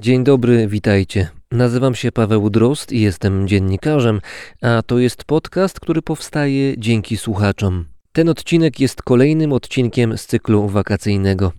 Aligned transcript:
Dzień 0.00 0.24
dobry, 0.24 0.68
witajcie. 0.68 1.28
Nazywam 1.52 1.94
się 1.94 2.12
Paweł 2.12 2.50
Drozd 2.50 2.92
i 2.92 3.00
jestem 3.00 3.48
dziennikarzem, 3.48 4.20
a 4.62 4.82
to 4.82 4.98
jest 4.98 5.24
podcast, 5.24 5.80
który 5.80 6.02
powstaje 6.02 6.78
dzięki 6.78 7.16
słuchaczom. 7.16 7.84
Ten 8.12 8.28
odcinek 8.28 8.80
jest 8.80 9.02
kolejnym 9.02 9.52
odcinkiem 9.52 10.18
z 10.18 10.26
cyklu 10.26 10.68
wakacyjnego. 10.68 11.52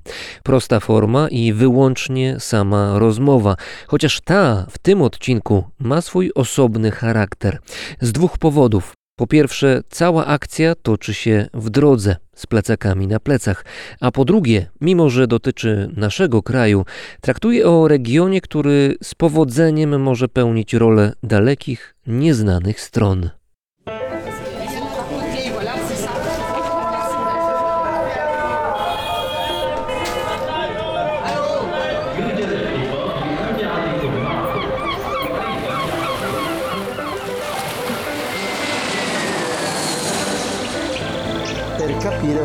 Prosta 0.44 0.80
forma 0.80 1.30
i 1.30 1.54
wyłącznie 1.54 2.40
sama 2.40 3.00
rozmowa, 3.00 3.56
chociaż 3.88 4.22
ta 4.22 4.66
w 4.70 4.78
tym 4.78 5.02
odcinku 5.02 5.64
ma 5.80 6.02
swój 6.02 6.32
osobny 6.36 6.92
charakter. 6.92 7.60
Z 8.02 8.12
dwóch 8.12 8.38
powodów. 8.38 8.94
Po 9.18 9.28
pierwsze, 9.28 9.82
cała 9.90 10.26
akcja 10.26 10.76
toczy 10.76 11.14
się 11.14 11.48
w 11.54 11.70
drodze, 11.70 12.16
z 12.36 12.46
plecakami 12.46 13.08
na 13.08 13.20
plecach, 13.20 13.66
a 14.00 14.12
po 14.12 14.26
drugie, 14.26 14.66
mimo 14.82 15.10
że 15.10 15.28
dotyczy 15.28 15.90
naszego 15.96 16.44
kraju, 16.44 16.86
traktuje 17.22 17.68
o 17.68 17.88
regionie, 17.88 18.42
który 18.42 18.96
z 19.04 19.16
powodzeniem 19.16 20.02
może 20.02 20.28
pełnić 20.28 20.74
rolę 20.74 21.14
dalekich, 21.24 21.96
nieznanych 22.08 22.82
stron. 22.82 23.30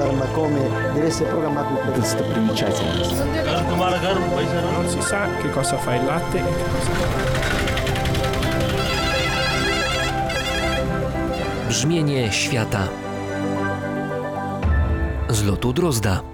capire 0.02 0.12
ma 0.12 0.26
come 0.34 0.59
deve 0.94 1.07
essere 1.07 1.30
programmato 1.30 1.76
tutto. 1.76 1.99
Достопримечательность. 1.99 3.23
Non 4.73 4.88
si 4.88 5.02
sa 5.02 5.27
che 5.41 5.49
cosa 5.52 5.77
fa 5.77 5.95
il 5.95 6.05
latte 6.05 6.38
e 6.39 6.44
che 6.44 6.63
cosa 6.71 6.91
fa 6.91 7.05
Brzmienie 11.68 12.32
świata 12.32 12.87
z 15.29 15.43
lotu 15.43 15.73
Drozda. 15.73 16.30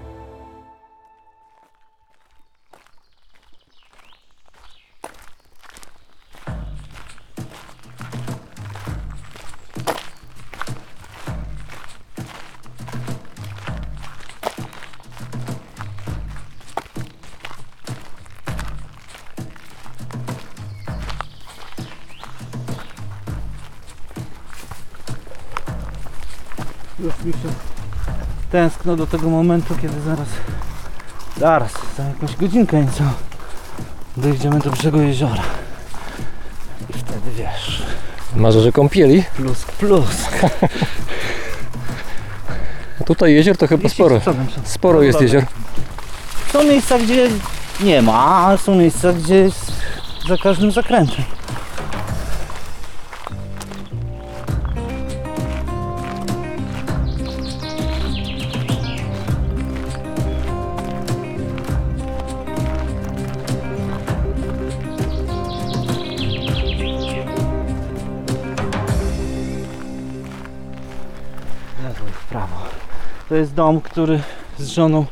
Już 27.03 27.13
mi 27.25 27.33
się 27.33 27.49
tęskno 28.51 28.95
do 28.95 29.07
tego 29.07 29.29
momentu, 29.29 29.75
kiedy 29.81 30.01
zaraz, 30.01 30.27
zaraz, 31.37 31.71
za 31.97 32.03
jakąś 32.03 32.35
godzinkę 32.35 32.83
nieco 32.83 33.03
dojdziemy 34.17 34.59
do 34.59 34.69
brzegu 34.71 35.01
jeziora. 35.01 35.43
I 36.89 36.93
wtedy 36.93 37.31
wiesz, 37.37 37.83
Marzę, 38.35 38.61
że 38.61 38.71
kąpieli. 38.71 39.23
plus 39.35 39.65
plus. 39.65 40.25
A 43.01 43.03
tutaj 43.09 43.33
jezior 43.33 43.57
to 43.57 43.67
chyba 43.67 43.89
sporo. 43.89 44.21
Sporo 44.63 45.01
jest 45.01 45.21
jezior. 45.21 45.43
Są 46.53 46.63
miejsca, 46.63 46.99
gdzie 46.99 47.29
nie 47.81 48.01
ma, 48.01 48.47
a 48.47 48.57
są 48.57 48.75
miejsca, 48.75 49.13
gdzie 49.13 49.35
jest 49.35 49.71
za 50.27 50.37
każdym 50.37 50.71
zakrętem. 50.71 51.25
To 73.29 73.35
jest 73.35 73.53
dom, 73.53 73.81
który 73.81 74.21
z 74.57 74.67
żoną 74.67 75.05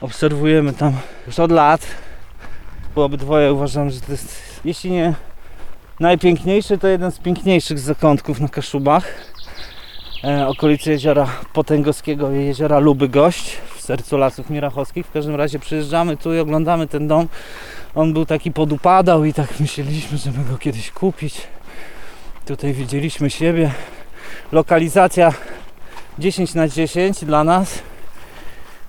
obserwujemy 0.00 0.72
tam 0.72 0.92
już 1.26 1.38
od 1.38 1.52
lat. 1.52 1.86
Bo 2.94 3.04
obydwoje 3.04 3.52
uważam, 3.52 3.90
że 3.90 4.00
to 4.00 4.12
jest, 4.12 4.60
jeśli 4.64 4.90
nie 4.90 5.14
najpiękniejszy, 6.00 6.78
to 6.78 6.88
jeden 6.88 7.12
z 7.12 7.18
piękniejszych 7.18 7.78
zakątków 7.78 8.40
na 8.40 8.48
Kaszubach. 8.48 9.14
E, 10.24 10.48
okolicy 10.48 10.90
jeziora 10.90 11.26
Potęgowskiego 11.52 12.32
i 12.32 12.44
jeziora 12.44 12.78
Luby 12.78 13.08
Gość 13.08 13.56
w 13.76 13.80
sercu 13.80 14.16
Lasów 14.16 14.50
Mirachowskich. 14.50 15.06
W 15.06 15.12
każdym 15.12 15.34
razie 15.34 15.58
przyjeżdżamy 15.58 16.16
tu 16.16 16.34
i 16.34 16.38
oglądamy 16.38 16.86
ten 16.86 17.08
dom. 17.08 17.28
On 17.94 18.12
był 18.12 18.26
taki 18.26 18.52
podupadał 18.52 19.24
i 19.24 19.32
tak 19.32 19.60
myśleliśmy, 19.60 20.18
żeby 20.18 20.50
go 20.50 20.58
kiedyś 20.58 20.90
kupić. 20.90 21.40
Tutaj 22.46 22.72
widzieliśmy 22.72 23.30
siebie. 23.30 23.70
Lokalizacja 24.52 25.32
10 26.18 26.54
na 26.54 26.68
10 26.68 27.24
dla 27.24 27.44
nas. 27.44 27.78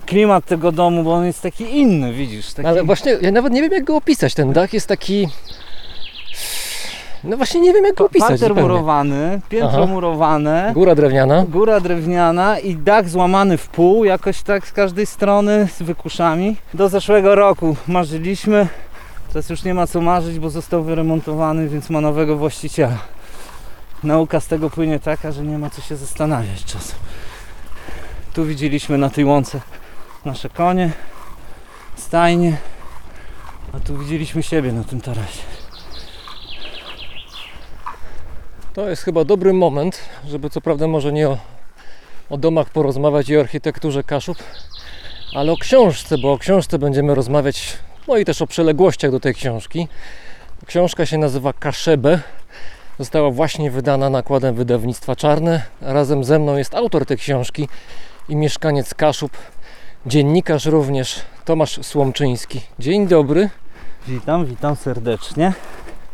Klimat 0.06 0.46
tego 0.46 0.72
domu, 0.72 1.04
bo 1.04 1.14
on 1.14 1.26
jest 1.26 1.42
taki 1.42 1.78
inny, 1.78 2.14
widzisz. 2.14 2.54
Taki... 2.54 2.68
Ale 2.68 2.84
właśnie 2.84 3.18
ja 3.22 3.32
nawet 3.32 3.54
nie 3.54 3.62
wiem 3.62 3.72
jak 3.72 3.84
go 3.84 3.96
opisać. 3.96 4.34
Ten 4.34 4.54
dach 4.54 4.74
jest 4.74 4.88
taki. 4.88 5.28
No 7.24 7.38
właśnie 7.38 7.62
nie 7.62 7.74
wiem 7.74 7.86
jak 7.86 7.96
go 7.96 8.06
opisać. 8.06 8.30
Parter 8.30 8.56
murowany, 8.56 9.42
piętro 9.50 9.84
Aha. 9.84 9.86
murowane, 9.86 10.72
Góra 10.74 10.96
drewniana. 10.96 11.46
góra 11.50 11.80
drewniana 11.80 12.60
i 12.60 12.76
dach 12.76 13.10
złamany 13.10 13.58
w 13.58 13.68
pół, 13.68 14.06
jakoś 14.06 14.42
tak 14.42 14.68
z 14.68 14.72
każdej 14.72 15.06
strony, 15.06 15.68
z 15.78 15.82
wykuszami. 15.82 16.56
Do 16.74 16.90
zeszłego 16.90 17.36
roku 17.36 17.76
marzyliśmy, 17.88 18.68
teraz 19.28 19.50
już 19.50 19.64
nie 19.64 19.74
ma 19.74 19.88
co 19.88 20.02
marzyć, 20.02 20.40
bo 20.40 20.50
został 20.50 20.84
wyremontowany, 20.84 21.70
więc 21.70 21.90
ma 21.90 22.02
nowego 22.02 22.38
właściciela. 22.38 22.98
Nauka 24.04 24.40
z 24.40 24.48
tego 24.48 24.70
płynie 24.70 25.00
taka, 25.00 25.32
że 25.32 25.44
nie 25.44 25.58
ma 25.58 25.70
co 25.70 25.82
się 25.82 25.96
zastanawiać 25.96 26.66
czasem. 26.66 26.96
Tu 28.40 28.46
widzieliśmy 28.46 28.98
na 28.98 29.10
tej 29.10 29.26
łące 29.26 29.62
nasze 30.26 30.50
konie, 30.50 30.92
stajnie, 31.96 32.58
a 33.74 33.80
tu 33.80 33.98
widzieliśmy 33.98 34.44
siebie 34.44 34.72
na 34.72 34.84
tym 34.84 35.02
tarasie. 35.02 35.42
To 38.74 38.90
jest 38.90 39.04
chyba 39.04 39.24
dobry 39.24 39.54
moment, 39.54 40.00
żeby 40.28 40.50
co 40.50 40.62
prawda 40.62 40.88
może 40.88 41.14
nie 41.14 41.30
o, 41.30 41.38
o 42.30 42.38
domach 42.38 42.70
porozmawiać 42.70 43.30
i 43.30 43.38
o 43.38 43.40
architekturze 43.40 44.04
Kaszub, 44.04 44.38
ale 45.36 45.52
o 45.52 45.58
książce, 45.58 46.18
bo 46.18 46.34
o 46.34 46.38
książce 46.38 46.80
będziemy 46.80 47.16
rozmawiać, 47.16 47.78
no 48.08 48.18
i 48.18 48.26
też 48.26 48.42
o 48.42 48.48
przyległościach 48.48 49.12
do 49.12 49.20
tej 49.20 49.36
książki. 49.36 49.88
Książka 50.66 51.06
się 51.06 51.18
nazywa 51.18 51.54
Kaszebę. 51.54 52.20
Została 53.00 53.32
właśnie 53.32 53.72
wydana 53.72 54.10
nakładem 54.10 54.56
wydawnictwa 54.56 55.16
Czarne. 55.16 55.62
Razem 55.82 56.24
ze 56.24 56.40
mną 56.40 56.58
jest 56.58 56.76
autor 56.76 57.06
tej 57.06 57.18
książki 57.18 57.68
i 58.30 58.36
mieszkaniec 58.36 58.94
Kaszub, 58.94 59.32
dziennikarz 60.06 60.66
również 60.66 61.22
Tomasz 61.46 61.80
Słomczyński. 61.86 62.62
Dzień 62.80 63.08
dobry. 63.08 63.50
Witam, 64.08 64.46
witam 64.46 64.76
serdecznie. 64.76 65.54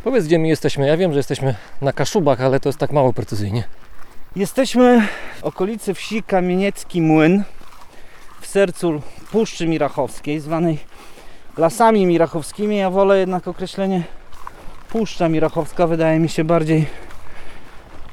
Powiedz, 0.04 0.26
gdzie 0.26 0.40
my 0.40 0.48
jesteśmy. 0.48 0.88
Ja 0.88 0.98
wiem, 0.98 1.12
że 1.12 1.20
jesteśmy 1.20 1.56
na 1.82 1.94
Kaszubach, 1.94 2.42
ale 2.42 2.60
to 2.60 2.70
jest 2.70 2.80
tak 2.80 2.92
mało 2.92 3.14
precyzyjnie. 3.14 3.64
Jesteśmy 4.36 5.08
w 5.40 5.44
okolicy 5.44 5.94
wsi 5.94 6.24
Kamieniecki 6.24 7.02
Młyn 7.02 7.44
w 8.42 8.48
sercu 8.48 9.02
Puszczy 9.32 9.68
Mirachowskiej, 9.68 10.40
zwanej 10.40 10.80
Lasami 11.58 12.06
Mirachowskimi. 12.06 12.78
Ja 12.78 12.90
wolę 12.90 13.20
jednak 13.20 13.48
określenie 13.48 14.04
Puszcza 14.90 15.30
Mirachowska, 15.30 15.88
wydaje 15.88 16.20
mi 16.20 16.30
się 16.30 16.44
bardziej, 16.44 16.86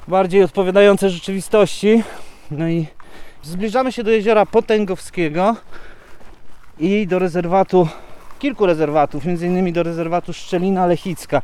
bardziej 0.09 0.44
odpowiadające 0.44 1.11
rzeczywistości. 1.11 2.03
No 2.50 2.69
i 2.69 2.87
zbliżamy 3.43 3.93
się 3.93 4.05
do 4.05 4.11
jeziora 4.11 4.47
Potęgowskiego 4.47 5.56
i 6.79 7.06
do 7.06 7.19
rezerwatu, 7.19 7.89
kilku 8.39 8.67
rezerwatów, 8.67 9.25
między 9.25 9.47
innymi 9.47 9.73
do 9.73 9.83
rezerwatu 9.83 10.33
Szczelina 10.33 10.87
Lechicka. 10.87 11.43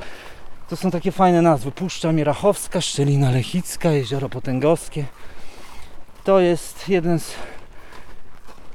To 0.69 0.77
są 0.77 0.91
takie 0.91 1.13
fajne 1.13 1.43
nazwy. 1.43 1.71
Puszcza 1.71 2.13
Mirachowska, 2.13 2.81
Szczelina 2.81 3.31
Lechicka, 3.31 3.93
Jezioro 3.93 4.29
Potęgowskie. 4.29 5.05
To 6.25 6.41
jest 6.41 6.89
jeden 6.89 7.19
z 7.21 7.35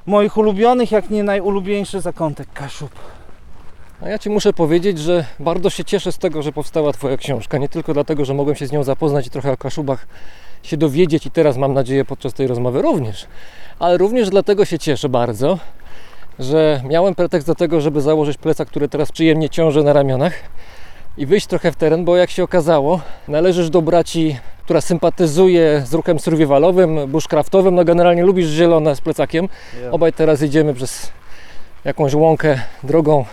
moich 0.06 0.38
ulubionych, 0.38 0.92
jak 0.92 1.10
nie 1.10 1.24
najulubieńszy 1.24 2.02
zakątek 2.02 2.48
Kaszub. 2.54 2.92
A 4.02 4.10
ja 4.10 4.20
Ci 4.20 4.30
muszę 4.30 4.54
powiedzieć, 4.54 5.00
że 5.00 5.26
bardzo 5.40 5.70
się 5.70 5.86
cieszę 5.86 6.12
z 6.12 6.18
tego, 6.18 6.42
że 6.42 6.52
powstała 6.52 6.94
Twoja 6.94 7.18
książka. 7.18 7.58
Nie 7.58 7.70
tylko 7.70 7.94
dlatego, 7.94 8.26
że 8.26 8.34
mogłem 8.34 8.56
się 8.56 8.68
z 8.68 8.72
nią 8.72 8.84
zapoznać 8.84 9.28
i 9.28 9.30
trochę 9.30 9.52
o 9.52 9.58
Kaszubach 9.58 10.08
się 10.64 10.78
dowiedzieć 10.78 11.26
i 11.26 11.32
teraz 11.32 11.58
mam 11.58 11.74
nadzieję 11.74 12.06
podczas 12.06 12.34
tej 12.34 12.48
rozmowy 12.48 12.82
również. 12.82 13.28
Ale 13.80 13.98
również 13.98 14.30
dlatego 14.30 14.66
się 14.66 14.80
cieszę 14.80 15.10
bardzo, 15.10 15.60
że 16.40 16.82
miałem 16.90 17.16
pretekst 17.16 17.48
do 17.48 17.56
tego, 17.56 17.82
żeby 17.82 18.02
założyć 18.02 18.38
plecak, 18.38 18.68
który 18.68 18.90
teraz 18.90 19.12
przyjemnie 19.12 19.50
ciąży 19.50 19.84
na 19.84 19.94
ramionach 19.94 20.34
i 21.18 21.26
wyjść 21.26 21.48
trochę 21.48 21.72
w 21.72 21.76
teren, 21.76 22.06
bo 22.06 22.16
jak 22.16 22.30
się 22.30 22.44
okazało, 22.44 23.02
należysz 23.28 23.70
do 23.70 23.82
braci, 23.82 24.38
która 24.64 24.82
sympatyzuje 24.82 25.84
z 25.86 25.94
ruchem 25.94 26.20
survivalowym, 26.20 27.08
bushcraftowym, 27.08 27.76
no 27.76 27.86
generalnie 27.86 28.24
lubisz 28.24 28.48
zielone 28.48 28.96
z 28.96 29.02
plecakiem. 29.02 29.50
Obaj 29.92 30.14
teraz 30.14 30.42
idziemy 30.42 30.74
przez 30.74 31.12
jakąś 31.86 32.14
łąkę 32.14 32.60
drogą 32.84 33.26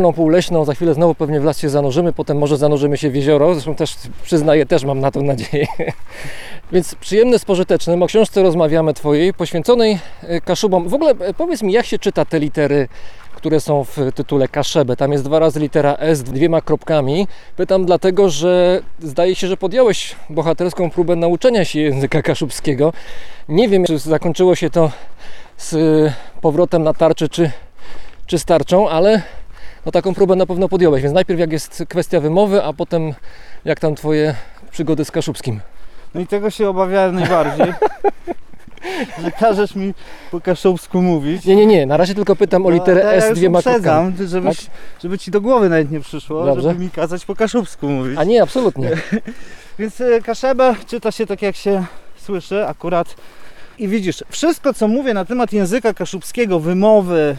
no, 0.00 0.12
półleśną. 0.12 0.64
Za 0.64 0.74
chwilę 0.74 0.94
znowu 0.94 1.14
pewnie 1.14 1.40
w 1.40 1.44
las 1.44 1.58
się 1.58 1.68
zanurzymy, 1.68 2.12
potem 2.12 2.38
może 2.38 2.56
zanurzymy 2.56 2.96
się 2.96 3.10
w 3.10 3.14
jezioro. 3.14 3.54
Zresztą 3.54 3.74
też 3.74 3.96
przyznaję, 4.22 4.66
też 4.66 4.84
mam 4.84 5.00
na 5.00 5.10
to 5.10 5.22
nadzieję. 5.22 5.66
Więc 6.72 6.94
przyjemne 6.94 7.38
z 7.38 7.44
pożytecznym. 7.44 8.02
O 8.02 8.06
książce 8.06 8.42
rozmawiamy 8.42 8.94
Twojej, 8.94 9.34
poświęconej 9.34 9.98
e, 10.22 10.40
Kaszubom. 10.40 10.88
W 10.88 10.94
ogóle 10.94 11.10
e, 11.10 11.34
powiedz 11.34 11.62
mi, 11.62 11.72
jak 11.72 11.86
się 11.86 11.98
czyta 11.98 12.24
te 12.24 12.40
litery, 12.40 12.88
które 13.34 13.60
są 13.60 13.84
w 13.84 13.96
tytule 14.14 14.48
Kaszebę? 14.48 14.96
Tam 14.96 15.12
jest 15.12 15.24
dwa 15.24 15.38
razy 15.38 15.60
litera 15.60 15.94
S 15.94 16.22
dwiema 16.22 16.60
kropkami. 16.60 17.26
Pytam 17.56 17.86
dlatego, 17.86 18.30
że 18.30 18.80
zdaje 19.00 19.34
się, 19.34 19.46
że 19.46 19.56
podjąłeś 19.56 20.16
bohaterską 20.30 20.90
próbę 20.90 21.16
nauczenia 21.16 21.64
się 21.64 21.80
języka 21.80 22.22
kaszubskiego. 22.22 22.92
Nie 23.48 23.68
wiem, 23.68 23.84
czy 23.84 23.98
zakończyło 23.98 24.54
się 24.54 24.70
to 24.70 24.90
z 25.56 25.74
e, 25.74 26.40
powrotem 26.40 26.82
na 26.82 26.94
tarczy, 26.94 27.28
czy, 27.28 27.50
czy 28.26 28.38
starczą, 28.38 28.88
ale 28.88 29.22
no 29.86 29.92
taką 29.92 30.14
próbę 30.14 30.36
na 30.36 30.46
pewno 30.46 30.68
podjąłeś. 30.68 31.02
Więc 31.02 31.14
najpierw 31.14 31.40
jak 31.40 31.52
jest 31.52 31.84
kwestia 31.88 32.20
wymowy, 32.20 32.64
a 32.64 32.72
potem 32.72 33.12
jak 33.64 33.80
tam 33.80 33.94
Twoje 33.94 34.34
przygody 34.70 35.04
z 35.04 35.10
kaszubskim. 35.10 35.60
No 36.14 36.20
i 36.20 36.26
tego 36.26 36.50
się 36.50 36.68
obawiałem 36.68 37.14
najbardziej. 37.14 37.66
że 39.22 39.30
każesz 39.30 39.74
mi 39.74 39.94
po 40.30 40.40
kaszubsku 40.40 41.02
mówić. 41.02 41.44
Nie, 41.44 41.56
nie, 41.56 41.66
nie, 41.66 41.86
na 41.86 41.96
razie 41.96 42.14
tylko 42.14 42.36
pytam 42.36 42.66
o 42.66 42.68
No, 42.68 42.74
literę 42.74 43.00
ja 43.00 43.12
S 43.12 43.28
już 43.28 43.38
dwiema 43.38 43.58
uprzedzam, 43.58 44.12
żebyś, 44.26 44.66
żeby 45.02 45.18
ci 45.18 45.30
do 45.30 45.40
głowy 45.40 45.68
nawet 45.68 45.90
nie 45.90 46.00
przyszło, 46.00 46.44
Dobrze. 46.46 46.68
żeby 46.68 46.84
mi 46.84 46.90
kazać 46.90 47.24
po 47.24 47.34
kaszubsku 47.34 47.88
mówić. 47.88 48.18
A 48.18 48.24
nie, 48.24 48.42
absolutnie. 48.42 48.90
Więc 49.78 50.00
e, 50.00 50.20
kaszebę 50.20 50.74
czyta 50.86 51.12
się 51.12 51.26
tak 51.26 51.42
jak 51.42 51.56
się 51.56 51.84
słyszy 52.16 52.66
akurat. 52.66 53.16
I 53.78 53.88
widzisz, 53.88 54.24
wszystko 54.30 54.74
co 54.74 54.88
mówię 54.88 55.14
na 55.14 55.24
temat 55.24 55.52
języka 55.52 55.94
kaszubskiego, 55.94 56.60
wymowy, 56.60 57.36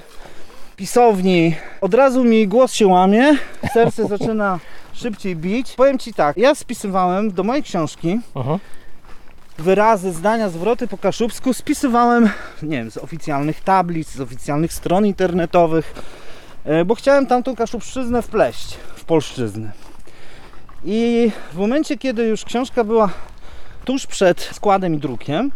pisowni, 0.75 1.55
od 1.81 1.93
razu 1.93 2.23
mi 2.23 2.47
głos 2.47 2.73
się 2.73 2.87
łamie, 2.87 3.37
serce 3.73 4.07
zaczyna 4.07 4.59
szybciej 4.93 5.35
bić. 5.35 5.71
Powiem 5.71 5.99
Ci 5.99 6.13
tak, 6.13 6.37
ja 6.37 6.55
spisywałem 6.55 7.31
do 7.31 7.43
mojej 7.43 7.63
książki 7.63 8.19
Aha. 8.35 8.59
wyrazy, 9.57 10.11
zdania, 10.11 10.49
zwroty 10.49 10.87
po 10.87 10.97
kaszubsku 10.97 11.53
spisywałem, 11.53 12.29
nie 12.61 12.77
wiem, 12.77 12.91
z 12.91 12.97
oficjalnych 12.97 13.61
tablic, 13.61 14.09
z 14.09 14.21
oficjalnych 14.21 14.73
stron 14.73 15.05
internetowych, 15.05 15.93
e, 16.65 16.85
bo 16.85 16.95
chciałem 16.95 17.25
tamtą 17.27 17.55
kaszubszczyznę 17.55 18.21
wpleść 18.21 18.77
w 18.95 19.03
polszczyznę. 19.03 19.71
I 20.85 21.31
w 21.53 21.57
momencie, 21.57 21.97
kiedy 21.97 22.23
już 22.23 22.45
książka 22.45 22.83
była 22.83 23.09
tuż 23.85 24.07
przed 24.07 24.41
składem 24.41 24.95
i 24.95 24.97
drukiem, 24.97 25.51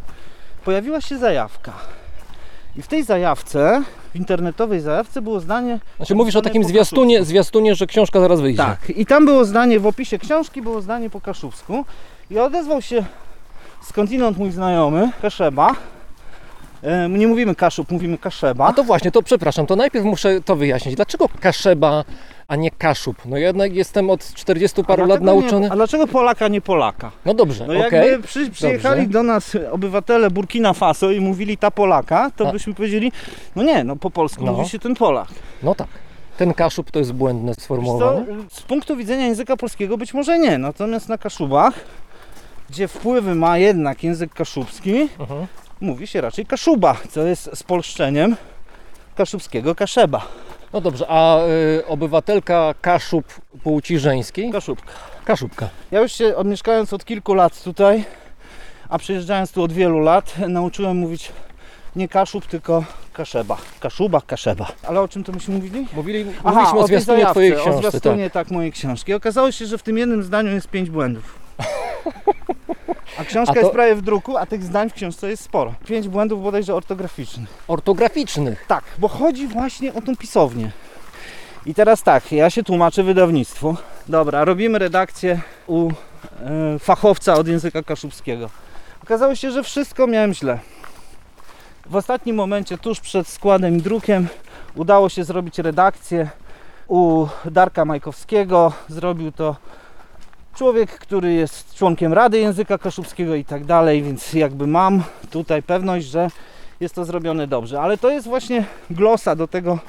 pojawiła 0.66 1.02
się 1.02 1.18
zajawka. 1.18 1.74
I 2.76 2.82
w 2.82 2.88
tej 2.88 3.04
zajawce, 3.04 3.84
w 4.14 4.16
internetowej 4.16 4.82
zajawce 4.82 5.22
było 5.22 5.40
zdanie... 5.40 5.80
Znaczy 5.98 6.16
mówisz 6.16 6.36
o 6.36 6.42
takim 6.42 6.64
zwiastunie, 6.64 7.24
zwiastunie, 7.24 7.76
że 7.76 7.88
książka 7.88 8.20
zaraz 8.20 8.42
wyjdzie. 8.42 8.58
tak, 8.58 8.90
i 8.90 9.06
tam 9.06 9.26
było 9.26 9.46
zdanie 9.46 9.80
w 9.80 9.88
opisie 9.88 10.18
książki, 10.20 10.62
było 10.62 10.82
zdanie 10.82 11.10
po 11.10 11.22
kaszubsku. 11.22 11.86
I 12.30 12.40
odezwał 12.40 12.82
się 12.82 13.06
skądinąd 13.82 14.38
mój 14.38 14.52
znajomy, 14.52 15.12
Kaszeba. 15.22 15.76
E, 16.84 17.10
nie 17.10 17.28
mówimy 17.28 17.56
Kaszub, 17.56 17.92
mówimy 17.92 18.18
Kaszeba. 18.18 18.68
A 18.68 18.74
to 18.74 18.84
właśnie, 18.84 19.12
to 19.12 19.24
przepraszam, 19.24 19.66
to 19.66 19.76
najpierw 19.76 20.06
muszę 20.06 20.42
to 20.42 20.56
wyjaśnić. 20.56 20.96
Dlaczego 20.96 21.30
Kaszeba, 21.40 22.04
a 22.50 22.56
nie 22.56 22.72
Kaszub? 22.72 23.18
No 23.26 23.38
jednak 23.38 23.74
jestem 23.76 24.10
od 24.10 24.34
40 24.34 24.82
A 24.82 24.84
paru 24.84 25.06
lat 25.06 25.22
nauczony. 25.22 25.66
Nie, 25.66 25.72
a 25.72 25.76
dlaczego 25.76 26.08
Polaka, 26.08 26.48
nie 26.48 26.62
Polaka? 26.62 27.12
No 27.26 27.34
dobrze, 27.34 27.68
No 27.68 27.88
okej. 27.88 28.10
jakby 28.12 28.28
przy, 28.28 28.50
przyjechali 28.52 29.02
Dobrze. 29.02 29.14
do 29.14 29.24
nas 29.24 29.58
obywatele 29.72 30.32
Burkina 30.32 30.74
Faso 30.74 31.12
i 31.12 31.20
mówili 31.22 31.58
ta 31.58 31.72
Polaka, 31.72 32.32
to 32.36 32.50
A. 32.50 32.52
byśmy 32.52 32.74
powiedzieli, 32.74 33.12
no 33.56 33.64
nie, 33.64 33.84
no 33.84 33.96
po 33.96 34.12
polsku 34.12 34.46
No. 34.46 34.54
mówi 34.54 34.70
się 34.70 34.80
ten 34.80 34.96
Polak. 34.96 35.28
No 35.64 35.76
tak. 35.76 35.88
Ten 36.38 36.54
Kaszub 36.54 36.92
to 36.92 37.00
jest 37.00 37.14
błędne 37.14 37.54
sformułowanie. 37.54 38.26
co, 38.50 38.56
z 38.56 38.62
punktu 38.62 38.96
widzenia 38.96 39.26
języka 39.28 39.58
polskiego 39.58 39.98
być 39.98 40.14
może 40.14 40.40
nie, 40.40 40.58
natomiast 40.58 41.10
na 41.10 41.18
Kaszubach, 41.18 41.74
gdzie 42.70 42.88
wpływy 42.88 43.36
ma 43.36 43.58
jednak 43.58 44.04
język 44.04 44.34
kaszubski, 44.34 45.10
Mhm. 45.20 45.48
mówi 45.82 46.08
się 46.08 46.22
raczej 46.22 46.46
Kaszuba, 46.46 46.96
co 47.10 47.22
jest 47.24 47.50
spolszczeniem 47.54 48.36
kaszubskiego 49.16 49.76
Kaszeba. 49.76 50.22
No 50.74 50.82
dobrze, 50.82 51.06
a 51.10 51.40
y, 51.48 51.88
obywatelka 51.88 52.74
Kaszub 52.82 53.26
płci 53.64 54.00
żeńskiej? 54.00 54.52
Kaszubka. 54.52 54.92
Kaszubka. 55.26 55.70
Ja 55.92 56.02
już 56.02 56.12
się 56.12 56.36
odmieszkając 56.36 56.94
od 56.94 57.06
kilku 57.06 57.34
lat 57.34 57.64
tutaj, 57.64 58.04
a 58.90 58.98
przyjeżdżając 58.98 59.52
tu 59.52 59.64
od 59.64 59.72
wielu 59.72 60.00
lat, 60.00 60.36
nauczyłem 60.48 60.98
mówić 60.98 61.32
nie 61.96 62.08
Kaszub, 62.08 62.46
tylko 62.46 62.84
Kaszeba. 63.14 63.58
Kaszuba, 63.80 64.22
Kaszeba. 64.28 64.68
Ale 64.88 65.02
o 65.02 65.08
czym 65.08 65.24
to 65.24 65.32
myśmy 65.32 65.56
mówili? 65.56 65.88
Mówili, 65.94 66.26
Aha, 66.44 66.50
mówiliśmy 66.50 66.80
o 66.80 66.88
zwiastunie 66.88 67.26
Twojej 67.26 67.54
O 67.54 67.56
książki. 67.56 67.82
Tak. 67.82 67.92
zwiastunie 67.92 68.30
tak. 68.30 68.52
mojej 68.52 68.72
książki. 68.72 69.14
Okazało 69.14 69.52
się, 69.52 69.66
że 69.66 69.78
w 69.78 69.84
tym 69.84 69.98
jednym 69.98 70.24
zdaniu 70.24 70.52
jest 70.52 70.68
pięć 70.68 70.90
błędów. 70.90 71.39
A 73.20 73.24
książka 73.24 73.52
A 73.52 73.54
to- 73.54 73.60
jest 73.60 73.72
prawie 73.72 73.96
w 73.96 74.02
druku, 74.02 74.38
a 74.38 74.46
tych 74.46 74.64
zdań 74.64 74.90
w 74.90 74.94
książce 74.94 75.30
jest 75.30 75.44
sporo. 75.44 75.74
Pięć 75.88 76.08
błędów 76.08 76.44
bodajże 76.44 76.76
ortograficznych. 76.76 77.50
Ortograficznych. 77.68 78.66
Tak, 78.68 78.84
bo 78.98 79.08
chodzi 79.08 79.48
właśnie 79.48 79.94
o 79.94 80.02
tą 80.02 80.16
pisownię. 80.16 80.72
I 81.66 81.74
teraz 81.74 82.04
tak, 82.04 82.32
ja 82.32 82.50
się 82.50 82.64
tłumaczę 82.64 83.04
wydawnictwu. 83.04 83.76
Dobra, 84.08 84.46
robimy 84.46 84.80
redakcję 84.80 85.42
u 85.68 85.90
e, 86.46 86.80
fachowca 86.80 87.34
od 87.34 87.48
języka 87.48 87.84
kaszubskiego. 87.84 88.50
Okazało 89.04 89.36
się, 89.36 89.52
że 89.52 89.64
wszystko 89.64 90.08
miałem 90.08 90.34
źle. 90.34 90.60
W 91.86 91.96
ostatnim 91.96 92.36
momencie, 92.36 92.78
tuż 92.78 93.00
przed 93.00 93.28
składem 93.28 93.78
i 93.78 93.82
drukiem, 93.82 94.28
udało 94.76 95.10
się 95.10 95.24
zrobić 95.24 95.60
redakcję 95.60 96.30
u 96.88 97.28
Darka 97.46 97.86
Majkowskiego. 97.86 98.74
Zrobił 98.90 99.32
to 99.32 99.56
człowiek, 100.60 100.92
który 100.92 101.34
jest 101.34 101.76
członkiem 101.76 102.14
Rady 102.14 102.40
Języka 102.40 102.78
Kaszubskiego 102.78 103.36
i 103.36 103.46
tak 103.46 103.66
dalej, 103.66 104.04
więc 104.04 104.34
jakby 104.34 104.68
mam 104.68 105.04
tutaj 105.30 105.64
pewność, 105.64 106.08
że 106.08 106.30
jest 106.80 106.96
to 106.96 107.06
zrobione 107.06 107.48
dobrze. 107.48 107.82
Ale 107.82 107.98
to 107.98 108.10
jest 108.10 108.28
właśnie 108.28 108.66
glosa 108.90 109.36
do 109.36 109.48
tego, 109.48 109.80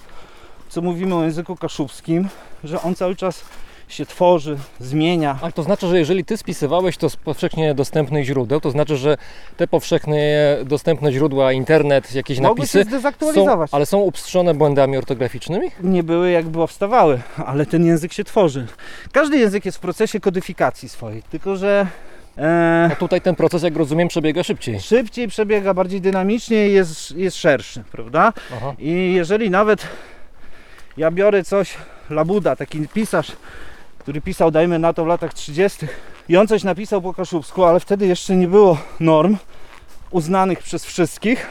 co 0.69 0.82
mówimy 0.82 1.14
o 1.14 1.25
języku 1.25 1.56
kaszubskim, 1.56 2.28
że 2.64 2.82
on 2.82 2.94
cały 2.94 3.17
czas 3.17 3.44
się 3.92 4.06
tworzy, 4.06 4.58
zmienia. 4.81 5.38
Ale 5.42 5.52
to 5.52 5.62
znaczy, 5.62 5.88
że 5.88 5.99
jeżeli 5.99 6.25
Ty 6.25 6.37
spisywałeś 6.37 6.97
to 6.97 7.11
z 7.11 7.16
powszechnie 7.16 7.75
dostępnych 7.75 8.25
źródeł, 8.25 8.61
to 8.61 8.70
znaczy, 8.70 8.97
że 8.97 9.16
te 9.56 9.66
powszechnie 9.68 10.56
dostępne 10.64 11.12
źródła, 11.12 11.52
internet, 11.52 12.14
jakieś 12.14 12.38
Mogły 12.40 12.56
napisy 12.56 12.78
się 12.78 12.85
są, 12.85 12.90
zdezaktualizować. 12.90 13.70
ale 13.73 13.87
są 13.87 13.99
upstrzone 13.99 14.54
błędami 14.54 14.97
ortograficznymi? 14.97 15.70
Nie 15.82 16.02
były 16.02 16.30
jak 16.30 16.47
powstawały, 16.47 17.20
ale 17.47 17.66
ten 17.66 17.87
język 17.87 18.12
się 18.12 18.25
tworzy. 18.25 18.66
Każdy 19.12 19.38
język 19.38 19.64
jest 19.64 19.78
w 19.78 19.80
procesie 19.80 20.20
kodyfikacji 20.20 20.88
swojej, 20.88 21.23
tylko 21.30 21.56
że 21.56 21.87
e, 22.38 22.88
A 22.92 22.97
tutaj 22.97 23.20
ten 23.20 23.35
proces, 23.35 23.62
jak 23.62 23.76
rozumiem, 23.76 24.09
przebiega 24.09 24.42
szybciej. 24.42 24.80
szybciej 24.80 25.28
przebiega, 25.28 25.75
bardziej 25.75 26.00
dynamicznie 26.00 26.68
i 26.68 26.73
jest, 26.73 27.11
jest 27.16 27.37
szerszy, 27.37 27.82
prawda? 27.92 28.32
Aha. 28.56 28.75
I 28.78 29.12
jeżeli 29.14 29.50
nawet 29.50 29.87
ja 30.97 31.11
biorę 31.11 31.44
coś, 31.44 31.75
Labuda, 32.11 32.56
taki 32.56 32.88
pisarz, 32.88 33.32
który 34.11 34.21
pisał, 34.21 34.50
dajmy 34.50 34.79
na 34.79 34.93
to 34.93 35.05
w 35.05 35.07
latach 35.07 35.35
30. 35.35 35.87
i 36.29 36.37
on 36.37 36.49
coś 36.49 36.64
napisał 36.64 37.02
po 37.02 37.14
kaszubsku, 37.14 37.64
ale 37.64 37.81
wtedy 37.81 38.07
jeszcze 38.07 38.37
nie 38.37 38.49
było 38.49 38.79
norm 39.00 39.37
uznanych 40.11 40.59
przez 40.62 40.85
wszystkich, 40.85 41.47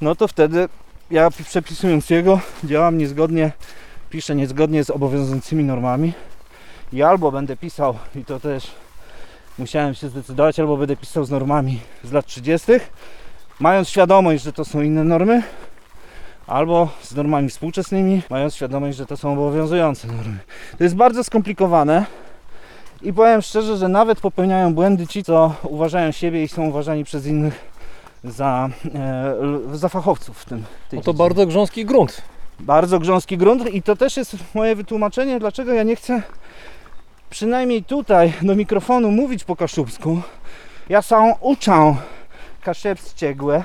no 0.00 0.14
to 0.14 0.28
wtedy 0.28 0.68
ja 1.10 1.30
pi- 1.30 1.44
przepisując 1.44 2.10
jego, 2.10 2.40
działam 2.64 2.98
niezgodnie, 2.98 3.52
piszę 4.10 4.34
niezgodnie 4.34 4.84
z 4.84 4.90
obowiązującymi 4.90 5.64
normami 5.64 6.12
i 6.92 7.02
albo 7.02 7.32
będę 7.32 7.56
pisał, 7.56 7.98
i 8.16 8.24
to 8.24 8.40
też 8.40 8.70
musiałem 9.58 9.94
się 9.94 10.08
zdecydować, 10.08 10.60
albo 10.60 10.76
będę 10.76 10.96
pisał 10.96 11.24
z 11.24 11.30
normami 11.30 11.80
z 12.04 12.12
lat 12.12 12.26
30., 12.26 12.72
mając 13.60 13.88
świadomość, 13.88 14.44
że 14.44 14.52
to 14.52 14.64
są 14.64 14.82
inne 14.82 15.04
normy, 15.04 15.42
albo 16.50 16.88
z 17.02 17.14
normami 17.14 17.48
współczesnymi, 17.48 18.22
mając 18.30 18.54
świadomość, 18.54 18.98
że 18.98 19.06
to 19.06 19.16
są 19.16 19.32
obowiązujące 19.32 20.08
normy. 20.08 20.38
To 20.78 20.84
jest 20.84 20.96
bardzo 20.96 21.24
skomplikowane 21.24 22.06
i 23.02 23.12
powiem 23.12 23.42
szczerze, 23.42 23.76
że 23.76 23.88
nawet 23.88 24.20
popełniają 24.20 24.74
błędy 24.74 25.06
ci, 25.06 25.24
co 25.24 25.54
uważają 25.62 26.12
siebie 26.12 26.42
i 26.42 26.48
są 26.48 26.66
uważani 26.66 27.04
przez 27.04 27.26
innych 27.26 27.70
za, 28.24 28.68
e, 28.94 29.76
za 29.76 29.88
fachowców 29.88 30.38
w 30.38 30.44
tym. 30.44 30.64
tej 30.88 30.98
No 30.98 31.02
to 31.04 31.12
dziedzinie. 31.12 31.28
bardzo 31.28 31.46
grząski 31.46 31.84
grunt. 31.84 32.22
Bardzo 32.60 32.98
grząski 32.98 33.36
grunt 33.38 33.74
i 33.74 33.82
to 33.82 33.96
też 33.96 34.16
jest 34.16 34.36
moje 34.54 34.76
wytłumaczenie, 34.76 35.38
dlaczego 35.38 35.72
ja 35.72 35.82
nie 35.82 35.96
chcę 35.96 36.22
przynajmniej 37.30 37.84
tutaj 37.84 38.32
do 38.42 38.56
mikrofonu 38.56 39.10
mówić 39.10 39.44
po 39.44 39.56
kaszubsku. 39.56 40.20
Ja 40.88 41.02
sam 41.02 41.32
uczę 41.40 41.96
kaszebsciegłe 42.62 43.64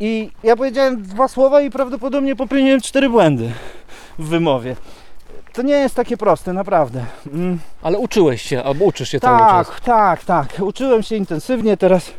I 0.00 0.30
ja 0.42 0.56
powiedziałem 0.56 1.02
dwa 1.02 1.28
słowa 1.28 1.60
i 1.60 1.70
prawdopodobnie 1.70 2.36
popełniłem 2.36 2.80
cztery 2.80 3.08
błędy 3.08 3.52
w 4.18 4.28
wymowie. 4.28 4.76
To 5.52 5.62
nie 5.62 5.74
jest 5.74 5.94
takie 5.94 6.16
proste, 6.16 6.52
naprawdę. 6.52 7.04
Mm. 7.32 7.58
Ale 7.82 7.98
uczyłeś 7.98 8.42
się, 8.42 8.62
albo 8.62 8.84
uczysz 8.84 9.08
się 9.08 9.20
cały 9.20 9.38
czas. 9.38 9.68
Tak, 9.68 9.80
tak, 9.80 10.24
tak. 10.24 10.60
Uczyłem 10.60 11.02
się 11.02 11.16
intensywnie, 11.16 11.76
teraz 11.76 12.10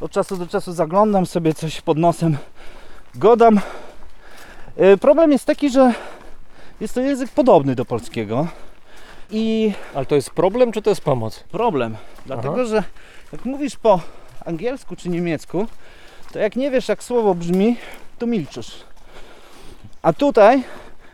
od 0.00 0.10
czasu 0.10 0.36
do 0.36 0.46
czasu 0.46 0.72
zaglądam 0.72 1.26
sobie 1.26 1.54
coś 1.54 1.80
pod 1.80 1.98
nosem, 1.98 2.36
godam. 3.14 3.60
Y, 4.80 4.96
Problem 4.96 5.32
jest 5.32 5.44
taki, 5.44 5.70
że 5.70 5.92
jest 6.80 6.94
to 6.94 7.00
język 7.00 7.30
podobny 7.30 7.74
do 7.74 7.84
polskiego 7.84 8.46
i 9.30 9.72
Ale 9.94 10.06
to 10.06 10.14
jest 10.14 10.30
problem, 10.30 10.72
czy 10.72 10.82
to 10.82 10.90
jest 10.90 11.00
pomoc? 11.02 11.44
problem, 11.50 11.96
dlatego 12.26 12.66
że 12.66 12.84
jak 13.32 13.44
mówisz 13.44 13.76
po 13.76 14.00
angielsku 14.44 14.96
czy 14.96 15.08
niemiecku, 15.08 15.66
to 16.32 16.38
jak 16.38 16.56
nie 16.56 16.70
wiesz 16.70 16.88
jak 16.88 17.02
słowo 17.02 17.34
brzmi, 17.34 17.76
to 18.18 18.26
milczysz. 18.26 18.84
A 20.02 20.12
tutaj 20.12 20.62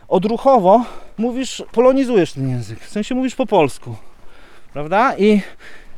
odruchowo 0.07 0.85
mówisz, 1.17 1.63
polonizujesz 1.71 2.33
ten 2.33 2.49
język, 2.49 2.79
w 2.79 2.89
sensie 2.89 3.15
mówisz 3.15 3.35
po 3.35 3.45
polsku, 3.45 3.95
prawda? 4.73 5.17
I 5.17 5.41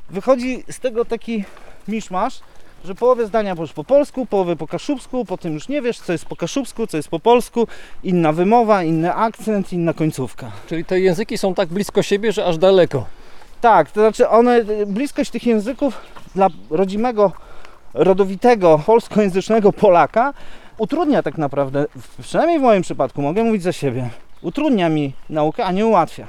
wychodzi 0.10 0.64
z 0.72 0.80
tego 0.80 1.06
taki 1.06 1.44
miszmasz, 1.88 2.40
że 2.86 2.96
połowę 2.96 3.28
zdania 3.28 3.56
powiesz 3.56 3.74
po 3.74 3.84
polsku, 3.84 4.26
połowę 4.26 4.56
po 4.56 4.68
kaszubsku, 4.68 5.26
potem 5.26 5.54
już 5.54 5.70
nie 5.70 5.82
wiesz 5.82 6.00
co 6.00 6.12
jest 6.12 6.26
po 6.26 6.36
kaszubsku, 6.36 6.88
co 6.88 6.98
jest 6.98 7.10
po 7.10 7.20
polsku, 7.20 7.68
inna 8.04 8.34
wymowa, 8.34 8.84
inny 8.84 9.14
akcent, 9.14 9.74
inna 9.74 9.94
końcówka. 9.94 10.52
Czyli 10.68 10.86
te 10.86 11.00
języki 11.00 11.38
są 11.38 11.54
tak 11.54 11.70
blisko 11.70 12.04
siebie, 12.04 12.32
że 12.32 12.46
aż 12.46 12.58
daleko. 12.58 13.06
Tak, 13.62 13.92
to 13.92 14.02
znaczy 14.02 14.30
one, 14.30 14.64
bliskość 14.88 15.32
tych 15.32 15.46
języków 15.46 16.02
dla 16.36 16.48
rodzimego, 16.70 17.32
rodowitego, 17.94 18.80
polskojęzycznego 18.86 19.74
Polaka 19.74 20.34
utrudnia 20.78 21.24
tak 21.24 21.38
naprawdę, 21.38 21.86
przynajmniej 22.22 22.60
w 22.60 22.62
moim 22.62 22.82
przypadku, 22.82 23.22
mogę 23.22 23.44
mówić 23.44 23.64
za 23.64 23.72
siebie, 23.72 24.10
utrudnia 24.42 24.90
mi 24.90 25.14
naukę, 25.30 25.66
a 25.66 25.72
nie 25.72 25.86
ułatwia. 25.86 26.28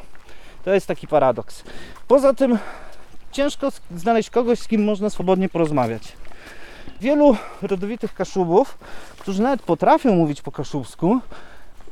To 0.65 0.71
jest 0.75 0.87
taki 0.87 1.07
paradoks. 1.07 1.65
Poza 2.09 2.35
tym 2.35 2.59
ciężko 3.33 3.69
znaleźć 3.97 4.31
kogoś, 4.31 4.59
z 4.59 4.69
kim 4.69 4.85
można 4.85 5.11
swobodnie 5.11 5.49
porozmawiać. 5.49 6.13
Wielu 7.01 7.37
rodowitych 7.63 8.15
kaszubów, 8.15 8.79
którzy 9.19 9.43
nawet 9.43 9.63
potrafią 9.63 10.15
mówić 10.15 10.43
po 10.43 10.53
kaszubsku, 10.53 11.21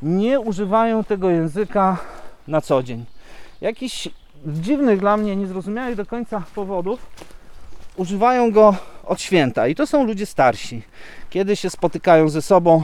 nie 0.01 0.39
używają 0.39 1.03
tego 1.03 1.29
języka 1.29 1.97
na 2.47 2.61
co 2.61 2.83
dzień. 2.83 3.05
Jakiś 3.61 4.09
dziwnych 4.45 4.99
dla 4.99 5.17
mnie, 5.17 5.35
niezrozumiałych 5.35 5.95
do 5.95 6.05
końca 6.05 6.43
powodów 6.55 6.99
używają 7.97 8.51
go 8.51 8.75
od 9.09 9.21
święta. 9.21 9.67
I 9.67 9.75
to 9.75 9.87
są 9.87 10.03
ludzie 10.03 10.25
starsi. 10.25 10.81
Kiedy 11.29 11.55
się 11.55 11.69
spotykają 11.69 12.29
ze 12.29 12.41
sobą 12.41 12.83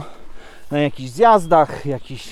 na 0.70 0.78
jakichś 0.78 1.10
zjazdach, 1.10 1.86
jakichś 1.86 2.28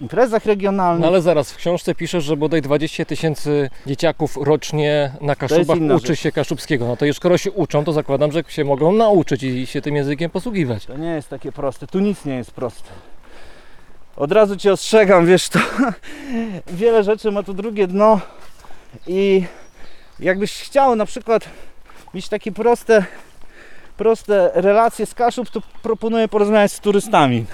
imprezach 0.00 0.46
regionalnych. 0.46 1.00
No 1.00 1.06
ale 1.06 1.22
zaraz, 1.22 1.52
w 1.52 1.56
książce 1.56 1.94
piszesz, 1.94 2.24
że 2.24 2.36
bodaj 2.36 2.62
20 2.62 3.04
tysięcy 3.04 3.70
dzieciaków 3.86 4.36
rocznie 4.40 5.12
na 5.20 5.36
Kaszubach 5.36 5.78
uczy 5.96 6.06
rzecz. 6.06 6.20
się 6.20 6.32
kaszubskiego. 6.32 6.86
No 6.86 6.96
to 6.96 7.06
już 7.06 7.16
skoro 7.16 7.38
się 7.38 7.52
uczą, 7.52 7.84
to 7.84 7.92
zakładam, 7.92 8.32
że 8.32 8.42
się 8.48 8.64
mogą 8.64 8.92
nauczyć 8.92 9.42
i 9.42 9.66
się 9.66 9.80
tym 9.82 9.96
językiem 9.96 10.30
posługiwać. 10.30 10.86
To 10.86 10.96
nie 10.96 11.08
jest 11.08 11.28
takie 11.28 11.52
proste. 11.52 11.86
Tu 11.86 12.00
nic 12.00 12.24
nie 12.24 12.34
jest 12.34 12.50
proste. 12.50 12.88
Od 14.16 14.32
razu 14.32 14.56
cię 14.56 14.72
ostrzegam, 14.72 15.26
wiesz, 15.26 15.48
to 15.48 15.58
wiele 16.80 17.04
rzeczy 17.04 17.30
ma 17.30 17.42
tu 17.42 17.54
drugie 17.54 17.86
dno 17.86 18.20
i 19.06 19.44
jakbyś 20.20 20.52
chciał 20.52 20.96
na 20.96 21.06
przykład 21.06 21.44
mieć 22.14 22.28
takie 22.28 22.52
proste, 22.52 23.04
proste 23.96 24.50
relacje 24.54 25.06
z 25.06 25.14
Kaszub, 25.14 25.50
to 25.50 25.62
proponuję 25.82 26.28
porozmawiać 26.28 26.72
z 26.72 26.80
turystami. 26.80 27.44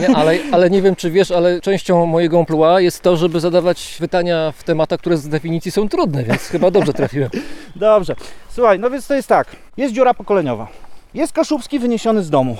Nie, 0.00 0.16
ale, 0.16 0.38
ale 0.52 0.70
nie 0.70 0.82
wiem, 0.82 0.96
czy 0.96 1.10
wiesz, 1.10 1.30
ale 1.30 1.60
częścią 1.60 2.06
mojego 2.06 2.38
emploi 2.38 2.84
jest 2.84 3.02
to, 3.02 3.16
żeby 3.16 3.40
zadawać 3.40 3.96
pytania 4.00 4.52
w 4.56 4.62
tematach, 4.62 5.00
które 5.00 5.16
z 5.16 5.28
definicji 5.28 5.70
są 5.70 5.88
trudne, 5.88 6.24
więc 6.24 6.42
chyba 6.42 6.70
dobrze 6.70 6.92
trafiłem. 6.92 7.30
Dobrze. 7.76 8.16
Słuchaj, 8.48 8.78
no 8.78 8.90
więc 8.90 9.06
to 9.06 9.14
jest 9.14 9.28
tak. 9.28 9.56
Jest 9.76 9.94
dziura 9.94 10.14
pokoleniowa. 10.14 10.68
Jest 11.14 11.32
kaszubski 11.32 11.78
wyniesiony 11.78 12.22
z 12.22 12.30
domu. 12.30 12.56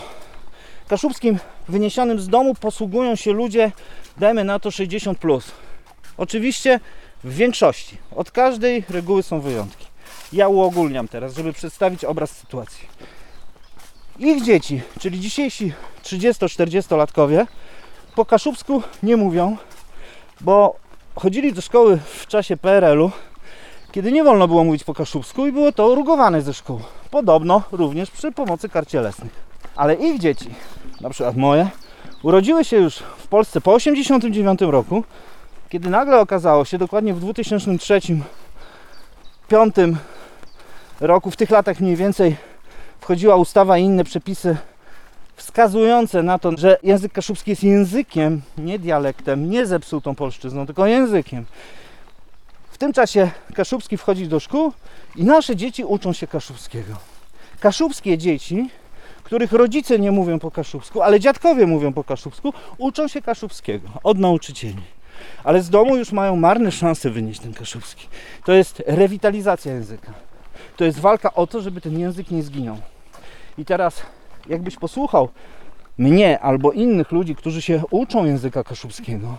Kaszubskim 0.88 1.38
wyniesionym 1.68 2.20
z 2.20 2.28
domu 2.28 2.54
posługują 2.54 3.16
się 3.16 3.32
ludzie, 3.32 3.72
dajmy 4.18 4.44
na 4.44 4.58
to 4.58 4.70
60 4.70 5.18
plus. 5.18 5.52
Oczywiście 6.16 6.80
w 7.24 7.34
większości. 7.34 7.96
Od 8.16 8.30
każdej 8.30 8.84
reguły 8.88 9.22
są 9.22 9.40
wyjątki. 9.40 9.86
Ja 10.32 10.48
uogólniam 10.48 11.08
teraz, 11.08 11.34
żeby 11.34 11.52
przedstawić 11.52 12.04
obraz 12.04 12.30
sytuacji. 12.30 12.88
Ich 14.18 14.42
dzieci, 14.42 14.80
czyli 15.00 15.20
dzisiejsi 15.20 15.72
30-40-latkowie, 16.04 17.46
po 18.14 18.24
kaszubsku 18.24 18.82
nie 19.02 19.16
mówią, 19.16 19.56
bo 20.40 20.76
chodzili 21.14 21.52
do 21.52 21.60
szkoły 21.60 21.98
w 22.14 22.26
czasie 22.26 22.56
PRL-u, 22.56 23.10
kiedy 23.92 24.12
nie 24.12 24.24
wolno 24.24 24.48
było 24.48 24.64
mówić 24.64 24.84
po 24.84 24.94
kaszubsku 24.94 25.46
i 25.46 25.52
było 25.52 25.72
to 25.72 25.94
rugowane 25.94 26.42
ze 26.42 26.54
szkół. 26.54 26.80
Podobno 27.10 27.62
również 27.72 28.10
przy 28.10 28.32
pomocy 28.32 28.68
cielesnych. 28.86 29.32
Ale 29.76 29.94
ich 29.94 30.20
dzieci, 30.20 30.50
na 31.00 31.10
przykład 31.10 31.36
moje, 31.36 31.68
urodziły 32.22 32.64
się 32.64 32.76
już 32.76 32.96
w 32.96 33.26
Polsce 33.26 33.60
po 33.60 33.78
1989 33.78 34.72
roku, 34.72 35.04
kiedy 35.68 35.90
nagle 35.90 36.20
okazało 36.20 36.64
się, 36.64 36.78
dokładnie 36.78 37.14
w 37.14 37.20
2003 37.20 38.00
2005 39.48 39.74
roku, 41.00 41.30
w 41.30 41.36
tych 41.36 41.50
latach 41.50 41.80
mniej 41.80 41.96
więcej 41.96 42.36
wchodziła 43.06 43.36
ustawa 43.36 43.78
i 43.78 43.82
inne 43.82 44.04
przepisy 44.04 44.56
wskazujące 45.36 46.22
na 46.22 46.38
to, 46.38 46.52
że 46.56 46.78
język 46.82 47.12
kaszubski 47.12 47.50
jest 47.50 47.62
językiem, 47.62 48.42
nie 48.58 48.78
dialektem, 48.78 49.50
nie 49.50 49.66
zepsutą 49.66 50.14
polszczyzną, 50.14 50.66
tylko 50.66 50.86
językiem. 50.86 51.44
W 52.70 52.78
tym 52.78 52.92
czasie 52.92 53.30
Kaszubski 53.54 53.96
wchodzi 53.96 54.28
do 54.28 54.40
szkół 54.40 54.72
i 55.16 55.24
nasze 55.24 55.56
dzieci 55.56 55.84
uczą 55.84 56.12
się 56.12 56.26
kaszubskiego. 56.26 56.94
Kaszubskie 57.60 58.18
dzieci, 58.18 58.70
których 59.22 59.52
rodzice 59.52 59.98
nie 59.98 60.12
mówią 60.12 60.38
po 60.38 60.50
kaszubsku, 60.50 61.02
ale 61.02 61.20
dziadkowie 61.20 61.66
mówią 61.66 61.92
po 61.92 62.04
kaszubsku, 62.04 62.52
uczą 62.78 63.08
się 63.08 63.22
kaszubskiego 63.22 63.88
od 64.02 64.18
nauczycieli. 64.18 64.82
Ale 65.44 65.62
z 65.62 65.70
domu 65.70 65.96
już 65.96 66.12
mają 66.12 66.36
marne 66.36 66.72
szanse 66.72 67.10
wynieść 67.10 67.40
ten 67.40 67.54
kaszubski. 67.54 68.08
To 68.44 68.52
jest 68.52 68.82
rewitalizacja 68.86 69.72
języka. 69.72 70.12
To 70.76 70.84
jest 70.84 70.98
walka 70.98 71.34
o 71.34 71.46
to, 71.46 71.60
żeby 71.60 71.80
ten 71.80 71.98
język 71.98 72.30
nie 72.30 72.42
zginął. 72.42 72.76
I 73.58 73.64
teraz, 73.64 74.02
jakbyś 74.48 74.76
posłuchał 74.76 75.28
mnie 75.98 76.40
albo 76.40 76.72
innych 76.72 77.12
ludzi, 77.12 77.34
którzy 77.34 77.62
się 77.62 77.82
uczą 77.90 78.24
języka 78.24 78.64
kaszubskiego, 78.64 79.36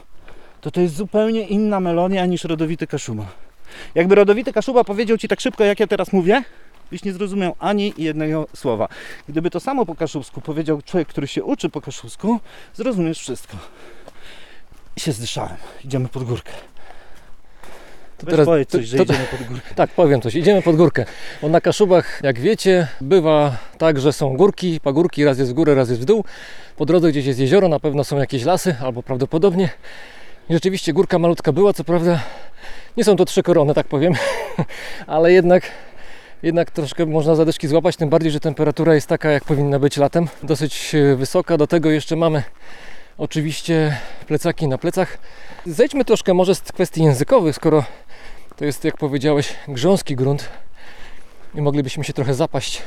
to 0.62 0.72
to 0.72 0.82
jest 0.82 0.96
zupełnie 0.96 1.42
inna 1.42 1.80
melodia 1.80 2.26
niż 2.26 2.44
rodowity 2.44 2.88
Kaszuba. 2.88 3.26
Jakby 3.96 4.16
rodowity 4.16 4.54
Kaszuba 4.54 4.84
powiedział 4.84 5.18
Ci 5.18 5.28
tak 5.28 5.42
szybko, 5.42 5.64
jak 5.64 5.80
ja 5.80 5.88
teraz 5.88 6.14
mówię, 6.14 6.44
byś 6.92 7.04
nie 7.04 7.14
zrozumiał 7.14 7.56
ani 7.60 7.94
jednego 7.98 8.48
słowa. 8.56 8.88
Gdyby 9.30 9.50
to 9.50 9.60
samo 9.60 9.86
po 9.86 9.96
kaszubsku 9.96 10.42
powiedział 10.42 10.82
człowiek, 10.82 11.08
który 11.08 11.28
się 11.28 11.44
uczy 11.44 11.70
po 11.70 11.82
kaszubsku, 11.82 12.40
zrozumiesz 12.74 13.20
wszystko. 13.20 13.58
I 14.96 15.00
się 15.00 15.12
zdyszałem. 15.12 15.58
Idziemy 15.86 16.08
pod 16.08 16.24
górkę. 16.24 16.52
To 18.18 18.26
Weź 18.26 18.46
powiedz 18.46 18.70
to- 18.70 18.78
coś, 18.78 18.88
że 18.88 18.98
to- 18.98 19.04
idziemy 19.04 19.26
pod 19.32 19.48
górkę. 19.48 19.70
Tak, 19.76 19.90
powiem 19.90 20.22
coś. 20.22 20.36
Idziemy 20.36 20.62
pod 20.62 20.76
górkę. 20.76 21.06
Bo 21.42 21.50
na 21.50 21.62
Kaszubach, 21.62 22.20
jak 22.24 22.40
wiecie, 22.40 22.88
bywa 23.02 23.58
tak, 23.78 24.00
że 24.00 24.14
są 24.14 24.38
górki, 24.38 24.80
pagórki, 24.80 25.26
raz 25.26 25.40
jest 25.40 25.52
w 25.52 25.54
górę, 25.54 25.76
raz 25.76 25.90
jest 25.90 26.02
w 26.02 26.06
dół. 26.06 26.24
Po 26.78 26.86
drodze 26.86 27.10
gdzieś 27.12 27.26
jest 27.26 27.40
jezioro, 27.40 27.68
na 27.70 27.80
pewno 27.80 28.04
są 28.04 28.18
jakieś 28.18 28.44
lasy, 28.44 28.76
albo 28.82 29.04
prawdopodobnie. 29.04 29.70
I 30.50 30.54
rzeczywiście 30.54 30.94
górka 30.94 31.20
malutka 31.20 31.52
była, 31.52 31.74
co 31.74 31.84
prawda 31.84 32.20
nie 32.98 33.04
są 33.04 33.16
to 33.16 33.26
trzy 33.26 33.44
korony, 33.44 33.74
tak 33.74 33.88
powiem, 33.88 34.14
ale 35.08 35.32
jednak, 35.32 35.64
jednak 36.44 36.72
troszkę 36.72 37.06
można 37.06 37.36
zadyszki 37.36 37.68
złapać, 37.68 37.96
tym 37.96 38.10
bardziej, 38.10 38.32
że 38.32 38.40
temperatura 38.40 38.96
jest 38.96 39.08
taka, 39.08 39.32
jak 39.32 39.44
powinna 39.46 39.80
być 39.80 39.98
latem. 39.98 40.28
Dosyć 40.44 40.96
e, 40.96 41.16
wysoka, 41.16 41.58
do 41.58 41.68
tego 41.68 41.90
jeszcze 41.92 42.16
mamy 42.16 42.44
oczywiście 43.18 43.98
plecaki 44.28 44.68
na 44.68 44.78
plecach. 44.78 45.18
Zejdźmy 45.66 46.06
troszkę 46.06 46.34
może 46.34 46.56
z 46.56 46.62
kwestii 46.62 47.04
językowych, 47.04 47.56
skoro 47.56 47.84
to 48.58 48.66
jest, 48.66 48.84
jak 48.84 48.98
powiedziałeś, 48.98 49.56
grząski 49.68 50.16
grunt 50.16 50.50
i 51.56 51.62
moglibyśmy 51.62 52.04
się 52.04 52.14
trochę 52.14 52.34
zapaść 52.34 52.82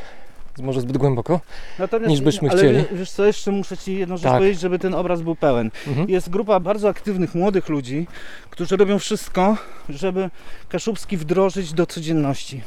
może 0.58 0.80
zbyt 0.80 0.98
głęboko. 0.98 1.40
Natomiast, 1.78 2.10
niż 2.10 2.20
byśmy 2.20 2.50
ale 2.50 2.58
chcieli. 2.58 2.76
wie- 2.78 2.84
Wiesz 2.92 3.10
co, 3.10 3.24
jeszcze 3.24 3.50
muszę 3.50 3.76
Ci 3.78 3.98
jedną 3.98 4.16
rzecz 4.16 4.24
Tak. 4.24 4.38
powiedzieć, 4.38 4.60
żeby 4.60 4.78
ten 4.78 4.94
obraz 4.94 5.22
był 5.22 5.34
pełen. 5.36 5.70
Mhm. 5.86 6.10
Jest 6.10 6.30
grupa 6.30 6.60
bardzo 6.60 6.88
aktywnych 6.88 7.34
młodych 7.34 7.68
ludzi, 7.68 8.06
którzy 8.50 8.76
robią 8.76 8.98
wszystko, 8.98 9.56
żeby 9.88 10.30
Kaszubski 10.68 11.16
wdrożyć 11.16 11.72
do 11.72 11.86
codzienności. 11.86 12.62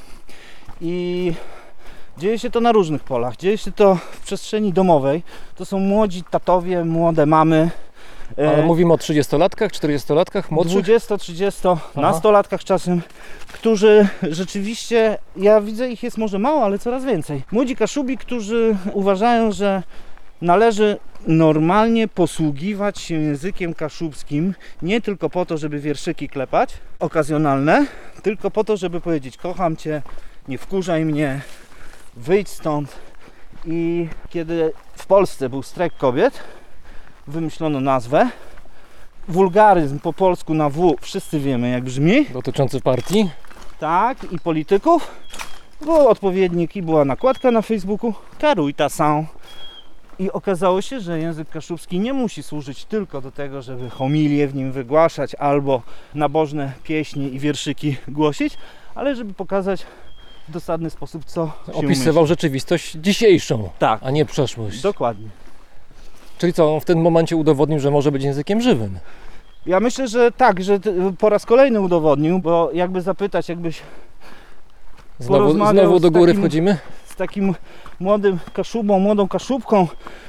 I 0.81 1.33
dzieje 2.17 2.39
się 2.39 2.49
to 2.49 2.61
na 2.61 2.71
różnych 2.71 3.03
polach. 3.03 3.37
Dzieje 3.37 3.57
się 3.57 3.71
to 3.71 3.95
w 3.95 4.19
przestrzeni 4.19 4.73
domowej. 4.73 5.23
To 5.55 5.65
są 5.65 5.79
młodzi 5.79 6.23
tatowie, 6.23 6.85
młode 6.85 7.25
mamy. 7.25 7.69
E, 8.37 8.49
Ale 8.49 8.63
mówimy 8.63 8.93
o 8.93 8.95
30-latkach, 8.95 9.69
40-latkach, 9.71 10.51
młodszych? 10.51 10.73
20, 10.73 11.17
30, 11.17 11.61
nastolatkach 11.95 12.63
czasem, 12.63 13.01
którzy 13.53 14.07
rzeczywiście, 14.21 15.17
ja 15.37 15.61
widzę 15.61 15.89
ich 15.89 16.03
jest 16.03 16.17
może 16.17 16.39
mało, 16.39 16.65
ale 16.65 16.79
coraz 16.79 17.05
więcej. 17.05 17.43
Młodzi 17.51 17.75
Kaszubi, 17.75 18.17
którzy 18.17 18.75
uważają, 18.93 19.51
że 19.51 19.83
należy 20.41 20.97
normalnie 21.27 22.07
posługiwać 22.07 22.99
się 22.99 23.15
językiem 23.15 23.73
kaszubskim 23.73 24.53
nie 24.81 25.01
tylko 25.01 25.29
po 25.29 25.45
to, 25.45 25.57
żeby 25.57 25.79
wierszyki 25.79 26.29
klepać 26.29 26.73
okazjonalne, 26.99 27.85
tylko 28.23 28.51
po 28.51 28.63
to, 28.63 28.77
żeby 28.77 29.01
powiedzieć 29.01 29.37
kocham 29.37 29.77
cię, 29.77 30.01
nie 30.47 30.57
wkurzaj 30.57 31.05
mnie, 31.05 31.41
wyjdź 32.15 32.49
stąd. 32.49 32.95
I 33.65 34.07
kiedy 34.29 34.73
w 34.95 35.05
Polsce 35.05 35.49
był 35.49 35.63
strajk 35.63 35.97
kobiet, 35.97 36.39
wymyślono 37.27 37.79
nazwę. 37.79 38.29
Wulgaryzm 39.27 39.99
po 39.99 40.13
polsku 40.13 40.53
na 40.53 40.69
W 40.69 40.95
wszyscy 41.01 41.39
wiemy 41.39 41.69
jak 41.69 41.83
brzmi. 41.83 42.25
Dotyczący 42.25 42.81
partii. 42.81 43.29
Tak, 43.79 44.31
i 44.31 44.39
polityków. 44.39 45.11
Był 45.81 46.07
odpowiednik 46.07 46.75
i 46.75 46.81
była 46.81 47.05
nakładka 47.05 47.51
na 47.51 47.61
Facebooku. 47.61 48.13
Karuj 48.39 48.73
ta 48.73 48.89
są. 48.89 49.25
I 50.19 50.31
okazało 50.31 50.81
się, 50.81 50.99
że 50.99 51.19
język 51.19 51.49
kaszubski 51.49 51.99
nie 51.99 52.13
musi 52.13 52.43
służyć 52.43 52.85
tylko 52.85 53.21
do 53.21 53.31
tego, 53.31 53.61
żeby 53.61 53.89
homilię 53.89 54.47
w 54.47 54.55
nim 54.55 54.71
wygłaszać 54.71 55.35
albo 55.35 55.81
nabożne 56.15 56.71
pieśni 56.83 57.35
i 57.35 57.39
wierszyki 57.39 57.97
głosić, 58.07 58.57
ale 58.95 59.15
żeby 59.15 59.33
pokazać 59.33 59.85
w 60.47 60.51
dosadny 60.51 60.89
sposób, 60.89 61.25
co 61.25 61.51
Opisywał 61.73 62.27
rzeczywistość 62.27 62.91
dzisiejszą. 62.91 63.69
Tak, 63.79 63.99
a 64.03 64.11
nie 64.11 64.25
przeszłość. 64.25 64.81
dokładnie. 64.81 65.42
Czyli 66.37 66.53
co, 66.53 66.73
on 66.75 66.81
w 66.81 66.85
tym 66.85 67.01
momencie 67.01 67.35
udowodnił, 67.35 67.79
że 67.79 67.91
może 67.91 68.11
być 68.11 68.23
językiem 68.23 68.61
żywym. 68.61 68.99
Ja 69.65 69.79
myślę, 69.79 70.07
że 70.07 70.31
tak, 70.31 70.63
że 70.63 70.79
po 71.19 71.29
raz 71.29 71.45
kolejny 71.45 71.81
udowodnił, 71.81 72.39
bo 72.39 72.69
jakby 72.73 73.01
zapytać, 73.01 73.49
jakbyś 73.49 73.81
Znowu, 75.19 75.51
znowu 75.71 75.99
do 75.99 76.11
góry 76.11 76.31
takim- 76.31 76.41
wchodzimy? 76.41 76.77
z 77.05 77.15
takim 77.15 77.55
młodym 77.99 78.39
kaszubą, 78.53 78.99
młodą 78.99 79.27
kaszubką, 79.27 79.87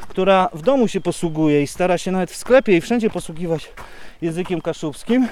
która 0.08 0.48
w 0.52 0.62
domu 0.62 0.88
się 0.88 1.00
posługuje 1.00 1.62
i 1.62 1.66
stara 1.66 1.98
się 1.98 2.10
nawet 2.10 2.30
w 2.30 2.36
sklepie 2.36 2.76
i 2.76 2.80
wszędzie 2.80 3.10
posługiwać 3.10 3.72
językiem 4.22 4.60
kaszubskim, 4.60 5.28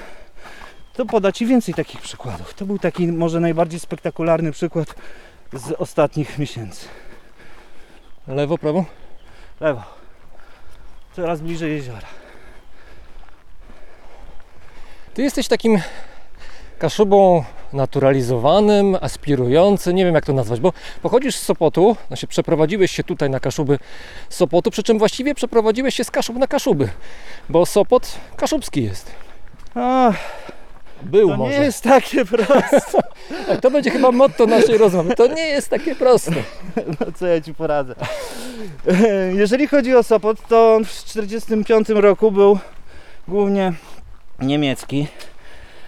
to 0.93 1.05
poda 1.05 1.31
Ci 1.31 1.45
więcej 1.45 1.73
takich 1.73 2.01
przykładów. 2.01 2.53
To 2.53 2.65
był 2.65 2.79
taki 2.79 3.07
może 3.07 3.39
najbardziej 3.39 3.79
spektakularny 3.79 4.51
przykład 4.51 4.95
z 5.53 5.71
ostatnich 5.71 6.39
miesięcy. 6.39 6.85
Lewo, 8.27 8.57
prawo? 8.57 8.85
Lewo. 9.59 9.81
Coraz 11.15 11.41
bliżej 11.41 11.71
jeziora. 11.71 12.07
Ty 15.13 15.21
jesteś 15.21 15.47
takim 15.47 15.81
kaszubą 16.79 17.43
naturalizowanym, 17.73 18.97
aspirującym, 19.01 19.95
nie 19.95 20.05
wiem 20.05 20.15
jak 20.15 20.25
to 20.25 20.33
nazwać, 20.33 20.59
bo 20.59 20.73
pochodzisz 21.01 21.35
z 21.35 21.43
Sopotu, 21.43 21.95
znaczy 22.07 22.27
przeprowadziłeś 22.27 22.91
się 22.91 23.03
tutaj 23.03 23.29
na 23.29 23.39
Kaszuby 23.39 23.79
z 24.29 24.35
Sopotu, 24.35 24.71
przy 24.71 24.83
czym 24.83 24.99
właściwie 24.99 25.35
przeprowadziłeś 25.35 25.95
się 25.95 26.03
z 26.03 26.11
Kaszub 26.11 26.37
na 26.37 26.47
Kaszuby, 26.47 26.89
bo 27.49 27.65
Sopot 27.65 28.15
kaszubski 28.35 28.83
jest. 28.83 29.11
Ach, 29.75 30.15
Był 31.03 31.29
to 31.29 31.37
może. 31.37 31.57
nie 31.57 31.65
jest 31.65 31.83
takie 31.83 32.25
proste. 32.35 33.01
Tak, 33.47 33.61
to 33.61 33.71
będzie 33.71 33.91
chyba 33.91 34.11
motto 34.11 34.45
naszej 34.45 34.77
rozmowy. 34.77 35.15
To 35.15 35.27
nie 35.27 35.47
jest 35.47 35.69
takie 35.69 35.95
proste. 35.95 36.31
No 36.99 37.05
co 37.15 37.27
ja 37.27 37.41
Ci 37.41 37.53
poradzę. 37.53 37.95
Jeżeli 39.33 39.67
chodzi 39.67 39.95
o 39.95 40.03
Sopot, 40.03 40.47
to 40.47 40.75
on 40.75 40.85
w 40.85 41.03
1945 41.03 41.89
roku 41.89 42.31
był 42.31 42.59
głównie 43.27 43.73
niemiecki 44.39 45.07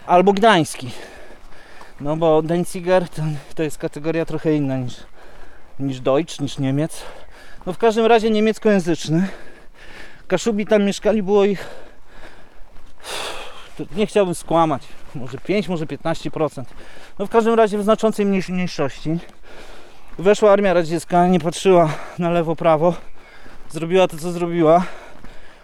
albo 0.08 0.34
gdański. 0.34 0.92
No 2.02 2.18
bo 2.18 2.42
Danziger 2.42 3.10
to, 3.10 3.22
to 3.56 3.64
jest 3.64 3.78
kategoria 3.78 4.26
trochę 4.26 4.56
inna 4.56 4.78
niż, 4.78 4.94
niż 5.80 6.00
Deutsch, 6.00 6.40
niż 6.40 6.58
Niemiec. 6.58 7.02
No 7.66 7.74
w 7.74 7.78
każdym 7.78 8.06
razie 8.06 8.30
niemieckojęzyczny. 8.30 9.28
Kaszubi 10.28 10.66
tam 10.66 10.84
mieszkali, 10.84 11.24
było 11.24 11.46
ich 11.46 11.68
nie 13.96 14.08
chciałbym 14.08 14.36
skłamać, 14.36 14.82
może 15.16 15.38
5, 15.38 15.68
może 15.68 15.86
15%. 15.86 16.64
No 17.20 17.26
w 17.26 17.30
każdym 17.30 17.54
razie 17.54 17.78
w 17.78 17.84
znaczącej 17.84 18.26
mniejsz- 18.26 18.54
mniejszości. 18.54 19.18
Weszła 20.20 20.52
armia 20.52 20.74
radziecka, 20.74 21.28
nie 21.28 21.40
patrzyła 21.40 21.90
na 22.20 22.30
lewo, 22.30 22.56
prawo. 22.56 22.94
Zrobiła 23.70 24.08
to, 24.08 24.18
co 24.18 24.32
zrobiła. 24.32 24.84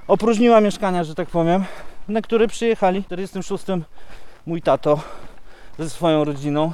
Opróżniła 0.08 0.62
mieszkania, 0.62 1.04
że 1.04 1.16
tak 1.16 1.30
powiem, 1.30 1.66
na 2.08 2.22
które 2.22 2.48
przyjechali 2.48 3.02
w 3.02 3.06
46 3.06 3.64
mój 4.46 4.62
tato 4.62 5.00
ze 5.80 5.90
swoją 5.90 6.24
rodziną, 6.24 6.72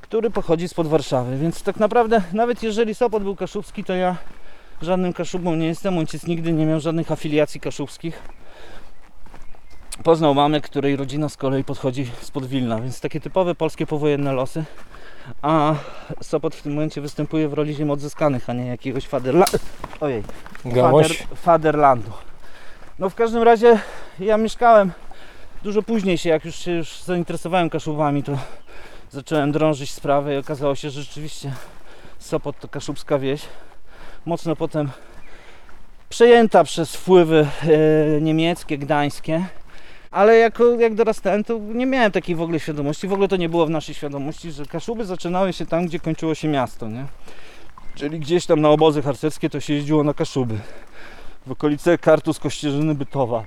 który 0.00 0.30
pochodzi 0.30 0.68
spod 0.68 0.86
Warszawy. 0.86 1.38
Więc 1.38 1.62
tak 1.62 1.76
naprawdę, 1.76 2.22
nawet 2.32 2.62
jeżeli 2.62 2.94
Sopot 2.94 3.22
był 3.22 3.36
kaszubski, 3.36 3.84
to 3.84 3.94
ja 3.94 4.16
żadnym 4.82 5.12
kaszubą 5.12 5.54
nie 5.54 5.66
jestem. 5.66 5.98
Ojciec 5.98 6.26
nigdy 6.26 6.52
nie 6.52 6.66
miał 6.66 6.80
żadnych 6.80 7.12
afiliacji 7.12 7.60
kaszubskich. 7.60 8.22
Poznał 10.02 10.34
mamę, 10.34 10.60
której 10.60 10.96
rodzina 10.96 11.28
z 11.28 11.36
kolei 11.36 11.64
podchodzi 11.64 12.10
spod 12.20 12.46
Wilna, 12.46 12.80
więc 12.80 13.00
takie 13.00 13.20
typowe 13.20 13.54
polskie 13.54 13.86
powojenne 13.86 14.32
losy. 14.32 14.64
A 15.42 15.74
Sopot 16.22 16.54
w 16.54 16.62
tym 16.62 16.72
momencie 16.72 17.00
występuje 17.00 17.48
w 17.48 17.52
roli 17.52 17.74
ziem 17.74 17.90
odzyskanych, 17.90 18.50
a 18.50 18.52
nie 18.52 18.66
jakiegoś 18.66 19.06
faderla... 19.06 19.46
Ojej, 20.00 20.22
fader, 20.62 21.10
faderlandu. 21.34 22.10
No 22.98 23.10
w 23.10 23.14
każdym 23.14 23.42
razie 23.42 23.78
ja 24.18 24.36
mieszkałem 24.36 24.92
dużo 25.62 25.82
później 25.82 26.18
się, 26.18 26.30
jak 26.30 26.44
już 26.44 26.56
się 26.56 26.72
już 26.72 27.02
zainteresowałem 27.02 27.70
Kaszubami, 27.70 28.22
to 28.22 28.38
zacząłem 29.10 29.52
drążyć 29.52 29.92
sprawę 29.92 30.34
i 30.34 30.38
okazało 30.38 30.74
się, 30.74 30.90
że 30.90 31.02
rzeczywiście 31.02 31.52
Sopot 32.18 32.60
to 32.60 32.68
kaszubska 32.68 33.18
wieś. 33.18 33.42
Mocno 34.26 34.56
potem 34.56 34.90
przejęta 36.08 36.64
przez 36.64 36.96
wpływy 36.96 37.46
e, 38.16 38.20
niemieckie, 38.20 38.78
gdańskie. 38.78 39.46
Ale 40.14 40.36
jako, 40.36 40.64
jak 40.74 40.94
dorastałem, 40.94 41.44
to 41.44 41.58
nie 41.58 41.86
miałem 41.86 42.12
takiej 42.12 42.36
w 42.36 42.42
ogóle 42.42 42.60
świadomości. 42.60 43.08
W 43.08 43.12
ogóle 43.12 43.28
to 43.28 43.36
nie 43.36 43.48
było 43.48 43.66
w 43.66 43.70
naszej 43.70 43.94
świadomości, 43.94 44.52
że 44.52 44.66
Kaszuby 44.66 45.04
zaczynały 45.04 45.52
się 45.52 45.66
tam, 45.66 45.86
gdzie 45.86 46.00
kończyło 46.00 46.34
się 46.34 46.48
miasto, 46.48 46.88
nie? 46.88 47.06
Czyli 47.94 48.20
gdzieś 48.20 48.46
tam 48.46 48.60
na 48.60 48.68
obozy 48.68 49.02
harcerskie 49.02 49.50
to 49.50 49.60
się 49.60 49.74
jeździło 49.74 50.04
na 50.04 50.14
Kaszuby. 50.14 50.58
W 51.46 51.52
okolice 51.52 51.98
Kartus, 51.98 52.38
Kościerzyny, 52.38 52.94
Bytowa. 52.94 53.44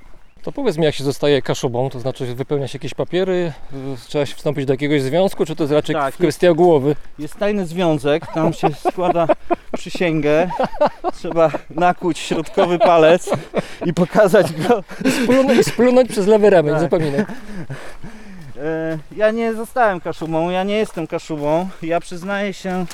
To 0.48 0.52
powiedz 0.52 0.78
mi, 0.78 0.86
jak 0.86 0.96
się 0.96 1.04
zostaje 1.04 1.42
kaszubą, 1.42 1.90
to 1.90 2.00
znaczy 2.00 2.36
wypełnia 2.36 2.68
się 2.68 2.76
jakieś 2.78 2.94
papiery, 2.94 3.54
y, 3.74 4.08
trzeba 4.08 4.26
się 4.26 4.36
wstąpić 4.36 4.66
do 4.66 4.74
jakiegoś 4.74 5.02
związku, 5.02 5.46
czy 5.46 5.56
to 5.56 5.64
jest 5.64 5.74
raczej 5.74 5.96
Tak, 5.96 6.14
kwestia 6.14 6.54
głowy? 6.54 6.96
Jest 7.20 7.36
tajny 7.36 7.66
związek, 7.66 8.28
tam 8.34 8.54
się 8.54 8.68
składa 8.90 9.28
przysięgę. 9.74 10.50
Trzeba 11.14 11.52
nakłuć 11.70 12.20
środkowy 12.20 12.80
palec 12.80 13.30
i 13.86 13.94
pokazać 13.94 14.54
go. 14.54 14.84
Splunąć, 15.24 15.66
splunąć 15.66 16.10
przez 16.10 16.28
lewy 16.28 16.50
ramię, 16.50 16.72
Tak. 16.72 16.80
zapominaj. 16.82 17.20
E, 18.58 18.98
Ja 19.18 19.32
nie 19.32 19.54
zostałem 19.54 20.00
kaszubą, 20.02 20.50
ja 20.50 20.64
nie 20.64 20.78
jestem 20.78 21.08
kaszubą. 21.08 21.70
Ja 21.82 22.00
przyznaję 22.00 22.54
się, 22.54 22.86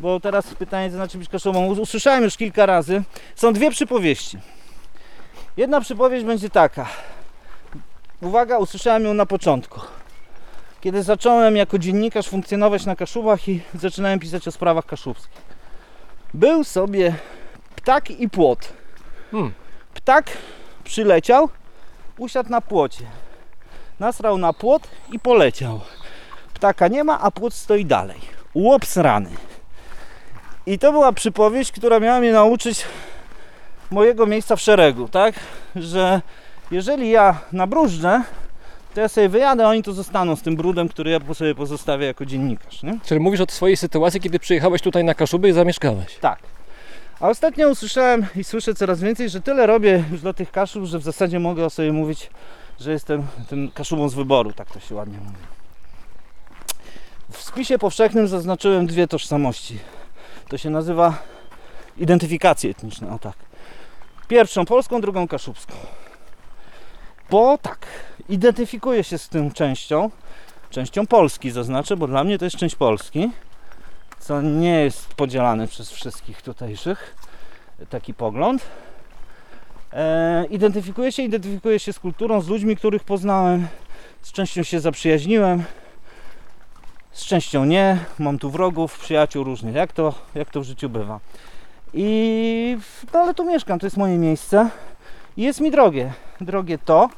bo 0.00 0.20
teraz 0.20 0.54
pytanie, 0.54 0.90
co 0.90 0.96
znaczy 0.96 1.18
być 1.18 1.28
kaszubą. 1.28 1.66
Us- 1.66 1.78
Usłyszałem 1.78 2.24
już 2.24 2.36
kilka 2.36 2.66
razy. 2.66 3.02
Są 3.36 3.52
dwie 3.52 3.70
przypowieści. 3.70 4.38
Jedna 5.56 5.80
przypowieść 5.80 6.24
będzie 6.24 6.50
taka. 6.50 6.86
Uwaga, 8.20 8.58
usłyszałem 8.58 9.04
ją 9.04 9.14
na 9.14 9.26
początku. 9.26 9.80
Kiedy 10.80 11.02
zacząłem 11.02 11.56
jako 11.56 11.78
dziennikarz 11.78 12.28
funkcjonować 12.28 12.86
na 12.86 12.96
Kaszubach 12.96 13.48
i 13.48 13.60
zaczynałem 13.74 14.18
pisać 14.18 14.48
o 14.48 14.52
sprawach 14.52 14.86
kaszubskich. 14.86 15.42
Był 16.34 16.64
sobie 16.64 17.14
ptak 17.76 18.10
i 18.10 18.30
płot. 18.30 18.72
Hmm. 19.30 19.52
Ptak 19.94 20.30
przyleciał, 20.84 21.48
usiadł 22.18 22.50
na 22.50 22.60
płocie. 22.60 23.04
Nasrał 24.00 24.38
na 24.38 24.52
płot 24.52 24.88
i 25.12 25.18
poleciał. 25.18 25.80
Ptaka 26.54 26.88
nie 26.88 27.04
ma, 27.04 27.20
a 27.20 27.30
płot 27.30 27.54
stoi 27.54 27.84
dalej. 27.84 28.20
Łops 28.54 28.96
rany. 28.96 29.30
I 30.66 30.78
to 30.78 30.92
była 30.92 31.12
przypowieść, 31.12 31.72
która 31.72 32.00
miała 32.00 32.20
mnie 32.20 32.32
nauczyć 32.32 32.84
mojego 33.92 34.26
miejsca 34.26 34.56
w 34.56 34.60
szeregu, 34.60 35.08
tak? 35.08 35.34
Że 35.76 36.20
jeżeli 36.70 37.10
ja 37.10 37.40
nabrużdżę, 37.52 38.22
to 38.94 39.00
ja 39.00 39.08
sobie 39.08 39.28
wyjadę, 39.28 39.66
a 39.66 39.68
oni 39.68 39.82
tu 39.82 39.92
zostaną 39.92 40.36
z 40.36 40.42
tym 40.42 40.56
brudem, 40.56 40.88
który 40.88 41.10
ja 41.10 41.34
sobie 41.34 41.54
pozostawię 41.54 42.06
jako 42.06 42.26
dziennikarz, 42.26 42.82
nie? 42.82 42.98
Czyli 43.04 43.20
mówisz 43.20 43.40
o 43.40 43.46
swojej 43.48 43.76
sytuacji, 43.76 44.20
kiedy 44.20 44.38
przyjechałeś 44.38 44.82
tutaj 44.82 45.04
na 45.04 45.14
Kaszuby 45.14 45.48
i 45.48 45.52
zamieszkałeś. 45.52 46.18
Tak. 46.20 46.38
A 47.20 47.28
ostatnio 47.28 47.68
usłyszałem 47.68 48.26
i 48.36 48.44
słyszę 48.44 48.74
coraz 48.74 49.00
więcej, 49.00 49.28
że 49.28 49.40
tyle 49.40 49.66
robię 49.66 50.04
już 50.12 50.20
dla 50.20 50.32
tych 50.32 50.50
kaszub, 50.50 50.84
że 50.84 50.98
w 50.98 51.02
zasadzie 51.02 51.38
mogę 51.38 51.64
o 51.64 51.70
sobie 51.70 51.92
mówić, 51.92 52.30
że 52.80 52.92
jestem 52.92 53.26
tym 53.48 53.70
kaszubą 53.70 54.08
z 54.08 54.14
wyboru, 54.14 54.52
tak 54.52 54.70
to 54.70 54.80
się 54.80 54.94
ładnie 54.94 55.18
mówi. 55.18 55.36
W 57.30 57.42
spisie 57.42 57.78
powszechnym 57.78 58.28
zaznaczyłem 58.28 58.86
dwie 58.86 59.08
tożsamości. 59.08 59.78
To 60.48 60.58
się 60.58 60.70
nazywa 60.70 61.14
identyfikacje 61.98 62.70
etniczne, 62.70 63.14
o 63.14 63.18
tak. 63.18 63.34
Pierwszą 64.32 64.64
polską, 64.64 65.00
drugą 65.00 65.28
kaszubską. 65.28 65.74
Bo 67.30 67.58
tak, 67.58 67.86
identyfikuję 68.28 69.04
się 69.04 69.18
z 69.18 69.28
tym 69.28 69.50
częścią, 69.50 70.10
częścią 70.70 71.06
Polski 71.06 71.50
zaznaczę, 71.50 71.96
bo 71.96 72.06
dla 72.06 72.24
mnie 72.24 72.38
to 72.38 72.44
jest 72.44 72.56
część 72.56 72.74
Polski 72.74 73.30
co 74.18 74.42
nie 74.42 74.80
jest 74.80 75.14
podzielane 75.14 75.68
przez 75.68 75.90
wszystkich 75.90 76.42
tutejszych. 76.42 77.16
taki 77.90 78.14
pogląd. 78.14 78.62
E, 79.92 80.44
identyfikuję 80.50 81.12
się, 81.12 81.22
identyfikuję 81.22 81.78
się 81.78 81.92
z 81.92 81.98
kulturą, 81.98 82.40
z 82.40 82.48
ludźmi, 82.48 82.76
których 82.76 83.04
poznałem. 83.04 83.68
Z 84.22 84.32
częścią 84.32 84.62
się 84.62 84.80
zaprzyjaźniłem, 84.80 85.64
z 87.12 87.24
częścią 87.24 87.64
nie. 87.64 87.98
Mam 88.18 88.38
tu 88.38 88.50
wrogów, 88.50 88.98
przyjaciół 88.98 89.44
różnych, 89.44 89.74
jak 89.74 89.92
to, 89.92 90.14
jak 90.34 90.50
to 90.50 90.60
w 90.60 90.64
życiu 90.64 90.88
bywa. 90.88 91.20
I 91.94 92.76
no, 93.12 93.20
ale 93.20 93.34
tu 93.34 93.44
mieszkam, 93.44 93.78
to 93.78 93.86
jest 93.86 93.96
moje 93.96 94.18
miejsce. 94.18 94.70
I 95.36 95.42
jest 95.42 95.60
mi 95.60 95.70
drogie. 95.70 96.12
Drogie 96.40 96.78
to, 96.78 97.08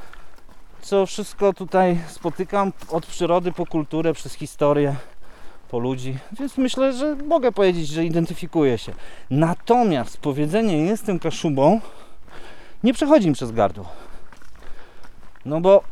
co 0.81 1.07
wszystko 1.07 1.53
tutaj 1.53 1.99
spotykam 2.09 2.73
od 2.91 3.07
przyrody 3.07 3.53
po 3.53 3.67
kulturę, 3.67 4.13
przez 4.13 4.35
historię, 4.35 4.95
po 5.71 5.79
ludzi. 5.79 6.17
Więc 6.41 6.59
myślę, 6.59 6.93
że 6.93 7.17
mogę 7.17 7.53
powiedzieć, 7.53 7.89
że 7.89 8.05
identyfikuję 8.05 8.79
się. 8.79 8.93
Natomiast 9.31 10.17
powiedzenie 10.19 10.79
jestem 10.79 11.19
kaszubą 11.19 11.81
nie 12.85 12.95
przechodzi 12.95 13.29
mi 13.29 13.35
przez 13.35 13.53
gardło. 13.53 13.89
No 15.45 15.61
bo 15.61 15.83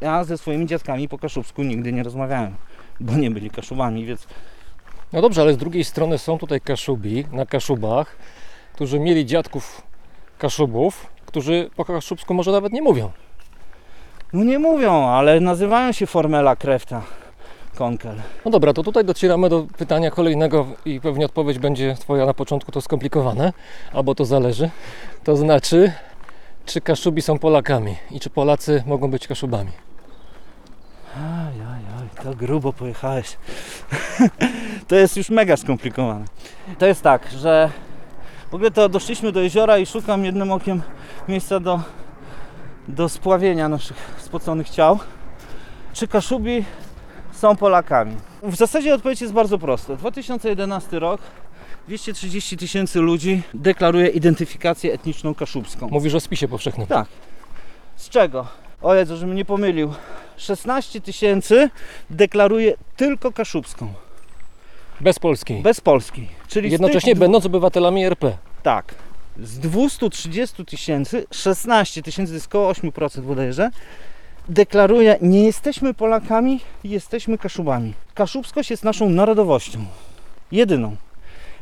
ja 0.00 0.24
ze 0.24 0.38
swoimi 0.38 0.66
dziadkami 0.66 1.08
po 1.08 1.18
kaszubsku 1.18 1.62
nigdy 1.62 1.92
nie 1.92 2.02
rozmawiałem, 2.02 2.54
bo 3.00 3.14
nie 3.14 3.30
byli 3.30 3.50
kaszubami, 3.50 4.04
więc 4.04 4.26
No 5.12 5.22
dobrze, 5.22 5.42
ale 5.42 5.52
z 5.52 5.56
drugiej 5.56 5.84
strony 5.84 6.18
są 6.18 6.38
tutaj 6.38 6.60
kaszubi 6.60 7.24
na 7.32 7.46
kaszubach, 7.46 8.16
którzy 8.74 9.00
mieli 9.00 9.26
dziadków 9.26 9.82
kaszubów, 10.38 11.06
którzy 11.26 11.70
po 11.76 11.84
kaszubsku 11.84 12.34
może 12.34 12.52
nawet 12.52 12.72
nie 12.72 12.82
mówią. 12.82 13.10
no 14.32 14.44
nie 14.44 14.58
mówią, 14.58 15.06
ale 15.06 15.40
nazywają 15.40 15.92
się 15.92 16.06
Formela 16.06 16.56
Krefta 16.56 17.02
Konkel. 17.76 18.16
No 18.44 18.50
dobra, 18.50 18.72
to 18.72 18.82
tutaj 18.82 19.04
docieramy 19.04 19.48
do 19.48 19.66
pytania 19.78 20.10
kolejnego 20.10 20.66
i 20.84 21.00
pewnie 21.00 21.26
odpowiedź 21.26 21.58
będzie 21.58 21.94
Twoja 22.00 22.26
na 22.26 22.34
początku 22.34 22.72
to 22.72 22.80
skomplikowane, 22.80 23.52
albo 23.92 24.14
to 24.14 24.24
zależy. 24.24 24.70
To 25.24 25.36
znaczy, 25.36 25.92
czy 26.66 26.80
Kaszubi 26.80 27.22
są 27.22 27.38
Polakami 27.38 27.96
i 28.10 28.20
czy 28.20 28.30
Polacy 28.30 28.82
mogą 28.86 29.10
być 29.10 29.26
Kaszubami? 29.26 29.70
Aj, 31.16 31.60
aj, 31.60 31.60
aj, 31.60 31.81
to 32.22 32.34
grubo 32.34 32.72
pojechałeś. 32.72 33.36
to 34.88 34.96
jest 34.96 35.16
już 35.16 35.30
mega 35.30 35.56
skomplikowane. 35.56 36.24
To 36.78 36.86
jest 36.86 37.02
tak, 37.02 37.30
że 37.30 37.70
w 38.50 38.54
ogóle 38.54 38.70
to 38.70 38.88
doszliśmy 38.88 39.32
do 39.32 39.40
jeziora 39.40 39.78
i 39.78 39.86
szukam 39.86 40.24
jednym 40.24 40.52
okiem 40.52 40.82
miejsca 41.28 41.60
do, 41.60 41.80
do 42.88 43.08
spławienia 43.08 43.68
naszych 43.68 43.96
spoconych 44.18 44.70
ciał. 44.70 44.98
Czy 45.92 46.08
Kaszubi 46.08 46.64
są 47.32 47.56
Polakami? 47.56 48.16
W 48.42 48.56
zasadzie 48.56 48.94
odpowiedź 48.94 49.20
jest 49.20 49.32
bardzo 49.32 49.58
prosta. 49.58 49.96
2011 49.96 50.98
rok 50.98 51.20
230 51.88 52.56
tysięcy 52.56 53.00
ludzi 53.00 53.42
deklaruje 53.54 54.08
identyfikację 54.08 54.92
etniczną 54.92 55.34
kaszubską. 55.34 55.88
Mówisz 55.90 56.14
o 56.14 56.20
spisie 56.20 56.48
powszechnym. 56.48 56.86
Tak. 56.86 57.06
Z 57.96 58.08
czego? 58.08 58.61
O 58.82 58.94
Jezu, 58.94 59.16
żebym 59.16 59.34
nie 59.34 59.44
pomylił. 59.44 59.94
16 60.36 61.00
tysięcy 61.00 61.70
deklaruje 62.10 62.74
tylko 62.96 63.32
kaszubską, 63.32 63.92
Bez 65.00 65.18
Polski. 65.18 65.54
bez 65.54 65.80
Polski. 65.80 66.28
Czyli 66.48 66.70
Jednocześnie 66.70 67.12
tych, 67.12 67.20
będąc 67.20 67.46
obywatelami 67.46 68.04
RP. 68.04 68.36
Tak. 68.62 68.94
Z 69.42 69.58
230 69.58 70.64
tysięcy, 70.64 71.26
16 71.30 72.02
tysięcy, 72.02 72.32
to 72.32 72.34
jest 72.34 72.46
około 72.46 72.72
8% 72.72 73.20
bodajże, 73.20 73.70
deklaruje, 74.48 75.18
nie 75.20 75.44
jesteśmy 75.44 75.94
Polakami, 75.94 76.60
jesteśmy 76.84 77.38
Kaszubami. 77.38 77.94
Kaszubskość 78.14 78.70
jest 78.70 78.84
naszą 78.84 79.08
narodowością. 79.10 79.84
Jedyną. 80.52 80.96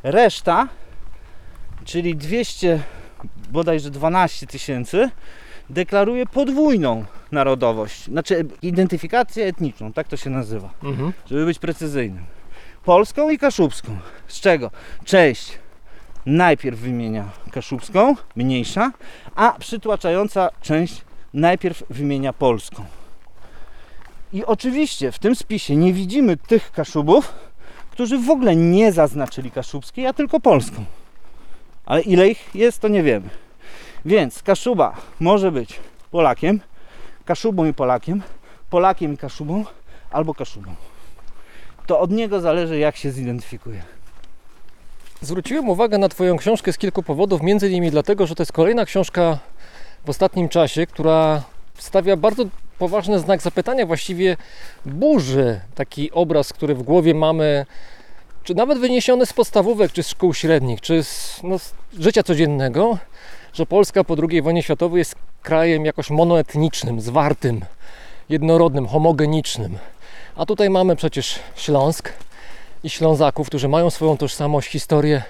Reszta, 0.03 0.69
czyli 1.85 2.17
200, 2.17 2.83
bodajże 3.51 3.91
12 3.91 4.47
tysięcy, 4.47 5.11
deklaruje 5.71 6.27
podwójną 6.27 7.05
narodowość. 7.33 8.05
Znaczy 8.05 8.47
identyfikację 8.63 9.47
etniczną, 9.47 9.93
tak 9.93 10.09
to 10.09 10.17
się 10.17 10.31
nazywa 10.31 10.71
Mhm. 10.83 11.13
żeby 11.27 11.45
być 11.47 11.59
precyzyjnym. 11.59 12.25
Polską 12.85 13.31
i 13.31 13.39
kaszubską. 13.39 13.97
Z 14.27 14.41
czego? 14.41 14.71
Część 15.05 15.59
najpierw 16.27 16.79
wymienia 16.79 17.25
kaszubską, 17.53 18.15
mniejsza, 18.37 18.93
a 19.35 19.53
przytłaczająca 19.59 20.49
część 20.61 21.03
najpierw 21.35 21.83
wymienia 21.91 22.33
polską. 22.33 22.85
I 24.33 24.45
oczywiście 24.45 25.13
w 25.13 25.19
tym 25.19 25.35
spisie 25.35 25.77
nie 25.77 25.93
widzimy 25.93 26.37
tych 26.37 26.73
kaszubów, 26.73 27.33
którzy 27.91 28.19
w 28.19 28.31
ogóle 28.31 28.57
nie 28.57 28.93
zaznaczyli 28.93 29.51
kaszubskiej, 29.51 30.07
a 30.07 30.13
tylko 30.13 30.41
polską. 30.41 30.85
Ale 31.87 32.01
ile 32.03 32.29
ich 32.29 32.51
jest, 32.55 32.79
to 32.81 32.89
nie 32.89 33.03
wiemy. 33.03 33.29
Więc 34.05 34.43
kaszuba 34.43 34.97
może 35.21 35.53
być 35.53 35.81
Polakiem, 36.11 36.61
kaszubą 37.25 37.65
i 37.65 37.75
Polakiem, 37.75 38.23
Polakiem 38.71 39.15
i 39.15 39.17
kaszubą, 39.17 39.65
albo 40.11 40.35
kaszubą. 40.35 40.75
To 41.87 42.01
od 42.01 42.11
niego 42.11 42.41
zależy, 42.41 42.79
jak 42.79 42.97
się 42.97 43.11
zidentyfikuje. 43.11 43.83
Zwróciłem 45.21 45.69
uwagę 45.69 45.99
na 45.99 46.09
Twoją 46.09 46.37
książkę 46.37 46.73
z 46.73 46.79
kilku 46.79 47.03
powodów, 47.03 47.43
między 47.43 47.69
innymi 47.69 47.91
dlatego, 47.91 48.27
że 48.27 48.35
to 48.35 48.43
jest 48.43 48.53
kolejna 48.53 48.85
książka 48.85 49.39
w 50.05 50.11
ostatnim 50.11 50.49
czasie, 50.49 50.87
która 50.87 51.43
stawia 51.79 52.17
bardzo 52.17 52.45
poważny 52.79 53.19
znak 53.19 53.43
zapytania, 53.43 53.87
właściwie 53.87 54.37
burzy 54.87 55.61
taki 55.75 56.11
obraz, 56.13 56.53
który 56.53 56.75
w 56.75 56.83
głowie 56.83 57.15
mamy, 57.15 57.67
czy 58.45 58.55
nawet 58.55 58.79
wyniesiony 58.79 59.27
z 59.27 59.33
podstawówek, 59.33 59.93
czy 59.93 60.03
z 60.03 60.09
szkół 60.09 60.35
średnich, 60.35 60.81
czy 60.81 61.05
z, 61.05 61.41
no, 61.43 61.59
z 61.59 61.75
życia 61.99 62.23
codziennego, 62.23 62.99
że 63.53 63.67
Polska 63.67 64.05
po 64.05 64.17
II 64.31 64.43
wojnie 64.43 64.63
światowej 64.63 64.99
jest 64.99 65.15
krajem 65.43 65.85
jakoś 65.85 66.11
monoetnicznym, 66.11 67.01
zwartym, 67.01 67.61
jednorodnym, 68.29 68.89
homogenicznym. 68.89 69.79
A 70.37 70.47
tutaj 70.47 70.71
mamy 70.71 70.97
przecież 70.97 71.39
Śląsk, 71.57 72.13
i 72.85 72.91
Ślązaków, 72.91 73.47
którzy 73.47 73.69
mają 73.69 73.91
swoją 73.91 74.17
tożsamość, 74.17 74.69
historię 74.69 75.23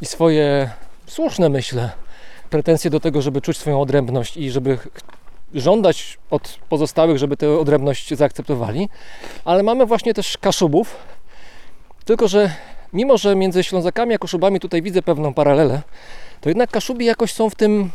i 0.00 0.06
swoje 0.06 0.70
słuszne, 1.06 1.48
myślę, 1.48 1.90
pretensje 2.50 2.90
do 2.90 3.00
tego, 3.00 3.22
żeby 3.22 3.40
czuć 3.40 3.56
swoją 3.56 3.80
odrębność 3.80 4.36
i 4.36 4.50
żeby 4.50 4.78
żądać 5.54 6.18
od 6.30 6.58
pozostałych, 6.68 7.18
żeby 7.18 7.36
tę 7.36 7.58
odrębność 7.58 8.14
zaakceptowali. 8.14 8.88
Ale 9.44 9.62
mamy 9.62 9.86
właśnie 9.86 10.14
też 10.14 10.38
Kaszubów, 10.38 10.96
tylko 12.04 12.28
że 12.28 12.54
mimo, 12.92 13.18
że 13.18 13.36
między 13.36 13.64
Ślązakami 13.64 14.14
a 14.14 14.18
Kaszubami 14.18 14.60
tutaj 14.60 14.82
widzę 14.82 15.02
pewną 15.02 15.34
paralelę, 15.34 15.82
to 16.40 16.48
jednak 16.48 16.70
Kaszubi 16.70 17.04
jakoś 17.04 17.32
są 17.32 17.50
w 17.50 17.54
tym 17.54 17.90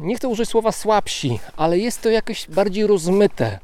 nie 0.00 0.16
chcę 0.16 0.28
użyć 0.28 0.48
słowa 0.48 0.72
słabsi, 0.72 1.38
ale 1.56 1.78
jest 1.78 2.02
to 2.02 2.10
jakoś 2.10 2.46
bardziej 2.48 2.86
rozmyte 2.86 3.58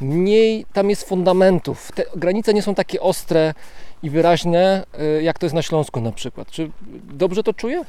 mniej 0.00 0.66
tam 0.72 0.90
jest 0.90 1.08
fundamentów. 1.08 1.92
Te 1.94 2.04
granice 2.16 2.54
nie 2.54 2.62
są 2.62 2.74
takie 2.74 3.00
ostre 3.00 3.54
i 4.02 4.10
wyraźne, 4.10 4.86
y, 5.18 5.22
jak 5.22 5.38
to 5.38 5.46
jest 5.46 5.54
na 5.54 5.62
Śląsku 5.62 6.00
na 6.00 6.12
przykład. 6.12 6.50
Czy 6.50 6.70
dobrze 7.02 7.42
to 7.42 7.54
czuję? 7.54 7.84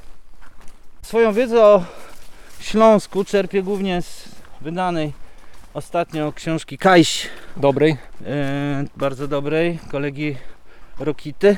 Swoją 1.02 1.34
wiedzę 1.34 1.66
o 1.66 1.84
Śląsku 2.60 3.24
czerpię 3.24 3.64
głównie 3.64 4.02
z 4.02 4.30
wydanej 4.62 5.14
ostatnio 5.74 6.34
książki 6.34 6.78
Kajś, 6.78 7.30
Dobrej. 7.58 7.98
e, 8.26 8.86
bardzo 8.98 9.28
dobrej, 9.28 9.80
kolegi 9.92 10.38
Rokity. 11.00 11.58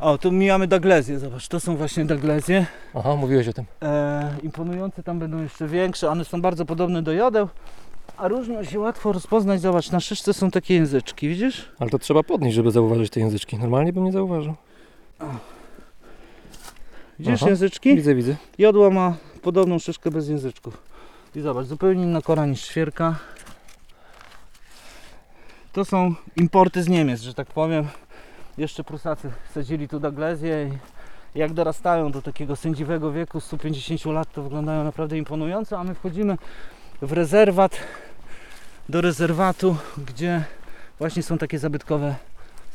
O, 0.00 0.18
tu 0.18 0.32
mijamy 0.32 0.66
Daglezję, 0.66 1.18
zobacz, 1.18 1.48
to 1.48 1.60
są 1.60 1.76
właśnie 1.76 2.04
Daglezje. 2.04 2.66
Aha, 2.94 3.16
mówiłeś 3.16 3.48
o 3.48 3.52
tym. 3.52 3.64
E, 3.82 4.34
imponujące 4.42 5.02
tam 5.02 5.18
będą 5.18 5.42
jeszcze 5.42 5.68
większe, 5.68 6.10
one 6.10 6.24
są 6.24 6.40
bardzo 6.42 6.64
podobne 6.64 7.02
do 7.02 7.12
jodeł, 7.12 7.48
a 8.16 8.28
różnią 8.28 8.64
się 8.64 8.78
łatwo 8.78 9.12
rozpoznać. 9.12 9.60
Zobacz, 9.60 9.90
na 9.90 10.00
szyszce 10.00 10.34
są 10.34 10.50
takie 10.50 10.74
języczki, 10.74 11.28
widzisz? 11.28 11.68
Ale 11.78 11.90
to 11.90 11.98
trzeba 11.98 12.22
podnieść, 12.22 12.56
żeby 12.56 12.70
zauważyć 12.70 13.12
te 13.12 13.20
języczki. 13.20 13.58
Normalnie 13.58 13.92
bym 13.92 14.04
nie 14.04 14.12
zauważył. 14.12 14.54
Widzisz 17.18 17.34
Aha. 17.42 17.48
języczki? 17.48 17.96
Widzę, 17.96 18.14
widzę. 18.14 18.36
Jodła 18.58 18.90
ma 18.90 19.16
podobną 19.42 19.78
szyszkę 19.78 20.10
bez 20.10 20.28
języczków. 20.28 20.82
I 21.36 21.40
zobacz, 21.40 21.66
zupełnie 21.66 22.02
inna 22.02 22.22
kora 22.22 22.46
niż 22.46 22.64
świerka. 22.64 23.14
To 25.72 25.84
są 25.84 26.14
importy 26.36 26.82
z 26.82 26.88
Niemiec, 26.88 27.20
że 27.20 27.34
tak 27.34 27.46
powiem. 27.48 27.86
Jeszcze 28.58 28.84
Prusacy 28.84 29.30
sadzili 29.54 29.88
tu 29.88 30.00
Daglezję 30.00 30.70
i 31.34 31.38
jak 31.38 31.52
dorastają 31.52 32.12
do 32.12 32.22
takiego 32.22 32.56
sędziwego 32.56 33.12
wieku 33.12 33.40
150 33.40 34.04
lat, 34.04 34.32
to 34.32 34.42
wyglądają 34.42 34.84
naprawdę 34.84 35.18
imponująco, 35.18 35.78
a 35.78 35.84
my 35.84 35.94
wchodzimy 35.94 36.36
w 37.02 37.12
rezerwat, 37.12 37.76
do 38.88 39.00
rezerwatu, 39.00 39.76
gdzie 40.06 40.44
właśnie 40.98 41.22
są 41.22 41.38
takie 41.38 41.58
zabytkowe 41.58 42.14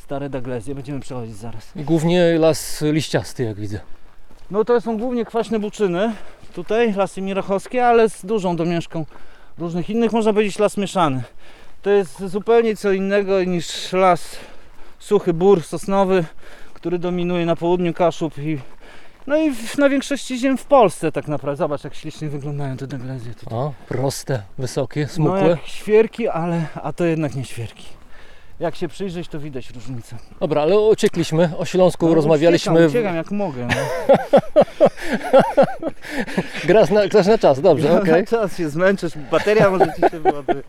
stare 0.03 0.29
Daglezje. 0.29 0.75
Będziemy 0.75 0.99
przechodzić 0.99 1.35
zaraz. 1.35 1.75
I 1.75 1.83
głównie 1.83 2.39
las 2.39 2.81
liściasty, 2.81 3.43
jak 3.43 3.59
widzę. 3.59 3.79
No 4.51 4.65
to 4.65 4.81
są 4.81 4.97
głównie 4.97 5.25
kwaśne 5.25 5.59
buczyny. 5.59 6.13
Tutaj 6.53 6.93
lasy 6.93 7.21
mirachowskie, 7.21 7.87
ale 7.87 8.09
z 8.09 8.25
dużą 8.25 8.55
domieszką 8.55 9.05
różnych 9.57 9.89
innych, 9.89 10.11
można 10.11 10.33
powiedzieć 10.33 10.59
las 10.59 10.77
mieszany. 10.77 11.23
To 11.81 11.89
jest 11.89 12.25
zupełnie 12.25 12.75
co 12.75 12.91
innego 12.91 13.43
niż 13.43 13.93
las 13.93 14.37
suchy 15.03 15.33
bór 15.33 15.63
sosnowy, 15.63 16.23
który 16.73 16.99
dominuje 16.99 17.45
na 17.45 17.55
południu 17.55 17.93
Kaszub 17.93 18.37
i 18.37 18.59
no 19.27 19.37
i 19.37 19.51
w, 19.51 19.77
na 19.77 19.89
większości 19.89 20.37
ziem 20.37 20.57
w 20.57 20.65
Polsce 20.65 21.11
tak 21.11 21.27
naprawdę. 21.27 21.57
Zobacz 21.57 21.83
jak 21.83 21.95
ślicznie 21.95 22.29
wyglądają 22.29 22.77
te 22.77 22.87
deglezje 22.87 23.33
tutaj. 23.33 23.57
O, 23.59 23.73
proste, 23.87 24.41
wysokie, 24.57 25.01
No 25.01 25.07
smukłe. 25.07 25.47
jak 25.49 25.65
świerki, 25.65 26.27
ale 26.27 26.65
a 26.83 26.93
to 26.93 27.05
jednak 27.05 27.35
nie 27.35 27.45
świerki. 27.45 27.85
Jak 28.59 28.75
się 28.75 28.87
przyjrzeć, 28.87 29.27
to 29.27 29.39
widać 29.39 29.69
różnicę. 29.69 30.15
Dobra, 30.39 30.61
ale 30.61 30.79
uciekliśmy, 30.79 31.49
o 31.57 31.65
Śląsku 31.65 32.07
No, 32.07 32.15
rozmawialiśmy. 32.15 32.73
Uciekam, 32.73 32.89
uciekam 32.89 33.15
jak 33.15 33.31
mogę. 33.31 33.67
No. 33.67 33.75
Grasz, 36.67 36.89
na, 36.89 37.07
grasz 37.07 37.27
na 37.27 37.37
czas, 37.37 37.61
dobrze, 37.61 38.01
okej. 38.01 38.27
Czas 38.27 38.57
się 38.57 38.69
zmęczysz, 38.69 39.13
bateria 39.31 39.69
może 39.69 39.85
ci 39.95 40.01
się 40.01 40.19
wyładuje. 40.19 40.63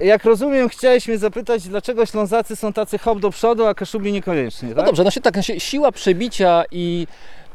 Jak 0.00 0.24
rozumiem, 0.24 0.68
chciałeś 0.68 1.08
mnie 1.08 1.18
zapytać, 1.18 1.68
dlaczego 1.68 2.06
Ślązacy 2.06 2.56
są 2.56 2.72
tacy 2.72 2.98
hop 2.98 3.20
do 3.20 3.30
przodu, 3.30 3.66
a 3.66 3.74
Kaszubi 3.74 4.12
niekoniecznie, 4.12 4.68
No 4.68 4.74
tak? 4.74 4.86
dobrze, 4.86 5.04
no 5.04 5.10
się 5.10 5.20
tak, 5.20 5.36
no 5.36 5.42
się, 5.42 5.60
siła 5.60 5.92
przebicia 5.92 6.64
i 6.70 7.06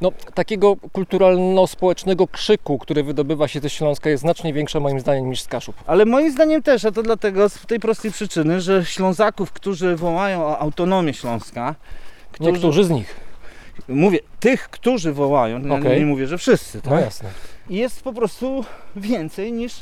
no, 0.01 0.11
takiego 0.33 0.75
kulturalno-społecznego 0.93 2.27
krzyku, 2.27 2.77
który 2.77 3.03
wydobywa 3.03 3.47
się 3.47 3.59
ze 3.59 3.69
Śląska 3.69 4.09
jest 4.09 4.21
znacznie 4.21 4.53
większa 4.53 4.79
moim 4.79 4.99
zdaniem 4.99 5.29
niż 5.29 5.41
z 5.41 5.47
Kaszub. 5.47 5.75
Ale 5.87 6.05
moim 6.05 6.31
zdaniem 6.31 6.63
też, 6.63 6.85
a 6.85 6.91
to 6.91 7.03
dlatego 7.03 7.49
z 7.49 7.65
tej 7.65 7.79
prostej 7.79 8.11
przyczyny, 8.11 8.61
że 8.61 8.85
Ślązaków, 8.85 9.51
którzy 9.51 9.95
wołają 9.95 10.45
o 10.45 10.59
autonomię 10.59 11.13
Śląska, 11.13 11.75
którzy, 12.31 12.51
Niektórzy 12.51 12.83
z 12.83 12.89
nich. 12.89 13.15
mówię, 13.87 14.19
tych, 14.39 14.69
którzy 14.69 15.13
wołają, 15.13 15.61
ja 15.67 15.73
Okej. 15.75 15.99
nie 15.99 16.05
mówię, 16.05 16.27
że 16.27 16.37
wszyscy, 16.37 16.81
tak? 16.81 16.91
No 16.93 16.99
jasne. 16.99 17.29
jest 17.69 18.01
po 18.03 18.13
prostu 18.13 18.65
więcej 18.95 19.51
niż 19.51 19.73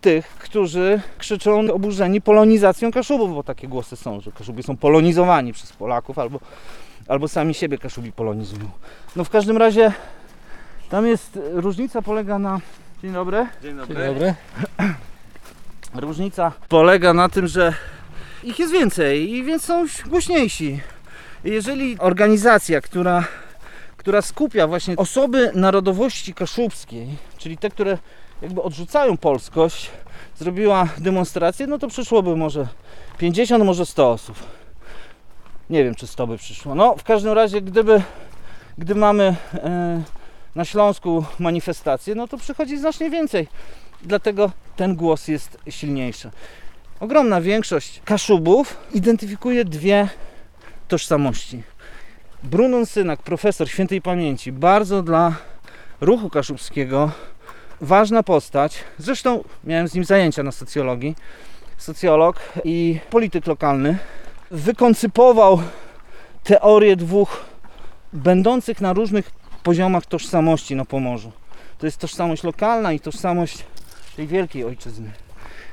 tych, 0.00 0.28
którzy 0.28 1.00
krzyczą 1.18 1.72
oburzeni 1.72 2.20
polonizacją 2.20 2.92
Kaszubów, 2.92 3.34
bo 3.34 3.42
takie 3.42 3.68
głosy 3.68 3.96
są, 3.96 4.20
że 4.20 4.32
Kaszubi 4.32 4.62
są 4.62 4.76
polonizowani 4.76 5.52
przez 5.52 5.72
Polaków 5.72 6.18
albo, 6.18 6.40
albo 7.08 7.28
sami 7.28 7.54
siebie 7.54 7.78
Kaszubi 7.78 8.12
polonizują. 8.12 8.70
No 9.16 9.24
w 9.24 9.30
każdym 9.30 9.56
razie 9.56 9.92
tam 10.90 11.06
jest, 11.06 11.38
różnica 11.52 12.02
polega 12.02 12.38
na... 12.38 12.60
Dzień 13.02 13.12
dobry. 13.12 13.46
Dzień 13.62 13.76
Dzień 13.86 13.96
dobry. 13.96 14.34
Różnica 15.94 16.52
polega 16.68 17.12
na 17.14 17.28
tym, 17.28 17.46
że 17.46 17.74
ich 18.42 18.58
jest 18.58 18.72
więcej 18.72 19.30
i 19.30 19.44
więc 19.44 19.64
są 19.64 19.86
głośniejsi. 20.06 20.80
Jeżeli 21.44 21.98
organizacja, 21.98 22.80
która, 22.80 23.24
która 23.96 24.22
skupia 24.22 24.66
właśnie 24.66 24.96
osoby 24.96 25.50
narodowości 25.54 26.34
kaszubskiej, 26.34 27.08
czyli 27.38 27.56
te, 27.56 27.70
które 27.70 27.98
jakby 28.42 28.62
odrzucają 28.62 29.16
polskość, 29.16 29.90
zrobiła 30.38 30.88
demonstrację, 30.98 31.66
no 31.66 31.78
to 31.78 31.88
przyszłoby 31.88 32.36
może 32.36 32.68
50, 33.18 33.64
może 33.64 33.86
100 33.86 34.10
osób. 34.10 34.36
Nie 35.70 35.84
wiem, 35.84 35.94
czy 35.94 36.06
100 36.06 36.26
by 36.26 36.38
przyszło. 36.38 36.74
No, 36.74 36.96
w 36.96 37.02
każdym 37.02 37.32
razie, 37.32 37.60
gdyby, 37.62 38.02
gdy 38.78 38.94
mamy 38.94 39.36
e, 39.54 40.02
na 40.54 40.64
Śląsku 40.64 41.24
manifestację, 41.38 42.14
no 42.14 42.28
to 42.28 42.38
przychodzi 42.38 42.78
znacznie 42.78 43.10
więcej. 43.10 43.48
Dlatego 44.02 44.50
ten 44.76 44.96
głos 44.96 45.28
jest 45.28 45.58
silniejszy. 45.68 46.30
Ogromna 47.00 47.40
większość 47.40 48.00
Kaszubów 48.04 48.76
identyfikuje 48.94 49.64
dwie 49.64 50.08
tożsamości. 50.88 51.62
Brunon 52.42 52.86
Synak, 52.86 53.22
profesor 53.22 53.68
świętej 53.68 54.02
pamięci, 54.02 54.52
bardzo 54.52 55.02
dla 55.02 55.34
ruchu 56.00 56.30
kaszubskiego 56.30 57.10
ważna 57.80 58.22
postać. 58.22 58.78
Zresztą 58.98 59.44
miałem 59.64 59.88
z 59.88 59.94
nim 59.94 60.04
zajęcia 60.04 60.42
na 60.42 60.52
socjologii. 60.52 61.14
Socjolog 61.78 62.36
i 62.64 62.98
polityk 63.10 63.46
lokalny. 63.46 63.98
Wykoncypował 64.50 65.60
teorię 66.44 66.96
dwóch 66.96 67.44
będących 68.12 68.80
na 68.80 68.92
różnych 68.92 69.30
poziomach 69.62 70.06
tożsamości 70.06 70.76
na 70.76 70.84
Pomorzu. 70.84 71.32
To 71.78 71.86
jest 71.86 71.98
tożsamość 71.98 72.42
lokalna 72.42 72.92
i 72.92 73.00
tożsamość 73.00 73.58
tej 74.16 74.26
wielkiej 74.26 74.64
ojczyzny. 74.64 75.10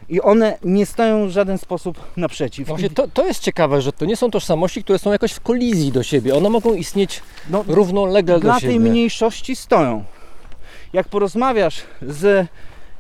I 0.10 0.22
one 0.22 0.58
nie 0.64 0.86
stoją 0.86 1.28
w 1.28 1.32
żaden 1.32 1.58
sposób 1.58 2.00
naprzeciw. 2.18 2.68
Właśnie 2.68 2.90
to, 2.90 3.08
to 3.08 3.26
jest 3.26 3.40
ciekawe, 3.44 3.82
że 3.82 3.92
to 3.94 4.06
nie 4.06 4.16
są 4.18 4.32
tożsamości, 4.32 4.84
które 4.84 5.00
są 5.00 5.12
jakoś 5.12 5.32
w 5.32 5.40
kolizji 5.40 5.92
do 5.92 6.04
siebie. 6.04 6.36
One 6.36 6.50
mogą 6.50 6.74
istnieć 6.74 7.22
No, 7.50 7.64
równolegle 7.68 8.34
do 8.34 8.40
dla 8.40 8.60
siebie. 8.60 8.74
tej 8.74 8.80
mniejszości 8.80 9.56
stoją. 9.56 10.04
Jak 10.94 11.08
porozmawiasz 11.08 11.82
z 12.02 12.48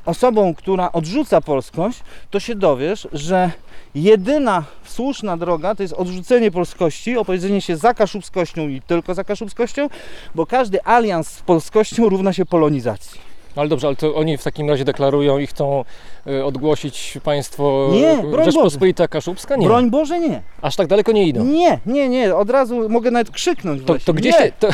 osobą, 0.05 0.55
która 0.55 0.91
odrzuca 0.91 1.41
polskość, 1.41 2.03
to 2.31 2.39
się 2.39 2.55
dowiesz, 2.55 3.07
że 3.13 3.51
jedyna 3.95 4.63
słuszna 4.83 5.37
droga 5.37 5.75
to 5.75 5.83
jest 5.83 5.93
odrzucenie 5.93 6.51
polskości, 6.51 7.17
opowiedzenie 7.17 7.61
się 7.61 7.77
za 7.77 7.93
kaszubskością 7.93 8.67
i 8.67 8.81
tylko 8.81 9.13
za 9.13 9.23
kaszubskością, 9.23 9.89
bo 10.35 10.45
każdy 10.45 10.83
alians 10.83 11.27
z 11.27 11.41
polskością 11.41 12.09
równa 12.09 12.33
się 12.33 12.45
polonizacji. 12.45 13.26
No 13.57 13.61
Ale 13.61 13.69
dobrze, 13.69 13.87
ale 13.87 13.95
to 13.95 14.15
oni 14.15 14.37
w 14.37 14.43
takim 14.43 14.69
razie 14.69 14.85
deklarują 14.85 15.37
i 15.37 15.47
chcą 15.47 15.85
y, 16.27 16.45
odgłosić 16.45 17.17
państwo 17.23 17.89
Nie, 17.93 18.17
broń 18.31 18.45
Rzeczpospolita 18.45 19.07
Kaszubska? 19.07 19.55
Nie. 19.55 19.67
Broń 19.67 19.89
Boże 19.89 20.19
nie. 20.19 20.41
Aż 20.61 20.75
tak 20.75 20.87
daleko 20.87 21.11
nie 21.11 21.27
idą. 21.27 21.43
Nie, 21.45 21.79
nie, 21.85 22.09
nie, 22.09 22.35
od 22.35 22.49
razu 22.49 22.89
mogę 22.89 23.11
nawet 23.11 23.31
krzyknąć 23.31 23.81
To, 23.81 23.87
właśnie. 23.87 24.05
to, 24.05 24.13
gdzie 24.13 24.29
nie. 24.29 24.37
się, 24.37 24.51
to, 24.59 24.67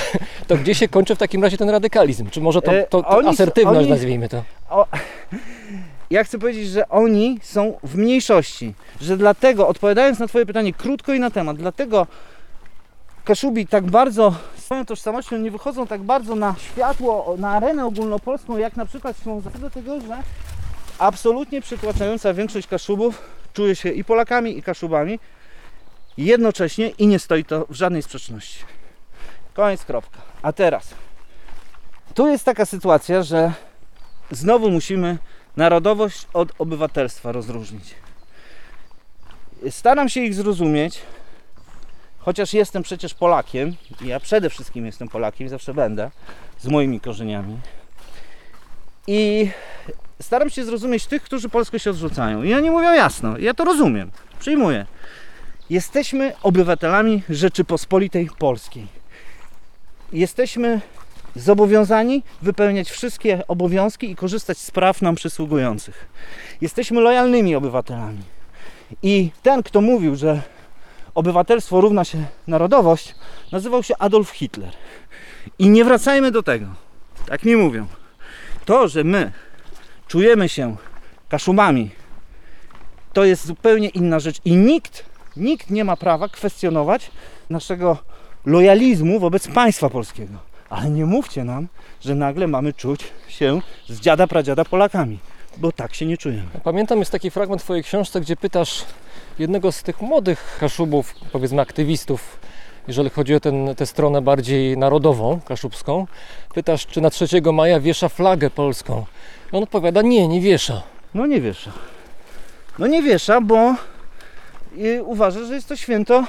to 0.48 0.58
gdzie 0.58 0.76
się 0.76 0.88
kończy 0.88 1.16
w 1.16 1.18
takim 1.18 1.44
razie 1.44 1.58
ten 1.58 1.70
radykalizm? 1.70 2.30
Czy 2.30 2.42
może 2.42 2.62
to, 2.62 2.74
E, 2.74 2.84
to, 2.88 3.02
to 3.04 3.08
oni- 3.10 3.28
asertywność, 3.28 3.80
oni- 3.80 3.90
nazwijmy 3.90 4.30
to? 4.30 4.44
Ja 6.10 6.24
chcę 6.24 6.40
powiedzieć, 6.40 6.68
że 6.68 6.90
oni 6.90 7.40
są 7.42 7.74
w 7.84 7.96
mniejszości, 7.98 8.74
że 9.02 9.18
dlatego, 9.18 9.68
odpowiadając 9.68 10.20
na 10.20 10.28
Twoje 10.28 10.46
pytanie 10.46 10.74
krótko 10.74 11.14
i 11.14 11.20
na 11.20 11.32
temat, 11.32 11.58
dlatego 11.58 12.08
Kaszubi 13.24 13.68
tak 13.68 13.84
bardzo 13.84 14.34
swoją 14.64 14.86
tożsamością 14.86 15.38
nie 15.38 15.52
wychodzą 15.52 15.88
tak 15.88 16.02
bardzo 16.02 16.36
na 16.36 16.56
światło, 16.60 17.36
na 17.38 17.50
arenę 17.50 17.86
ogólnopolską, 17.86 18.58
jak 18.58 18.76
na 18.76 18.86
przykład 18.86 19.18
Ślązacy, 19.24 19.60
dlatego 19.60 20.02
że 20.02 20.18
absolutnie 21.00 21.62
przytłaczająca 21.62 22.34
większość 22.34 22.68
Kaszubów 22.68 23.22
czuje 23.54 23.76
się 23.76 23.90
i 23.90 24.04
Polakami, 24.04 24.58
i 24.58 24.64
Kaszubami 24.64 25.20
jednocześnie 26.18 26.90
i 26.90 27.08
nie 27.08 27.20
stoi 27.20 27.46
to 27.46 27.66
w 27.70 27.74
żadnej 27.74 28.02
sprzeczności. 28.02 28.60
Koniec, 29.54 29.86
kropka. 29.86 30.20
A 30.42 30.54
teraz, 30.54 30.94
tu 32.14 32.28
jest 32.28 32.44
taka 32.44 32.66
sytuacja, 32.66 33.24
że 33.24 33.54
znowu 34.32 34.72
musimy 34.72 35.18
narodowość 35.58 36.28
od 36.34 36.50
obywatelstwa 36.60 37.32
rozróżnić. 37.32 37.96
Staram 39.70 40.10
się 40.10 40.22
ich 40.22 40.34
zrozumieć, 40.34 41.02
chociaż 42.26 42.54
jestem 42.54 42.84
przecież 42.84 43.14
Polakiem, 43.14 43.76
ja 44.02 44.20
przede 44.20 44.50
wszystkim 44.50 44.86
jestem 44.86 45.08
Polakiem 45.08 45.50
zawsze 45.50 45.74
będę, 45.74 46.12
z 46.60 46.68
moimi 46.68 47.00
korzeniami. 47.00 47.58
I 49.08 49.50
staram 50.22 50.50
się 50.50 50.66
zrozumieć 50.66 51.06
tych, 51.06 51.24
którzy 51.24 51.50
polskość 51.50 51.88
odrzucają. 51.88 52.44
I 52.44 52.54
oni 52.54 52.72
mówią 52.72 52.94
jasno, 52.94 53.38
ja 53.38 53.54
to 53.54 53.66
rozumiem, 53.66 54.12
przyjmuję. 54.40 54.86
Jesteśmy 55.70 56.34
obywatelami 56.44 57.24
Rzeczypospolitej 57.30 58.30
Polskiej. 58.40 58.88
Jesteśmy 60.14 60.82
zobowiązani 61.36 62.24
wypełniać 62.42 62.92
wszystkie 62.92 63.48
obowiązki 63.48 64.12
i 64.12 64.16
korzystać 64.16 64.58
z 64.58 64.72
praw 64.72 65.02
nam 65.02 65.16
przysługujących. 65.16 66.08
Jesteśmy 66.62 67.02
lojalnymi 67.02 67.56
obywatelami. 67.56 68.22
I 69.04 69.32
ten, 69.44 69.64
kto 69.64 69.82
mówił, 69.82 70.16
że 70.16 70.42
obywatelstwo 71.16 71.82
równa 71.82 72.06
się 72.06 72.26
narodowość, 72.48 73.16
nazywał 73.52 73.84
się 73.84 73.98
Adolf 74.00 74.30
Hitler. 74.30 74.72
I 75.60 75.70
nie 75.70 75.86
wracajmy 75.86 76.32
do 76.32 76.44
tego. 76.44 76.66
Tak 77.26 77.44
mi 77.44 77.56
mówią. 77.56 77.88
To, 78.66 78.88
że 78.88 79.04
my 79.04 79.32
czujemy 80.08 80.50
się 80.50 80.76
kaszubami, 81.30 81.90
to 83.14 83.24
jest 83.24 83.46
zupełnie 83.46 83.90
inna 83.90 84.20
rzecz. 84.20 84.38
I 84.46 84.56
nikt, 84.56 85.06
nikt 85.38 85.70
nie 85.70 85.84
ma 85.86 85.98
prawa 85.98 86.30
kwestionować 86.30 87.12
naszego 87.50 87.98
lojalizmu 88.46 89.20
wobec 89.20 89.48
państwa 89.48 89.90
polskiego. 89.90 90.34
Ale 90.70 90.90
nie 90.90 91.06
mówcie 91.06 91.44
nam, 91.44 91.68
że 92.02 92.16
nagle 92.16 92.48
mamy 92.48 92.74
czuć 92.74 93.04
się 93.28 93.62
z 93.90 94.00
dziada 94.00 94.28
pradziada 94.28 94.66
Polakami, 94.66 95.20
bo 95.58 95.72
tak 95.72 95.96
się 95.96 96.06
nie 96.06 96.18
czujemy. 96.18 96.50
Pamiętam 96.64 97.00
jest 97.00 97.12
taki 97.12 97.32
fragment 97.32 97.62
Twojej 97.62 97.84
książce, 97.84 98.22
gdzie 98.22 98.36
pytasz 98.36 98.86
jednego 99.40 99.72
z 99.72 99.84
tych 99.84 100.02
młodych 100.02 100.58
Kaszubów, 100.60 101.16
powiedzmy 101.32 101.62
aktywistów, 101.62 102.40
jeżeli 102.88 103.10
chodzi 103.10 103.36
o 103.36 103.40
ten, 103.40 103.76
tę 103.76 103.86
stronę 103.86 104.22
bardziej 104.22 104.78
narodową, 104.78 105.40
kaszubską, 105.46 106.08
pytasz, 106.54 106.88
czy 106.88 107.02
na 107.02 107.10
3 107.10 107.28
maja 107.54 107.80
wiesza 107.80 108.10
flagę 108.10 108.50
polską. 108.50 109.06
I 109.54 109.56
on 109.56 109.64
odpowiada, 109.64 110.02
nie, 110.02 110.28
nie 110.28 110.42
wiesza. 110.42 110.82
No 111.14 111.26
nie 111.26 111.42
wiesza. 111.42 111.72
No 112.80 112.88
nie 112.88 113.02
wiesza, 113.02 113.42
bo 113.42 113.76
y, 114.78 115.04
uważa, 115.04 115.46
że 115.46 115.54
jest 115.56 115.70
to 115.70 115.76
święto 115.76 116.24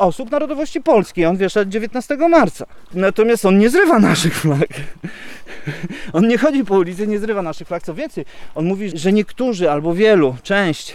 osób 0.00 0.30
narodowości 0.30 0.80
polskiej. 0.80 1.26
On 1.26 1.36
wiesza 1.36 1.64
19 1.64 2.16
marca. 2.16 2.66
Natomiast 2.94 3.44
on 3.44 3.58
nie 3.58 3.70
zrywa 3.70 3.98
naszych 3.98 4.34
flag. 4.34 4.68
On 6.12 6.28
nie 6.28 6.38
chodzi 6.38 6.64
po 6.64 6.74
ulicy, 6.74 7.06
nie 7.06 7.18
zrywa 7.18 7.42
naszych 7.42 7.68
flag. 7.68 7.82
Co 7.82 7.94
więcej, 7.94 8.24
on 8.54 8.64
mówi, 8.64 8.98
że 8.98 9.12
niektórzy 9.12 9.70
albo 9.70 9.94
wielu, 9.94 10.36
część 10.42 10.94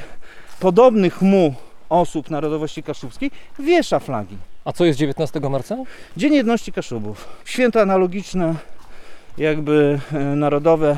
podobnych 0.59 1.21
mu 1.21 1.53
osób 1.89 2.29
narodowości 2.29 2.83
kaszubskiej 2.83 3.31
wiesza 3.59 3.99
flagi. 3.99 4.37
A 4.65 4.71
co 4.71 4.85
jest 4.85 4.99
19 4.99 5.39
marca? 5.39 5.77
Dzień 6.17 6.33
Jedności 6.33 6.71
Kaszubów. 6.71 7.27
Święto 7.45 7.81
analogiczne, 7.81 8.55
jakby 9.37 9.99
e, 10.13 10.19
narodowe 10.19 10.97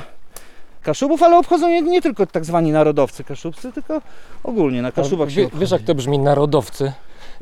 Kaszubów, 0.83 1.23
ale 1.23 1.37
obchodzą 1.37 1.69
je 1.69 1.81
nie 1.81 2.01
tylko 2.01 2.25
tak 2.25 2.45
zwani 2.45 2.71
narodowcy 2.71 3.23
kaszubscy, 3.23 3.71
tylko 3.71 4.01
ogólnie 4.43 4.81
na 4.81 4.91
Kaszubach 4.91 5.29
się 5.31 5.41
Wie, 5.41 5.47
wiesz 5.53 5.53
jak 5.53 5.63
obchodzi. 5.63 5.85
to 5.85 5.95
brzmi 5.95 6.19
narodowcy? 6.19 6.91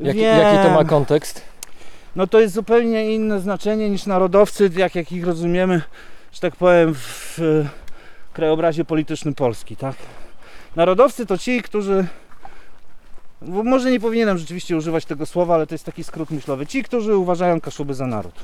Jaki, 0.00 0.68
to 0.68 0.74
ma 0.74 0.84
kontekst? 0.84 1.42
No 2.16 2.26
to 2.26 2.40
jest 2.40 2.54
zupełnie 2.54 3.14
inne 3.14 3.40
znaczenie 3.40 3.90
niż 3.90 4.06
narodowcy, 4.06 4.70
jak, 4.76 4.94
jak 4.94 5.12
ich 5.12 5.24
rozumiemy, 5.26 5.82
że 6.32 6.40
tak 6.40 6.56
powiem, 6.56 6.94
w 6.94 7.38
krajobrazie 8.32 8.84
politycznym 8.84 9.34
Polski, 9.34 9.76
tak? 9.76 9.96
Narodowcy 10.76 11.26
to 11.26 11.38
ci, 11.38 11.62
którzy. 11.62 12.06
Może 13.42 13.90
nie 13.90 14.00
powinienem 14.00 14.38
rzeczywiście 14.38 14.76
używać 14.76 15.04
tego 15.04 15.26
słowa, 15.26 15.54
ale 15.54 15.66
to 15.66 15.74
jest 15.74 15.84
taki 15.84 16.04
skrót 16.04 16.30
myślowy. 16.30 16.66
Ci, 16.66 16.82
którzy 16.82 17.16
uważają 17.16 17.60
Kaszuby 17.60 17.94
za 17.94 18.06
naród. 18.06 18.34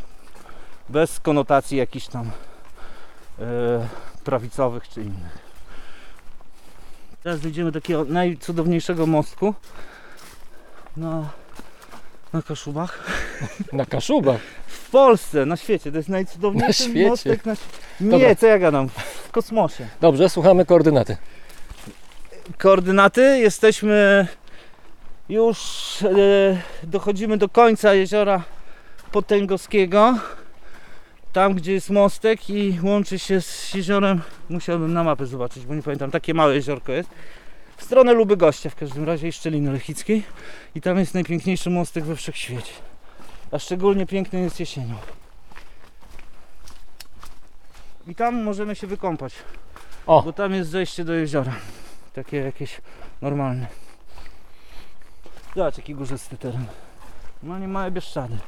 Bez 0.88 1.20
konotacji 1.20 1.78
jakichś 1.78 2.06
tam 2.06 2.30
e, 3.38 3.88
prawicowych 4.24 4.88
czy 4.88 5.00
innych. 5.00 5.38
Teraz 7.22 7.40
dojdziemy 7.40 7.72
do 7.72 7.80
takiego 7.80 8.04
najcudowniejszego 8.04 9.06
mostku 9.06 9.54
na, 10.96 11.28
na 12.32 12.42
Kaszubach. 12.42 12.98
Na 13.72 13.86
Kaszubach. 13.86 14.40
W 14.66 14.90
Polsce, 14.90 15.46
na 15.46 15.56
świecie. 15.56 15.90
To 15.90 15.96
jest 15.96 16.08
najcudowniejszy 16.08 16.82
Na 16.84 16.88
świecie. 16.90 17.08
mostek 17.08 17.46
na 17.46 17.54
świecie. 17.56 17.72
Nie, 18.00 18.10
Dobra. 18.10 18.34
co 18.34 18.46
ja 18.46 18.58
gadam? 18.58 18.88
W 19.28 19.30
kosmosie. 19.30 19.86
Dobrze, 20.00 20.28
słuchamy 20.28 20.66
koordynaty. 20.66 21.16
Koordynaty. 22.58 23.38
Jesteśmy 23.38 24.26
już 25.28 25.58
e, 26.02 26.08
dochodzimy 26.82 27.38
do 27.38 27.48
końca 27.48 27.94
jeziora 27.94 28.42
Potęgowskiego. 29.12 30.18
Tam, 31.32 31.54
gdzie 31.54 31.72
jest 31.72 31.90
mostek 31.90 32.50
i 32.50 32.78
łączy 32.82 33.18
się 33.18 33.40
z 33.40 33.74
jeziorem. 33.74 34.20
Musiałbym 34.48 34.92
na 34.92 35.04
mapę 35.04 35.26
zobaczyć, 35.26 35.66
bo 35.66 35.74
nie 35.74 35.82
pamiętam. 35.82 36.10
Takie 36.10 36.34
małe 36.34 36.54
jeziorko 36.54 36.92
jest. 36.92 37.10
W 37.76 37.84
stronę 37.84 38.12
Luby 38.12 38.36
Gościa 38.36 38.70
w 38.70 38.74
każdym 38.74 39.04
razie 39.04 39.28
i 39.28 39.32
Szczeliny 39.32 39.72
Lechickiej. 39.72 40.22
I 40.74 40.80
tam 40.80 40.98
jest 40.98 41.14
najpiękniejszy 41.14 41.70
mostek 41.70 42.04
we 42.04 42.16
wszechświecie. 42.16 42.72
A 43.52 43.58
szczególnie 43.58 44.06
piękny 44.06 44.40
jest 44.40 44.60
jesienią. 44.60 44.94
I 48.06 48.14
tam 48.14 48.42
możemy 48.42 48.74
się 48.74 48.86
wykąpać. 48.86 49.34
O. 50.06 50.22
Bo 50.22 50.32
tam 50.32 50.54
jest 50.54 50.70
zejście 50.70 51.04
do 51.04 51.12
jeziora. 51.12 51.52
Takie 52.12 52.36
jakieś 52.36 52.80
normalne. 53.22 53.66
Zobacz 55.56 55.78
jaki 55.78 55.94
górzysty 55.94 56.36
teren. 56.36 56.66
Normalnie 57.42 57.68
małe 57.68 57.90
bieszczady. 57.90 58.38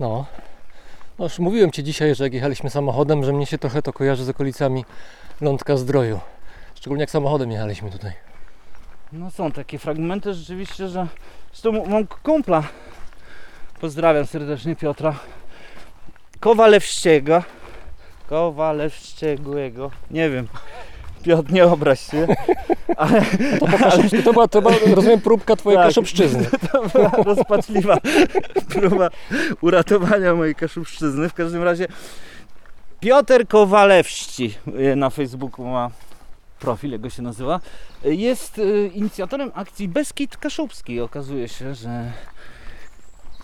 No. 0.00 0.26
no. 1.18 1.24
Już 1.24 1.38
mówiłem 1.38 1.70
Ci 1.70 1.84
dzisiaj, 1.84 2.14
że 2.14 2.24
jak 2.24 2.34
jechaliśmy 2.34 2.70
samochodem, 2.70 3.24
że 3.24 3.32
mnie 3.32 3.46
się 3.46 3.58
trochę 3.58 3.82
to 3.82 3.92
kojarzy 3.92 4.24
z 4.24 4.28
okolicami 4.28 4.84
Lądka 5.40 5.76
Zdroju. 5.76 6.20
Szczególnie 6.82 7.02
jak 7.02 7.10
samochodem 7.10 7.50
jechaliśmy 7.50 7.90
tutaj. 7.90 8.12
No 9.12 9.30
są 9.30 9.52
takie 9.52 9.78
fragmenty 9.78 10.34
rzeczywiście, 10.34 10.88
że... 10.88 11.06
Zresztą 11.52 11.86
mam 11.86 12.06
kumpla. 12.06 12.62
Pozdrawiam 13.80 14.26
serdecznie 14.26 14.76
Piotra. 14.76 15.14
Kowalewściego. 16.40 17.42
Kowalewściego. 18.28 19.90
Nie 20.10 20.30
wiem. 20.30 20.48
Piotr, 21.22 21.52
nie 21.52 21.64
obraź 21.64 22.10
się. 22.10 22.26
Ale 22.96 23.22
To, 23.60 23.66
kaszubsku, 23.66 24.22
to, 24.24 24.32
była, 24.32 24.48
to 24.48 24.62
była, 24.62 24.74
rozumiem, 24.94 25.20
próbka 25.20 25.56
Twojej 25.56 25.78
Tak. 25.78 25.86
kaszubszczyzny. 25.86 26.46
to 26.72 26.88
była 26.88 27.10
rozpaczliwa 27.10 27.96
próba 28.68 29.08
uratowania 29.60 30.34
mojej 30.34 30.54
kaszubszczyzny. 30.54 31.28
W 31.28 31.34
każdym 31.34 31.62
razie 31.62 31.86
Piotr 33.00 33.46
Kowalewści 33.48 34.54
y, 34.92 34.96
na 34.96 35.10
Facebooku 35.10 35.66
ma 35.66 35.90
profil, 36.62 36.90
jego 36.90 37.10
się 37.10 37.22
nazywa. 37.22 37.60
Jest 38.04 38.58
y, 38.58 38.90
inicjatorem 38.94 39.50
akcji 39.54 39.88
Beskid 39.88 40.36
Kaszubski. 40.36 41.00
Okazuje 41.00 41.48
się, 41.48 41.74
że 41.74 42.12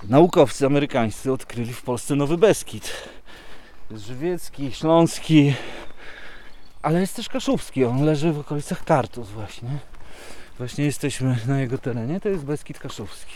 naukowcy 0.08 0.66
amerykańscy 0.66 1.32
odkryli 1.32 1.72
w 1.72 1.82
Polsce 1.82 2.14
nowy 2.14 2.38
Beskid. 2.38 2.92
Żywiecki, 3.90 4.72
śląski, 4.72 5.54
ale 6.82 7.00
jest 7.00 7.16
też 7.16 7.28
kaszubski. 7.28 7.84
On 7.84 8.04
leży 8.04 8.32
w 8.32 8.38
okolicach 8.38 8.84
Kartus 8.84 9.28
właśnie. 9.28 9.68
Właśnie 10.58 10.84
jesteśmy 10.84 11.36
na 11.46 11.60
jego 11.60 11.78
terenie. 11.78 12.20
To 12.20 12.28
jest 12.28 12.44
Beskid 12.44 12.78
Kaszubski. 12.78 13.34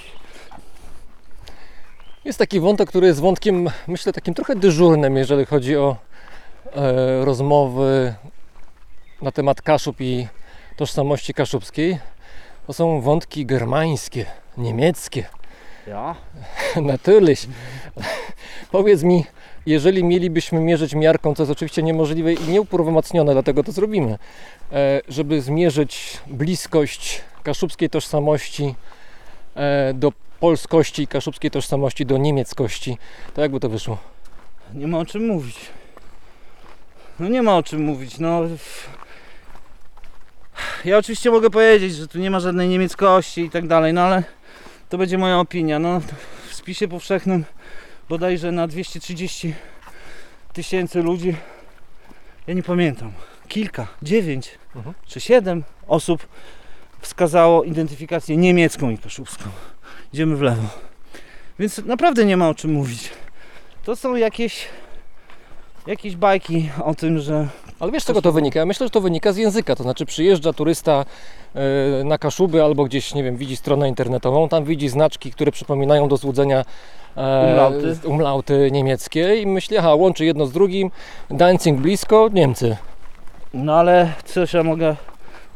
Jest 2.24 2.38
taki 2.38 2.60
wątek, 2.60 2.88
który 2.88 3.06
jest 3.06 3.20
wątkiem, 3.20 3.68
myślę, 3.88 4.12
takim 4.12 4.34
trochę 4.34 4.56
dyżurnym, 4.56 5.16
jeżeli 5.16 5.46
chodzi 5.46 5.76
o 5.76 5.96
e, 6.72 7.24
rozmowy 7.24 8.14
na 9.22 9.32
temat 9.32 9.62
Kaszub 9.62 10.00
i 10.00 10.28
tożsamości 10.76 11.34
kaszubskiej. 11.34 11.98
To 12.66 12.72
są 12.72 13.00
wątki 13.00 13.46
germańskie, 13.46 14.26
niemieckie. 14.56 15.24
Ja? 15.86 16.14
Natürlich. 16.92 17.48
Powiedz 18.70 19.02
mi, 19.02 19.24
jeżeli 19.66 20.04
mielibyśmy 20.04 20.60
mierzyć 20.60 20.94
miarką, 20.94 21.34
co 21.34 21.42
jest 21.42 21.52
oczywiście 21.52 21.82
niemożliwe 21.82 22.32
i 22.32 22.48
nieuprawomocnione, 22.48 23.32
dlatego 23.32 23.64
to 23.64 23.72
zrobimy, 23.72 24.18
e, 24.72 25.00
żeby 25.08 25.42
zmierzyć 25.42 26.18
bliskość 26.26 27.22
kaszubskiej 27.42 27.90
tożsamości 27.90 28.74
e, 29.54 29.94
do 29.94 30.12
polskości 30.40 31.02
i 31.02 31.06
kaszubskiej 31.06 31.50
tożsamości 31.50 32.06
do 32.06 32.18
niemieckości, 32.18 32.98
to 33.34 33.40
jakby 33.40 33.60
to 33.60 33.68
wyszło? 33.68 33.98
Nie 34.74 34.86
ma 34.86 34.98
o 34.98 35.04
czym 35.04 35.26
mówić. 35.26 35.56
No 37.20 37.28
nie 37.28 37.42
ma 37.42 37.56
o 37.56 37.62
czym 37.62 37.84
mówić. 37.84 38.18
No. 38.18 38.40
Ja 40.84 40.98
oczywiście 40.98 41.30
mogę 41.30 41.50
powiedzieć, 41.50 41.94
że 41.94 42.08
tu 42.08 42.18
nie 42.18 42.30
ma 42.30 42.40
żadnej 42.40 42.68
niemieckości 42.68 43.40
i 43.40 43.50
tak 43.50 43.66
dalej, 43.66 43.92
no 43.92 44.00
ale 44.00 44.22
to 44.88 44.98
będzie 44.98 45.18
moja 45.18 45.38
opinia. 45.38 45.78
No, 45.78 46.00
w 46.48 46.54
spisie 46.54 46.88
powszechnym 46.88 47.44
bodajże 48.08 48.52
na 48.52 48.66
230 48.66 49.54
tysięcy 50.52 51.02
ludzi, 51.02 51.34
ja 52.46 52.54
nie 52.54 52.62
pamiętam, 52.62 53.12
kilka, 53.48 53.86
dziewięć 54.02 54.58
Mhm. 54.76 54.94
czy 55.06 55.20
siedem 55.20 55.64
osób 55.86 56.26
wskazało 57.00 57.64
identyfikację 57.64 58.36
niemiecką 58.36 58.90
i 58.90 58.98
kaszubską. 58.98 59.44
Idziemy 60.12 60.36
w 60.36 60.42
lewo. 60.42 60.62
Więc 61.58 61.78
naprawdę 61.78 62.24
nie 62.24 62.36
ma 62.36 62.48
o 62.48 62.54
czym 62.54 62.72
mówić. 62.72 63.10
To 63.84 63.96
są 63.96 64.16
jakieś 64.16 64.66
jakieś 65.86 66.16
bajki 66.16 66.70
o 66.84 66.94
tym, 66.94 67.18
że 67.18 67.46
Ale 67.80 67.92
wiesz, 67.92 68.02
z 68.02 68.06
czego 68.06 68.22
to 68.22 68.32
wynika? 68.32 68.58
Ja 68.60 68.66
myślę, 68.66 68.86
że 68.86 68.90
to 68.90 69.00
wynika 69.00 69.32
z 69.32 69.36
języka. 69.36 69.76
To 69.76 69.82
znaczy, 69.82 70.06
przyjeżdża 70.06 70.52
turysta 70.52 71.04
e, 71.54 72.04
na 72.04 72.18
Kaszuby 72.18 72.62
albo 72.64 72.84
gdzieś, 72.84 73.14
nie 73.14 73.22
wiem, 73.24 73.36
widzi 73.36 73.56
stronę 73.56 73.88
internetową, 73.88 74.48
tam 74.48 74.64
widzi 74.64 74.88
znaczki, 74.88 75.30
które 75.30 75.52
przypominają 75.52 76.08
do 76.08 76.16
złudzenia 76.16 76.64
e, 77.16 77.46
Umlauty. 77.50 77.98
umlauty 78.08 78.70
niemieckie 78.72 79.36
i 79.36 79.46
myśli, 79.46 79.76
aha, 79.78 79.94
łączy 79.94 80.24
jedno 80.24 80.46
z 80.46 80.52
drugim, 80.52 80.90
dancing 81.30 81.80
blisko, 81.80 82.28
Niemcy. 82.32 82.76
no 83.54 83.74
ale 83.74 84.12
coś 84.24 84.52
ja 84.52 84.62
mogę 84.62 84.96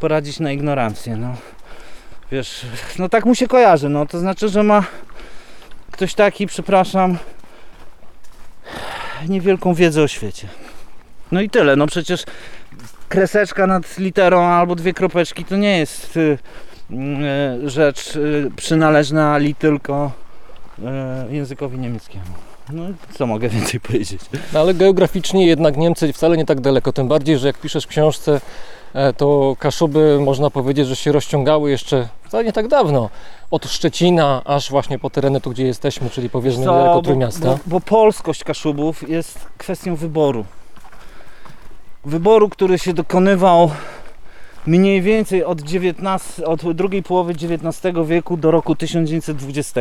poradzić 0.00 0.40
na 0.40 0.52
ignorancję, 0.52 1.16
no. 1.16 1.34
Wiesz, 2.32 2.66
no 2.98 3.08
tak 3.08 3.24
mu 3.26 3.34
się 3.34 3.46
kojarzy, 3.48 3.88
no 3.88 4.06
to 4.06 4.18
znaczy, 4.18 4.48
że 4.48 4.62
ma 4.62 4.84
ktoś 5.90 6.14
taki, 6.14 6.46
przepraszam, 6.46 7.18
niewielką 9.28 9.74
wiedzę 9.74 10.02
o 10.02 10.08
świecie. 10.08 10.48
No 11.32 11.40
i 11.40 11.50
tyle, 11.50 11.76
no 11.76 11.86
przecież 11.86 12.24
kreseczka 13.08 13.66
nad 13.66 13.98
literą 13.98 14.44
albo 14.44 14.74
dwie 14.74 14.92
kropeczki 14.92 15.44
to 15.44 15.56
nie 15.56 15.78
jest 15.78 16.16
y, 16.16 16.38
y, 16.90 17.70
rzecz 17.70 18.16
y, 18.16 18.50
przynależna 18.56 19.38
li 19.38 19.54
tylko 19.54 20.12
y, 20.78 21.34
językowi 21.34 21.78
niemieckiemu. 21.78 22.24
No 22.72 22.84
co 23.18 23.26
mogę 23.26 23.48
więcej 23.48 23.80
powiedzieć? 23.80 24.20
No, 24.52 24.60
ale 24.60 24.74
geograficznie 24.74 25.46
jednak 25.46 25.76
Niemcy 25.76 26.12
wcale 26.12 26.36
nie 26.36 26.46
tak 26.46 26.60
daleko, 26.60 26.92
tym 26.92 27.08
bardziej, 27.08 27.38
że 27.38 27.46
jak 27.46 27.58
piszesz 27.58 27.84
w 27.84 27.88
książce, 27.88 28.40
to 29.16 29.56
Kaszuby 29.58 30.18
można 30.20 30.50
powiedzieć, 30.50 30.86
że 30.86 30.96
się 30.96 31.12
rozciągały 31.12 31.70
jeszcze 31.70 32.08
wcale 32.24 32.44
nie 32.44 32.52
tak 32.52 32.68
dawno. 32.68 33.10
Od 33.50 33.66
Szczecina 33.66 34.42
aż 34.44 34.70
właśnie 34.70 34.98
po 34.98 35.10
tereny 35.10 35.40
tu, 35.40 35.50
gdzie 35.50 35.66
jesteśmy, 35.66 36.10
czyli 36.10 36.30
powiedzmy 36.30 36.64
Co, 36.64 36.70
niedaleko 36.70 36.94
bo, 36.94 37.02
Trójmiasta. 37.02 37.46
bo, 37.46 37.58
bo 37.66 37.80
polskość 37.80 38.44
Kaszubów 38.44 39.08
jest 39.08 39.46
kwestią 39.58 39.96
wyboru. 39.96 40.44
Wyboru, 42.04 42.48
który 42.48 42.78
się 42.78 42.92
dokonywał 42.92 43.70
mniej 44.66 45.02
więcej 45.02 45.44
od, 45.44 45.60
19, 45.60 46.46
od 46.46 46.72
drugiej 46.72 47.02
połowy 47.02 47.32
XIX 47.32 47.96
wieku 48.06 48.36
do 48.36 48.50
roku 48.50 48.76
1920. 48.76 49.80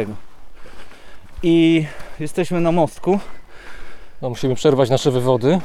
I 1.44 1.86
jesteśmy 2.20 2.62
na 2.62 2.72
mostku. 2.72 3.20
No, 4.22 4.30
musimy 4.30 4.56
przerwać 4.56 4.90
nasze 4.90 5.12
wywody. 5.12 5.60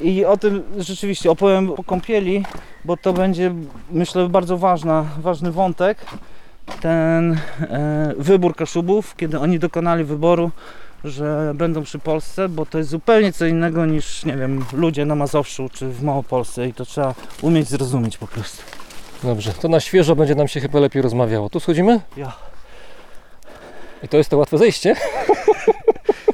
I 0.00 0.24
o 0.24 0.36
tym 0.36 0.62
rzeczywiście 0.78 1.30
opowiem 1.30 1.72
po 1.72 1.84
kąpieli, 1.84 2.44
bo 2.84 2.96
to 2.96 3.12
będzie 3.12 3.54
myślę 3.90 4.28
bardzo 4.28 4.58
ważna, 4.58 5.04
ważny 5.18 5.52
wątek. 5.52 5.98
Ten 6.80 7.38
e, 7.60 8.14
wybór 8.18 8.56
Kaszubów, 8.56 9.16
kiedy 9.16 9.38
oni 9.38 9.58
dokonali 9.58 10.04
wyboru, 10.04 10.50
że 11.04 11.52
będą 11.54 11.82
przy 11.82 11.98
Polsce, 11.98 12.48
bo 12.48 12.66
to 12.66 12.78
jest 12.78 12.90
zupełnie 12.90 13.32
co 13.32 13.46
innego 13.46 13.86
niż, 13.86 14.24
nie 14.24 14.36
wiem, 14.36 14.64
ludzie 14.72 15.06
na 15.06 15.14
Mazowszu 15.14 15.68
czy 15.72 15.88
w 15.88 16.02
Małopolsce 16.02 16.68
i 16.68 16.74
to 16.74 16.84
trzeba 16.84 17.14
umieć 17.42 17.68
zrozumieć 17.68 18.18
po 18.18 18.26
prostu. 18.26 18.62
Dobrze, 19.22 19.52
to 19.52 19.68
na 19.68 19.80
świeżo 19.80 20.16
będzie 20.16 20.34
nam 20.34 20.48
się 20.48 20.60
chyba 20.60 20.80
lepiej 20.80 21.02
rozmawiało. 21.02 21.50
Tu 21.50 21.60
schodzimy? 21.60 22.00
Ja. 22.16 22.32
I 24.02 24.08
to 24.08 24.16
jest 24.16 24.30
to 24.30 24.38
łatwe 24.38 24.58
zejście? 24.58 24.96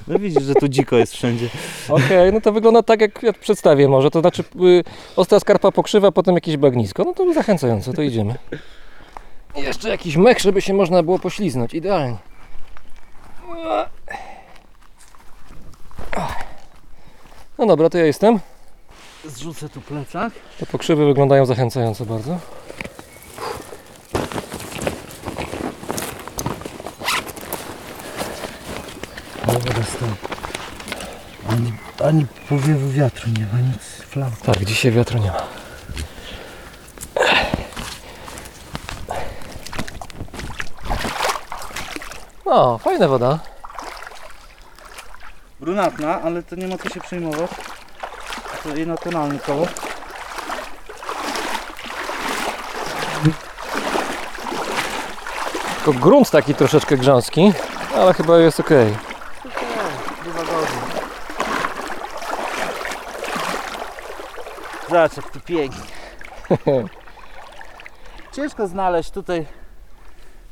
No 0.08 0.18
widzisz, 0.18 0.42
że 0.42 0.54
tu 0.54 0.68
dziko 0.68 0.96
jest 0.96 1.12
wszędzie. 1.12 1.48
Okej, 1.88 2.32
no 2.32 2.40
to 2.40 2.52
wygląda 2.52 2.82
tak 2.82 3.00
jak 3.00 3.22
ja 3.22 3.32
przedstawię 3.32 3.88
może. 3.88 4.10
To 4.10 4.20
znaczy 4.20 4.44
y, 4.62 4.84
ostra 5.16 5.40
skarpa 5.40 5.72
pokrzywa, 5.72 6.12
potem 6.12 6.34
jakieś 6.34 6.56
bagnisko. 6.56 7.04
No 7.04 7.12
to 7.14 7.32
zachęcająco, 7.32 7.92
to 7.92 8.02
idziemy. 8.02 8.34
Jeszcze 9.56 9.88
jakiś 9.88 10.16
mech, 10.16 10.40
żeby 10.40 10.60
się 10.60 10.74
można 10.74 11.02
było 11.02 11.18
pośliznąć. 11.18 11.74
Idealnie. 11.74 12.16
No 17.58 17.66
dobra, 17.66 17.90
to 17.90 17.98
ja 17.98 18.06
jestem. 18.06 18.40
Zrzucę 19.24 19.68
tu 19.68 19.80
plecak. 19.80 20.32
Te 20.58 20.66
pokrzywy 20.66 21.06
wyglądają 21.06 21.46
zachęcająco 21.46 22.06
bardzo. 22.06 22.38
Dobra, 29.46 29.82
stąd. 29.96 30.18
Ani, 31.50 31.72
ani 32.04 32.26
powiewu 32.48 32.90
wiatru 32.90 33.30
nie 33.38 33.46
ma, 33.52 33.58
nic, 33.60 33.82
flam. 34.08 34.30
Tak, 34.42 34.64
dzisiaj 34.64 34.92
wiatru 34.92 35.18
nie 35.18 35.30
ma. 35.30 35.42
No, 42.46 42.78
fajna 42.78 43.08
woda. 43.08 43.38
Brunatna, 45.60 46.22
ale 46.22 46.42
to 46.42 46.56
nie 46.56 46.66
ma 46.68 46.78
co 46.78 46.88
się 46.88 47.00
przejmować. 47.00 47.50
To 48.62 48.76
jednotonalny 48.76 49.38
kolor. 49.38 49.68
Tylko 55.76 56.00
grunt 56.00 56.30
taki 56.30 56.54
troszeczkę 56.54 56.96
grząski, 56.96 57.52
ale 57.96 58.14
chyba 58.14 58.38
jest 58.38 58.60
ok. 58.60 58.68
Bywa 60.24 60.38
gorzej. 60.40 60.76
Zobacz 64.88 65.16
jak 65.16 65.30
tu 65.30 65.40
pięknie. 65.40 65.84
Ciężko 68.36 68.68
znaleźć 68.68 69.10
tutaj, 69.10 69.46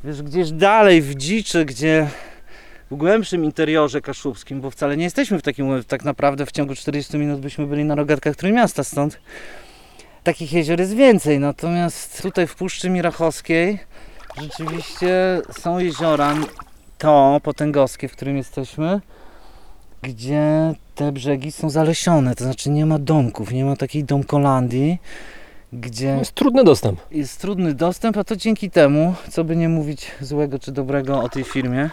wiesz, 0.04 0.22
gdzieś 0.22 0.50
dalej 0.50 1.02
w 1.02 1.14
dziczy, 1.14 1.64
gdzie 1.64 2.08
w 2.90 2.96
głębszym 2.96 3.44
interiorze 3.44 4.00
kaszubskim, 4.00 4.60
bo 4.60 4.70
wcale 4.70 4.96
nie 4.96 5.04
jesteśmy 5.04 5.38
w 5.38 5.42
takim, 5.42 5.84
tak 5.84 6.04
naprawdę 6.04 6.46
w 6.46 6.52
ciągu 6.52 6.74
40 6.74 7.18
minut 7.18 7.40
byśmy 7.40 7.66
byli 7.66 7.84
na 7.84 7.94
rogatkach 7.94 8.36
Trójmiasta, 8.36 8.84
stąd 8.84 9.20
takich 10.22 10.52
jezior 10.52 10.80
jest 10.80 10.94
więcej, 10.94 11.38
natomiast 11.40 12.22
tutaj 12.22 12.46
w 12.46 12.54
Puszczy 12.54 12.90
Mirachowskiej 12.90 13.78
rzeczywiście 14.42 15.42
są 15.58 15.78
jeziora, 15.78 16.34
to 16.98 17.40
potęgowskie, 17.42 18.08
w 18.08 18.12
którym 18.12 18.36
jesteśmy, 18.36 19.00
gdzie 20.04 20.74
te 20.94 21.12
brzegi 21.12 21.52
są 21.52 21.70
zalesione, 21.70 22.34
to 22.34 22.44
znaczy 22.44 22.70
nie 22.70 22.86
ma 22.86 22.98
domków, 22.98 23.52
nie 23.52 23.64
ma 23.64 23.76
takiej 23.76 24.04
domkolandii, 24.04 24.98
gdzie 25.72 26.06
Jest 26.06 26.32
trudny 26.32 26.64
dostęp. 26.64 27.00
jest 27.10 27.40
trudny 27.40 27.74
dostęp, 27.74 28.16
a 28.16 28.24
to 28.24 28.36
dzięki 28.36 28.70
temu, 28.70 29.14
co 29.30 29.44
by 29.44 29.56
nie 29.56 29.68
mówić 29.68 30.10
złego 30.20 30.58
czy 30.58 30.72
dobrego 30.72 31.20
o 31.22 31.28
tej 31.28 31.44
firmie, 31.44 31.90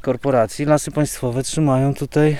korporacji, 0.00 0.64
lasy 0.64 0.90
państwowe 0.90 1.42
trzymają 1.42 1.94
tutaj 1.94 2.36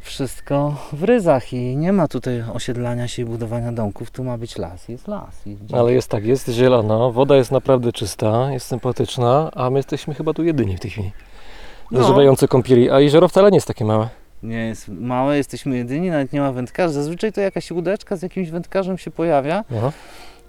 wszystko 0.00 0.76
w 0.92 1.02
ryzach 1.02 1.52
i 1.52 1.76
nie 1.76 1.92
ma 1.92 2.08
tutaj 2.08 2.44
osiedlania 2.52 3.08
się 3.08 3.22
i 3.22 3.24
budowania 3.24 3.72
domków, 3.72 4.10
tu 4.10 4.24
ma 4.24 4.38
być 4.38 4.58
las, 4.58 4.88
jest 4.88 5.08
las. 5.08 5.42
Ale 5.72 5.92
jest 5.92 6.08
tak, 6.08 6.24
jest 6.24 6.48
zielono, 6.48 7.12
woda 7.12 7.36
jest 7.36 7.50
naprawdę 7.50 7.92
czysta, 7.92 8.52
jest 8.52 8.66
sympatyczna, 8.66 9.50
a 9.54 9.70
my 9.70 9.78
jesteśmy 9.78 10.14
chyba 10.14 10.32
tu 10.32 10.44
jedyni 10.44 10.76
w 10.76 10.80
tej 10.80 10.90
chwili. 10.90 11.12
No. 11.94 12.48
Kąpieli, 12.48 12.90
a 12.90 13.00
jezioro 13.00 13.28
wcale 13.28 13.50
nie 13.50 13.56
jest 13.56 13.66
takie 13.68 13.84
małe. 13.84 14.08
Nie 14.42 14.66
jest 14.66 14.88
małe, 14.88 15.36
jesteśmy 15.36 15.76
jedyni, 15.76 16.10
nawet 16.10 16.32
nie 16.32 16.40
ma 16.40 16.52
wędkarzy. 16.52 16.94
Zazwyczaj 16.94 17.32
to 17.32 17.40
jakaś 17.40 17.70
łódeczka 17.70 18.16
z 18.16 18.22
jakimś 18.22 18.50
wędkarzem 18.50 18.98
się 18.98 19.10
pojawia, 19.10 19.64
No. 19.70 19.92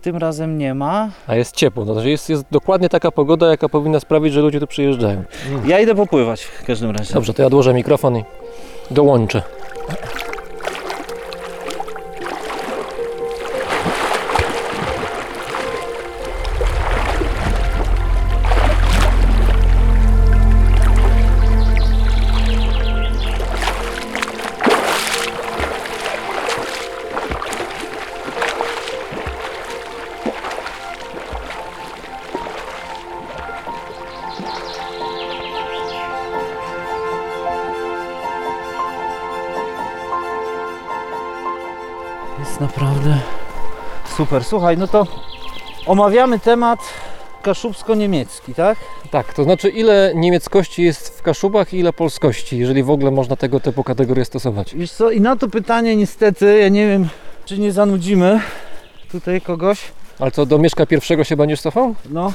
tym 0.01 0.17
razem 0.17 0.57
nie 0.57 0.73
ma. 0.73 1.09
A 1.27 1.35
jest 1.35 1.55
ciepło, 1.55 1.83
no, 1.83 1.87
to 1.87 1.93
znaczy 1.93 2.09
jest, 2.09 2.29
jest 2.29 2.43
dokładnie 2.51 2.89
taka 2.89 3.11
pogoda, 3.11 3.47
jaka 3.47 3.69
powinna 3.69 3.99
sprawić, 3.99 4.33
że 4.33 4.41
ludzie 4.41 4.59
tu 4.59 4.67
przyjeżdżają. 4.67 5.23
Ja 5.65 5.79
idę 5.79 5.95
popływać 5.95 6.43
w 6.43 6.65
każdym 6.65 6.91
razie. 6.91 7.13
Dobrze, 7.13 7.33
to 7.33 7.41
ja 7.41 7.47
odłożę 7.47 7.73
mikrofon 7.73 8.17
i 8.17 8.23
dołączę. 8.91 9.41
Super. 44.25 44.43
Słuchaj, 44.43 44.77
no 44.77 44.87
to 44.87 45.07
omawiamy 45.85 46.39
temat 46.39 46.79
kaszubsko-niemiecki, 47.43 48.53
tak? 48.53 48.77
Tak, 49.11 49.33
to 49.33 49.43
znaczy 49.43 49.69
ile 49.69 50.11
niemieckości 50.15 50.83
jest 50.83 51.19
w 51.19 51.21
Kaszubach 51.21 51.73
i 51.73 51.79
ile 51.79 51.93
polskości, 51.93 52.57
jeżeli 52.57 52.83
w 52.83 52.89
ogóle 52.89 53.11
można 53.11 53.35
tego 53.35 53.59
typu 53.59 53.83
kategorie 53.83 54.25
stosować. 54.25 54.75
Wiesz 54.75 54.91
co, 54.91 55.11
i 55.11 55.21
na 55.21 55.35
to 55.35 55.47
pytanie 55.47 55.95
niestety, 55.95 56.59
ja 56.59 56.69
nie 56.69 56.87
wiem, 56.87 57.07
czy 57.45 57.59
nie 57.59 57.71
zanudzimy 57.71 58.41
tutaj 59.11 59.41
kogoś. 59.41 59.79
Ale 60.19 60.31
co, 60.31 60.45
do 60.45 60.57
Mieszka 60.57 60.85
pierwszego 60.85 61.23
się 61.23 61.37
będziesz 61.37 61.61
cofał? 61.61 61.95
No. 62.09 62.33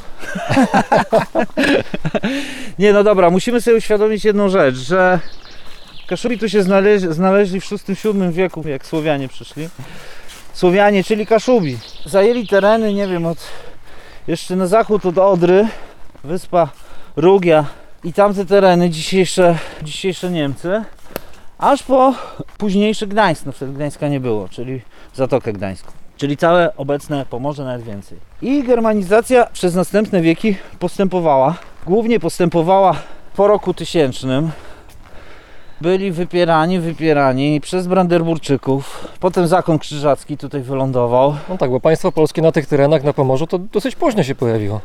nie, 2.78 2.92
no 2.92 3.04
dobra, 3.04 3.30
musimy 3.30 3.60
sobie 3.60 3.76
uświadomić 3.76 4.24
jedną 4.24 4.48
rzecz, 4.48 4.74
że 4.74 5.20
Kaszubi 6.06 6.38
tu 6.38 6.48
się 6.48 6.62
znaleźli, 6.62 7.14
znaleźli 7.14 7.60
w 7.60 7.70
VI-VII 7.70 8.32
wieku, 8.32 8.68
jak 8.68 8.86
Słowianie 8.86 9.28
przyszli. 9.28 9.68
Słowianie, 10.60 11.04
czyli 11.04 11.26
Kaszubi. 11.26 11.78
Zajęli 12.06 12.46
tereny, 12.46 12.94
nie 12.94 13.06
wiem, 13.08 13.26
od 13.26 13.38
jeszcze 14.26 14.56
na 14.56 14.66
zachód 14.66 15.06
od 15.06 15.18
Odry, 15.18 15.68
wyspa 16.24 16.68
Rugia 17.16 17.64
i 18.04 18.12
tamte 18.12 18.46
tereny, 18.46 18.90
dzisiejsze, 18.90 19.58
dzisiejsze 19.82 20.30
Niemcy, 20.30 20.84
aż 21.58 21.82
po 21.82 22.14
późniejszy 22.58 23.06
Gdańsk, 23.06 23.46
no 23.46 23.52
wtedy 23.52 23.72
Gdańska 23.72 24.08
nie 24.08 24.20
było, 24.20 24.48
czyli 24.48 24.80
Zatokę 25.14 25.52
Gdańską. 25.52 25.92
Czyli 26.16 26.36
całe 26.36 26.76
obecne 26.76 27.26
Pomorze, 27.30 27.64
nawet 27.64 27.82
więcej. 27.82 28.18
I 28.42 28.62
germanizacja 28.62 29.46
przez 29.46 29.74
następne 29.74 30.20
wieki 30.20 30.56
postępowała. 30.78 31.54
Głównie 31.86 32.20
postępowała 32.20 32.96
po 33.36 33.46
roku 33.46 33.74
tysięcznym. 33.74 34.50
Byli 35.80 36.12
wypierani, 36.12 36.80
wypierani 36.80 37.60
przez 37.60 37.86
Brandenburczyków. 37.86 39.08
Potem 39.20 39.46
zakon 39.46 39.78
krzyżacki 39.78 40.36
tutaj 40.36 40.62
wylądował. 40.62 41.36
No 41.48 41.58
tak, 41.58 41.70
bo 41.70 41.80
państwo 41.80 42.12
polskie 42.12 42.42
na 42.42 42.52
tych 42.52 42.66
terenach 42.66 43.04
na 43.04 43.12
Pomorzu 43.12 43.46
to 43.46 43.58
dosyć 43.58 43.96
późno 43.96 44.22
się 44.22 44.34
pojawiło. 44.34 44.80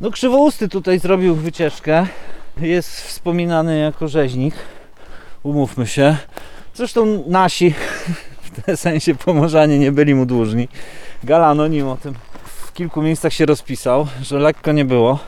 No 0.00 0.10
Krzywousty 0.10 0.68
tutaj 0.68 0.98
zrobił 0.98 1.34
wycieczkę. 1.34 2.06
Jest 2.60 3.00
wspominany 3.00 3.78
jako 3.78 4.08
rzeźnik. 4.08 4.54
Umówmy 5.42 5.86
się. 5.86 6.16
Zresztą 6.74 7.24
nasi, 7.26 7.74
w 8.42 8.62
tym 8.62 8.76
sensie 8.76 9.14
Pomorzanie, 9.14 9.78
nie 9.78 9.92
byli 9.92 10.14
mu 10.14 10.26
dłużni. 10.26 10.68
Galano 11.24 11.66
nim 11.66 11.88
o 11.88 11.96
tym 11.96 12.14
w 12.44 12.72
kilku 12.72 13.02
miejscach 13.02 13.32
się 13.32 13.46
rozpisał, 13.46 14.06
że 14.22 14.38
lekko 14.38 14.72
nie 14.72 14.84
było. 14.84 15.18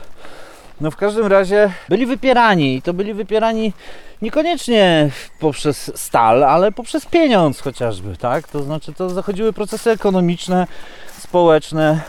No 0.81 0.91
w 0.91 0.95
każdym 0.95 1.27
razie 1.27 1.71
byli 1.89 2.05
wypierani 2.05 2.75
i 2.75 2.81
to 2.81 2.93
byli 2.93 3.13
wypierani 3.13 3.73
niekoniecznie 4.21 5.09
poprzez 5.39 5.91
stal, 5.95 6.43
ale 6.43 6.71
poprzez 6.71 7.05
pieniądz 7.05 7.59
chociażby, 7.59 8.17
tak? 8.17 8.47
To 8.47 8.63
znaczy 8.63 8.93
to 8.93 9.09
zachodziły 9.09 9.53
procesy 9.53 9.91
ekonomiczne, 9.91 10.67
społeczne, 11.19 12.01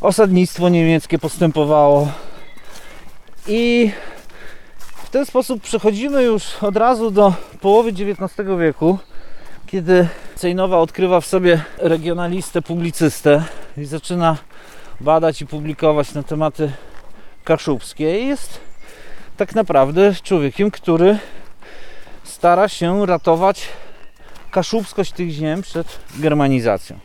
osadnictwo 0.00 0.68
niemieckie 0.68 1.18
postępowało 1.18 2.08
i 3.46 3.90
w 5.04 5.10
ten 5.10 5.26
sposób 5.26 5.62
przechodzimy 5.62 6.22
już 6.22 6.62
od 6.62 6.76
razu 6.76 7.10
do 7.10 7.32
połowy 7.60 7.90
XIX 7.90 8.48
wieku, 8.58 8.98
kiedy 9.66 10.08
Cejnowa 10.34 10.78
odkrywa 10.78 11.20
w 11.20 11.26
sobie 11.26 11.64
regionalistę, 11.78 12.62
publicystę 12.62 13.44
i 13.76 13.84
zaczyna 13.84 14.36
badać 15.00 15.42
i 15.42 15.46
publikować 15.46 16.14
na 16.14 16.22
tematy 16.22 16.72
kaszubskie 17.44 18.04
jest 18.04 18.60
tak 19.36 19.54
naprawdę 19.54 20.14
człowiekiem, 20.22 20.70
który 20.70 21.18
stara 22.24 22.68
się 22.68 23.06
ratować 23.06 23.68
kaszubskość 24.50 25.12
tych 25.12 25.30
ziem 25.30 25.62
przed 25.62 25.98
germanizacją. 26.18 26.98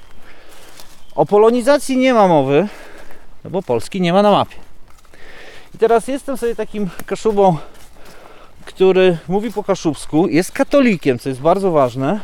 O 1.15 1.25
polonizacji 1.25 1.97
nie 1.97 2.13
ma 2.13 2.27
mowy, 2.27 2.67
no 3.43 3.49
bo 3.49 3.61
Polski 3.61 4.01
nie 4.01 4.13
ma 4.13 4.21
na 4.21 4.31
mapie. 4.31 4.55
I 5.75 5.77
teraz 5.77 6.07
jestem 6.07 6.37
sobie 6.37 6.55
takim 6.55 6.89
kaszubą, 7.05 7.57
który 8.65 9.17
mówi 9.27 9.51
po 9.51 9.63
kaszubsku, 9.63 10.27
jest 10.27 10.51
katolikiem, 10.51 11.19
co 11.19 11.29
jest 11.29 11.41
bardzo 11.41 11.71
ważne, 11.71 12.19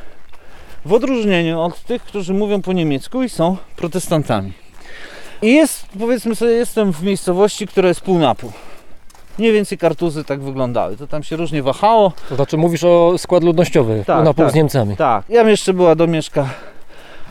w 0.86 0.94
odróżnieniu 0.94 1.62
od 1.62 1.84
tych, 1.84 2.04
którzy 2.04 2.34
mówią 2.34 2.62
po 2.62 2.74
niemiecku 2.74 3.24
i 3.24 3.30
są 3.30 3.58
protestantami. 3.76 4.65
I 5.46 5.54
jest, 5.54 5.86
powiedzmy 6.00 6.36
sobie, 6.36 6.52
jestem 6.52 6.94
w 6.94 7.04
miejscowości, 7.04 7.68
która 7.68 7.88
jest 7.88 8.02
pół 8.02 8.20
na 8.20 8.36
pół. 8.36 8.52
Mniej 9.40 9.54
więcej 9.54 9.78
kartuzy 9.78 10.24
tak 10.24 10.42
wyglądały. 10.42 10.98
To 10.98 11.08
tam 11.08 11.24
się 11.24 11.36
różnie 11.36 11.64
wahało. 11.64 12.12
To 12.30 12.36
znaczy 12.36 12.58
mówisz 12.58 12.84
o 12.84 13.18
skład 13.18 13.44
ludnościowy, 13.44 14.04
Tak, 14.08 14.26
na 14.26 14.34
pół 14.34 14.46
tak. 14.46 14.52
z 14.52 14.56
Niemcami. 14.56 14.98
Tak, 14.98 15.26
tam 15.34 15.50
jeszcze 15.50 15.74
była 15.74 15.96
domieszka 15.96 16.50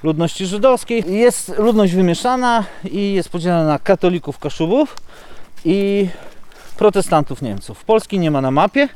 ludności 0.03 0.47
żydowskiej. 0.47 1.05
Jest 1.07 1.59
ludność 1.59 1.95
wymieszana 1.95 2.65
i 2.91 3.13
jest 3.13 3.29
podzielona 3.29 3.65
na 3.65 3.79
katolików 3.79 4.39
Kaszubów 4.39 4.97
i 5.65 6.09
protestantów 6.77 7.43
Niemców. 7.43 7.85
Polski 7.85 8.19
nie 8.19 8.31
ma 8.31 8.41
na 8.41 8.51
mapie. 8.51 8.89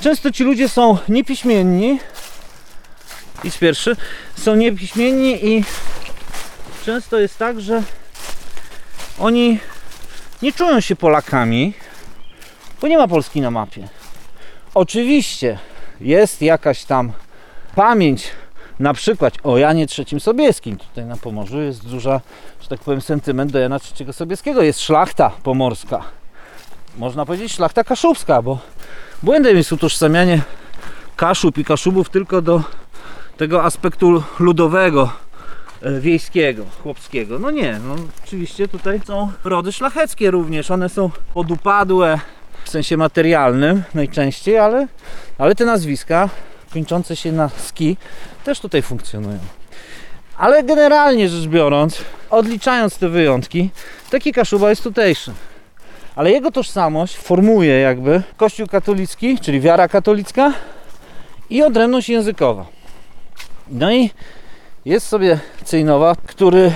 Często 0.00 0.32
ci 0.32 0.44
ludzie 0.44 0.68
są 0.68 0.98
niepiśmienni. 1.08 1.98
I 3.44 3.50
pierwszy 3.60 3.96
są 4.36 4.54
niepiśmienni 4.54 5.46
i 5.46 5.64
często 6.84 7.18
jest 7.18 7.38
tak, 7.38 7.60
że 7.60 7.82
oni 9.18 9.58
nie 10.42 10.52
czują 10.52 10.80
się 10.80 10.96
Polakami, 10.96 11.74
bo 12.80 12.88
nie 12.88 12.98
ma 12.98 13.08
Polski 13.08 13.40
na 13.40 13.50
mapie. 13.50 13.88
Oczywiście 14.74 15.58
jest 16.00 16.42
jakaś 16.42 16.84
tam 16.84 17.12
pamięć, 17.74 18.30
na 18.80 18.94
przykład 18.94 19.34
o 19.42 19.58
Janie 19.58 19.86
III 19.98 20.20
Sobieskim. 20.20 20.78
Tutaj 20.78 21.04
na 21.04 21.16
Pomorzu 21.16 21.60
jest 21.60 21.88
duża, 21.88 22.20
że 22.60 22.68
tak 22.68 22.80
powiem, 22.80 23.00
sentyment 23.00 23.52
do 23.52 23.58
Jana 23.58 23.78
III 24.00 24.12
Sobieskiego. 24.12 24.62
Jest 24.62 24.80
szlachta 24.80 25.30
pomorska. 25.42 26.04
Można 26.96 27.26
powiedzieć 27.26 27.52
szlachta 27.52 27.84
kaszubska, 27.84 28.42
bo 28.42 28.58
błędem 29.22 29.56
jest 29.56 29.72
utożsamianie 29.72 30.42
Kaszub 31.16 31.58
i 31.58 31.64
Kaszubów 31.64 32.10
tylko 32.10 32.42
do 32.42 32.62
tego 33.36 33.64
aspektu 33.64 34.22
ludowego, 34.38 35.12
wiejskiego, 36.00 36.64
chłopskiego. 36.82 37.38
No 37.38 37.50
nie, 37.50 37.80
no 37.84 37.96
oczywiście 38.24 38.68
tutaj 38.68 39.00
są 39.06 39.32
rody 39.44 39.72
szlacheckie 39.72 40.30
również. 40.30 40.70
One 40.70 40.88
są 40.88 41.10
podupadłe 41.34 42.20
w 42.64 42.70
sensie 42.70 42.96
materialnym 42.96 43.82
najczęściej, 43.94 44.58
ale, 44.58 44.88
ale 45.38 45.54
te 45.54 45.64
nazwiska 45.64 46.28
kończące 46.72 47.16
się 47.16 47.32
na 47.32 47.48
ski 47.48 47.96
też 48.44 48.60
tutaj 48.60 48.82
funkcjonują. 48.82 49.38
Ale 50.36 50.62
generalnie 50.62 51.28
rzecz 51.28 51.48
biorąc, 51.48 52.04
odliczając 52.30 52.98
te 52.98 53.08
wyjątki, 53.08 53.70
taki 54.10 54.32
Kaszuba 54.32 54.70
jest 54.70 54.82
tutejszy. 54.82 55.32
Ale 56.16 56.30
jego 56.30 56.50
tożsamość 56.50 57.16
formuje 57.16 57.80
jakby 57.80 58.22
Kościół 58.36 58.66
katolicki, 58.66 59.38
czyli 59.38 59.60
wiara 59.60 59.88
katolicka 59.88 60.52
i 61.50 61.62
odrębność 61.62 62.08
językowa. 62.08 62.66
No 63.68 63.92
i 63.92 64.10
jest 64.84 65.08
sobie 65.08 65.38
Cejnowa, 65.64 66.14
który 66.26 66.72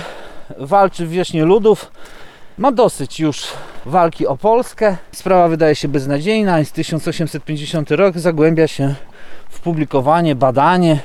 walczy 0.57 1.05
w 1.05 1.09
wierzchni 1.09 1.41
ludów, 1.41 1.91
ma 2.57 2.71
dosyć 2.71 3.19
już 3.19 3.47
walki 3.85 4.27
o 4.27 4.37
Polskę. 4.37 4.97
Sprawa 5.11 5.47
wydaje 5.47 5.75
się 5.75 5.87
beznadziejna. 5.87 6.59
Jest 6.59 6.73
1850 6.73 7.91
rok, 7.91 8.17
zagłębia 8.19 8.67
się 8.67 8.95
w 9.49 9.59
publikowanie, 9.59 10.35
badanie 10.35 10.99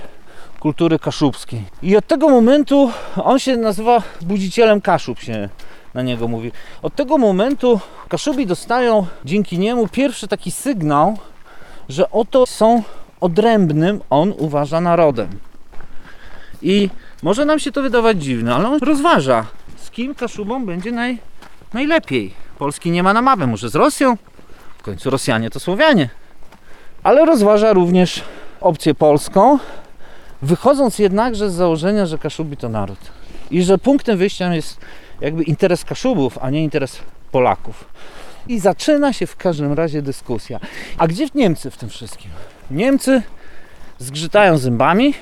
kultury 0.61 0.99
kaszubskiej. 0.99 1.63
I 1.83 1.97
od 1.97 2.07
tego 2.07 2.29
momentu 2.29 2.91
on 3.17 3.39
się 3.39 3.57
nazywa 3.57 4.03
budzicielem 4.21 4.81
Kaszub 4.81 5.19
się 5.19 5.49
na 5.95 6.03
niego 6.03 6.29
mówi. 6.29 6.53
Od 6.83 6.95
tego 6.95 7.19
momentu 7.19 7.81
Kaszubi 8.09 8.47
dostają 8.47 9.07
dzięki 9.25 9.59
niemu 9.59 9.89
pierwszy 9.89 10.29
taki 10.29 10.51
sygnał, 10.51 11.19
że 11.89 12.11
oto 12.11 12.47
są 12.47 12.83
odrębnym, 13.21 14.01
on 14.11 14.35
uważa, 14.39 14.81
narodem. 14.81 15.50
I 16.63 16.91
może 17.23 17.45
nam 17.45 17.59
się 17.59 17.73
to 17.73 17.83
wydawać 17.83 18.23
dziwne, 18.23 18.55
ale 18.55 18.69
on 18.69 18.79
rozważa, 18.79 19.47
z 19.77 19.91
kim 19.91 20.15
Kaszubom 20.15 20.67
będzie 20.67 20.93
naj, 20.93 21.19
najlepiej. 21.75 22.35
Polski 22.59 22.91
nie 22.91 23.03
ma 23.03 23.13
na 23.13 23.23
mapę, 23.23 23.47
może 23.47 23.69
z 23.69 23.75
Rosją? 23.75 24.17
W 24.79 24.83
końcu 24.83 25.11
Rosjanie 25.11 25.51
to 25.51 25.61
Słowianie. 25.61 26.09
Ale 27.03 27.25
rozważa 27.27 27.73
również 27.73 28.23
opcję 28.61 28.95
polską, 28.95 29.59
wychodząc 30.43 30.99
jednakże 30.99 31.51
z 31.51 31.55
założenia, 31.55 32.07
że 32.07 32.19
Kaszubi 32.19 32.57
to 32.57 32.69
naród. 32.69 32.99
I 33.51 33.63
że 33.63 33.79
punktem 33.79 34.19
wyjścia 34.19 34.55
jest 34.55 34.81
jakby 35.21 35.43
interes 35.43 35.85
Kaszubów, 35.85 36.39
a 36.39 36.51
nie 36.51 36.65
interes 36.65 36.99
Polaków. 37.33 37.85
I 38.49 38.61
zaczyna 38.61 39.13
się 39.13 39.27
w 39.27 39.37
każdym 39.37 39.73
razie 39.73 40.03
dyskusja. 40.03 40.61
A 40.99 41.09
gdzie 41.09 41.27
Niemcy 41.35 41.71
w 41.71 41.77
tym 41.77 41.89
wszystkim? 41.89 42.31
Niemcy 42.71 43.23
zgrzytają 43.99 44.59
zębami 44.59 45.15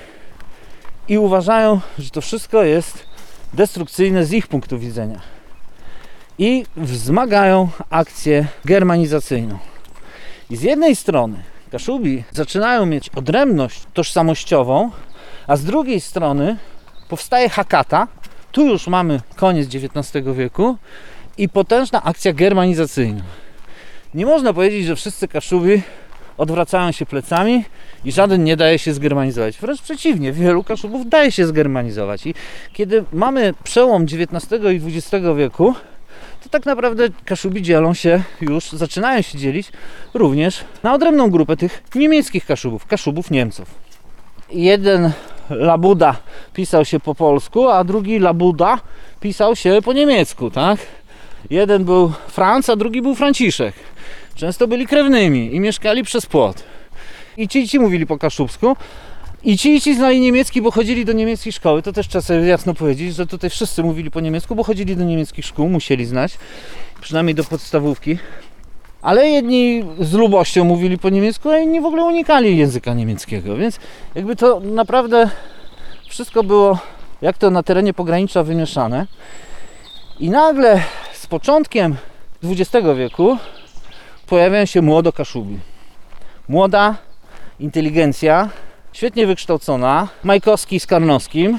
i 1.08 1.18
uważają, 1.18 1.80
że 1.98 2.10
to 2.10 2.20
wszystko 2.20 2.62
jest 2.62 3.06
destrukcyjne 3.54 4.24
z 4.24 4.32
ich 4.32 4.46
punktu 4.46 4.78
widzenia. 4.78 5.20
I 6.38 6.64
wzmagają 6.76 7.68
akcję 7.90 8.46
germanizacyjną. 8.64 9.58
I 10.50 10.56
z 10.56 10.62
jednej 10.62 10.96
strony 10.96 11.42
Kaszubi 11.70 12.24
zaczynają 12.32 12.86
mieć 12.86 13.08
odrębność 13.08 13.82
tożsamościową, 13.94 14.90
a 15.46 15.56
z 15.56 15.64
drugiej 15.64 16.00
strony 16.00 16.56
powstaje 17.08 17.48
Hakata. 17.48 18.08
Tu 18.52 18.66
już 18.66 18.86
mamy 18.86 19.20
koniec 19.36 19.68
XIX 19.74 20.26
wieku 20.36 20.76
i 21.38 21.48
potężna 21.48 22.02
akcja 22.02 22.32
germanizacyjna. 22.32 23.22
Nie 24.14 24.26
można 24.26 24.52
powiedzieć, 24.52 24.86
że 24.86 24.96
wszyscy 24.96 25.28
Kaszubi 25.28 25.82
odwracają 26.38 26.92
się 26.92 27.06
plecami 27.06 27.64
i 28.04 28.12
żaden 28.12 28.44
nie 28.44 28.56
daje 28.56 28.78
się 28.78 28.92
zgermanizować. 28.92 29.58
Wręcz 29.58 29.82
przeciwnie, 29.82 30.32
wielu 30.32 30.64
Kaszubów 30.64 31.08
daje 31.08 31.32
się 31.32 31.46
zgermanizować. 31.46 32.26
I 32.26 32.34
kiedy 32.72 33.04
mamy 33.12 33.54
przełom 33.64 34.02
XIX 34.02 34.62
i 34.72 34.96
XX 34.96 35.26
wieku, 35.36 35.74
to 36.42 36.48
tak 36.48 36.66
naprawdę 36.66 37.08
Kaszubi 37.24 37.62
dzielą 37.62 37.94
się 37.94 38.22
już, 38.40 38.72
zaczynają 38.72 39.22
się 39.22 39.38
dzielić 39.38 39.72
również 40.14 40.64
na 40.82 40.94
odrębną 40.94 41.30
grupę 41.30 41.56
tych 41.56 41.82
niemieckich 41.94 42.46
Kaszubów, 42.46 42.86
Kaszubów 42.86 43.30
Niemców. 43.30 43.74
Jeden 44.52 45.12
Labuda 45.50 46.16
pisał 46.54 46.84
się 46.84 47.00
po 47.00 47.14
polsku, 47.14 47.68
a 47.68 47.84
drugi 47.84 48.18
Labuda 48.18 48.80
pisał 49.20 49.56
się 49.56 49.78
po 49.84 49.92
niemiecku, 49.92 50.50
tak? 50.50 50.78
Jeden 51.50 51.84
był 51.84 52.12
Franc, 52.28 52.68
a 52.68 52.76
drugi 52.76 53.02
był 53.02 53.14
Franciszek. 53.14 53.74
Często 54.38 54.68
byli 54.68 54.86
krewnymi 54.86 55.54
i 55.54 55.60
mieszkali 55.60 56.02
przez 56.02 56.26
płot. 56.26 56.64
I 57.36 57.48
ci 57.48 57.68
ci 57.68 57.78
mówili 57.78 58.06
po 58.06 58.18
kaszubsku. 58.18 58.76
I 59.44 59.58
ci 59.58 59.74
i 59.74 59.80
ci 59.80 59.94
znali 59.94 60.20
niemiecki, 60.20 60.62
bo 60.62 60.70
chodzili 60.70 61.04
do 61.04 61.12
niemieckiej 61.12 61.52
szkoły. 61.52 61.82
To 61.82 61.92
też 61.92 62.08
trzeba 62.08 62.22
sobie 62.22 62.40
jasno 62.40 62.74
powiedzieć, 62.74 63.14
że 63.14 63.26
tutaj 63.26 63.50
wszyscy 63.50 63.82
mówili 63.82 64.10
po 64.10 64.20
niemiecku, 64.20 64.54
bo 64.54 64.64
chodzili 64.64 64.96
do 64.96 65.04
niemieckich 65.04 65.44
szkół, 65.44 65.68
musieli 65.68 66.06
znać. 66.06 66.38
Przynajmniej 67.00 67.34
do 67.34 67.44
podstawówki. 67.44 68.18
Ale 69.02 69.28
jedni 69.28 69.84
z 70.00 70.12
lubością 70.12 70.64
mówili 70.64 70.98
po 70.98 71.08
niemiecku, 71.08 71.50
a 71.50 71.58
inni 71.58 71.80
w 71.80 71.84
ogóle 71.84 72.04
unikali 72.04 72.56
języka 72.56 72.94
niemieckiego. 72.94 73.56
Więc 73.56 73.78
jakby 74.14 74.36
to 74.36 74.60
naprawdę 74.60 75.30
wszystko 76.08 76.42
było 76.42 76.78
jak 77.22 77.38
to 77.38 77.50
na 77.50 77.62
terenie 77.62 77.94
pogranicza 77.94 78.42
wymieszane. 78.42 79.06
I 80.20 80.30
nagle 80.30 80.82
z 81.12 81.26
początkiem 81.26 81.96
XX 82.44 82.86
wieku 82.96 83.38
pojawiają 84.28 84.66
się 84.66 84.82
młodo 84.82 85.12
Kaszubi. 85.12 85.58
Młoda 86.48 86.96
inteligencja, 87.60 88.48
świetnie 88.92 89.26
wykształcona, 89.26 90.08
Majkowski 90.24 90.80
z 90.80 90.86
Karnowskim, 90.86 91.58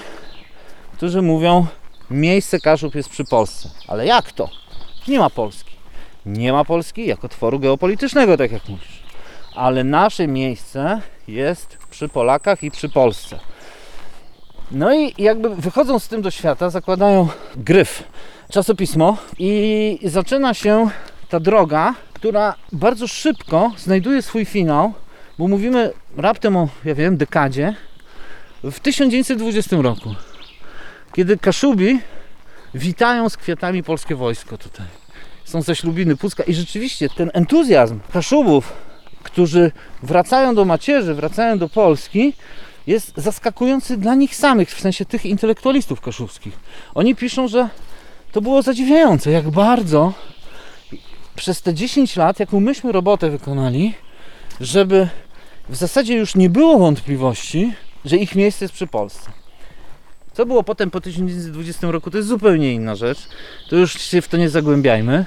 którzy 0.93 1.21
mówią, 1.21 1.65
miejsce 2.11 2.59
Kaszub 2.59 2.95
jest 2.95 3.09
przy 3.09 3.25
Polsce. 3.25 3.69
Ale 3.87 4.05
jak 4.05 4.31
to? 4.31 4.49
Nie 5.07 5.19
ma 5.19 5.29
Polski. 5.29 5.75
Nie 6.25 6.53
ma 6.53 6.65
Polski 6.65 7.07
jako 7.07 7.29
tworu 7.29 7.59
geopolitycznego, 7.59 8.37
tak 8.37 8.51
jak 8.51 8.69
mówisz. 8.69 9.03
Ale 9.55 9.83
nasze 9.83 10.27
miejsce 10.27 11.01
jest 11.27 11.77
przy 11.89 12.09
Polakach 12.09 12.63
i 12.63 12.71
przy 12.71 12.89
Polsce. 12.89 13.39
No 14.71 14.93
i 14.95 15.13
jakby 15.17 15.55
wychodząc 15.55 16.03
z 16.03 16.07
tym 16.07 16.21
do 16.21 16.31
świata, 16.31 16.69
zakładają 16.69 17.27
gryf, 17.55 18.03
czasopismo 18.51 19.17
i 19.39 19.99
zaczyna 20.03 20.53
się 20.53 20.89
ta 21.29 21.39
droga, 21.39 21.95
która 22.19 22.55
bardzo 22.71 23.07
szybko 23.07 23.71
znajduje 23.77 24.21
swój 24.21 24.45
finał, 24.45 24.93
bo 25.37 25.47
mówimy 25.47 25.91
raptem 26.17 26.57
o, 26.57 26.69
ja 26.85 26.95
wiem, 26.95 27.17
dekadzie 27.17 27.75
w 28.63 28.79
1920 28.79 29.77
roku, 29.81 30.15
kiedy 31.13 31.37
Kaszubi 31.37 31.99
witają 32.73 33.29
z 33.29 33.37
kwiatami 33.37 33.83
polskie 33.83 34.15
wojsko 34.15 34.57
tutaj. 34.57 34.85
Są 35.45 35.61
ze 35.61 35.75
Ślubiny 35.75 36.15
Pucka 36.15 36.43
i 36.43 36.53
rzeczywiście 36.53 37.09
ten 37.09 37.31
entuzjazm 37.33 37.99
Kaszubów, 38.13 38.73
którzy 39.23 39.71
wracają 40.03 40.55
do 40.55 40.65
macierzy, 40.65 41.13
wracają 41.13 41.57
do 41.57 41.69
Polski, 41.69 42.33
jest 42.87 43.13
zaskakujący 43.17 43.97
dla 43.97 44.15
nich 44.15 44.35
samych, 44.35 44.69
w 44.69 44.81
sensie 44.81 45.05
tych 45.05 45.25
intelektualistów 45.25 46.01
kaszubskich. 46.01 46.59
Oni 46.95 47.15
piszą, 47.15 47.47
że 47.47 47.69
to 48.31 48.41
było 48.41 48.61
zadziwiające, 48.61 49.31
jak 49.31 49.49
bardzo 49.49 50.13
przez 51.39 51.61
te 51.61 51.73
10 51.73 52.15
lat, 52.15 52.39
jaką 52.39 52.59
myśmy 52.59 52.91
robotę 52.91 53.29
wykonali, 53.29 53.93
żeby 54.61 55.09
w 55.69 55.75
zasadzie 55.75 56.15
już 56.15 56.35
nie 56.35 56.49
było 56.49 56.79
wątpliwości, 56.79 57.73
że 58.05 58.17
ich 58.17 58.35
miejsce 58.35 58.65
jest 58.65 58.73
przy 58.73 58.87
Polsce. 58.87 59.31
Co 60.33 60.45
było 60.45 60.63
potem 60.63 60.91
po 60.91 61.01
1920 61.01 61.91
roku, 61.91 62.11
to 62.11 62.17
jest 62.17 62.29
zupełnie 62.29 62.73
inna 62.73 62.95
rzecz. 62.95 63.19
To 63.69 63.75
już 63.75 64.01
się 64.01 64.21
w 64.21 64.27
to 64.27 64.37
nie 64.37 64.49
zagłębiajmy, 64.49 65.25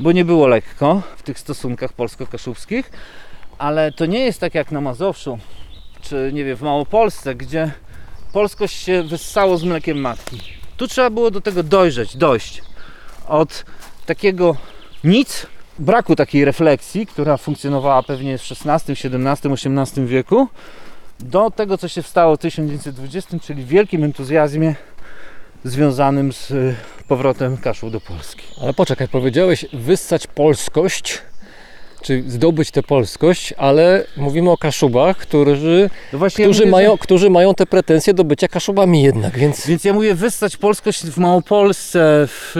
bo 0.00 0.12
nie 0.12 0.24
było 0.24 0.46
lekko 0.46 1.02
w 1.16 1.22
tych 1.22 1.38
stosunkach 1.38 1.92
polsko-kaszubskich, 1.92 2.90
ale 3.58 3.92
to 3.92 4.06
nie 4.06 4.20
jest 4.20 4.40
tak 4.40 4.54
jak 4.54 4.72
na 4.72 4.80
Mazowszu, 4.80 5.38
czy 6.02 6.30
nie 6.32 6.44
wiem, 6.44 6.56
w 6.56 6.62
Małopolsce, 6.62 7.34
gdzie 7.34 7.70
polskość 8.32 8.82
się 8.82 9.02
wyssało 9.02 9.58
z 9.58 9.64
mlekiem 9.64 9.98
matki. 9.98 10.40
Tu 10.76 10.88
trzeba 10.88 11.10
było 11.10 11.30
do 11.30 11.40
tego 11.40 11.62
dojrzeć, 11.62 12.16
dojść. 12.16 12.62
Od 13.28 13.64
takiego 14.06 14.56
nic, 15.06 15.46
braku 15.78 16.16
takiej 16.16 16.44
refleksji, 16.44 17.06
która 17.06 17.36
funkcjonowała 17.36 18.02
pewnie 18.02 18.38
w 18.38 18.42
XVI, 18.42 18.92
XVII, 18.92 19.52
XVIII 19.52 20.06
wieku, 20.06 20.48
do 21.20 21.50
tego, 21.50 21.78
co 21.78 21.88
się 21.88 22.02
stało 22.02 22.36
w 22.36 22.38
1920, 22.38 23.38
czyli 23.38 23.64
wielkim 23.64 24.04
entuzjazmie 24.04 24.74
związanym 25.64 26.32
z 26.32 26.52
powrotem 27.08 27.56
Kaszub 27.56 27.90
do 27.90 28.00
Polski. 28.00 28.42
Ale 28.62 28.74
poczekaj, 28.74 29.08
powiedziałeś 29.08 29.66
wyssać 29.72 30.26
polskość, 30.26 31.18
czy 32.06 32.24
zdobyć 32.26 32.70
tę 32.70 32.82
polskość, 32.82 33.54
ale 33.56 34.04
mówimy 34.16 34.50
o 34.50 34.56
Kaszubach, 34.56 35.16
którzy, 35.16 35.90
No 36.12 36.18
właśnie 36.18 36.44
którzy, 36.44 36.62
ja 36.62 36.66
mówię, 36.66 36.72
mają, 36.72 36.98
którzy 36.98 37.30
mają 37.30 37.54
te 37.54 37.66
pretensje 37.66 38.14
do 38.14 38.24
bycia 38.24 38.48
Kaszubami 38.48 39.02
jednak, 39.02 39.38
więc... 39.38 39.66
Więc 39.66 39.84
ja 39.84 39.92
mówię 39.92 40.14
wyssać 40.14 40.56
polskość 40.56 41.02
w 41.02 41.18
Małopolsce, 41.18 42.26
w, 42.26 42.56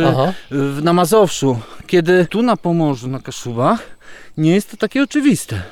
w, 0.50 0.82
na 0.82 0.92
Mazowszu, 0.92 1.58
kiedy 1.86 2.26
tu 2.26 2.42
na 2.42 2.56
Pomorzu, 2.56 3.08
na 3.08 3.20
Kaszubach, 3.20 3.82
nie 4.36 4.54
jest 4.54 4.70
to 4.70 4.76
takie 4.76 5.02
oczywiste. 5.02 5.62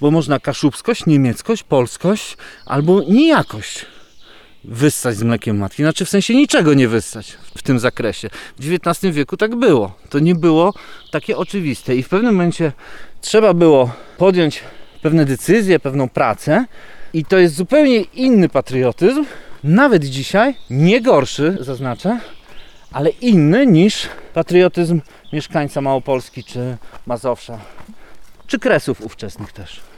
Bo 0.00 0.10
można 0.10 0.40
kaszubskość, 0.40 1.06
niemieckość, 1.06 1.62
polskość 1.62 2.36
albo 2.66 3.02
nijakość 3.02 3.86
wyssać 4.64 5.16
z 5.16 5.22
mlekiem 5.22 5.58
matki. 5.58 5.82
Znaczy 5.82 6.04
w 6.04 6.08
sensie 6.08 6.34
niczego 6.34 6.74
nie 6.74 6.88
wyssać 6.88 7.36
w 7.56 7.62
tym 7.62 7.78
zakresie. 7.78 8.30
W 8.58 8.72
XIX 8.72 9.14
wieku 9.14 9.36
tak 9.36 9.56
było. 9.56 9.92
To 10.10 10.18
nie 10.18 10.34
było 10.34 10.74
takie 11.10 11.36
oczywiste 11.36 11.96
i 11.96 12.02
w 12.02 12.08
pewnym 12.08 12.34
momencie 12.34 12.72
trzeba 13.20 13.54
było 13.54 13.90
podjąć 14.18 14.60
pewne 15.02 15.24
decyzje, 15.24 15.80
pewną 15.80 16.08
pracę 16.08 16.64
i 17.12 17.24
to 17.24 17.38
jest 17.38 17.54
zupełnie 17.54 18.00
inny 18.00 18.48
patriotyzm, 18.48 19.24
nawet 19.64 20.04
dzisiaj 20.04 20.54
nie 20.70 21.00
gorszy, 21.00 21.58
zaznaczę, 21.60 22.20
ale 22.92 23.10
inny 23.10 23.66
niż 23.66 24.08
patriotyzm 24.34 25.00
mieszkańca 25.32 25.80
Małopolski 25.80 26.44
czy 26.44 26.76
Mazowsza, 27.06 27.58
czy 28.46 28.58
Kresów 28.58 29.00
ówczesnych 29.00 29.52
też. 29.52 29.89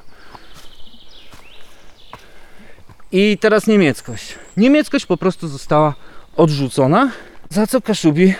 I 3.15 3.39
teraz 3.39 3.67
niemieckość. 3.67 4.35
Niemieckość 4.57 5.07
po 5.07 5.17
prostu 5.17 5.49
została 5.49 5.95
odrzucona, 6.37 7.11
za 7.51 7.67
co 7.67 7.81
Kaszubi 7.81 8.35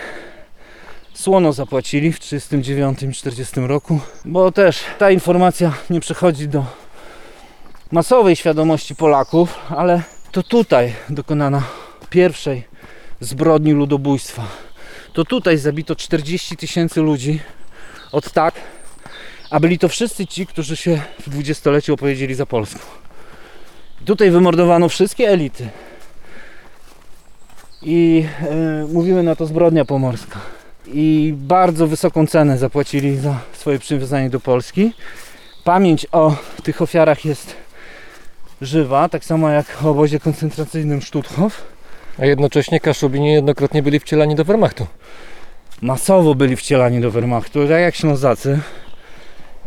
słono 1.13 1.53
zapłacili 1.53 2.13
w 2.13 2.19
1939-1940 2.19 3.65
roku, 3.67 3.99
bo 4.25 4.51
też 4.51 4.79
ta 4.99 5.11
informacja 5.11 5.73
nie 5.89 5.99
przechodzi 5.99 6.47
do 6.47 6.65
masowej 7.91 8.35
świadomości 8.35 8.95
Polaków, 8.95 9.55
ale 9.69 10.01
to 10.31 10.43
tutaj 10.43 10.93
dokonana 11.09 11.63
pierwszej 12.09 12.63
zbrodni 13.19 13.73
ludobójstwa. 13.73 14.47
To 15.13 15.25
tutaj 15.25 15.57
zabito 15.57 15.95
40 15.95 16.57
tysięcy 16.57 17.01
ludzi 17.01 17.39
od 18.11 18.31
tak, 18.31 18.55
a 19.49 19.59
byli 19.59 19.79
to 19.79 19.89
wszyscy 19.89 20.27
ci, 20.27 20.47
którzy 20.47 20.77
się 20.77 21.01
w 21.19 21.29
dwudziestoleciu 21.29 21.93
opowiedzieli 21.93 22.35
za 22.35 22.45
Polską. 22.45 23.02
Tutaj 24.05 24.31
wymordowano 24.31 24.89
wszystkie 24.89 25.29
elity. 25.29 25.69
I 27.81 28.25
e, 28.41 28.87
mówimy 28.93 29.23
na 29.23 29.35
to 29.35 29.45
zbrodnia 29.45 29.85
pomorska. 29.85 30.39
I 30.87 31.33
bardzo 31.37 31.87
wysoką 31.87 32.27
cenę 32.27 32.57
zapłacili 32.57 33.17
za 33.17 33.39
swoje 33.53 33.79
przywiązanie 33.79 34.29
do 34.29 34.39
Polski. 34.39 34.93
Pamięć 35.63 36.07
o 36.11 36.35
tych 36.63 36.81
ofiarach 36.81 37.25
jest 37.25 37.55
żywa, 38.61 39.09
tak 39.09 39.25
samo 39.25 39.49
jak 39.49 39.65
w 39.65 39.85
obozie 39.85 40.19
koncentracyjnym 40.19 41.01
Stutthof. 41.01 41.61
A 42.19 42.25
jednocześnie 42.25 42.79
Kaszubi 42.79 43.21
niejednokrotnie 43.21 43.83
byli 43.83 43.99
wcielani 43.99 44.35
do 44.35 44.45
Wehrmachtu. 44.45 44.87
Masowo 45.81 46.35
byli 46.35 46.55
wcielani 46.55 47.01
do 47.01 47.11
Wehrmachtu, 47.11 47.67
tak 47.67 47.81
jak 47.81 47.95
Ślązacy. 47.95 48.59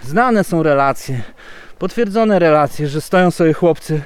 Znane 0.02 0.44
są 0.44 0.62
relacje, 0.62 1.20
potwierdzone 1.78 2.38
relacje, 2.38 2.88
że 2.88 3.00
stoją 3.00 3.30
sobie 3.30 3.52
chłopcy, 3.52 4.02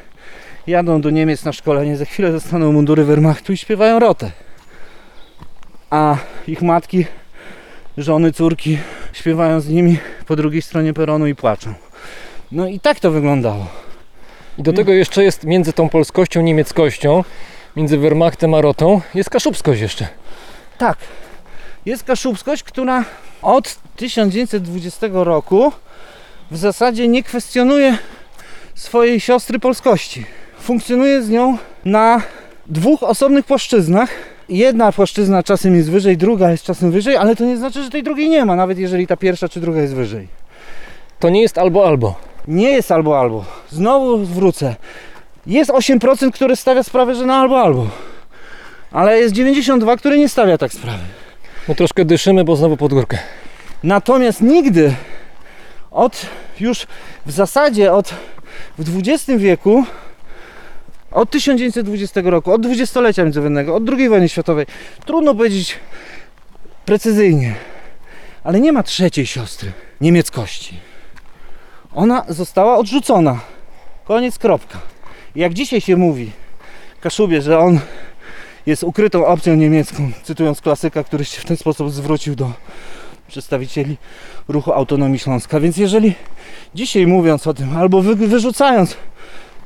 jadą 0.70 1.00
do 1.00 1.10
Niemiec 1.10 1.44
na 1.44 1.52
szkolenie, 1.52 1.96
za 1.96 2.04
chwilę 2.04 2.32
dostaną 2.32 2.72
mundury 2.72 3.04
Wehrmachtu 3.04 3.52
i 3.52 3.56
śpiewają 3.56 3.98
rotę. 3.98 4.30
A 5.90 6.16
ich 6.48 6.62
matki, 6.62 7.06
żony, 7.98 8.32
córki 8.32 8.78
śpiewają 9.12 9.60
z 9.60 9.68
nimi 9.68 9.98
po 10.26 10.36
drugiej 10.36 10.62
stronie 10.62 10.94
peronu 10.94 11.26
i 11.26 11.34
płaczą. 11.34 11.74
No 12.52 12.68
i 12.68 12.80
tak 12.80 13.00
to 13.00 13.10
wyglądało. 13.10 13.66
I 14.58 14.62
do 14.62 14.72
tego 14.72 14.92
jeszcze 14.92 15.24
jest 15.24 15.44
między 15.44 15.72
tą 15.72 15.88
polskością, 15.88 16.40
niemieckością, 16.40 17.24
między 17.76 17.98
Wehrmachtem 17.98 18.54
a 18.54 18.60
Rotą, 18.60 19.00
jest 19.14 19.30
kaszubskość 19.30 19.80
jeszcze. 19.80 20.08
Tak. 20.78 20.98
Jest 21.86 22.04
kaszubskość, 22.04 22.62
która 22.62 23.04
od 23.42 23.78
1920 23.96 25.06
roku 25.12 25.72
w 26.50 26.56
zasadzie 26.56 27.08
nie 27.08 27.22
kwestionuje 27.22 27.98
swojej 28.74 29.20
siostry 29.20 29.58
polskości. 29.58 30.26
Funkcjonuje 30.70 31.22
z 31.22 31.30
nią 31.30 31.58
na 31.84 32.22
dwóch 32.66 33.02
osobnych 33.02 33.46
płaszczyznach. 33.46 34.10
Jedna 34.48 34.92
płaszczyzna 34.92 35.42
czasem 35.42 35.74
jest 35.76 35.90
wyżej, 35.90 36.16
druga 36.16 36.50
jest 36.50 36.64
czasem 36.64 36.90
wyżej, 36.90 37.16
ale 37.16 37.36
to 37.36 37.44
nie 37.44 37.56
znaczy, 37.56 37.82
że 37.82 37.90
tej 37.90 38.02
drugiej 38.02 38.28
nie 38.28 38.44
ma, 38.44 38.56
nawet 38.56 38.78
jeżeli 38.78 39.06
ta 39.06 39.16
pierwsza 39.16 39.48
czy 39.48 39.60
druga 39.60 39.80
jest 39.80 39.94
wyżej. 39.94 40.28
To 41.18 41.30
nie 41.30 41.42
jest 41.42 41.58
albo 41.58 41.86
albo. 41.86 42.14
Nie 42.48 42.70
jest 42.70 42.92
albo 42.92 43.20
albo. 43.20 43.44
Znowu 43.70 44.24
zwrócę. 44.24 44.76
Jest 45.46 45.70
8%, 45.70 46.30
które 46.30 46.56
stawia 46.56 46.82
sprawę, 46.82 47.14
że 47.14 47.26
na 47.26 47.36
albo 47.36 47.60
albo. 47.60 47.86
Ale 48.92 49.18
jest 49.18 49.34
92, 49.34 49.96
które 49.96 50.18
nie 50.18 50.28
stawia 50.28 50.58
tak 50.58 50.72
sprawy. 50.72 51.04
No 51.68 51.74
troszkę 51.74 52.04
dyszymy, 52.04 52.44
bo 52.44 52.56
znowu 52.56 52.76
pod 52.76 52.94
górkę. 52.94 53.18
Natomiast 53.82 54.40
nigdy 54.40 54.94
od 55.90 56.26
już 56.60 56.86
w 57.26 57.30
zasadzie 57.30 57.92
od 57.92 58.14
w 58.78 58.98
XX 58.98 59.38
wieku 59.38 59.84
od 61.10 61.30
1920 61.30 62.20
roku, 62.24 62.52
od 62.52 62.62
dwudziestolecia 62.62 63.22
międzywojennego, 63.24 63.74
od 63.74 63.90
II 63.90 64.08
wojny 64.08 64.28
światowej, 64.28 64.66
trudno 65.06 65.34
powiedzieć 65.34 65.78
precyzyjnie, 66.84 67.54
ale 68.44 68.60
nie 68.60 68.72
ma 68.72 68.82
trzeciej 68.82 69.26
siostry 69.26 69.72
niemieckości. 70.00 70.76
Ona 71.94 72.24
została 72.28 72.76
odrzucona. 72.76 73.40
Koniec, 74.04 74.38
kropka. 74.38 74.78
Jak 75.34 75.54
dzisiaj 75.54 75.80
się 75.80 75.96
mówi 75.96 76.30
Kaszubie, 77.00 77.42
że 77.42 77.58
on 77.58 77.80
jest 78.66 78.84
ukrytą 78.84 79.26
opcją 79.26 79.54
niemiecką, 79.54 80.10
cytując 80.22 80.60
klasyka, 80.60 81.04
który 81.04 81.24
się 81.24 81.40
w 81.40 81.44
ten 81.44 81.56
sposób 81.56 81.90
zwrócił 81.90 82.36
do 82.36 82.52
przedstawicieli 83.28 83.96
ruchu 84.48 84.72
autonomii 84.72 85.18
Śląska. 85.18 85.60
Więc 85.60 85.76
jeżeli 85.76 86.14
dzisiaj 86.74 87.06
mówiąc 87.06 87.46
o 87.46 87.54
tym, 87.54 87.76
albo 87.76 88.02
wy, 88.02 88.16
wyrzucając 88.16 88.96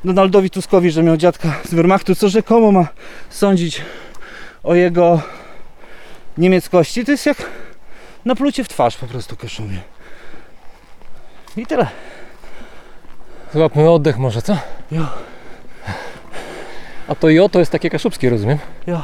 Donaldowi 0.04 0.50
Tuskowi, 0.50 0.90
że 0.90 1.02
miał 1.02 1.16
dziadka 1.16 1.48
z 1.64 1.74
Wehrmachtu, 1.74 2.14
co 2.14 2.28
rzekomo 2.28 2.72
ma 2.72 2.86
sądzić 3.30 3.82
o 4.62 4.74
jego 4.74 5.20
niemieckości, 6.38 7.04
to 7.04 7.10
jest 7.10 7.26
jak 7.26 7.36
naplucie 8.24 8.64
w 8.64 8.68
twarz 8.68 8.96
po 8.96 9.06
prostu 9.06 9.36
Kaszubie. 9.36 9.78
I 11.56 11.66
tyle. 11.66 11.86
Złapmy 13.54 13.90
oddech 13.90 14.18
może, 14.18 14.42
co? 14.42 14.56
Jo. 14.92 15.06
A 17.08 17.14
to 17.14 17.28
jo 17.28 17.48
to 17.48 17.58
jest 17.58 17.72
takie 17.72 17.90
kaszubskie, 17.90 18.30
rozumiem? 18.30 18.58
Jo. 18.86 19.02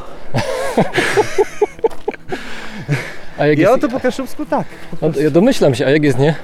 A 3.39 3.47
jak 3.47 3.59
Ja 3.59 3.69
jest... 3.71 3.81
to 3.83 3.89
po 3.89 4.01
kaszubsku 4.01 4.47
tak. 4.47 4.67
No, 5.03 5.11
ja 5.21 5.31
domyślam 5.31 5.75
się, 5.75 5.87
a 5.87 5.91
jak 5.91 6.03
jest 6.05 6.19
nie? 6.19 6.35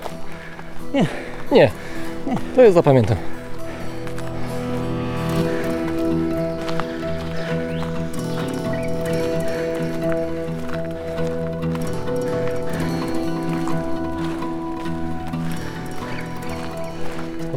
Nie. 0.95 1.07
Nie. 1.53 1.71
To 2.57 2.63
ja 2.63 2.73
zapamiętam. 2.73 3.17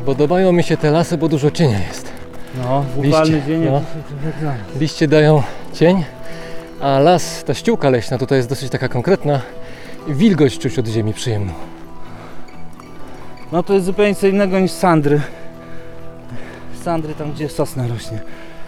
Podobają 0.10 0.52
mi 0.52 0.64
się 0.64 0.78
te 0.78 0.92
lasy, 0.92 1.18
bo 1.18 1.28
dużo 1.30 1.52
cienia 1.52 1.80
jest. 1.88 2.12
No, 2.64 2.86
upalny 2.96 3.42
dzień 3.48 3.62
no. 3.66 3.82
za- 4.42 4.80
Liście 4.80 5.08
dają 5.08 5.44
cień, 5.74 6.04
a 6.82 7.00
las, 7.00 7.44
ta 7.44 7.54
ściółka 7.54 7.90
leśna 7.90 8.18
tutaj 8.18 8.38
jest 8.38 8.50
dosyć 8.50 8.72
taka 8.72 8.88
konkretna 8.90 9.42
i 10.08 10.14
wilgoć 10.14 10.58
czuć 10.60 10.80
od 10.80 10.88
ziemi 10.88 11.14
przyjemną. 11.14 11.54
No 13.52 13.64
to 13.64 13.74
jest 13.74 13.86
zupełnie 13.86 14.16
co 14.16 14.28
innego 14.28 14.60
niż 14.60 14.72
Sandry. 14.72 15.22
Sandry 16.84 17.14
tam, 17.16 17.32
gdzie 17.32 17.50
sosna 17.50 17.88
rośnie. 17.88 18.20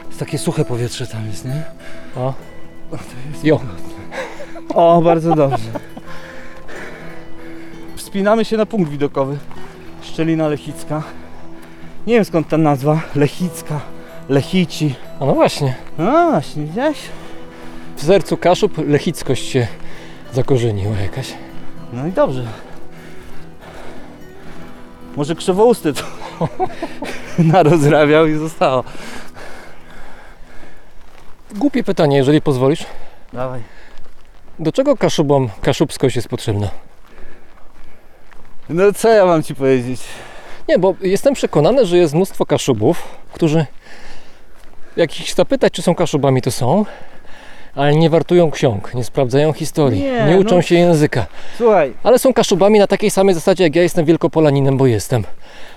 Jest 0.07 0.19
takie 0.19 0.37
suche 0.37 0.65
powietrze 0.65 1.07
tam 1.07 1.27
jest, 1.27 1.45
nie? 1.45 1.63
O. 2.17 2.33
Jo. 3.43 3.59
O, 4.73 5.01
bardzo 5.01 5.35
dobrze. 5.35 5.69
Wspinamy 7.95 8.45
się 8.45 8.57
na 8.57 8.65
punkt 8.65 8.91
widokowy. 8.91 9.37
Szczelina 10.01 10.47
Lechicka. 10.47 11.03
Nie 12.07 12.13
wiem 12.15 12.25
skąd 12.25 12.47
ta 12.47 12.57
nazwa. 12.57 13.01
Lechicka. 13.15 13.79
Lechici. 14.29 14.95
A 15.19 15.25
no 15.25 15.33
właśnie, 15.33 15.75
A, 15.97 16.29
właśnie, 16.31 16.63
widziałeś? 16.63 16.97
w 17.95 18.03
sercu 18.05 18.37
Kaszub 18.37 18.77
lechickość 18.87 19.49
się 19.49 19.67
zakorzeniła 20.33 20.97
jakaś. 20.97 21.33
No 21.93 22.07
i 22.07 22.11
dobrze. 22.11 22.43
Może 25.15 25.35
krzywousty 25.35 25.93
to 25.93 26.03
narozrabiał 27.53 28.27
i 28.27 28.33
zostało. 28.35 28.83
Głupie 31.55 31.83
pytanie, 31.83 32.17
jeżeli 32.17 32.41
pozwolisz. 32.41 32.85
Dawaj. 33.33 33.61
Do 34.59 34.71
czego 34.71 34.97
Kaszubom 34.97 35.49
kaszubskość 35.61 36.15
jest 36.15 36.27
potrzebna? 36.27 36.69
No 38.69 38.93
co 38.93 39.09
ja 39.09 39.25
mam 39.25 39.43
ci 39.43 39.55
powiedzieć? 39.55 40.01
Nie, 40.69 40.79
bo 40.79 40.95
jestem 41.01 41.33
przekonany, 41.33 41.85
że 41.85 41.97
jest 41.97 42.13
mnóstwo 42.13 42.45
Kaszubów, 42.45 43.03
którzy 43.33 43.65
jak 44.97 45.19
ich 45.19 45.33
zapytać, 45.33 45.73
czy 45.73 45.81
są 45.81 45.95
Kaszubami, 45.95 46.41
to 46.41 46.51
są, 46.51 46.85
ale 47.75 47.95
nie 47.95 48.09
wartują 48.09 48.51
ksiąg, 48.51 48.93
nie 48.93 49.03
sprawdzają 49.03 49.53
historii, 49.53 50.01
Nie, 50.01 50.25
nie, 50.25 50.37
uczą 50.37 50.55
no. 50.55 50.61
się 50.61 50.75
języka. 50.75 51.25
Słuchaj, 51.57 51.93
Ale 52.03 52.19
są 52.19 52.33
Kaszubami 52.33 52.79
na 52.79 52.87
takiej 52.87 53.11
samej 53.11 53.35
zasadzie, 53.35 53.63
jak 53.63 53.75
ja 53.75 53.81
jestem 53.81 54.05
Wielkopolaninem, 54.05 54.77
bo 54.77 54.87
jestem. 54.87 55.23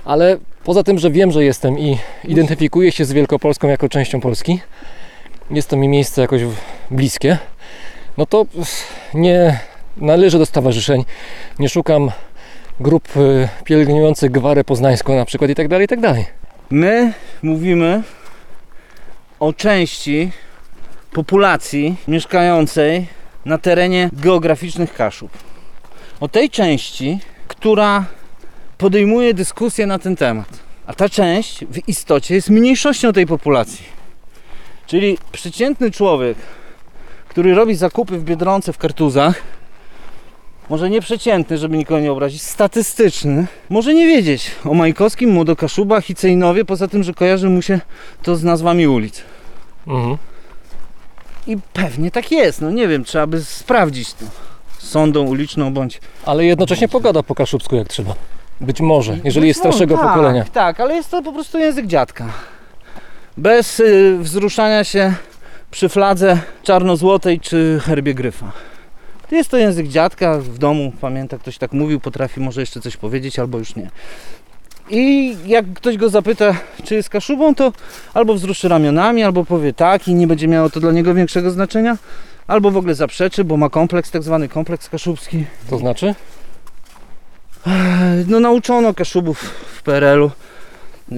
Ale 0.04 0.38
poza 0.64 0.82
tym, 0.82 0.98
że 0.98 1.10
wiem, 1.10 1.30
że 1.30 1.44
jestem 1.44 1.78
i 1.78 1.98
identyfikuję 2.24 2.92
się 2.92 3.04
z 3.04 3.12
Wielkopolską 3.12 3.68
jako 3.68 3.88
częścią 3.88 4.20
Polski, 4.20 4.60
jest 5.50 5.68
to 5.68 5.76
mi 5.76 5.88
miejsce 5.88 6.22
jakoś 6.22 6.42
bliskie, 6.90 7.38
no 8.18 8.26
to 8.26 8.46
nie 9.14 9.60
należę 9.96 10.38
do 10.38 10.46
stowarzyszeń, 10.46 11.04
nie 11.58 11.68
szukam 11.68 12.10
grup 12.80 13.16
y, 13.16 13.48
pielgrzymujących 13.64 14.30
gwarę 14.30 14.64
poznańską 14.64 15.16
na 15.16 15.24
przykład 15.24 15.50
i 15.50 15.54
tak 15.54 15.68
dalej, 15.68 15.84
i 15.84 15.88
tak 15.88 16.00
dalej. 16.00 16.24
my 16.70 17.12
mówimy 17.42 18.02
o 19.40 19.52
części 19.52 20.30
populacji 21.12 21.96
mieszkającej 22.08 23.06
na 23.44 23.58
terenie 23.58 24.10
geograficznych 24.12 24.94
Kaszub. 24.94 25.30
O 26.20 26.28
tej 26.28 26.50
części, 26.50 27.18
która 27.48 28.04
podejmuje 28.78 29.34
dyskusję 29.34 29.86
na 29.86 29.98
ten 29.98 30.16
temat. 30.16 30.48
A 30.86 30.94
ta 30.94 31.08
część 31.08 31.64
w 31.64 31.88
istocie 31.88 32.34
jest 32.34 32.50
mniejszością 32.50 33.12
tej 33.12 33.26
populacji. 33.26 33.84
Czyli 34.86 35.18
przeciętny 35.32 35.90
człowiek, 35.90 36.38
który 37.28 37.54
robi 37.54 37.74
zakupy 37.74 38.18
w 38.18 38.24
Biedronce, 38.24 38.72
w 38.72 38.78
kartuzach, 38.78 39.42
może 40.68 40.90
nie 40.90 41.00
przeciętny, 41.00 41.58
żeby 41.58 41.76
nikogo 41.76 42.00
nie 42.00 42.12
obrazić, 42.12 42.42
statystyczny, 42.42 43.46
może 43.70 43.94
nie 43.94 44.06
wiedzieć 44.06 44.50
o 44.64 44.74
Majkowskim, 44.74 45.30
Młodokaszubach 45.30 46.10
i 46.10 46.14
Cejnowie, 46.14 46.64
poza 46.64 46.88
tym, 46.88 47.02
że 47.02 47.14
kojarzy 47.14 47.48
mu 47.48 47.62
się 47.62 47.80
to 48.22 48.36
z 48.36 48.44
nazwami 48.44 48.86
ulic. 48.86 49.22
Mhm. 49.86 50.16
I 51.46 51.56
pewnie 51.72 52.10
tak 52.10 52.32
jest, 52.32 52.60
no 52.60 52.70
nie 52.70 52.88
wiem, 52.88 53.04
trzeba 53.04 53.26
by 53.26 53.44
sprawdzić 53.44 54.14
to 54.14 54.24
sondą 54.78 55.22
uliczną 55.22 55.74
bądź... 55.74 56.00
Ale 56.26 56.44
jednocześnie 56.44 56.88
pogada 56.88 57.22
po 57.22 57.34
kaszubsku 57.34 57.76
jak 57.76 57.88
trzeba. 57.88 58.14
Być 58.60 58.80
może, 58.80 59.18
jeżeli 59.24 59.48
jest 59.48 59.60
starszego 59.60 59.96
tak, 59.96 60.08
pokolenia. 60.08 60.44
Tak, 60.52 60.80
ale 60.80 60.94
jest 60.94 61.10
to 61.10 61.22
po 61.22 61.32
prostu 61.32 61.58
język 61.58 61.86
dziadka. 61.86 62.24
Bez 63.36 63.80
y, 63.80 64.16
wzruszania 64.20 64.84
się 64.84 65.14
przy 65.70 65.88
fladze 65.88 66.40
czarno-złotej 66.62 67.40
czy 67.40 67.80
herbie 67.84 68.14
gryfa. 68.14 68.52
Jest 69.34 69.50
to 69.50 69.56
język 69.56 69.88
dziadka, 69.88 70.38
w 70.38 70.58
domu 70.58 70.92
pamięta, 71.00 71.38
ktoś 71.38 71.58
tak 71.58 71.72
mówił, 71.72 72.00
potrafi 72.00 72.40
może 72.40 72.60
jeszcze 72.60 72.80
coś 72.80 72.96
powiedzieć, 72.96 73.38
albo 73.38 73.58
już 73.58 73.76
nie. 73.76 73.90
I 74.90 75.36
jak 75.46 75.72
ktoś 75.72 75.96
go 75.96 76.08
zapyta, 76.08 76.54
czy 76.84 76.94
jest 76.94 77.08
kaszubą, 77.08 77.54
to 77.54 77.72
albo 78.14 78.34
wzruszy 78.34 78.68
ramionami, 78.68 79.22
albo 79.22 79.44
powie 79.44 79.72
tak 79.72 80.08
i 80.08 80.14
nie 80.14 80.26
będzie 80.26 80.48
miało 80.48 80.70
to 80.70 80.80
dla 80.80 80.92
niego 80.92 81.14
większego 81.14 81.50
znaczenia, 81.50 81.96
albo 82.46 82.70
w 82.70 82.76
ogóle 82.76 82.94
zaprzeczy, 82.94 83.44
bo 83.44 83.56
ma 83.56 83.68
kompleks, 83.70 84.10
tak 84.10 84.22
zwany 84.22 84.48
kompleks 84.48 84.88
kaszubski. 84.88 85.44
To 85.70 85.78
znaczy? 85.78 86.14
No 88.26 88.40
nauczono 88.40 88.94
Kaszubów 88.94 89.40
w 89.76 89.82
PRL-u, 89.82 90.30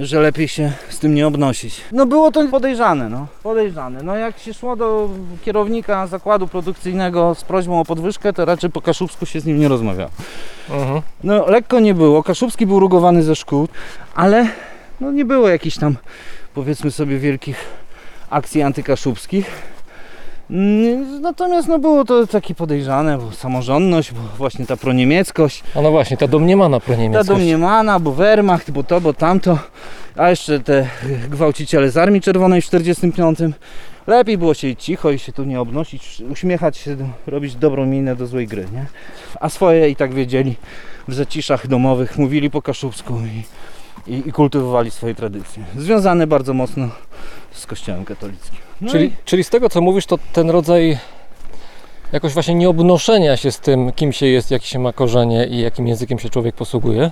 że 0.00 0.20
lepiej 0.20 0.48
się 0.48 0.72
z 0.88 0.98
tym 0.98 1.14
nie 1.14 1.26
obnosić. 1.26 1.80
No 1.92 2.06
było 2.06 2.32
to 2.32 2.48
podejrzane, 2.48 3.08
no. 3.08 3.26
Podejrzane. 3.42 4.02
No 4.02 4.16
jak 4.16 4.38
się 4.38 4.54
szło 4.54 4.76
do 4.76 5.08
kierownika 5.44 6.06
zakładu 6.06 6.48
produkcyjnego 6.48 7.34
z 7.34 7.44
prośbą 7.44 7.80
o 7.80 7.84
podwyżkę, 7.84 8.32
to 8.32 8.44
raczej 8.44 8.70
po 8.70 8.80
kaszubsku 8.80 9.26
się 9.26 9.40
z 9.40 9.44
nim 9.44 9.60
nie 9.60 9.68
rozmawiało. 9.68 10.10
Mhm. 10.70 11.02
No 11.24 11.46
lekko 11.46 11.80
nie 11.80 11.94
było. 11.94 12.22
Kaszubski 12.22 12.66
był 12.66 12.80
rugowany 12.80 13.22
ze 13.22 13.36
szkół, 13.36 13.68
ale 14.14 14.48
no 15.00 15.10
nie 15.12 15.24
było 15.24 15.48
jakichś 15.48 15.78
tam 15.78 15.96
powiedzmy 16.54 16.90
sobie 16.90 17.18
wielkich 17.18 17.56
akcji 18.30 18.62
antykaszubskich. 18.62 19.75
Mm, 20.50 21.20
Natomiast 21.20 21.68
no 21.68 21.78
było 21.78 22.04
to 22.04 22.26
takie 22.26 22.54
podejrzane, 22.54 23.18
bo 23.18 23.32
samorządność, 23.32 24.12
bo 24.12 24.20
właśnie 24.38 24.66
ta 24.66 24.76
proniemieckość. 24.76 25.62
A 25.74 25.80
no 25.80 25.90
właśnie, 25.90 26.16
ta 26.16 26.28
domniemana 26.28 26.80
Ta 26.80 26.86
proniemieckość. 26.86 27.28
domniemana, 27.28 28.00
bo 28.00 28.12
Wehrmacht, 28.12 28.70
bo 28.70 28.84
to, 28.84 29.00
bo 29.00 29.12
tamto, 29.14 29.58
a 30.16 30.30
jeszcze 30.30 30.60
te 30.60 30.88
gwałciciele 31.30 31.90
z 31.90 31.96
Armii 31.96 32.20
Czerwonej 32.20 32.62
w 32.62 32.64
45. 32.64 33.38
Lepiej 34.06 34.38
było 34.38 34.54
siedzieć 34.54 34.84
cicho 34.84 35.10
i 35.10 35.18
się 35.18 35.32
tu 35.32 35.44
nie 35.44 35.60
obnosić, 35.60 36.22
uśmiechać 36.30 36.76
się, 36.76 36.96
robić 37.26 37.54
dobrą 37.54 37.86
minę 37.86 38.16
do 38.16 38.26
złej 38.26 38.46
gry, 38.46 38.66
nie? 38.72 38.86
A 39.40 39.48
swoje 39.48 39.88
i 39.90 39.96
tak 39.96 40.14
wiedzieli 40.14 40.56
w 41.08 41.14
zaciszach 41.14 41.66
domowych, 41.66 42.18
mówili 42.18 42.50
po 42.50 42.62
kaszubsku 42.62 43.14
i, 44.06 44.12
i, 44.12 44.28
i 44.28 44.32
kultywowali 44.32 44.90
swoje 44.90 45.14
tradycje. 45.14 45.64
Związane 45.76 46.26
bardzo 46.26 46.54
mocno 46.54 46.88
z 47.52 47.66
kościołem 47.66 48.04
katolickim. 48.04 48.65
No 48.80 48.92
Czyli, 48.92 49.06
i, 49.06 49.12
czyli 49.24 49.44
z 49.44 49.50
tego 49.50 49.68
co 49.68 49.80
mówisz, 49.80 50.06
to 50.06 50.18
ten 50.32 50.50
rodzaj 50.50 50.98
jakoś 52.12 52.32
właśnie 52.32 52.54
nieobnoszenia 52.54 53.36
się 53.36 53.52
z 53.52 53.60
tym, 53.60 53.92
kim 53.92 54.12
się 54.12 54.26
jest, 54.26 54.50
jakie 54.50 54.66
się 54.66 54.78
ma 54.78 54.92
korzenie 54.92 55.46
i 55.46 55.60
jakim 55.60 55.86
językiem 55.86 56.18
się 56.18 56.30
człowiek 56.30 56.54
posługuje, 56.54 57.10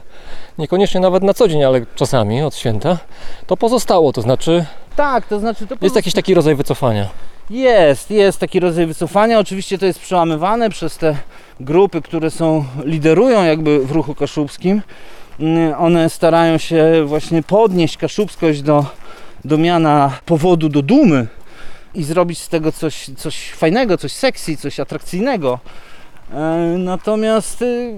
niekoniecznie 0.58 1.00
nawet 1.00 1.22
na 1.22 1.34
co 1.34 1.48
dzień, 1.48 1.64
ale 1.64 1.86
czasami 1.94 2.42
od 2.42 2.56
święta, 2.56 2.98
to 3.46 3.56
pozostało. 3.56 4.12
To 4.12 4.22
znaczy, 4.22 4.64
tak, 4.96 5.26
to 5.26 5.40
znaczy 5.40 5.66
to 5.66 5.76
jest 5.82 5.96
jakiś 5.96 6.14
taki 6.14 6.34
rodzaj 6.34 6.54
wycofania. 6.54 7.08
Jest, 7.50 8.10
jest 8.10 8.38
taki 8.38 8.60
rodzaj 8.60 8.86
wycofania. 8.86 9.38
Oczywiście 9.38 9.78
to 9.78 9.86
jest 9.86 9.98
przełamywane 10.00 10.70
przez 10.70 10.98
te 10.98 11.16
grupy, 11.60 12.02
które 12.02 12.30
są, 12.30 12.64
liderują 12.84 13.44
jakby 13.44 13.86
w 13.86 13.90
ruchu 13.90 14.14
kaszubskim. 14.14 14.82
Mm, 15.40 15.74
One 15.78 16.10
starają 16.10 16.58
się 16.58 17.04
właśnie 17.06 17.42
podnieść 17.42 17.96
kaszubskość 17.96 18.62
do, 18.62 18.84
do 19.44 19.58
miana 19.58 20.18
powodu 20.26 20.68
do 20.68 20.82
dumy 20.82 21.26
i 21.94 22.04
zrobić 22.04 22.38
z 22.38 22.48
tego 22.48 22.72
coś, 22.72 23.10
coś 23.16 23.50
fajnego, 23.50 23.98
coś 23.98 24.12
sexy, 24.12 24.56
coś 24.56 24.80
atrakcyjnego. 24.80 25.58
E, 26.32 26.38
Natomiast 26.78 27.62
y, 27.62 27.94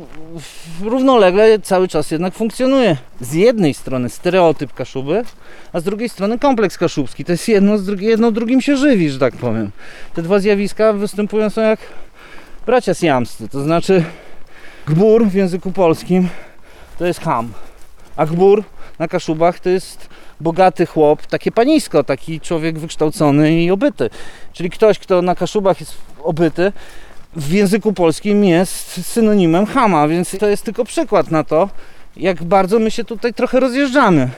równolegle 0.82 1.58
cały 1.58 1.88
czas 1.88 2.10
jednak 2.10 2.34
funkcjonuje. 2.34 2.96
Z 3.20 3.32
jednej 3.32 3.74
strony 3.74 4.08
stereotyp 4.08 4.74
Kaszuby, 4.74 5.24
a 5.72 5.80
z 5.80 5.84
drugiej 5.84 6.08
strony 6.08 6.38
kompleks 6.38 6.78
kaszubski. 6.78 7.24
To 7.24 7.32
jest 7.32 7.48
jedno, 7.48 7.74
jedno 7.98 8.32
drugim 8.32 8.60
się 8.60 8.76
żywi, 8.76 9.10
że 9.10 9.18
tak 9.18 9.36
powiem. 9.36 9.70
Te 10.14 10.22
dwa 10.22 10.38
zjawiska 10.38 10.92
występują 10.92 11.50
są 11.50 11.62
jak 11.62 11.80
bracia 12.66 12.94
siamscy, 12.94 13.48
to 13.48 13.62
znaczy 13.62 14.04
gbur 14.86 15.26
w 15.26 15.34
języku 15.34 15.72
polskim 15.72 16.28
to 16.98 17.06
jest 17.06 17.20
ham, 17.20 17.52
a 18.16 18.26
gbur 18.26 18.64
na 18.98 19.08
Kaszubach 19.08 19.60
to 19.60 19.68
jest 19.68 20.08
bogaty 20.40 20.86
chłop, 20.86 21.26
takie 21.26 21.52
panisko, 21.52 22.04
taki 22.04 22.40
człowiek 22.40 22.78
wykształcony 22.78 23.62
i 23.62 23.70
obyty. 23.70 24.10
Czyli 24.52 24.70
ktoś, 24.70 24.98
kto 24.98 25.22
na 25.22 25.34
Kaszubach 25.34 25.80
jest 25.80 25.94
obyty, 26.22 26.72
w 27.36 27.52
języku 27.52 27.92
polskim 27.92 28.44
jest 28.44 29.06
synonimem 29.06 29.66
chama, 29.66 30.08
więc 30.08 30.38
to 30.38 30.46
jest 30.46 30.64
tylko 30.64 30.84
przykład 30.84 31.30
na 31.30 31.44
to, 31.44 31.68
jak 32.16 32.44
bardzo 32.44 32.78
my 32.78 32.90
się 32.90 33.04
tutaj 33.04 33.34
trochę 33.34 33.60
rozjeżdżamy. 33.60 34.30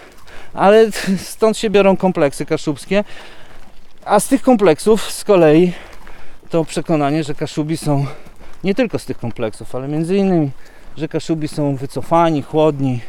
Ale 0.54 0.86
stąd 1.34 1.56
się 1.56 1.70
biorą 1.70 1.96
kompleksy 1.96 2.46
kaszubskie, 2.46 3.04
a 4.04 4.20
z 4.20 4.28
tych 4.28 4.42
kompleksów 4.42 5.12
z 5.12 5.24
kolei 5.24 5.72
to 6.50 6.64
przekonanie, 6.64 7.24
że 7.24 7.34
Kaszubi 7.34 7.76
są 7.76 8.06
nie 8.64 8.74
tylko 8.74 8.98
z 8.98 9.04
tych 9.04 9.18
kompleksów, 9.18 9.74
ale 9.74 9.88
między 9.88 10.16
innymi, 10.16 10.50
że 10.96 11.08
Kaszubi 11.08 11.48
są 11.48 11.76
wycofani, 11.76 12.42
chłodni, 12.42 13.00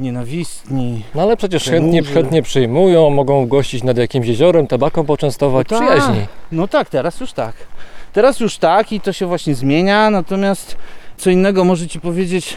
nienawistni. 0.00 1.02
No 1.14 1.22
ale 1.22 1.36
przecież 1.36 1.64
chętnie, 1.64 2.02
chętnie 2.02 2.42
przyjmują, 2.42 3.10
mogą 3.10 3.46
gościć 3.46 3.82
nad 3.82 3.96
jakimś 3.98 4.26
jeziorem, 4.26 4.66
tabaką 4.66 5.04
poczęstować, 5.06 5.66
No 5.70 5.78
tak. 5.78 5.88
przyjaźni. 5.88 6.26
No 6.52 6.68
tak, 6.68 6.88
teraz 6.88 7.20
już 7.20 7.32
tak. 7.32 7.54
Teraz 8.12 8.40
już 8.40 8.58
tak 8.58 8.92
i 8.92 9.00
to 9.00 9.12
się 9.12 9.26
właśnie 9.26 9.54
zmienia, 9.54 10.10
natomiast 10.10 10.76
co 11.16 11.30
innego 11.30 11.64
może 11.64 11.88
Ci 11.88 12.00
powiedzieć 12.00 12.56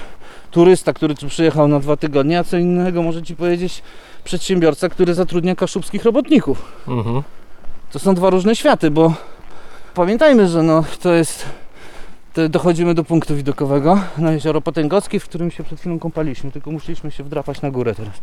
turysta, 0.51 0.93
który 0.93 1.15
tu 1.15 1.27
przyjechał 1.27 1.67
na 1.67 1.79
dwa 1.79 1.97
tygodnie, 1.97 2.39
a 2.39 2.43
co 2.43 2.57
innego 2.57 3.01
może 3.03 3.23
Ci 3.23 3.35
powiedzieć 3.35 3.81
przedsiębiorca, 4.23 4.89
który 4.89 5.13
zatrudnia 5.13 5.55
kaszubskich 5.55 6.03
robotników. 6.03 6.71
Mhm. 6.87 7.23
To 7.91 7.99
są 7.99 8.15
dwa 8.15 8.29
różne 8.29 8.55
światy, 8.55 8.91
bo 8.91 9.13
pamiętajmy, 9.93 10.47
że 10.47 10.63
no, 10.63 10.83
to 11.01 11.13
jest. 11.13 11.45
Dochodzimy 12.49 12.93
do 12.93 13.03
punktu 13.03 13.35
widokowego 13.35 13.99
na 14.17 14.31
jezioro 14.31 14.61
Potęgockie, 14.61 15.19
w 15.19 15.23
którym 15.23 15.51
się 15.51 15.63
przed 15.63 15.79
chwilą 15.79 15.99
kąpaliśmy, 15.99 16.51
tylko 16.51 16.71
musieliśmy 16.71 17.11
się 17.11 17.23
wdrapać 17.23 17.61
na 17.61 17.71
górę 17.71 17.95
teraz, 17.95 18.13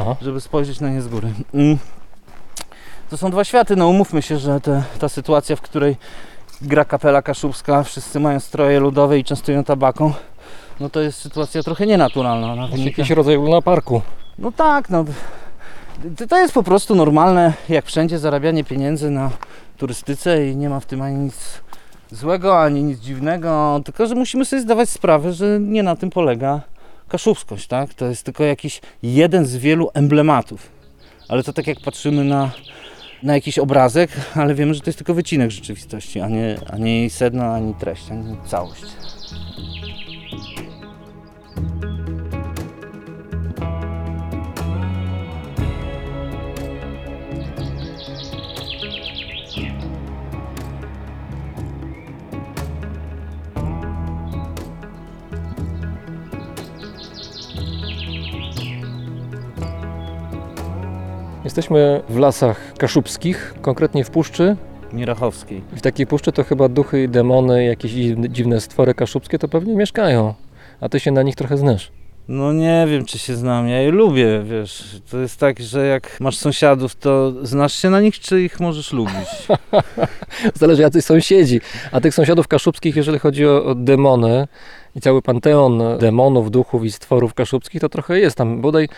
Aha. 0.00 0.16
żeby 0.22 0.40
spojrzeć 0.40 0.80
na 0.80 0.90
nie 0.90 1.02
z 1.02 1.08
góry. 1.08 1.28
Mm. 1.54 1.78
To 3.10 3.16
są 3.16 3.30
dwa 3.30 3.44
światy, 3.44 3.76
no 3.76 3.88
umówmy 3.88 4.22
się, 4.22 4.38
że 4.38 4.60
te, 4.60 4.82
ta 4.98 5.08
sytuacja, 5.08 5.56
w 5.56 5.60
której 5.60 5.96
gra 6.62 6.84
kapela 6.84 7.22
kaszubska, 7.22 7.82
wszyscy 7.82 8.20
mają 8.20 8.40
stroje 8.40 8.80
ludowe 8.80 9.18
i 9.18 9.24
częstują 9.24 9.64
tabaką, 9.64 10.12
no 10.80 10.90
to 10.90 11.00
jest 11.00 11.18
sytuacja 11.18 11.62
trochę 11.62 11.86
nienaturalna. 11.86 12.52
Ona 12.52 12.68
wynika- 12.68 12.84
jakiś 12.98 13.10
rodzaj 13.10 13.36
Luna 13.36 13.62
Parku. 13.62 14.02
no 14.38 14.52
tak, 14.52 14.90
no. 14.90 15.04
To 16.28 16.38
jest 16.38 16.54
po 16.54 16.62
prostu 16.62 16.94
normalne, 16.94 17.52
jak 17.68 17.86
wszędzie, 17.86 18.18
zarabianie 18.18 18.64
pieniędzy 18.64 19.10
na 19.10 19.30
turystyce 19.76 20.48
i 20.48 20.56
nie 20.56 20.68
ma 20.68 20.80
w 20.80 20.86
tym 20.86 21.02
ani 21.02 21.16
nic 21.16 21.60
złego, 22.12 22.60
ani 22.60 22.82
nic 22.82 23.00
dziwnego, 23.00 23.80
tylko 23.84 24.06
że 24.06 24.14
musimy 24.14 24.44
sobie 24.44 24.62
zdawać 24.62 24.88
sprawę, 24.88 25.32
że 25.32 25.60
nie 25.60 25.82
na 25.82 25.96
tym 25.96 26.10
polega 26.10 26.60
kaszubskość, 27.08 27.66
tak? 27.66 27.94
To 27.94 28.06
jest 28.06 28.24
tylko 28.24 28.44
jakiś 28.44 28.80
jeden 29.02 29.46
z 29.46 29.56
wielu 29.56 29.90
emblematów. 29.94 30.70
Ale 31.28 31.42
to 31.42 31.52
tak 31.52 31.66
jak 31.66 31.80
patrzymy 31.80 32.24
na, 32.24 32.50
na 33.22 33.34
jakiś 33.34 33.58
obrazek, 33.58 34.10
ale 34.34 34.54
wiemy, 34.54 34.74
że 34.74 34.80
to 34.80 34.86
jest 34.86 34.98
tylko 34.98 35.14
wycinek 35.14 35.50
rzeczywistości, 35.50 36.20
a 36.20 36.28
nie, 36.28 36.58
a 36.72 36.76
nie 36.76 37.00
jej 37.00 37.10
sedno, 37.10 37.54
ani 37.54 37.74
treść, 37.74 38.10
ani 38.10 38.36
całość. 38.46 38.84
Jesteśmy 61.50 62.02
w 62.08 62.18
lasach 62.18 62.72
kaszubskich, 62.78 63.54
konkretnie 63.62 64.04
w 64.04 64.10
puszczy. 64.10 64.56
Mirachowskiej. 64.92 65.62
W 65.72 65.80
takiej 65.80 66.06
puszczy 66.06 66.32
to 66.32 66.44
chyba 66.44 66.68
duchy 66.68 67.02
i 67.02 67.08
demony, 67.08 67.64
jakieś 67.64 67.92
dziwne- 67.92 68.28
dziwne 68.28 68.60
stwory 68.60 68.94
kaszubskie 68.94 69.38
to 69.38 69.48
pewnie 69.48 69.74
mieszkają. 69.76 70.34
A 70.80 70.88
ty 70.88 71.00
się 71.00 71.10
na 71.10 71.22
nich 71.22 71.36
trochę 71.36 71.56
znasz. 71.56 71.92
No 72.28 72.52
nie 72.52 72.86
wiem, 72.90 73.04
czy 73.04 73.18
się 73.18 73.36
znam. 73.36 73.68
Ja 73.68 73.80
je 73.80 73.90
lubię, 73.90 74.42
wiesz. 74.44 75.00
To 75.10 75.18
jest 75.18 75.40
tak, 75.40 75.60
że 75.60 75.86
jak 75.86 76.20
masz 76.20 76.36
sąsiadów, 76.36 76.94
to 76.96 77.32
znasz 77.46 77.74
się 77.74 77.90
na 77.90 78.00
nich, 78.00 78.20
czy 78.20 78.42
ich 78.42 78.60
możesz 78.60 78.92
lubić? 78.92 79.28
Zależy 80.60 80.82
jacyś 80.82 81.04
sąsiedzi. 81.04 81.60
A 81.92 82.00
tych 82.00 82.14
sąsiadów 82.14 82.48
kaszubskich, 82.48 82.96
jeżeli 82.96 83.18
chodzi 83.18 83.46
o, 83.46 83.64
o 83.64 83.74
demony 83.74 84.48
i 84.96 85.00
cały 85.00 85.22
panteon 85.22 85.82
demonów, 85.98 86.50
duchów 86.50 86.84
i 86.84 86.90
stworów 86.90 87.34
kaszubskich, 87.34 87.80
to 87.80 87.88
trochę 87.88 88.20
jest 88.20 88.36
tam. 88.36 88.60
Bodaj 88.60 88.88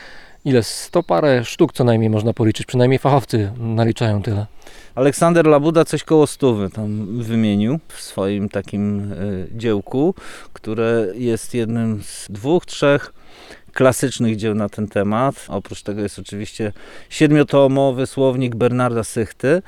ile? 0.45 0.63
Sto 0.63 1.03
parę 1.03 1.45
sztuk 1.45 1.73
co 1.73 1.85
najmniej 1.85 2.11
można 2.11 2.33
policzyć. 2.33 2.67
Przynajmniej 2.67 2.99
fachowcy 2.99 3.53
naliczają 3.59 4.23
tyle. 4.23 4.47
Aleksander 4.95 5.47
Labuda 5.47 5.85
coś 5.85 6.05
koło 6.05 6.27
stówy 6.27 6.71
tam 6.71 7.23
wymienił 7.23 7.79
w 7.89 8.01
swoim 8.01 8.49
takim 8.49 9.13
y, 9.13 9.49
dziełku, 9.53 10.15
które 10.53 11.07
jest 11.15 11.55
jednym 11.55 12.03
z 12.03 12.27
dwóch, 12.31 12.67
trzech 12.67 13.13
klasycznych 13.73 14.37
dzieł 14.37 14.55
na 14.55 14.69
ten 14.69 14.89
temat. 14.89 15.35
Oprócz 15.49 15.83
tego 15.83 16.03
jest 16.03 16.19
oczywiście 16.19 16.73
siedmiotomowy 17.09 18.07
słownik 18.07 18.57
Bernarda 18.57 19.05
Sychty. 19.05 19.63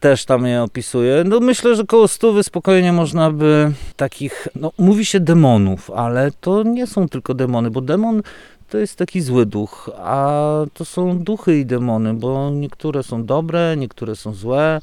Też 0.00 0.24
tam 0.24 0.46
je 0.46 0.62
opisuje. 0.62 1.24
No 1.24 1.40
myślę, 1.40 1.76
że 1.76 1.84
koło 1.84 2.08
stówy 2.08 2.42
spokojnie 2.42 2.92
można 2.92 3.30
by 3.30 3.72
takich, 3.96 4.48
no 4.54 4.72
mówi 4.78 5.04
się 5.04 5.20
demonów, 5.20 5.90
ale 5.90 6.30
to 6.40 6.62
nie 6.62 6.86
są 6.86 7.08
tylko 7.08 7.34
demony, 7.34 7.70
bo 7.70 7.80
demon 7.80 8.22
to 8.70 8.78
jest 8.78 8.96
taki 8.96 9.20
zły 9.20 9.46
duch, 9.46 9.90
a 9.96 10.44
to 10.74 10.84
są 10.84 11.18
duchy 11.18 11.58
i 11.58 11.66
demony, 11.66 12.14
bo 12.14 12.50
niektóre 12.50 13.02
są 13.02 13.24
dobre, 13.24 13.74
niektóre 13.76 14.16
są 14.16 14.32
złe, 14.34 14.80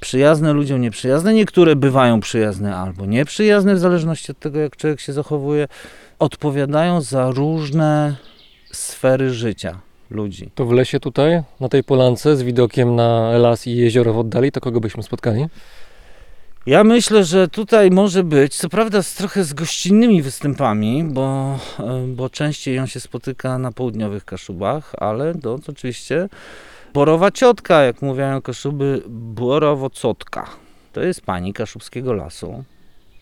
przyjazne 0.00 0.52
ludziom, 0.52 0.80
nieprzyjazne, 0.80 1.34
niektóre 1.34 1.76
bywają 1.76 2.20
przyjazne 2.20 2.76
albo 2.76 3.06
nieprzyjazne, 3.06 3.74
w 3.74 3.78
zależności 3.78 4.32
od 4.32 4.38
tego, 4.38 4.58
jak 4.58 4.76
człowiek 4.76 5.00
się 5.00 5.12
zachowuje, 5.12 5.68
odpowiadają 6.18 7.00
za 7.00 7.30
różne 7.30 8.16
sfery 8.72 9.30
życia 9.30 9.80
ludzi. 10.10 10.50
To 10.54 10.64
w 10.66 10.72
lesie 10.72 11.00
tutaj, 11.00 11.42
na 11.60 11.68
tej 11.68 11.84
polance 11.84 12.36
z 12.36 12.42
widokiem 12.42 12.96
na 12.96 13.30
las 13.38 13.66
i 13.66 13.76
jezioro 13.76 14.12
w 14.12 14.18
oddali, 14.18 14.52
to 14.52 14.60
kogo 14.60 14.80
byśmy 14.80 15.02
spotkali? 15.02 15.46
Ja 16.66 16.84
myślę, 16.84 17.24
że 17.24 17.48
tutaj 17.48 17.90
może 17.90 18.24
być, 18.24 18.56
co 18.56 18.68
prawda 18.68 19.02
z 19.02 19.14
trochę 19.14 19.44
z 19.44 19.52
gościnnymi 19.52 20.22
występami, 20.22 21.04
bo, 21.04 21.58
e, 21.78 22.06
bo 22.06 22.30
częściej 22.30 22.78
on 22.78 22.86
się 22.86 23.00
spotyka 23.00 23.58
na 23.58 23.72
południowych 23.72 24.24
Kaszubach, 24.24 24.92
ale 24.98 25.34
to 25.34 25.58
oczywiście 25.68 26.28
Borowa 26.94 27.30
Ciotka, 27.30 27.82
jak 27.82 28.02
mówią 28.02 28.42
Kaszuby, 28.42 29.02
Borowo-Cotka. 29.08 30.44
To 30.92 31.00
jest 31.00 31.20
pani 31.22 31.52
Kaszubskiego 31.52 32.12
Lasu, 32.12 32.64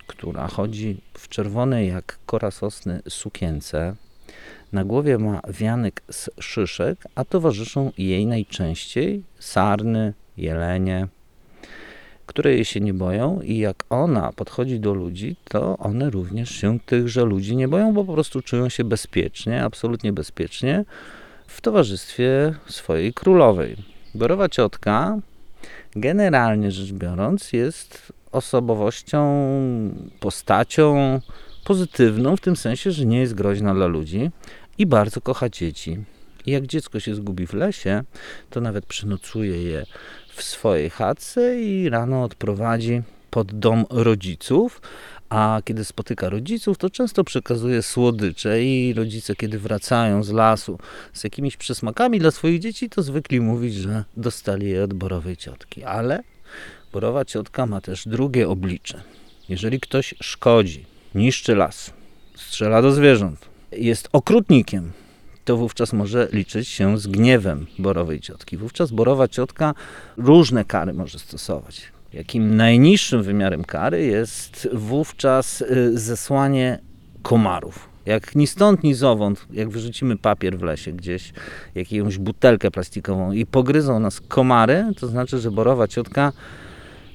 która 0.07 0.49
chodzi 0.49 1.01
w 1.15 1.29
czerwonej 1.29 1.89
jak 1.89 2.19
kora 2.27 2.51
sosny 2.51 3.03
sukience. 3.09 3.95
Na 4.73 4.85
głowie 4.85 5.19
ma 5.19 5.41
wianek 5.49 6.03
z 6.11 6.31
szyszek, 6.41 6.99
a 7.15 7.25
towarzyszą 7.25 7.93
jej 7.99 8.27
najczęściej 8.27 9.23
sarny, 9.39 10.15
jelenie, 10.37 11.09
które 12.29 12.55
jej 12.55 12.65
się 12.65 12.81
nie 12.81 12.95
boją 12.95 13.41
i 13.41 13.59
jak 13.59 13.85
ona 13.91 14.33
podchodzi 14.33 14.81
do 14.81 14.95
ludzi, 14.95 15.37
to 15.45 15.79
one 15.79 16.11
również 16.11 16.51
się 16.51 16.79
tychże 16.81 17.25
ludzi 17.25 17.57
nie 17.57 17.69
boją, 17.69 17.93
bo 17.93 18.05
po 18.05 18.13
prostu 18.13 18.43
czują 18.43 18.69
się 18.69 18.85
bezpiecznie, 18.85 19.65
absolutnie 19.65 20.13
bezpiecznie 20.13 20.85
w 21.47 21.61
towarzystwie 21.61 22.55
swojej 22.67 23.15
królowej. 23.15 23.77
Borowa 24.15 24.49
ciotka, 24.49 25.19
generalnie 25.97 26.71
rzecz 26.71 26.93
biorąc, 26.93 27.53
jest 27.53 28.13
osobowością, 28.33 29.21
postacią 30.21 31.21
pozytywną, 31.65 32.37
w 32.37 32.41
tym 32.41 32.57
sensie, 32.57 32.93
że 32.93 33.07
nie 33.07 33.21
jest 33.21 33.35
groźna 33.35 33.75
dla 33.75 33.87
ludzi 33.87 34.31
i 34.79 34.87
bardzo 34.87 35.21
kocha 35.21 35.49
dzieci. 35.49 35.99
I 36.47 36.51
jak 36.51 36.67
dziecko 36.67 37.01
się 37.01 37.15
zgubi 37.15 37.47
w 37.47 37.55
lesie, 37.55 38.03
to 38.51 38.61
nawet 38.61 38.87
przynocuje 38.87 39.63
je 39.63 39.87
w 40.39 40.43
swojej 40.43 40.91
chatce 40.91 41.61
i 41.61 41.89
rano 41.89 42.23
odprowadzi 42.23 43.03
pod 43.31 43.59
dom 43.59 43.85
rodziców. 43.91 44.81
A 45.29 45.61
kiedy 45.65 45.85
spotyka 45.85 46.29
rodziców, 46.29 46.79
to 46.79 46.91
często 46.91 47.25
przekazuje 47.25 47.83
słodycze 47.83 48.65
i 48.65 48.95
rodzice, 48.95 49.37
kiedy 49.37 49.59
wracają 49.59 50.23
z 50.23 50.31
lasu 50.31 50.79
z 51.13 51.25
jakimiś 51.25 51.57
przysmakami 51.57 52.19
dla 52.19 52.31
swoich 52.31 52.61
dzieci, 52.61 52.91
to 52.91 53.03
zwykli 53.03 53.41
mówić, 53.41 53.75
że 53.75 54.05
dostali 54.17 54.71
je 54.71 54.85
od 54.85 54.95
borowej 54.95 55.37
ciotki. 55.37 55.85
Ale 55.85 56.23
borowa 56.93 57.25
ciotka 57.25 57.67
ma 57.67 57.81
też 57.81 58.09
drugie 58.09 58.49
oblicze. 58.49 59.03
Jeżeli 59.49 59.81
ktoś 59.81 60.15
szkodzi, 60.21 60.85
niszczy 61.15 61.55
las, 61.55 61.93
strzela 62.35 62.83
do 62.83 62.93
zwierząt, 62.93 63.49
jest 63.73 64.09
okrutnikiem, 64.13 64.93
to 65.49 65.57
wówczas 65.57 65.93
może 65.93 66.29
liczyć 66.33 66.69
się 66.69 66.99
z 66.99 67.07
gniewem 67.07 67.67
borowej 67.79 68.21
ciotki. 68.21 68.57
Wówczas 68.57 68.91
borowa 68.91 69.29
ciotka 69.29 69.75
różne 70.17 70.65
kary 70.65 70.93
może 70.93 71.19
stosować. 71.19 71.83
Jakim 72.13 72.57
najniższym 72.57 73.23
wymiarem 73.23 73.65
kary 73.65 74.07
jest 74.07 74.69
wówczas 74.73 75.61
y, 75.61 75.99
zesłanie 75.99 76.79
komarów. 77.23 77.89
Jak 78.07 78.35
ni 78.35 78.47
stąd, 78.47 78.83
ni 78.83 78.95
zowąd, 78.95 79.47
jak 79.51 79.69
wyrzucimy 79.69 80.17
papier 80.17 80.59
w 80.59 80.63
lesie 80.63 80.93
gdzieś, 80.93 81.33
jakąś 81.75 82.19
butelkę 82.19 82.71
plastikową 82.71 83.33
i 83.33 83.47
pogryzą 83.47 84.01
nas 84.01 84.21
komary, 84.21 84.85
to 85.01 85.07
znaczy, 85.07 85.39
że 85.39 85.51
borowa 85.51 85.89
ciotka 85.89 86.33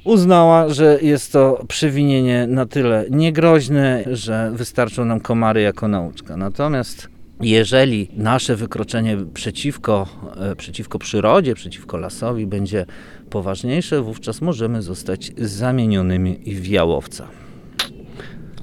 uznała, 0.04 0.70
że 0.70 1.00
jest 1.02 1.32
to 1.32 1.66
przewinienie 1.68 2.48
na 2.48 2.66
tyle 2.66 3.06
niegroźne, 3.10 4.04
że 4.12 4.52
wystarczą 4.54 5.06
nam 5.06 5.20
komary 5.20 5.62
jako 5.62 5.88
nauczka. 5.88 6.38
Natomiast 6.38 7.13
jeżeli 7.42 8.08
nasze 8.14 8.56
wykroczenie 8.56 9.18
przeciwko, 9.34 10.08
e, 10.38 10.56
przeciwko 10.56 11.00
przyrodzie, 11.00 11.56
przeciwko 11.56 11.98
lasowi 11.98 12.48
będzie 12.48 12.86
poważniejsze, 13.30 14.02
wówczas 14.02 14.42
możemy 14.42 14.82
zostać 14.82 15.32
zamienionymi 15.38 16.40
w 16.46 16.68
jałowca. 16.68 17.28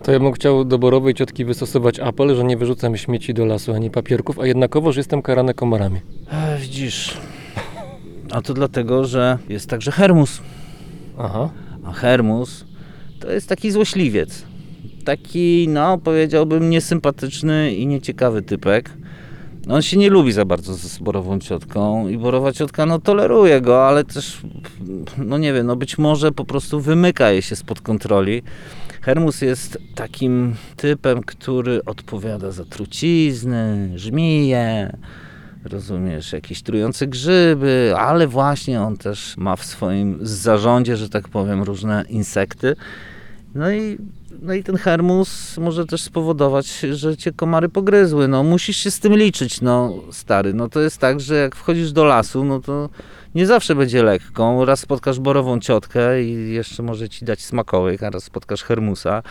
To 0.03 0.13
ja 0.13 0.21
bym 0.21 0.33
chciał 0.33 0.65
do 0.65 0.79
borowej 0.79 1.15
ciotki 1.15 1.45
wystosować 1.45 2.01
apel, 2.01 2.37
że 2.37 2.45
nie 2.45 2.57
wyrzucam 2.57 2.97
śmieci 2.97 3.35
do 3.35 3.45
lasu 3.45 3.73
ani 3.73 3.91
papierków, 3.91 4.39
a 4.39 4.47
jednakowoż 4.47 4.97
jestem 4.97 5.23
karany 5.23 5.55
komarami. 5.55 6.01
E, 6.31 6.59
widzisz, 6.59 7.17
a 8.31 8.43
to 8.43 8.55
dlatego, 8.55 9.05
że 9.05 9.39
jest 9.49 9.71
także 9.71 9.93
Hermus. 9.93 10.41
Aha. 11.19 11.51
A 11.85 11.93
Hermus 11.93 12.65
to 13.21 13.33
jest 13.33 13.49
taki 13.49 13.71
złośliwiec. 13.71 14.50
Taki, 15.05 15.67
no 15.69 15.99
powiedziałbym, 15.99 16.71
niesympatyczny 16.71 17.75
i 17.75 17.87
nieciekawy 17.87 18.43
typek. 18.43 18.91
On 19.69 19.83
się 19.83 19.97
nie 19.97 20.11
lubi 20.11 20.33
za 20.33 20.45
bardzo 20.45 20.75
z 20.75 20.99
Borową 20.99 21.39
ciotką 21.39 22.09
i 22.09 22.19
Borowa 22.19 22.53
ciotka 22.53 22.87
no 22.87 22.99
toleruje 22.99 23.61
go, 23.61 23.89
ale 23.89 24.05
też, 24.05 24.41
no 25.19 25.39
nie 25.39 25.53
wiem, 25.53 25.67
no 25.67 25.77
być 25.77 25.99
może 25.99 26.33
po 26.33 26.45
prostu 26.45 26.81
wymyka 26.81 27.31
jej 27.31 27.43
się 27.43 27.57
spod 27.57 27.81
kontroli. 27.81 28.43
Hermus 29.03 29.41
jest 29.41 29.79
takim 29.95 30.55
typem, 30.77 31.23
który 31.23 31.85
odpowiada 31.85 32.51
za 32.51 32.65
trucizny, 32.65 33.93
żmije, 33.97 34.97
rozumiesz, 35.65 36.33
jakieś 36.33 36.63
trujące 36.63 37.07
grzyby, 37.07 37.95
ale 37.97 38.27
właśnie 38.27 38.83
on 38.83 38.97
też 38.97 39.37
ma 39.37 39.57
w 39.57 39.65
swoim 39.65 40.19
zarządzie, 40.21 40.97
że 40.97 41.09
tak 41.09 41.29
powiem, 41.29 41.63
różne 41.63 42.05
insekty. 42.09 42.77
No 43.55 43.73
i, 43.73 43.99
no 44.43 44.55
i 44.55 44.63
ten 44.63 44.77
Hermus 44.77 45.59
może 45.59 45.87
też 45.87 46.03
spowodować, 46.03 46.81
że 46.93 47.17
cię 47.17 47.33
komary 47.33 47.69
pogryzły. 47.69 48.29
No 48.29 48.43
musisz 48.43 48.77
się 48.77 48.91
z 48.91 49.01
tym 49.01 49.17
liczyć, 49.17 49.61
no 49.61 49.95
stary. 50.13 50.55
No 50.55 50.69
to 50.69 50.81
jest 50.81 50.99
tak, 50.99 51.21
że 51.21 51.35
jak 51.35 51.57
wchodzisz 51.57 51.93
do 51.93 52.05
lasu, 52.05 52.45
no 52.45 52.61
to 52.61 52.89
nie 53.35 53.47
zawsze 53.47 53.75
będzie 53.75 54.03
lekko. 54.03 54.65
Raz 54.65 54.81
spotkasz 54.81 55.21
borową 55.21 55.61
ciotkę 55.61 56.23
i 56.23 56.53
jeszcze 56.53 56.83
może 56.83 57.09
ci 57.09 57.25
dać 57.25 57.41
smakołyk, 57.41 58.03
a 58.03 58.11
raz 58.11 58.25
spotkasz 58.25 58.63
Hermusa. 58.63 59.23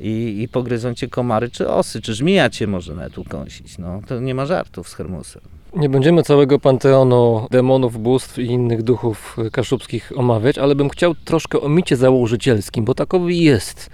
I, 0.00 0.42
I 0.42 0.48
pogryzą 0.48 0.94
cię 0.94 1.08
komary, 1.08 1.50
czy 1.50 1.68
osy, 1.68 2.00
czy 2.00 2.14
żmija 2.14 2.50
cię 2.50 2.66
może 2.66 2.94
nawet 2.94 3.18
ukąsić. 3.18 3.78
No 3.78 4.00
to 4.06 4.20
nie 4.20 4.34
ma 4.34 4.46
żartów 4.46 4.88
z 4.88 4.94
Hermusem. 4.94 5.42
Nie 5.76 5.88
będziemy 5.88 6.22
całego 6.22 6.58
panteonu 6.58 7.46
demonów, 7.50 8.02
bóstw 8.02 8.38
i 8.38 8.44
innych 8.44 8.82
duchów 8.82 9.36
kaszubskich 9.52 10.12
omawiać, 10.16 10.58
ale 10.58 10.74
bym 10.74 10.88
chciał 10.88 11.14
troszkę 11.14 11.60
o 11.60 11.68
micie 11.68 11.96
założycielskim, 11.96 12.84
bo 12.84 12.94
takowy 12.94 13.34
jest. 13.34 13.90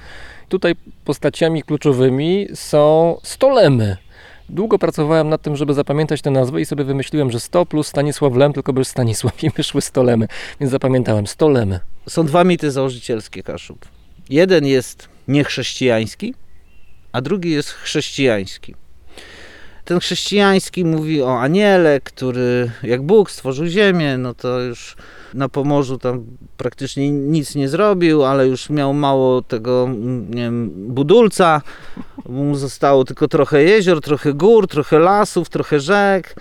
Tutaj 0.48 0.74
postaciami 1.04 1.62
kluczowymi 1.62 2.48
są 2.54 3.16
stolemy. 3.22 3.96
Długo 4.48 4.78
pracowałem 4.78 5.28
nad 5.28 5.42
tym, 5.42 5.56
żeby 5.56 5.74
zapamiętać 5.74 6.22
tę 6.22 6.30
nazwę 6.30 6.60
i 6.60 6.64
sobie 6.64 6.84
wymyśliłem, 6.84 7.30
że 7.30 7.40
100 7.40 7.66
plus 7.66 7.86
Stanisław 7.86 8.36
Lem, 8.36 8.52
tylko 8.52 8.72
bez 8.72 8.88
Stanisław 8.88 9.42
i 9.42 9.50
wyszły 9.50 9.80
stolemy, 9.80 10.28
więc 10.60 10.72
zapamiętałem 10.72 11.26
stolemy. 11.26 11.80
Są 12.08 12.26
dwa 12.26 12.44
mity 12.44 12.70
założycielskie 12.70 13.42
Kaszub. 13.42 13.86
Jeden 14.30 14.66
jest 14.66 15.08
niechrześcijański, 15.28 16.34
a 17.12 17.20
drugi 17.20 17.50
jest 17.50 17.70
chrześcijański. 17.70 18.74
Ten 19.84 20.00
chrześcijański 20.00 20.84
mówi 20.84 21.22
o 21.22 21.40
aniele, 21.40 22.00
który 22.00 22.70
jak 22.82 23.02
Bóg 23.02 23.30
stworzył 23.30 23.66
ziemię, 23.66 24.18
no 24.18 24.34
to 24.34 24.60
już 24.60 24.96
na 25.34 25.48
Pomorzu 25.48 25.98
tam 25.98 26.24
praktycznie 26.56 27.10
nic 27.10 27.54
nie 27.54 27.68
zrobił, 27.68 28.24
ale 28.24 28.48
już 28.48 28.70
miał 28.70 28.94
mało 28.94 29.42
tego, 29.42 29.84
mm, 29.84 30.34
nie 30.34 30.42
wiem, 30.42 30.70
budulca. 30.74 31.62
Mu 32.28 32.56
zostało 32.56 33.04
tylko 33.04 33.28
trochę 33.28 33.62
jezior, 33.62 34.00
trochę 34.00 34.34
gór, 34.34 34.68
trochę 34.68 34.98
lasów, 34.98 35.48
trochę 35.48 35.80
rzek. 35.80 36.34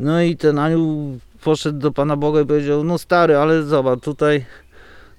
No 0.00 0.22
i 0.22 0.36
ten 0.36 0.58
anioł 0.58 1.18
poszedł 1.44 1.78
do 1.78 1.92
Pana 1.92 2.16
Boga 2.16 2.40
i 2.40 2.46
powiedział, 2.46 2.84
no 2.84 2.98
stary, 2.98 3.36
ale 3.36 3.62
zobacz, 3.62 4.00
tutaj, 4.00 4.46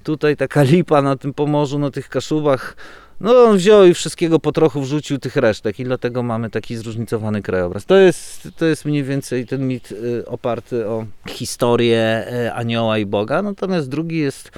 tutaj 0.04 0.38
taka 0.38 0.64
lipa 0.64 1.02
na 1.02 1.16
tym 1.16 1.34
Pomorzu, 1.34 1.80
na 1.80 1.92
tych 1.92 2.10
Kaszubach. 2.10 2.76
No 3.22 3.44
on 3.44 3.58
wziął 3.58 3.86
i 3.86 3.94
wszystkiego 3.94 4.40
po 4.40 4.52
trochu 4.52 4.82
wrzucił 4.82 5.18
tych 5.18 5.36
resztek 5.36 5.80
i 5.80 5.84
dlatego 5.84 6.24
mamy 6.24 6.50
taki 6.50 6.76
zróżnicowany 6.76 7.42
krajobraz. 7.42 7.86
To 7.86 7.96
jest, 7.96 8.48
to 8.58 8.66
jest 8.66 8.86
mniej 8.86 9.04
więcej 9.04 9.46
ten 9.46 9.68
mit 9.68 9.92
y, 9.92 10.26
oparty 10.26 10.88
o 10.88 11.06
historię 11.28 12.28
y, 12.48 12.54
anioła 12.54 12.98
i 12.98 13.06
Boga, 13.06 13.42
natomiast 13.42 13.90
drugi 13.90 14.18
jest 14.18 14.52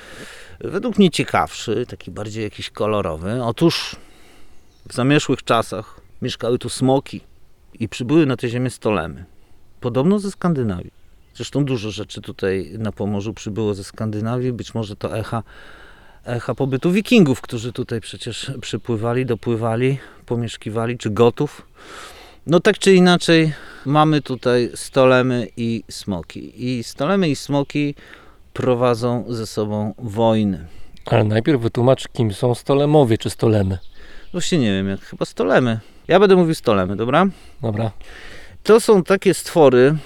według 0.60 0.98
mnie 0.98 1.10
ciekawszy, 1.10 1.86
taki 1.90 2.12
bardziej 2.12 2.44
jakiś 2.44 2.70
kolorowy. 2.70 3.44
Otóż 3.44 3.96
w 4.90 4.94
zamierzchłych 4.94 5.44
czasach 5.44 6.02
mieszkały 6.22 6.60
tu 6.60 6.70
smoki 6.70 7.22
i 7.80 7.90
przybyły 7.90 8.26
na 8.26 8.38
tę 8.38 8.50
ziemię 8.50 8.70
stolemy. 8.70 9.26
Podobno 9.80 10.20
ze 10.20 10.32
Skandynawii. 10.32 10.92
Zresztą 11.34 11.66
dużo 11.66 11.92
rzeczy 11.92 12.22
tutaj 12.22 12.72
na 12.78 12.92
Pomorzu 12.92 13.34
przybyło 13.34 13.74
ze 13.74 13.84
Skandynawii, 13.84 14.54
być 14.54 14.74
może 14.74 14.96
to 14.96 15.18
echa 15.18 15.44
echa 16.26 16.56
pobytu 16.56 16.92
wikingów, 16.92 17.42
którzy 17.42 17.74
tutaj 17.74 18.02
przecież 18.02 18.52
przypływali, 18.62 19.26
dopływali, 19.26 19.98
pomieszkiwali, 20.26 20.98
czy 20.98 21.10
gotów. 21.10 21.68
No 22.48 22.60
tak 22.60 22.78
czy 22.78 22.94
inaczej 22.94 23.54
mamy 23.86 24.22
tutaj 24.22 24.70
stolemy 24.76 25.48
i 25.58 25.84
smoki. 25.90 26.70
I 26.70 26.84
stolemy 26.84 27.30
i 27.30 27.36
smoki 27.36 27.96
prowadzą 28.54 29.26
ze 29.30 29.48
sobą 29.48 29.94
wojny. 29.98 30.66
Ale 31.06 31.24
najpierw 31.24 31.62
wytłumacz, 31.62 32.08
kim 32.08 32.34
są 32.34 32.56
stolemowie 32.56 33.18
czy 33.18 33.30
stolemy. 33.30 33.78
Właśnie 34.32 34.58
nie 34.58 34.72
wiem, 34.72 34.90
jak 34.90 35.02
chyba 35.02 35.26
stolemy. 35.26 35.80
Ja 36.08 36.20
będę 36.20 36.36
mówił 36.36 36.56
stolemy, 36.56 36.96
dobra? 36.96 37.28
Dobra. 37.62 37.92
To 38.64 38.80
są 38.80 39.04
takie 39.04 39.34
stwory, 39.34 39.98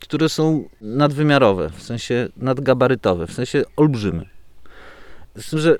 które 0.00 0.28
są 0.28 0.64
nadwymiarowe, 0.80 1.70
w 1.70 1.82
sensie 1.82 2.28
nadgabarytowe, 2.36 3.26
w 3.26 3.32
sensie 3.32 3.62
olbrzymy. 3.76 4.39
Z 5.36 5.50
tym, 5.50 5.58
że 5.58 5.78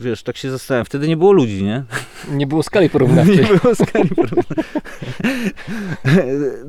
wiesz, 0.00 0.22
tak 0.22 0.36
się 0.36 0.50
zastanawiam, 0.50 0.84
wtedy 0.84 1.08
nie 1.08 1.16
było 1.16 1.32
ludzi, 1.32 1.64
nie? 1.64 1.84
Nie 2.30 2.46
było 2.46 2.62
skali 2.62 2.90
porównawczej. 2.90 3.36
Nie 3.52 3.58
było 3.62 3.74
skali 3.74 4.08
porównania. 4.08 4.62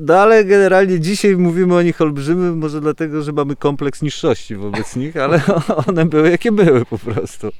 No 0.00 0.14
ale 0.14 0.44
generalnie 0.44 1.00
dzisiaj 1.00 1.36
mówimy 1.36 1.74
o 1.74 1.82
nich 1.82 2.00
olbrzymy, 2.00 2.52
może 2.52 2.80
dlatego, 2.80 3.22
że 3.22 3.32
mamy 3.32 3.56
kompleks 3.56 4.02
niższości 4.02 4.56
wobec 4.56 4.96
nich, 4.96 5.16
ale 5.16 5.40
one 5.88 6.04
były 6.04 6.30
jakie 6.30 6.52
były 6.52 6.84
po 6.84 6.98
prostu. 6.98 7.50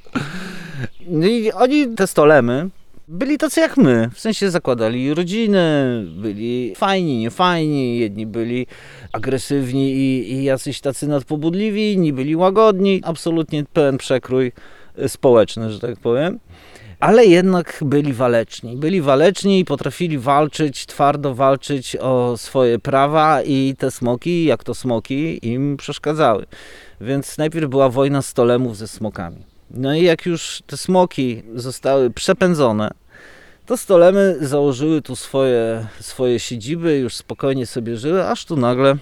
No 1.07 1.27
i 1.27 1.51
oni, 1.51 1.95
te 1.95 2.07
stolemy, 2.07 2.69
byli 3.07 3.37
tacy 3.37 3.61
jak 3.61 3.77
my, 3.77 4.09
w 4.13 4.19
sensie 4.19 4.51
zakładali 4.51 5.13
rodziny, 5.13 5.59
byli 6.21 6.73
fajni, 6.75 7.17
niefajni, 7.17 7.99
jedni 7.99 8.25
byli 8.25 8.67
agresywni 9.11 9.91
i, 9.91 10.33
i 10.33 10.43
jacyś 10.43 10.81
tacy 10.81 11.07
nadpobudliwi, 11.07 11.93
inni 11.93 12.13
byli 12.13 12.35
łagodni, 12.35 13.01
absolutnie 13.03 13.63
pełen 13.73 13.97
przekrój 13.97 14.51
y, 14.99 15.09
społeczny, 15.09 15.71
że 15.71 15.79
tak 15.79 15.97
powiem. 15.97 16.39
Ale 16.99 17.25
jednak 17.25 17.79
byli 17.81 18.13
waleczni. 18.13 18.77
Byli 18.77 19.01
waleczni 19.01 19.59
i 19.59 19.65
potrafili 19.65 20.17
walczyć, 20.17 20.85
twardo 20.85 21.35
walczyć 21.35 21.95
o 21.95 22.37
swoje 22.37 22.79
prawa 22.79 23.41
i 23.41 23.75
te 23.77 23.91
smoki, 23.91 24.45
jak 24.45 24.63
to 24.63 24.73
smoki, 24.73 25.47
im 25.47 25.77
przeszkadzały. 25.77 26.45
Więc 27.01 27.37
najpierw 27.37 27.69
była 27.69 27.89
wojna 27.89 28.21
stolemów 28.21 28.77
ze 28.77 28.87
smokami. 28.87 29.37
No 29.71 29.95
i 29.95 30.03
jak 30.03 30.25
już 30.25 30.61
te 30.67 30.77
smoki 30.77 31.43
zostały 31.55 32.09
przepędzone, 32.09 32.91
to 33.69 33.77
stolemy 33.77 34.37
założyły 34.41 35.01
tu 35.01 35.15
swoje, 35.15 35.87
swoje 35.99 36.39
siedziby, 36.39 36.97
już 36.97 37.15
spokojnie 37.15 37.65
sobie 37.65 37.97
żyły, 37.97 38.27
aż 38.27 38.45
tu 38.45 38.57
nagle 38.57 38.95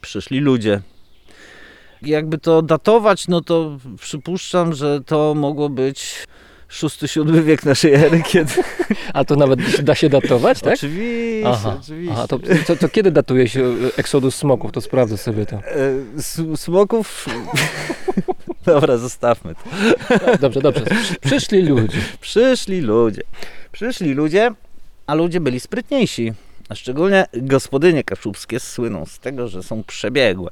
przyszli 0.00 0.40
ludzie. 0.40 0.80
Jakby 2.02 2.38
to 2.38 2.62
datować, 2.62 3.28
no 3.28 3.40
to 3.40 3.78
przypuszczam, 4.00 4.72
że 4.72 5.00
to 5.00 5.34
mogło 5.34 5.68
być 5.68 6.26
VI-VII 6.82 7.42
wiek 7.42 7.64
naszej 7.64 7.94
ery, 7.94 8.22
kiedy... 8.30 8.52
A 9.14 9.24
to 9.24 9.36
nawet 9.36 9.80
da 9.80 9.94
się 9.94 10.08
datować, 10.08 10.60
tak? 10.60 10.74
Oczywiście, 10.74 11.48
Aha, 11.48 11.76
oczywiście. 11.82 12.14
Aha 12.14 12.26
to, 12.28 12.38
to, 12.66 12.76
to 12.76 12.88
kiedy 12.88 13.10
datuje 13.10 13.48
się 13.48 13.74
eksodus 13.96 14.34
smoków? 14.34 14.72
To 14.72 14.80
sprawdzę 14.80 15.16
sobie 15.16 15.46
to. 15.46 15.56
E, 15.56 16.56
Smoków... 16.56 17.26
Dobra, 18.66 18.96
zostawmy 18.96 19.54
to. 19.54 19.70
Dobrze, 20.38 20.60
dobrze. 20.60 20.84
Przyszli 21.26 21.62
ludzie. 21.62 21.98
Przyszli 22.20 22.80
ludzie. 22.80 23.22
Przyszli 23.72 24.14
ludzie, 24.14 24.50
a 25.06 25.14
ludzie 25.14 25.40
byli 25.40 25.60
sprytniejsi. 25.60 26.32
A 26.68 26.74
szczególnie 26.74 27.26
gospodynie 27.32 28.04
kaszubskie 28.04 28.60
słyną 28.60 29.06
z 29.06 29.18
tego, 29.18 29.48
że 29.48 29.62
są 29.62 29.84
przebiegłe. 29.84 30.50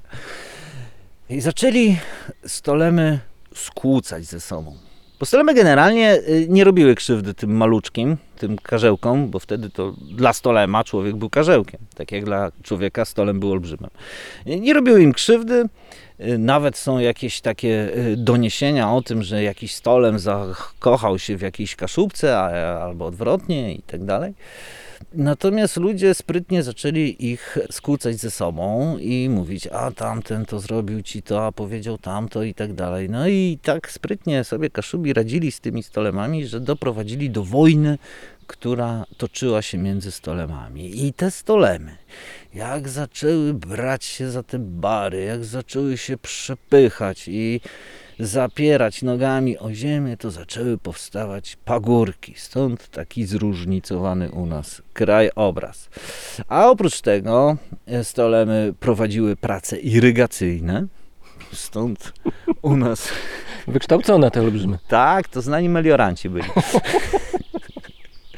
I 1.30 1.40
zaczęli 1.40 1.96
stolemy 2.46 3.18
skłócać 3.54 4.24
ze 4.24 4.40
sobą. 4.40 4.76
Bo 5.20 5.26
stolemy 5.26 5.54
generalnie 5.54 6.14
y, 6.14 6.46
nie 6.48 6.64
robiły 6.64 6.94
krzywdy 6.94 7.34
tym 7.34 7.56
maluczkim, 7.56 8.16
tym 8.38 8.58
karzełkom, 8.58 9.30
bo 9.30 9.38
wtedy 9.38 9.70
to 9.70 9.94
dla 10.10 10.32
stolema 10.32 10.84
człowiek 10.84 11.16
był 11.16 11.30
karzełkiem. 11.30 11.80
Tak 11.94 12.12
jak 12.12 12.24
dla 12.24 12.52
człowieka 12.62 13.04
stolem 13.04 13.40
był 13.40 13.52
olbrzymem. 13.52 13.90
Nie 14.46 14.74
robiły 14.74 15.02
im 15.02 15.12
krzywdy, 15.12 15.64
Nawet 16.38 16.76
są 16.76 16.98
jakieś 16.98 17.40
takie 17.40 17.96
y, 17.96 18.16
doniesienia 18.16 18.92
o 18.92 19.02
tym, 19.02 19.22
że 19.22 19.42
jakiś 19.42 19.74
stolem 19.74 20.18
zakochał 20.18 21.18
się 21.18 21.36
w 21.36 21.40
jakiejś 21.40 21.76
kaszubce, 21.76 22.38
a- 22.38 22.78
albo 22.84 23.06
odwrotnie 23.06 23.74
i 23.74 23.82
tak 23.82 24.04
dalej. 24.04 24.34
Natomiast 25.14 25.76
ludzie 25.76 26.14
sprytnie 26.14 26.62
zaczęli 26.62 27.16
ich 27.18 27.58
skłócać 27.70 28.16
ze 28.16 28.30
sobą 28.30 28.96
i 28.98 29.28
mówić, 29.28 29.66
a 29.66 29.90
tamten 29.90 30.46
to 30.46 30.60
zrobił 30.60 31.02
ci 31.02 31.22
to, 31.22 31.46
a 31.46 31.52
powiedział 31.52 31.98
tamto 31.98 32.42
i 32.42 32.54
tak 32.54 32.72
dalej. 32.72 33.10
No 33.10 33.28
i 33.28 33.58
tak 33.62 33.90
sprytnie 33.90 34.44
sobie 34.44 34.70
Kaszubi 34.70 35.12
radzili 35.12 35.52
z 35.52 35.60
tymi 35.60 35.82
stolemami, 35.82 36.46
że 36.46 36.60
doprowadzili 36.60 37.30
do 37.30 37.44
wojny, 37.44 37.98
która 38.48 39.04
toczyła 39.16 39.62
się 39.62 39.78
między 39.78 40.10
stolemami. 40.10 41.06
I 41.06 41.12
te 41.12 41.30
stolemy, 41.30 41.96
jak 42.54 42.88
zaczęły 42.88 43.54
brać 43.54 44.04
się 44.04 44.30
za 44.30 44.42
te 44.42 44.58
bary, 44.58 45.24
jak 45.24 45.44
zaczęły 45.44 45.98
się 45.98 46.16
przepychać 46.16 47.28
i 47.28 47.60
zapierać 48.18 49.02
nogami 49.02 49.58
o 49.58 49.72
ziemię, 49.72 50.16
to 50.16 50.30
zaczęły 50.30 50.78
powstawać 50.78 51.56
pagórki. 51.64 52.34
Stąd 52.36 52.88
taki 52.88 53.26
zróżnicowany 53.26 54.30
u 54.30 54.46
nas 54.46 54.82
krajobraz. 54.92 55.88
A 56.48 56.70
oprócz 56.70 57.00
tego 57.00 57.56
e, 57.86 58.04
stolemy 58.04 58.74
prowadziły 58.80 59.36
prace 59.36 59.78
irygacyjne. 59.78 60.86
Stąd 61.52 62.12
u 62.62 62.76
nas 62.76 63.08
Wykształcone 63.68 64.30
te 64.30 64.40
olbrzymy. 64.40 64.78
tak, 64.88 65.28
to 65.28 65.42
znani 65.42 65.68
melioranci 65.68 66.30
byli. 66.30 66.48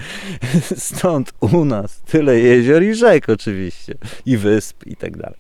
Stąd 0.77 1.33
u 1.41 1.65
nas 1.65 2.01
tyle 2.01 2.39
jezior 2.39 2.83
i 2.83 2.95
rzek 2.95 3.29
oczywiście, 3.29 3.95
i 4.27 4.37
wysp 4.37 4.87
i 4.87 4.97
tak 4.97 5.17
dalej. 5.17 5.39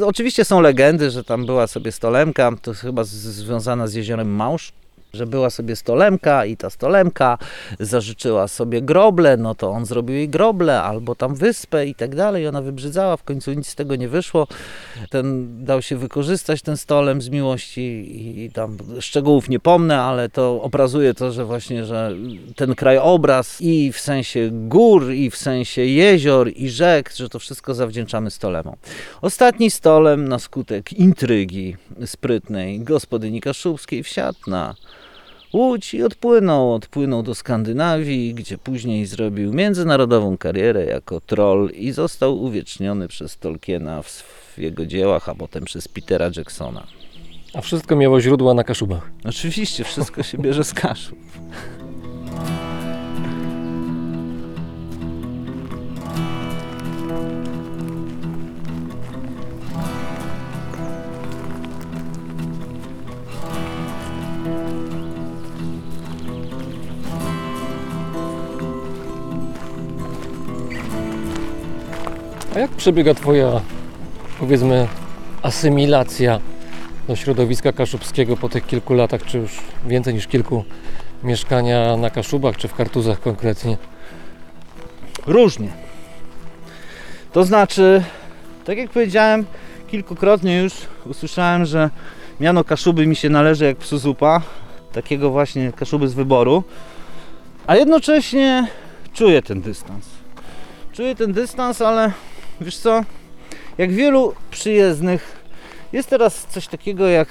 E, 0.00 0.06
Oczywiście 0.06 0.44
są 0.44 0.60
legendy, 0.60 1.10
że 1.10 1.24
tam 1.24 1.46
była 1.46 1.66
sobie 1.66 1.92
stolemka, 1.92 2.52
to 2.62 2.74
chyba 2.74 3.04
związana 3.04 3.86
z 3.86 3.94
jeziorem 3.94 4.34
Małż, 4.34 4.72
że 5.14 5.26
była 5.26 5.50
sobie 5.50 5.76
stolemka 5.76 6.46
i 6.46 6.56
ta 6.56 6.70
stolemka 6.70 7.38
zażyczyła 7.80 8.48
sobie 8.48 8.82
groble, 8.82 9.36
no 9.36 9.54
to 9.54 9.70
on 9.70 9.86
zrobił 9.86 10.16
jej 10.16 10.28
groble 10.28 10.82
albo 10.82 11.14
tam 11.14 11.34
wyspę 11.34 11.86
i 11.86 11.94
tak 11.94 12.14
dalej. 12.14 12.46
Ona 12.48 12.62
wybrzydzała, 12.62 13.16
w 13.16 13.24
końcu 13.24 13.52
nic 13.52 13.68
z 13.68 13.74
tego 13.74 13.96
nie 13.96 14.08
wyszło. 14.08 14.46
Ten 15.10 15.48
dał 15.64 15.82
się 15.82 15.96
wykorzystać 15.96 16.62
ten 16.62 16.76
stolem 16.76 17.22
z 17.22 17.28
miłości 17.28 17.80
i, 17.80 18.44
i 18.44 18.50
tam 18.50 18.78
szczegółów 19.00 19.48
nie 19.48 19.60
pomnę, 19.60 20.00
ale 20.00 20.28
to 20.28 20.62
obrazuje 20.62 21.14
to, 21.14 21.32
że 21.32 21.44
właśnie, 21.44 21.84
że 21.84 22.12
ten 22.56 22.74
krajobraz 22.74 23.60
i 23.60 23.92
w 23.92 24.00
sensie 24.00 24.50
gór, 24.52 25.10
i 25.10 25.30
w 25.30 25.36
sensie 25.36 25.84
jezior, 25.84 26.50
i 26.56 26.70
rzek, 26.70 27.12
że 27.16 27.28
to 27.28 27.38
wszystko 27.38 27.74
zawdzięczamy 27.74 28.30
stolemom. 28.30 28.76
Ostatni 29.22 29.70
stolem 29.70 30.28
na 30.28 30.38
skutek 30.38 30.92
intrygi 30.92 31.76
sprytnej 32.06 32.80
gospodyni 32.80 33.40
Kaszubskiej 33.40 34.02
wsiadł 34.02 34.38
na 34.46 34.74
Łódź 35.52 35.94
i 35.94 36.02
odpłynął. 36.02 36.74
Odpłynął 36.74 37.22
do 37.22 37.34
Skandynawii, 37.34 38.34
gdzie 38.34 38.58
później 38.58 39.06
zrobił 39.06 39.52
międzynarodową 39.52 40.38
karierę 40.38 40.84
jako 40.84 41.20
troll 41.20 41.70
i 41.74 41.92
został 41.92 42.42
uwieczniony 42.42 43.08
przez 43.08 43.38
Tolkiena 43.38 44.02
w, 44.02 44.24
jego 44.58 44.86
dziełach, 44.86 45.28
a 45.28 45.34
potem 45.34 45.64
przez 45.64 45.88
Petera 45.88 46.30
Jacksona. 46.36 46.86
A 47.54 47.60
wszystko 47.60 47.96
miało 47.96 48.20
źródła 48.20 48.54
na 48.54 48.64
Kaszubach. 48.64 49.10
Oczywiście 49.24 49.84
wszystko 49.84 50.22
się 50.22 50.38
bierze 50.38 50.64
z 50.64 50.74
kaszu. 50.74 51.16
A 72.54 72.58
jak 72.58 72.70
przebiega 72.70 73.14
Twoja, 73.14 73.60
powiedzmy, 74.40 74.88
asymilacja 75.42 76.40
do 77.08 77.16
środowiska 77.16 77.72
kaszubskiego 77.72 78.36
po 78.36 78.48
tych 78.48 78.66
kilku 78.66 78.94
latach, 78.94 79.24
czy 79.24 79.38
już 79.38 79.58
więcej 79.86 80.14
niż 80.14 80.26
kilku 80.26 80.64
mieszkania 81.22 81.96
na 81.96 82.10
Kaszubach, 82.10 82.56
czy 82.56 82.68
w 82.68 82.74
Kartuzach 82.74 83.20
konkretnie? 83.20 83.76
Różnie. 85.26 85.68
To 87.32 87.44
znaczy, 87.44 88.02
tak 88.64 88.78
jak 88.78 88.90
powiedziałem, 88.90 89.46
kilkukrotnie 89.88 90.62
już 90.62 90.72
usłyszałem, 91.06 91.64
że 91.64 91.90
miano 92.40 92.64
Kaszuby 92.64 93.06
mi 93.06 93.16
się 93.16 93.28
należy 93.28 93.64
jak 93.64 93.76
psu 93.76 93.98
zupa. 93.98 94.42
Takiego 94.92 95.30
właśnie 95.30 95.72
Kaszuby 95.72 96.08
z 96.08 96.14
wyboru. 96.14 96.64
A 97.66 97.76
jednocześnie 97.76 98.66
czuję 99.12 99.42
ten 99.42 99.60
dystans. 99.60 100.06
Czuję 100.92 101.14
ten 101.14 101.32
dystans, 101.32 101.82
ale 101.82 102.12
wiesz 102.62 102.78
co? 102.78 103.04
Jak 103.78 103.92
wielu 103.92 104.34
przyjezdnych, 104.50 105.36
jest 105.92 106.10
teraz 106.10 106.46
coś 106.46 106.68
takiego 106.68 107.08
jak 107.08 107.28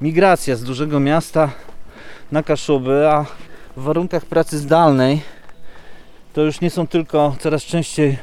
migracja 0.00 0.56
z 0.56 0.64
dużego 0.64 1.00
miasta 1.00 1.50
na 2.32 2.42
Kaszuby, 2.42 3.08
a 3.08 3.24
w 3.76 3.82
warunkach 3.82 4.24
pracy 4.24 4.58
zdalnej 4.58 5.20
to 6.32 6.40
już 6.40 6.60
nie 6.60 6.70
są 6.70 6.86
tylko 6.86 7.36
coraz 7.40 7.62
częściej 7.62 8.18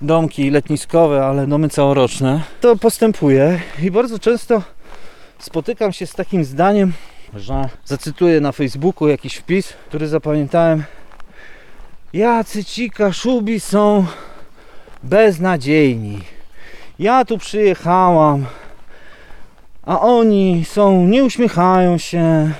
domki 0.00 0.50
letniskowe, 0.50 1.26
ale 1.26 1.46
domy 1.46 1.68
całoroczne. 1.68 2.42
To 2.60 2.76
postępuje 2.76 3.60
i 3.82 3.90
bardzo 3.90 4.18
często 4.18 4.62
spotykam 5.38 5.92
się 5.92 6.06
z 6.06 6.12
takim 6.12 6.44
zdaniem, 6.44 6.92
że 7.34 7.68
zacytuję 7.84 8.40
na 8.40 8.52
Facebooku 8.52 9.08
jakiś 9.08 9.34
wpis, 9.34 9.72
który 9.88 10.08
zapamiętałem. 10.08 10.84
Jacy 12.12 12.64
ci 12.64 12.90
kaszubi 12.90 13.60
są 13.60 14.06
beznadziejni. 15.02 16.18
Ja 16.98 17.24
tu 17.24 17.38
przyjechałam, 17.38 18.46
a 19.86 20.00
oni 20.00 20.64
są, 20.64 21.06
nie 21.06 21.24
uśmiechają 21.24 21.98
się. 21.98 22.50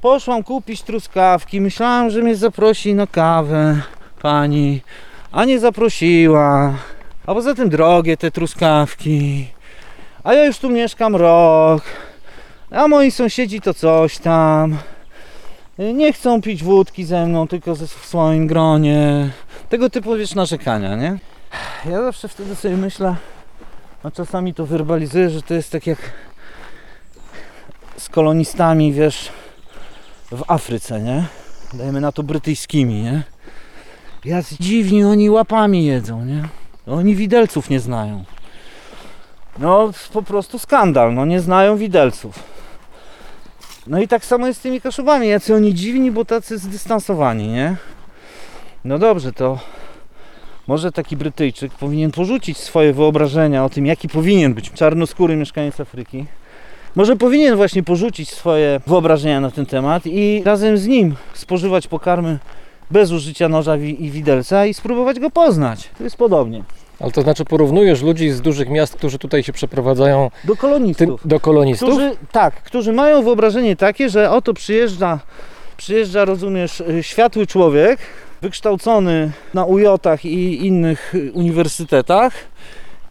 Poszłam 0.00 0.42
kupić 0.42 0.82
truskawki, 0.82 1.60
myślałam, 1.60 2.10
że 2.10 2.22
mnie 2.22 2.36
zaprosi 2.36 2.94
na 2.94 3.06
kawę 3.06 3.80
pani, 4.22 4.80
a 5.32 5.44
nie 5.44 5.58
zaprosiła. 5.58 6.74
A 7.26 7.34
poza 7.34 7.54
tym 7.54 7.68
drogie 7.68 8.16
te 8.16 8.30
truskawki. 8.30 9.46
A 10.24 10.34
ja 10.34 10.44
już 10.44 10.58
tu 10.58 10.70
mieszkam 10.70 11.16
rok. 11.16 11.82
A 12.70 12.88
moi 12.88 13.10
sąsiedzi 13.10 13.60
to 13.60 13.74
coś 13.74 14.18
tam. 14.18 14.78
Nie 15.78 16.12
chcą 16.12 16.42
pić 16.42 16.62
wódki 16.62 17.04
ze 17.04 17.26
mną, 17.26 17.48
tylko 17.48 17.74
ze, 17.74 17.86
w 17.86 17.90
swoim 17.90 18.46
gronie. 18.46 19.30
Tego 19.68 19.90
typu 19.90 20.16
wiesz 20.16 20.34
narzekania, 20.34 20.96
nie? 20.96 21.18
Ja 21.84 22.02
zawsze 22.02 22.28
wtedy 22.28 22.56
sobie 22.56 22.76
myślę, 22.76 23.16
a 24.02 24.10
czasami 24.10 24.54
to 24.54 24.66
werbalizuję, 24.66 25.30
że 25.30 25.42
to 25.42 25.54
jest 25.54 25.72
tak 25.72 25.86
jak 25.86 25.98
z 27.96 28.08
kolonistami, 28.08 28.92
wiesz, 28.92 29.32
w 30.32 30.42
Afryce, 30.48 31.00
nie? 31.00 31.24
Dajmy 31.72 32.00
na 32.00 32.12
to 32.12 32.22
brytyjskimi, 32.22 33.02
nie? 33.02 33.22
Jak 34.24 34.44
dziwni 34.60 35.04
oni 35.04 35.30
łapami 35.30 35.86
jedzą, 35.86 36.24
nie? 36.24 36.48
Oni 36.86 37.16
widelców 37.16 37.70
nie 37.70 37.80
znają. 37.80 38.24
No 39.58 39.90
po 40.12 40.22
prostu 40.22 40.58
skandal, 40.58 41.14
no 41.14 41.24
nie 41.24 41.40
znają 41.40 41.76
widelców. 41.76 42.42
No 43.86 44.00
i 44.00 44.08
tak 44.08 44.24
samo 44.24 44.46
jest 44.46 44.58
z 44.58 44.62
tymi 44.62 44.80
kaszubami, 44.80 45.28
jacy 45.28 45.54
oni 45.54 45.74
dziwni, 45.74 46.10
bo 46.10 46.24
tacy 46.24 46.58
zdystansowani, 46.58 47.48
nie? 47.48 47.76
No 48.84 48.98
dobrze, 48.98 49.32
to 49.32 49.58
może 50.66 50.92
taki 50.92 51.16
Brytyjczyk 51.16 51.72
powinien 51.72 52.10
porzucić 52.10 52.58
swoje 52.58 52.92
wyobrażenia 52.92 53.64
o 53.64 53.68
tym, 53.70 53.86
jaki 53.86 54.08
powinien 54.08 54.54
być 54.54 54.70
czarnoskóry 54.70 55.36
mieszkaniec 55.36 55.80
Afryki. 55.80 56.24
Może 56.96 57.16
powinien 57.16 57.56
właśnie 57.56 57.82
porzucić 57.82 58.30
swoje 58.30 58.80
wyobrażenia 58.86 59.40
na 59.40 59.50
ten 59.50 59.66
temat 59.66 60.02
i 60.06 60.42
razem 60.44 60.78
z 60.78 60.86
nim 60.86 61.14
spożywać 61.34 61.86
pokarmy 61.88 62.38
bez 62.90 63.12
użycia 63.12 63.48
noża 63.48 63.76
i 63.76 64.10
widelca 64.10 64.66
i 64.66 64.74
spróbować 64.74 65.20
go 65.20 65.30
poznać. 65.30 65.90
To 65.98 66.04
jest 66.04 66.16
podobnie. 66.16 66.64
Ale 67.00 67.10
to 67.12 67.22
znaczy 67.22 67.44
porównujesz 67.44 68.02
ludzi 68.02 68.30
z 68.30 68.40
dużych 68.40 68.68
miast, 68.68 68.96
którzy 68.96 69.18
tutaj 69.18 69.42
się 69.42 69.52
przeprowadzają 69.52 70.30
Do 70.44 70.56
kolonistów. 70.56 71.20
do 71.24 71.40
kolonistów? 71.40 71.88
Którzy, 71.88 72.10
tak, 72.32 72.54
którzy 72.62 72.92
mają 72.92 73.22
wyobrażenie 73.22 73.76
takie, 73.76 74.08
że 74.08 74.30
oto 74.30 74.54
przyjeżdża, 74.54 75.20
przyjeżdża, 75.76 76.24
rozumiesz, 76.24 76.80
y, 76.80 77.02
światły 77.02 77.46
człowiek, 77.46 77.98
wykształcony 78.42 79.32
na 79.54 79.64
UJ-ach 79.64 80.24
i 80.24 80.66
innych 80.66 81.14
uniwersytetach 81.32 82.32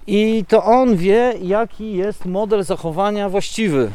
i 0.08 0.46
to 0.48 0.64
on 0.64 0.96
wie, 0.96 1.34
jaki 1.42 1.94
jest 1.94 2.26
model 2.26 2.64
zachowania 2.64 3.30
właściwy. 3.30 3.92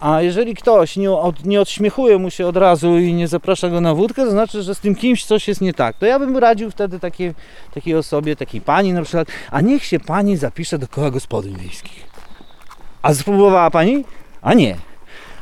A 0.00 0.22
jeżeli 0.22 0.54
ktoś 0.54 0.96
nie, 0.96 1.12
od, 1.12 1.44
nie 1.44 1.60
odśmiechuje 1.60 2.18
mu 2.18 2.30
się 2.30 2.46
od 2.46 2.56
razu 2.56 2.98
i 2.98 3.12
nie 3.12 3.28
zaprasza 3.28 3.68
go 3.68 3.80
na 3.80 3.94
wódkę, 3.94 4.24
to 4.24 4.30
znaczy, 4.30 4.62
że 4.62 4.74
z 4.74 4.80
tym 4.80 4.94
kimś 4.94 5.24
coś 5.24 5.48
jest 5.48 5.60
nie 5.60 5.74
tak. 5.74 5.96
To 5.96 6.06
ja 6.06 6.18
bym 6.18 6.36
radził 6.36 6.70
wtedy 6.70 7.00
takiej, 7.00 7.34
takiej 7.74 7.94
osobie, 7.94 8.36
takiej 8.36 8.60
pani 8.60 8.92
na 8.92 9.02
przykład, 9.02 9.28
a 9.50 9.60
niech 9.60 9.84
się 9.84 10.00
pani 10.00 10.36
zapisze 10.36 10.78
do 10.78 10.88
koła 10.88 11.10
gospodyń 11.10 11.56
wiejskich. 11.56 12.06
A 13.02 13.14
spróbowała 13.14 13.70
pani? 13.70 14.04
A 14.42 14.54
nie. 14.54 14.76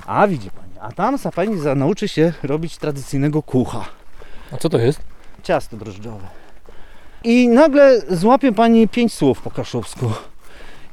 A 0.06 0.26
widzi 0.26 0.50
pani, 0.50 0.72
a 0.80 0.92
tam 0.92 1.18
sa 1.18 1.30
pani 1.30 1.56
nauczy 1.76 2.09
się 2.09 2.32
robić 2.42 2.78
tradycyjnego 2.78 3.42
kucha. 3.42 3.98
A 4.53 4.57
co 4.57 4.69
to 4.69 4.79
jest? 4.79 5.01
ciasto 5.43 5.77
drożdżowe. 5.77 6.27
I 7.25 7.49
nagle 7.49 8.01
złapie 8.11 8.53
pani 8.53 8.89
pięć 8.89 9.15
słów 9.15 9.41
po 9.43 9.51
kaszubsku. 9.51 10.12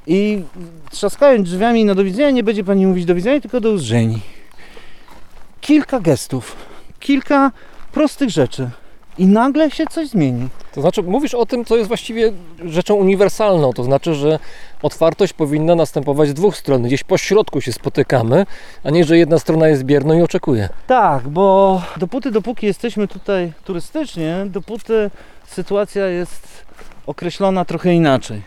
I 0.08 0.44
trzaskając 0.92 1.50
drzwiami 1.50 1.86
na 1.86 1.96
do 1.96 2.04
widzenia, 2.04 2.32
nie 2.32 2.44
będzie 2.44 2.64
pani 2.64 2.88
mówić 2.88 3.06
do 3.06 3.16
widzenia, 3.16 3.42
tylko 3.42 3.62
do 3.62 3.72
uzrzeni. 3.72 4.22
Kilka 5.62 6.00
gestów, 6.00 6.56
kilka 7.00 7.52
prostych 7.92 8.30
rzeczy. 8.30 8.70
I 9.18 9.26
nagle 9.26 9.72
się 9.72 9.86
coś 9.88 10.08
zmieni. 10.08 10.48
To 10.74 10.82
znaczy, 10.82 11.04
mówisz 11.04 11.34
o 11.34 11.46
tym, 11.46 11.66
co 11.66 11.78
jest 11.78 11.88
właściwie 11.88 12.32
rzeczą 12.66 12.96
uniwersalną, 12.96 13.74
to 13.74 13.84
znaczy, 13.84 14.16
że 14.16 14.40
otwartość 14.82 15.34
powinna 15.34 15.76
następować 15.76 16.30
z 16.30 16.34
dwóch 16.34 16.58
stron. 16.58 16.84
Gdzieś 16.84 17.04
po 17.04 17.18
środku 17.18 17.62
się 17.62 17.74
spotykamy, 17.74 18.46
a 18.84 18.90
nie, 18.90 19.04
że 19.04 19.18
jedna 19.18 19.40
strona 19.40 19.68
jest 19.68 19.84
bierna 19.84 20.16
i 20.16 20.22
oczekuje. 20.22 20.70
Tak, 20.88 21.28
bo 21.28 21.82
dopóty, 21.98 22.32
dopóki 22.32 22.66
jesteśmy 22.66 23.08
tutaj 23.08 23.54
turystycznie, 23.66 24.46
dopóty 24.46 25.12
sytuacja 25.48 26.08
jest 26.08 26.66
określona 27.08 27.66
trochę 27.66 27.94
inaczej. 27.94 28.42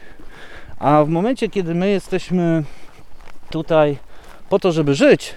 A 0.79 1.05
w 1.05 1.09
momencie, 1.09 1.49
kiedy 1.49 1.75
my 1.75 1.89
jesteśmy 1.89 2.63
tutaj 3.51 3.97
po 4.49 4.59
to, 4.59 4.73
żeby 4.73 4.95
żyć, 4.95 5.35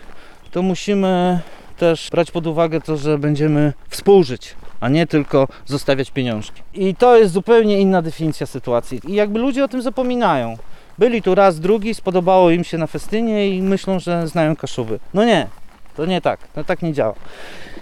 to 0.51 0.61
musimy 0.61 1.39
też 1.77 2.09
brać 2.11 2.31
pod 2.31 2.47
uwagę 2.47 2.81
to, 2.81 2.97
że 2.97 3.17
będziemy 3.17 3.73
współżyć, 3.89 4.55
a 4.81 4.89
nie 4.89 5.07
tylko 5.07 5.47
zostawiać 5.65 6.11
pieniążki. 6.11 6.61
I 6.73 6.95
to 6.95 7.17
jest 7.17 7.33
zupełnie 7.33 7.79
inna 7.79 8.01
definicja 8.01 8.47
sytuacji. 8.47 9.01
I 9.07 9.13
jakby 9.13 9.39
ludzie 9.39 9.63
o 9.63 9.67
tym 9.67 9.81
zapominają. 9.81 10.57
Byli 10.97 11.21
tu 11.21 11.35
raz, 11.35 11.59
drugi, 11.59 11.93
spodobało 11.93 12.51
im 12.51 12.63
się 12.63 12.77
na 12.77 12.87
festynie 12.87 13.49
i 13.49 13.61
myślą, 13.61 13.99
że 13.99 14.27
znają 14.27 14.55
Kaszuby. 14.55 14.99
No 15.13 15.25
nie, 15.25 15.47
to 15.95 16.05
nie 16.05 16.21
tak, 16.21 16.47
to 16.47 16.63
tak 16.63 16.81
nie 16.81 16.93
działa. 16.93 17.13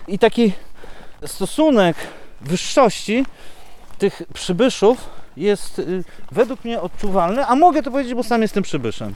I 0.07 0.19
taki 0.19 0.53
stosunek 1.25 1.97
wyższości 2.41 3.25
tych 3.97 4.21
przybyszów 4.33 5.09
jest 5.37 5.79
y, 5.79 6.03
według 6.31 6.65
mnie 6.65 6.81
odczuwalny, 6.81 7.45
a 7.45 7.55
mogę 7.55 7.83
to 7.83 7.91
powiedzieć, 7.91 8.13
bo 8.13 8.23
sam 8.23 8.41
jestem 8.41 8.63
przybyszem. 8.63 9.15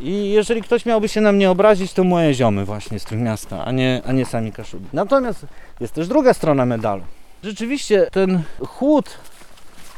I 0.00 0.30
jeżeli 0.30 0.62
ktoś 0.62 0.86
miałby 0.86 1.08
się 1.08 1.20
na 1.20 1.32
mnie 1.32 1.50
obrazić, 1.50 1.92
to 1.92 2.04
moje 2.04 2.34
ziomy 2.34 2.64
właśnie 2.64 2.98
z 2.98 3.04
Trójmiasta, 3.04 3.64
a 3.64 3.72
nie, 3.72 4.02
a 4.06 4.12
nie 4.12 4.24
sami 4.26 4.52
Kaszubi. 4.52 4.86
Natomiast 4.92 5.46
jest 5.80 5.94
też 5.94 6.08
druga 6.08 6.34
strona 6.34 6.66
medalu. 6.66 7.02
Rzeczywiście 7.42 8.08
ten 8.12 8.42
chłód, 8.66 9.18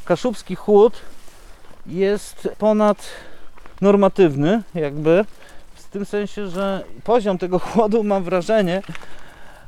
kaszubski 0.05 0.55
chłód 0.55 1.01
jest 1.87 2.49
ponad 2.59 3.07
normatywny 3.81 4.63
jakby, 4.75 5.25
w 5.75 5.85
tym 5.85 6.05
sensie, 6.05 6.49
że 6.49 6.85
poziom 7.05 7.39
tego 7.39 7.59
chłodu 7.59 8.05
mam 8.05 8.25
wrażenie, 8.25 8.83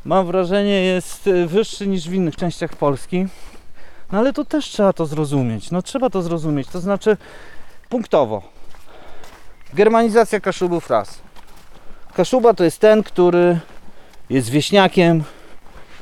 mam 0.05 0.27
wrażenie 0.27 0.85
jest 0.85 1.31
wyższy 1.47 1.87
niż 1.87 2.09
w 2.09 2.15
innych 2.15 2.37
częściach 2.37 2.77
Polski. 2.77 3.27
No 4.13 4.19
ale 4.19 4.33
to 4.33 4.45
też 4.45 4.65
trzeba 4.65 4.93
to 4.93 5.07
zrozumieć. 5.07 5.71
No 5.71 5.83
trzeba 5.83 6.11
to 6.11 6.23
zrozumieć. 6.23 6.69
To 6.69 6.81
znaczy 6.81 7.17
punktowo. 7.89 8.43
Germanizacja 9.75 10.41
Kaszubów 10.41 10.91
raz. 10.91 11.19
Kaszuba 12.15 12.55
to 12.55 12.65
jest 12.65 12.79
ten, 12.79 13.03
który 13.03 13.61
jest 14.31 14.51
wieśniakiem, 14.51 15.25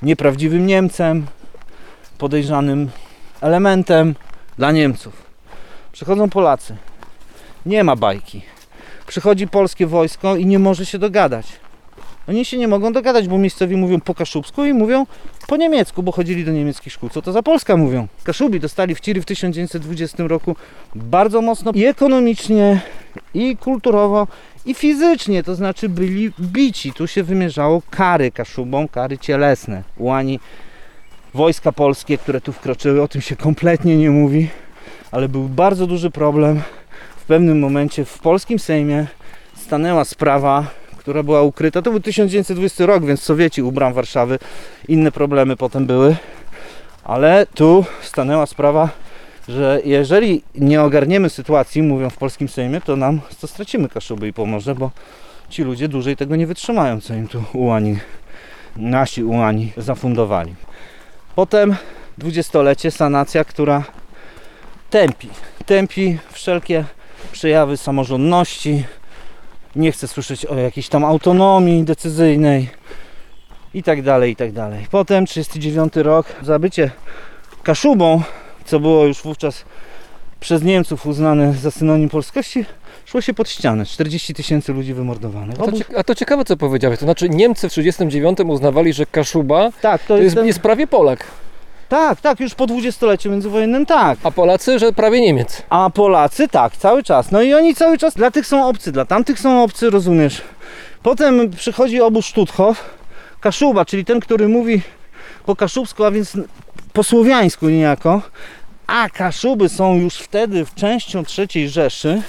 nieprawdziwym 0.03 0.67
Niemcem, 0.67 1.27
podejrzanym 2.19 2.91
elementem 3.41 4.15
dla 4.59 4.73
Niemców. 4.73 5.23
Przychodzą 5.93 6.31
Polacy. 6.31 6.77
Nie 7.67 7.85
ma 7.85 7.97
bajki. 7.97 8.43
Przychodzi 9.07 9.49
polskie 9.49 9.87
wojsko 9.87 10.37
i 10.37 10.47
nie 10.47 10.59
może 10.59 10.87
się 10.87 10.99
dogadać. 10.99 11.47
Oni 12.29 12.45
się 12.45 12.59
nie 12.59 12.69
mogą 12.69 12.93
dogadać, 12.93 13.29
bo 13.29 13.39
miejscowi 13.39 13.77
mówią 13.77 14.01
po 14.01 14.15
kaszubsku 14.15 14.65
i 14.65 14.73
mówią 14.73 15.07
po 15.49 15.57
niemiecku, 15.57 16.03
bo 16.03 16.13
chodzili 16.13 16.45
do 16.45 16.53
niemieckich 16.53 16.93
szkół. 16.93 17.09
Co 17.09 17.23
to 17.23 17.33
za 17.33 17.43
Polska 17.43 17.77
mówią? 17.77 18.09
Kaszubi 18.25 18.61
dostali 18.61 18.95
w 18.95 19.01
Ciry 19.01 19.23
w 19.23 19.25
1920 19.25 20.25
roku 20.27 20.57
bardzo 20.95 21.43
mocno 21.43 21.73
i 21.75 21.85
ekonomicznie, 21.85 22.81
i 23.35 23.57
kulturowo, 23.57 24.27
i 24.67 24.75
fizycznie, 24.75 25.43
to 25.43 25.55
znaczy 25.55 25.89
byli 25.89 26.33
bici. 26.41 26.93
Tu 26.93 27.07
się 27.07 27.23
wymierzało 27.23 27.83
kary 27.91 28.31
Kaszubom, 28.31 28.89
kary 28.89 29.19
cielesne. 29.19 29.83
Łani 29.99 30.41
wojska 31.35 31.73
polskie, 31.73 32.19
które 32.19 32.41
tu 32.41 32.53
wkroczyły, 32.53 33.03
o 33.03 33.09
tym 33.09 33.21
się 33.21 33.37
kompletnie 33.37 33.97
nie 33.97 34.11
mówi, 34.11 34.49
ale 35.11 35.29
był 35.29 35.49
bardzo 35.49 35.87
duży 35.87 36.11
problem. 36.11 36.61
W 37.17 37.25
pewnym 37.25 37.59
momencie 37.59 38.05
w 38.05 38.19
polskim 38.19 38.59
Sejmie 38.59 39.07
stanęła 39.57 40.05
sprawa, 40.05 40.67
która 41.01 41.23
była 41.23 41.43
ukryta. 41.43 41.83
To 41.83 41.91
był 41.91 42.01
1920 42.01 42.87
rok, 42.87 43.05
więc 43.05 43.23
Sowieci 43.23 43.63
u 43.63 43.73
bram 43.73 43.93
Warszawy. 43.93 44.39
Inne 44.89 45.13
problemy 45.13 45.57
potem 45.57 45.87
były. 45.87 46.17
Ale 47.05 47.47
tu 47.55 47.85
stanęła 48.03 48.47
sprawa, 48.47 48.89
że 49.49 49.81
jeżeli 49.85 50.43
nie 50.55 50.83
ogarniemy 50.83 51.31
sytuacji, 51.31 51.83
mówią 51.83 52.11
w 52.11 52.17
polskim 52.17 52.49
Sejmie, 52.49 52.81
to 52.81 52.97
nam 52.97 53.21
to 53.41 53.47
stracimy 53.47 53.89
Kaszuby 53.89 54.29
i 54.29 54.33
Pomorze, 54.33 54.75
bo 54.75 54.91
ci 55.49 55.63
ludzie 55.63 55.89
dłużej 55.89 56.17
tego 56.17 56.37
nie 56.37 56.47
wytrzymają, 56.47 57.01
co 57.01 57.15
im 57.15 57.29
tu 57.29 57.45
ułani, 57.53 57.99
nasi 58.77 59.25
ułani 59.25 59.73
zafundowali. 59.77 60.55
Potem 61.35 61.77
dwudziestolecie, 62.19 62.91
sanacja, 62.91 63.45
która 63.45 63.85
tępi, 64.91 65.29
tępi 65.67 66.19
wszelkie 66.33 66.85
przejawy 67.33 67.77
samorządności, 67.77 68.85
nie 69.77 69.93
chce 69.93 70.09
słyszeć 70.09 70.47
o 70.47 70.59
jakiejś 70.59 70.89
tam 70.89 71.05
autonomii 71.05 71.85
decyzyjnej 71.85 72.69
i 73.75 73.83
tak 73.83 74.03
dalej, 74.03 74.33
i 74.33 74.37
tak 74.37 74.53
dalej. 74.53 74.87
Potem 74.91 75.27
39 75.27 75.97
rok, 75.97 76.27
zabycie 76.43 76.91
Kaszubą, 77.63 78.23
co 78.65 78.81
było 78.81 79.07
już 79.07 79.23
wówczas 79.23 79.65
przez 80.41 80.63
Niemców 80.63 81.07
uznane 81.07 81.53
za 81.53 81.71
synonim 81.71 82.09
polskości, 82.09 82.65
szło 83.05 83.21
się 83.21 83.35
pod 83.35 83.49
ścianę. 83.51 83.87
40 83.87 84.35
tysięcy 84.35 84.73
ludzi 84.73 84.95
wymordowanych. 84.95 85.61
A 85.61 85.65
to, 85.65 85.73
a 85.97 86.05
to 86.05 86.15
ciekawe, 86.15 86.45
co 86.45 86.57
powiedziałeś. 86.57 86.99
To 86.99 87.07
znaczy, 87.07 87.29
Niemcy 87.29 87.69
w 87.69 87.73
1939 87.73 88.51
uznawali, 88.55 88.93
że 88.93 89.07
Kaszuba 89.07 89.71
tak, 89.83 90.03
to, 90.03 90.09
to 90.09 90.15
jest, 90.15 90.25
jest, 90.25 90.37
ten... 90.37 90.47
jest 90.47 90.59
prawie 90.59 90.87
Polak, 90.87 91.25
Tak, 91.91 92.21
tak, 92.21 92.41
już 92.41 92.55
po 92.55 92.67
dwudziestoleciu 92.67 93.31
międzywojennym 93.31 93.87
tak. 93.87 94.19
a 94.23 94.31
Polacy, 94.31 94.79
że 94.79 94.93
prawie 94.93 95.21
Niemiec. 95.21 95.63
A 95.71 95.91
Polacy 95.91 96.49
tak, 96.49 96.77
cały 96.77 97.03
czas. 97.03 97.31
No 97.31 97.43
i 97.43 97.55
oni 97.55 97.75
cały 97.75 97.99
czas 97.99 98.15
dla 98.15 98.31
tych 98.31 98.47
są 98.47 98.69
obcy, 98.69 98.93
dla 98.93 99.05
tamtych 99.05 99.41
są 99.41 99.63
obcy, 99.63 99.91
rozumiesz? 99.91 100.43
Potem 101.03 101.51
przychodzi 101.51 102.01
obóz 102.01 102.27
Stutthof, 102.27 102.85
Kaszuba, 103.41 103.85
czyli 103.85 104.05
ten, 104.05 104.21
który 104.21 104.49
mówi 104.49 104.83
po 105.47 105.57
kaszubsku, 105.57 106.05
a 106.05 106.11
więc 106.11 106.33
po 106.93 107.05
słowiańsku 107.05 107.69
niejako. 107.69 108.23
A 108.87 109.09
Kaszuby 109.09 109.69
są 109.69 109.95
już 109.95 110.15
wtedy 110.15 110.67
częścią 110.75 111.23
III 111.39 111.69
Rzeszy, 111.69 112.23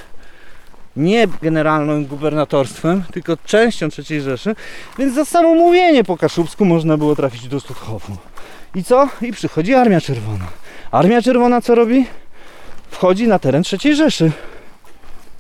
nie 0.96 1.28
generalnym 1.42 2.06
gubernatorstwem, 2.06 3.04
tylko 3.14 3.38
częścią 3.46 3.88
III 4.10 4.22
Rzeszy, 4.22 4.56
więc 5.00 5.16
za 5.16 5.26
samo 5.26 5.56
mówienie 5.56 6.04
po 6.04 6.18
kaszubsku 6.18 6.66
można 6.66 6.98
było 6.98 7.16
trafić 7.16 7.48
do 7.48 7.60
Stutthofu. 7.60 8.31
I 8.76 8.84
co? 8.84 9.10
I 9.22 9.32
przychodzi 9.32 9.74
Armia 9.74 10.02
Czerwona. 10.02 10.46
Armia 10.92 11.22
Czerwona 11.22 11.62
co 11.62 11.76
robi? 11.76 12.06
wchodzi 12.92 13.28
na 13.28 13.40
teren 13.40 13.64
III 13.84 13.96
Rzeszy. 13.96 14.32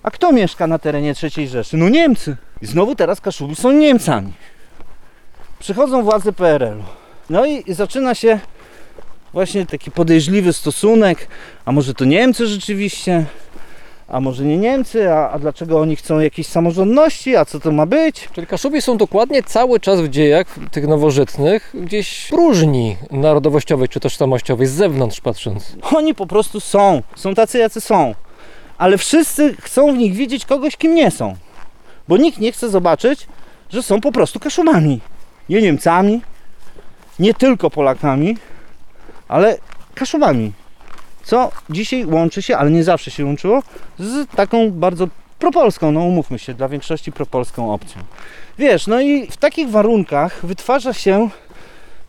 A 0.03 0.11
kto 0.11 0.31
mieszka 0.31 0.67
na 0.67 0.79
terenie 0.79 1.13
III 1.37 1.47
Rzeszy? 1.47 1.77
No 1.77 1.89
Niemcy. 1.89 2.37
I 2.61 2.65
znowu 2.65 2.95
teraz 2.95 3.21
Kaszubi 3.21 3.55
są 3.55 3.71
Niemcami. 3.71 4.33
Przychodzą 5.59 6.03
władze 6.03 6.33
PRL-u. 6.33 6.83
No 7.29 7.45
i 7.45 7.73
zaczyna 7.73 8.15
się 8.15 8.39
właśnie 9.33 9.65
taki 9.65 9.91
podejrzliwy 9.91 10.53
stosunek. 10.53 11.27
A 11.65 11.71
może 11.71 11.93
to 11.93 12.05
Niemcy 12.05 12.47
rzeczywiście? 12.47 13.25
A 14.11 14.19
może 14.19 14.43
nie 14.45 14.57
Niemcy? 14.57 15.13
A, 15.13 15.29
a 15.29 15.39
dlaczego 15.39 15.79
oni 15.79 15.95
chcą 15.95 16.19
jakiejś 16.19 16.47
samorządności? 16.47 17.35
A 17.35 17.45
co 17.45 17.59
to 17.59 17.71
ma 17.71 17.85
być? 17.85 18.29
Czyli 18.33 18.47
Kaszubi 18.47 18.81
są 18.81 18.97
dokładnie 18.97 19.43
cały 19.43 19.79
czas 19.79 20.01
w 20.01 20.09
dziejach 20.09 20.55
tych 20.71 20.87
nowożytnych 20.87 21.73
gdzieś 21.73 22.27
próżni 22.29 22.97
narodowościowej 23.11 23.89
czy 23.89 23.99
tożsamościowej, 23.99 24.67
z 24.67 24.71
zewnątrz 24.71 25.21
patrząc. 25.21 25.75
Oni 25.95 26.15
po 26.15 26.27
prostu 26.27 26.59
są. 26.59 27.01
Są 27.15 27.35
tacy, 27.35 27.57
jacy 27.57 27.81
są. 27.81 28.15
Ale 28.77 28.97
wszyscy 28.97 29.55
chcą 29.61 29.93
w 29.93 29.97
nich 29.97 30.13
widzieć 30.13 30.45
kogoś, 30.45 30.77
kim 30.77 30.95
nie 30.95 31.11
są. 31.11 31.35
Bo 32.07 32.17
nikt 32.17 32.39
nie 32.39 32.51
chce 32.51 32.69
zobaczyć, 32.69 33.27
że 33.69 33.83
są 33.83 34.01
po 34.01 34.11
prostu 34.11 34.39
Kaszubami. 34.39 34.99
Nie 35.49 35.61
Niemcami, 35.61 36.21
nie 37.19 37.33
tylko 37.33 37.69
Polakami, 37.69 38.37
ale 39.27 39.57
Kaszubami. 39.95 40.51
Co 41.23 41.51
dzisiaj 41.69 42.05
łączy 42.05 42.41
się, 42.41 42.57
ale 42.57 42.71
nie 42.71 42.83
zawsze 42.83 43.11
się 43.11 43.25
łączyło, 43.25 43.63
z 43.99 44.29
taką 44.29 44.71
bardzo 44.71 45.07
propolską, 45.39 45.91
no 45.91 45.99
umówmy 45.99 46.39
się, 46.39 46.53
dla 46.53 46.69
większości 46.69 47.11
propolską 47.11 47.73
opcją. 47.73 48.01
Wiesz, 48.57 48.87
no 48.87 49.01
i 49.01 49.27
w 49.27 49.37
takich 49.37 49.69
warunkach 49.69 50.45
wytwarza 50.45 50.93
się 50.93 51.29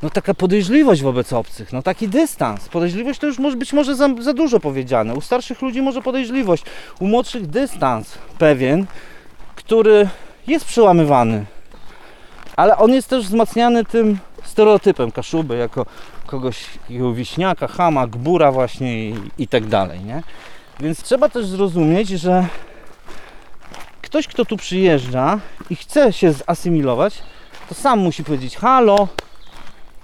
no 0.03 0.11
taka 0.11 0.35
podejrzliwość 0.35 1.03
wobec 1.03 1.33
obcych, 1.33 1.73
no 1.73 1.83
taki 1.83 2.09
dystans. 2.09 2.69
Podejrzliwość 2.69 3.21
to 3.21 3.27
już 3.27 3.39
może 3.39 3.57
być 3.57 3.73
może 3.73 3.97
za, 3.97 4.09
za 4.21 4.33
dużo 4.33 4.61
powiedziane. 4.61 5.15
U 5.15 5.21
starszych 5.21 5.63
ludzi 5.63 5.83
może 5.83 6.03
podejrzliwość, 6.03 6.65
u 7.01 7.07
młodszych 7.07 7.47
dystans 7.47 8.19
pewien, 8.39 8.87
który 9.55 10.09
jest 10.47 10.65
przełamywany. 10.65 11.45
Ale 12.57 12.77
on 12.77 12.93
jest 12.93 13.09
też 13.09 13.25
wzmacniany 13.25 13.85
tym 13.85 14.19
stereotypem 14.45 15.11
Kaszuby 15.11 15.57
jako 15.57 15.87
kogoś, 16.33 16.65
takiego 16.83 17.13
wiśniaka, 17.13 17.69
chama, 17.69 18.07
gbura 18.07 18.53
właśnie 18.53 19.09
i, 19.09 19.15
i 19.39 19.49
tak 19.49 19.67
dalej, 19.67 20.01
nie? 20.01 20.23
Więc 20.81 21.03
trzeba 21.03 21.29
też 21.29 21.47
zrozumieć, 21.47 22.09
że 22.09 22.47
ktoś, 24.03 24.27
kto 24.27 24.45
tu 24.45 24.57
przyjeżdża 24.57 25.39
i 25.71 25.77
chce 25.77 26.13
się 26.13 26.33
zasymilować, 26.33 27.23
to 27.69 27.75
sam 27.75 27.99
musi 27.99 28.25
powiedzieć: 28.25 28.57
Halo, 28.57 29.09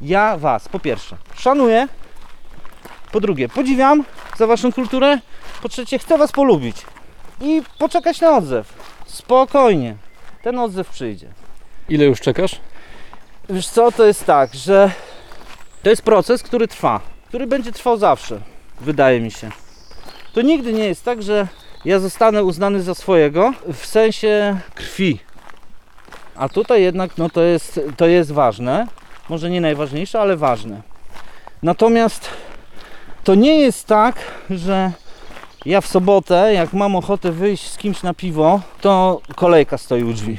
ja 0.01 0.37
Was, 0.37 0.69
po 0.69 0.81
pierwsze, 0.81 1.17
szanuję, 1.35 1.89
po 3.13 3.21
drugie, 3.21 3.49
podziwiam 3.49 4.05
za 4.37 4.47
Waszą 4.47 4.73
kulturę, 4.73 5.19
po 5.63 5.69
trzecie, 5.69 5.99
chcę 5.99 6.19
Was 6.19 6.33
polubić 6.33 6.77
i 7.41 7.63
poczekać 7.79 8.21
na 8.21 8.37
odzew. 8.37 8.73
Spokojnie, 9.07 9.97
ten 10.43 10.59
odzew 10.59 10.89
przyjdzie. 10.89 11.29
Ile 11.89 12.05
już 12.05 12.21
czekasz? 12.21 12.61
Wiesz 13.51 13.69
co, 13.69 13.93
to 13.93 14.05
jest 14.07 14.25
tak, 14.27 14.55
że 14.55 14.91
to 15.89 15.91
jest 15.91 16.03
proces, 16.03 16.43
który 16.43 16.69
trwa, 16.69 17.01
który 17.29 17.47
będzie 17.47 17.73
trwał 17.73 17.97
zawsze, 17.97 18.41
wydaje 18.81 19.21
mi 19.21 19.31
się. 19.31 19.51
To 20.33 20.43
nigdy 20.43 20.73
nie 20.73 20.85
jest 20.85 21.05
tak, 21.05 21.23
że 21.23 21.47
ja 21.85 21.99
zostanę 21.99 22.45
uznany 22.45 22.83
za 22.83 22.95
swojego 22.95 23.53
w 23.73 23.87
sensie 23.87 24.59
krwi. 24.75 25.19
A 26.37 26.49
tutaj 26.49 26.83
jednak 26.83 27.19
no 27.19 27.31
to 27.31 27.43
jest, 27.43 27.81
to 27.97 28.07
jest 28.07 28.33
ważne, 28.33 28.87
może 29.29 29.51
nie 29.51 29.61
najważniejsze, 29.61 30.21
ale 30.21 30.37
ważne. 30.37 30.83
Natomiast 31.63 32.31
to 33.25 33.35
nie 33.35 33.61
jest 33.61 33.87
tak, 33.87 34.17
że 34.51 34.93
ja 35.67 35.81
w 35.81 35.87
sobotę, 35.87 36.55
jak 36.55 36.73
mam 36.73 36.97
ochotę 36.97 37.33
wyjść 37.33 37.71
z 37.71 37.79
kimś 37.79 38.03
na 38.03 38.15
piwo, 38.15 38.61
to 38.81 39.21
kolejka 39.37 39.79
stoi 39.79 40.03
u 40.03 40.13
drzwi. 40.13 40.39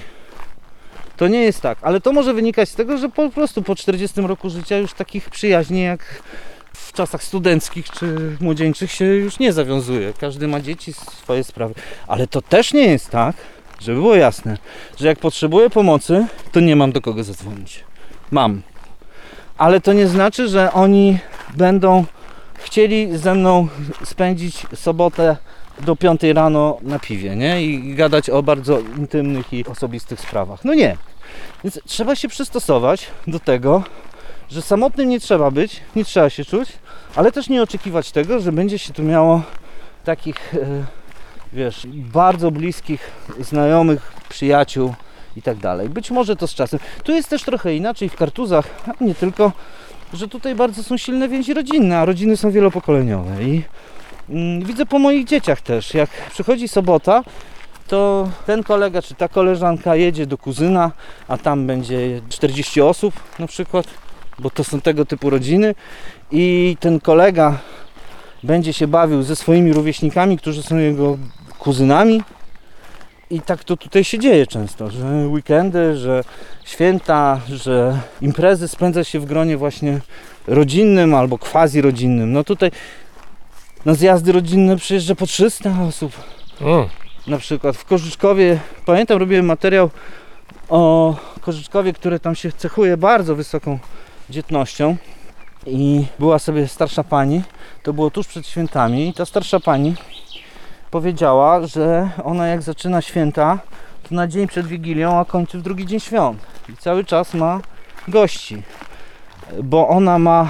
To 1.20 1.28
nie 1.28 1.42
jest 1.42 1.62
tak, 1.62 1.78
ale 1.82 2.02
to 2.02 2.14
może 2.14 2.34
wynikać 2.34 2.70
z 2.70 2.76
tego, 2.76 2.98
że 2.98 3.10
po 3.10 3.30
prostu 3.30 3.62
po 3.62 3.76
40 3.76 4.22
roku 4.22 4.50
życia 4.50 4.78
już 4.78 4.94
takich 4.94 5.30
przyjaźni 5.30 5.82
jak 5.82 6.24
w 6.74 6.94
czasach 6.94 7.24
studenckich 7.24 7.90
czy 7.90 8.38
młodzieńczych 8.42 8.92
się 8.92 9.06
już 9.06 9.40
nie 9.40 9.54
zawiązuje. 9.54 10.14
Każdy 10.20 10.48
ma 10.48 10.62
dzieci, 10.62 10.94
swoje 10.94 11.44
sprawy. 11.44 11.74
Ale 12.08 12.28
to 12.28 12.42
też 12.42 12.74
nie 12.74 12.88
jest 12.88 13.10
tak, 13.10 13.36
żeby 13.80 13.98
było 13.98 14.16
jasne, 14.16 14.58
że 15.00 15.08
jak 15.08 15.20
potrzebuję 15.20 15.70
pomocy, 15.70 16.26
to 16.52 16.60
nie 16.60 16.76
mam 16.76 16.92
do 16.92 17.02
kogo 17.02 17.24
zadzwonić. 17.24 17.84
Mam. 18.32 18.62
Ale 19.58 19.82
to 19.82 19.94
nie 19.94 20.08
znaczy, 20.08 20.48
że 20.48 20.74
oni 20.74 21.18
będą 21.58 22.06
chcieli 22.54 23.18
ze 23.18 23.36
mną 23.36 23.68
spędzić 24.04 24.66
sobotę 24.76 25.38
do 25.82 25.96
5 25.96 26.24
rano 26.24 26.78
na 26.82 27.00
piwie, 27.00 27.36
nie? 27.36 27.64
I 27.64 27.96
gadać 27.96 28.30
o 28.30 28.44
bardzo 28.44 28.80
intymnych 28.80 29.54
i 29.54 29.66
osobistych 29.66 30.20
sprawach. 30.20 30.66
No 30.66 30.74
nie. 30.74 30.98
Więc 31.64 31.80
trzeba 31.86 32.16
się 32.16 32.28
przystosować 32.28 33.08
do 33.28 33.40
tego, 33.40 33.84
że 34.50 34.62
samotnym 34.62 35.10
nie 35.10 35.20
trzeba 35.20 35.52
być, 35.52 35.82
nie 35.96 36.06
trzeba 36.06 36.30
się 36.30 36.46
czuć, 36.46 36.70
ale 37.16 37.32
też 37.32 37.50
nie 37.50 37.62
oczekiwać 37.62 38.12
tego, 38.12 38.40
że 38.40 38.52
będzie 38.52 38.80
się 38.80 38.94
tu 38.94 39.04
miało 39.04 39.42
takich, 40.06 40.56
e, 40.56 40.86
wiesz, 41.54 41.88
bardzo 41.94 42.52
bliskich 42.52 43.12
znajomych, 43.40 44.12
przyjaciół 44.30 44.94
i 45.36 45.42
tak 45.42 45.58
dalej. 45.58 45.90
Być 45.90 46.12
może 46.12 46.36
to 46.36 46.48
z 46.48 46.54
czasem. 46.54 46.80
Tu 47.04 47.12
jest 47.12 47.30
też 47.30 47.44
trochę 47.44 47.76
inaczej 47.76 48.10
w 48.10 48.16
Kartuzach, 48.16 48.68
a 48.88 49.04
nie 49.04 49.16
tylko, 49.16 49.52
że 50.14 50.28
tutaj 50.28 50.56
bardzo 50.56 50.84
są 50.84 50.98
silne 50.98 51.30
więzi 51.30 51.54
rodzinne, 51.54 52.00
a 52.00 52.06
rodziny 52.06 52.38
są 52.38 52.52
wielopokoleniowe 52.52 53.44
i 53.44 53.64
mm, 54.30 54.66
widzę 54.66 54.86
po 54.86 55.00
moich 55.00 55.26
dzieciach 55.26 55.62
też, 55.62 55.94
jak 55.94 56.10
przychodzi 56.32 56.68
sobota, 56.68 57.24
to 57.90 58.30
ten 58.46 58.64
kolega 58.64 59.02
czy 59.02 59.16
ta 59.16 59.28
koleżanka 59.28 59.96
jedzie 59.96 60.26
do 60.26 60.38
kuzyna, 60.38 60.92
a 61.28 61.38
tam 61.38 61.68
będzie 61.68 62.22
40 62.30 62.82
osób 62.82 63.14
na 63.40 63.48
przykład, 63.48 63.88
bo 64.40 64.50
to 64.50 64.64
są 64.64 64.82
tego 64.82 65.06
typu 65.06 65.30
rodziny 65.30 65.76
i 66.32 66.78
ten 66.80 67.00
kolega 67.00 67.58
będzie 68.44 68.74
się 68.74 68.88
bawił 68.88 69.24
ze 69.24 69.36
swoimi 69.36 69.74
rówieśnikami, 69.74 70.38
którzy 70.38 70.64
są 70.64 70.78
jego 70.78 71.18
kuzynami 71.60 72.22
i 73.30 73.42
tak 73.42 73.64
to 73.64 73.78
tutaj 73.78 74.04
się 74.04 74.20
dzieje 74.20 74.48
często, 74.48 74.92
że 74.92 75.06
weekendy, 75.28 75.98
że 75.98 76.24
święta, 76.66 77.42
że 77.48 78.00
imprezy 78.22 78.68
spędza 78.68 79.04
się 79.04 79.20
w 79.20 79.26
gronie 79.26 79.58
właśnie 79.58 80.00
rodzinnym 80.48 81.14
albo 81.14 81.38
quasi 81.38 81.82
rodzinnym. 81.82 82.34
No 82.34 82.44
tutaj 82.44 82.72
na 83.86 83.94
zjazdy 83.94 84.32
rodzinne 84.32 84.78
przyjeżdża 84.78 85.16
po 85.16 85.26
300 85.26 85.82
osób. 85.88 86.12
Na 87.30 87.38
przykład 87.38 87.78
w 87.78 87.86
Kożyczkowie, 87.86 88.60
pamiętam 88.86 89.18
robiłem 89.18 89.46
materiał 89.46 89.90
o 90.70 91.16
Kożyczkowie, 91.42 91.94
które 91.94 92.20
tam 92.20 92.36
się 92.36 92.52
cechuje 92.52 92.98
bardzo 92.98 93.36
wysoką 93.36 93.80
dzietnością. 94.30 94.98
I 95.66 96.06
była 96.20 96.40
sobie 96.40 96.68
starsza 96.68 97.04
pani, 97.04 97.42
to 97.84 97.94
było 97.94 98.12
tuż 98.12 98.28
przed 98.28 98.48
świętami 98.48 99.10
i 99.10 99.14
ta 99.14 99.26
starsza 99.26 99.60
pani 99.60 99.96
powiedziała, 100.92 101.68
że 101.68 102.10
ona 102.24 102.48
jak 102.48 102.62
zaczyna 102.62 103.02
święta, 103.02 103.60
to 104.10 104.16
na 104.16 104.28
dzień 104.28 104.48
przed 104.48 104.68
Wigilią, 104.68 105.20
a 105.20 105.26
kończy 105.26 105.60
w 105.60 105.62
drugi 105.62 105.86
dzień 105.86 106.00
świąt. 106.00 106.40
I 106.70 106.78
cały 106.78 107.06
czas 107.06 107.34
ma 107.34 107.62
gości, 108.08 108.64
bo 109.64 109.88
ona 109.88 110.20
ma 110.20 110.50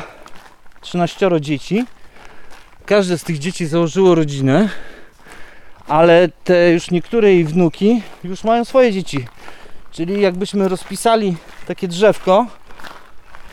13 0.82 1.30
dzieci, 1.42 1.86
każde 2.86 3.18
z 3.18 3.24
tych 3.24 3.40
dzieci 3.40 3.66
założyło 3.66 4.16
rodzinę 4.16 4.70
ale 5.90 6.30
te 6.44 6.72
już 6.72 6.92
niektóre 6.92 7.34
jej 7.34 7.46
wnuki 7.46 8.02
już 8.24 8.44
mają 8.44 8.66
swoje 8.66 8.92
dzieci. 8.92 9.26
Czyli 9.92 10.22
jakbyśmy 10.22 10.68
rozpisali 10.68 11.36
takie 11.68 11.88
drzewko, 11.88 12.46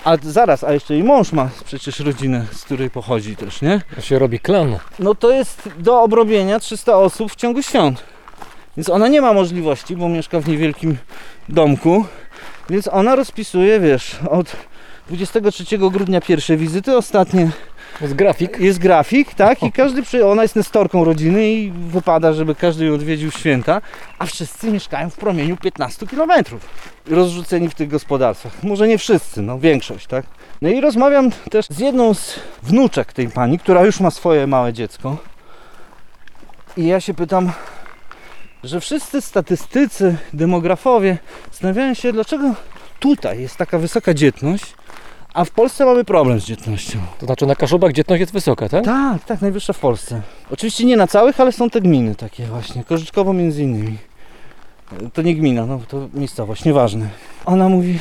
a 0.04 0.16
zaraz, 0.22 0.64
a 0.64 0.72
jeszcze 0.72 0.94
jej 0.94 1.04
mąż 1.04 1.32
ma 1.32 1.48
przecież 1.64 2.00
rodzinę, 2.00 2.46
z 2.52 2.64
której 2.64 2.90
pochodzi 2.90 3.36
też, 3.36 3.62
nie? 3.62 3.80
To 3.94 4.00
się 4.00 4.18
robi 4.18 4.40
klan. 4.40 4.78
No 4.98 5.14
to 5.14 5.30
jest 5.30 5.68
do 5.78 6.02
obrobienia 6.02 6.60
300 6.60 6.96
osób 6.96 7.32
w 7.32 7.36
ciągu 7.36 7.62
świąt. 7.62 8.04
Więc 8.76 8.88
ona 8.88 9.08
nie 9.08 9.20
ma 9.20 9.32
możliwości, 9.32 9.96
bo 9.96 10.08
mieszka 10.08 10.40
w 10.40 10.48
niewielkim 10.48 10.96
domku, 11.48 12.04
więc 12.70 12.88
ona 12.88 13.16
rozpisuje, 13.16 13.80
wiesz, 13.80 14.16
od 14.30 14.56
23 15.08 15.78
grudnia 15.78 16.20
pierwsze 16.20 16.56
wizyty, 16.56 16.96
ostatnie 16.96 17.50
Jest 18.00 18.14
grafik. 18.14 18.58
jest 18.60 18.78
grafik, 18.78 19.34
tak? 19.34 19.62
I 19.62 19.72
każdy 19.72 20.02
przy... 20.02 20.26
ona 20.26 20.42
jest 20.42 20.56
nestorką 20.56 21.04
rodziny 21.04 21.48
i 21.48 21.70
wypada, 21.70 22.32
żeby 22.32 22.54
każdy 22.54 22.84
ją 22.84 22.94
odwiedził 22.94 23.30
święta, 23.30 23.82
a 24.18 24.26
wszyscy 24.26 24.70
mieszkają 24.70 25.10
w 25.10 25.16
promieniu 25.16 25.56
15 25.56 26.06
km. 26.06 26.30
Rozrzuceni 27.06 27.68
w 27.68 27.74
tych 27.74 27.88
gospodarstwach. 27.88 28.62
Może 28.62 28.88
nie 28.88 28.98
wszyscy, 28.98 29.42
no 29.42 29.58
większość, 29.58 30.06
tak? 30.06 30.26
No 30.62 30.68
i 30.68 30.80
rozmawiam 30.80 31.30
też 31.50 31.66
z 31.70 31.78
jedną 31.78 32.14
z 32.14 32.40
wnuczek 32.62 33.12
tej 33.12 33.28
pani, 33.28 33.58
która 33.58 33.84
już 33.84 34.00
ma 34.00 34.10
swoje 34.10 34.46
małe 34.46 34.72
dziecko. 34.72 35.16
I 36.76 36.86
ja 36.86 37.00
się 37.00 37.14
pytam, 37.14 37.52
że 38.64 38.80
wszyscy 38.80 39.20
statystycy, 39.20 40.16
demografowie 40.32 41.18
zastanawiają 41.50 41.94
się, 41.94 42.12
dlaczego 42.12 42.54
tutaj 43.00 43.40
jest 43.40 43.56
taka 43.56 43.78
wysoka 43.78 44.14
dzietność, 44.14 44.74
a 45.36 45.44
w 45.44 45.50
Polsce 45.50 45.84
mamy 45.84 46.04
problem 46.04 46.40
z 46.40 46.44
dzietnością. 46.44 46.98
To 47.18 47.26
znaczy 47.26 47.46
na 47.46 47.54
Kaszubach 47.54 47.92
dzietność 47.92 48.20
jest 48.20 48.32
wysoka, 48.32 48.68
tak? 48.68 48.84
Tak, 48.84 49.24
tak, 49.24 49.40
najwyższa 49.40 49.72
w 49.72 49.78
Polsce. 49.78 50.22
Oczywiście 50.50 50.84
nie 50.84 50.96
na 50.96 51.06
całych, 51.06 51.40
ale 51.40 51.52
są 51.52 51.70
te 51.70 51.80
gminy 51.80 52.14
takie 52.14 52.46
właśnie, 52.46 52.84
Kożyczkowo 52.84 53.32
między 53.32 53.62
innymi. 53.62 53.98
To 55.12 55.22
nie 55.22 55.34
gmina, 55.34 55.66
no 55.66 55.80
to 55.88 56.08
miejscowość, 56.14 56.64
nieważne. 56.64 57.08
Ona 57.44 57.68
mówi, 57.68 57.98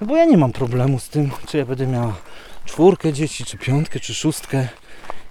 no 0.00 0.06
bo 0.06 0.16
ja 0.16 0.24
nie 0.24 0.36
mam 0.36 0.52
problemu 0.52 0.98
z 0.98 1.08
tym, 1.08 1.30
czy 1.46 1.58
ja 1.58 1.66
będę 1.66 1.86
miała 1.86 2.14
czwórkę 2.64 3.12
dzieci, 3.12 3.44
czy 3.44 3.58
piątkę, 3.58 4.00
czy 4.00 4.14
szóstkę. 4.14 4.68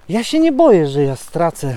Ja 0.08 0.24
się 0.24 0.38
nie 0.38 0.52
boję, 0.52 0.86
że 0.86 1.02
ja 1.02 1.16
stracę 1.16 1.76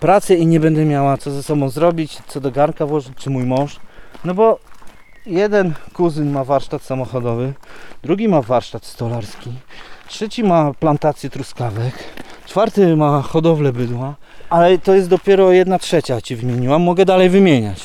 pracę 0.00 0.34
i 0.34 0.46
nie 0.46 0.60
będę 0.60 0.84
miała 0.84 1.16
co 1.16 1.30
ze 1.30 1.42
sobą 1.42 1.68
zrobić, 1.68 2.18
co 2.26 2.40
do 2.40 2.50
garnka 2.50 2.86
włożyć, 2.86 3.12
czy 3.16 3.30
mój 3.30 3.44
mąż. 3.44 3.80
No 4.24 4.34
bo 4.34 4.58
jeden 5.26 5.74
kuzyn 5.92 6.32
ma 6.32 6.44
warsztat 6.44 6.82
samochodowy, 6.82 7.52
drugi 8.02 8.28
ma 8.28 8.42
warsztat 8.42 8.84
stolarski, 8.84 9.52
trzeci 10.08 10.44
ma 10.44 10.74
plantację 10.74 11.30
truskawek, 11.30 11.94
czwarty 12.46 12.96
ma 12.96 13.22
hodowlę 13.22 13.72
bydła, 13.72 14.14
ale 14.50 14.78
to 14.78 14.94
jest 14.94 15.08
dopiero 15.08 15.52
jedna 15.52 15.78
trzecia 15.78 16.20
ci 16.20 16.36
wymieniłam, 16.36 16.82
mogę 16.82 17.04
dalej 17.04 17.30
wymieniać. 17.30 17.80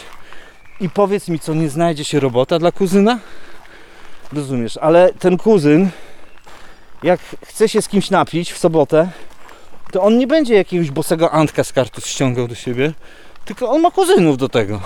I 0.79 0.89
powiedz 0.89 1.27
mi, 1.27 1.39
co 1.39 1.53
nie 1.53 1.69
znajdzie 1.69 2.03
się 2.03 2.19
robota 2.19 2.59
dla 2.59 2.71
kuzyna? 2.71 3.19
Rozumiesz, 4.33 4.77
ale 4.77 5.13
ten 5.13 5.37
kuzyn, 5.37 5.89
jak 7.03 7.19
chce 7.45 7.69
się 7.69 7.81
z 7.81 7.87
kimś 7.87 8.09
napić 8.09 8.51
w 8.51 8.57
sobotę, 8.57 9.09
to 9.91 10.03
on 10.03 10.17
nie 10.17 10.27
będzie 10.27 10.55
jakiegoś 10.55 10.91
bosego 10.91 11.31
Antka 11.31 11.63
z 11.63 11.73
kartus 11.73 12.05
ściągał 12.05 12.47
do 12.47 12.55
siebie, 12.55 12.93
tylko 13.45 13.69
on 13.69 13.81
ma 13.81 13.91
kuzynów 13.91 14.37
do 14.37 14.49
tego. 14.49 14.81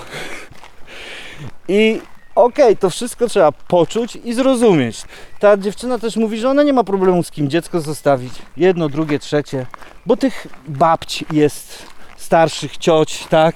I 1.68 2.02
okej, 2.38 2.77
to 2.77 2.89
wszystko 2.89 3.27
trzeba 3.27 3.51
poczuć 3.51 4.15
i 4.15 4.34
zrozumieć. 4.34 5.01
Ta 5.39 5.57
dziewczyna 5.57 5.99
też 5.99 6.15
mówi, 6.15 6.38
że 6.38 6.49
ona 6.49 6.64
nie 6.64 6.73
ma 6.73 6.84
problemu 6.84 7.23
z 7.23 7.31
kim 7.31 7.49
dziecko 7.49 7.81
zostawić. 7.81 8.34
Jedno, 8.57 8.89
drugie, 8.89 9.19
trzecie. 9.19 9.65
Bo 10.05 10.18
tych 10.18 10.47
babci 10.68 11.26
jest, 11.31 11.85
starszych 12.18 12.77
cioć, 12.77 13.27
tak? 13.30 13.55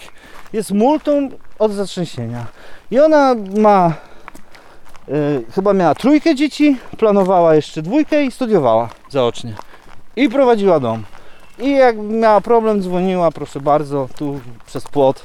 Jest 0.54 0.72
multum 0.72 1.30
od 1.60 1.72
zatrzęsienia. 1.72 2.46
I 2.92 3.00
ona 3.00 3.36
ma 3.58 3.94
y, 5.10 5.44
chyba 5.56 5.74
miała 5.74 5.96
trójkę 5.96 6.36
dzieci, 6.36 6.78
planowała 6.98 7.56
jeszcze 7.56 7.82
dwójkę 7.82 8.24
i 8.24 8.32
studiowała 8.32 8.90
zaocznie. 9.10 9.54
I 10.16 10.30
prowadziła 10.30 10.80
dom. 10.80 11.04
I 11.60 11.72
jak 11.72 11.98
miała 11.98 12.42
problem, 12.42 12.82
dzwoniła, 12.82 13.32
proszę 13.32 13.60
bardzo, 13.60 14.10
tu 14.18 14.40
przez 14.66 14.84
płot, 14.84 15.24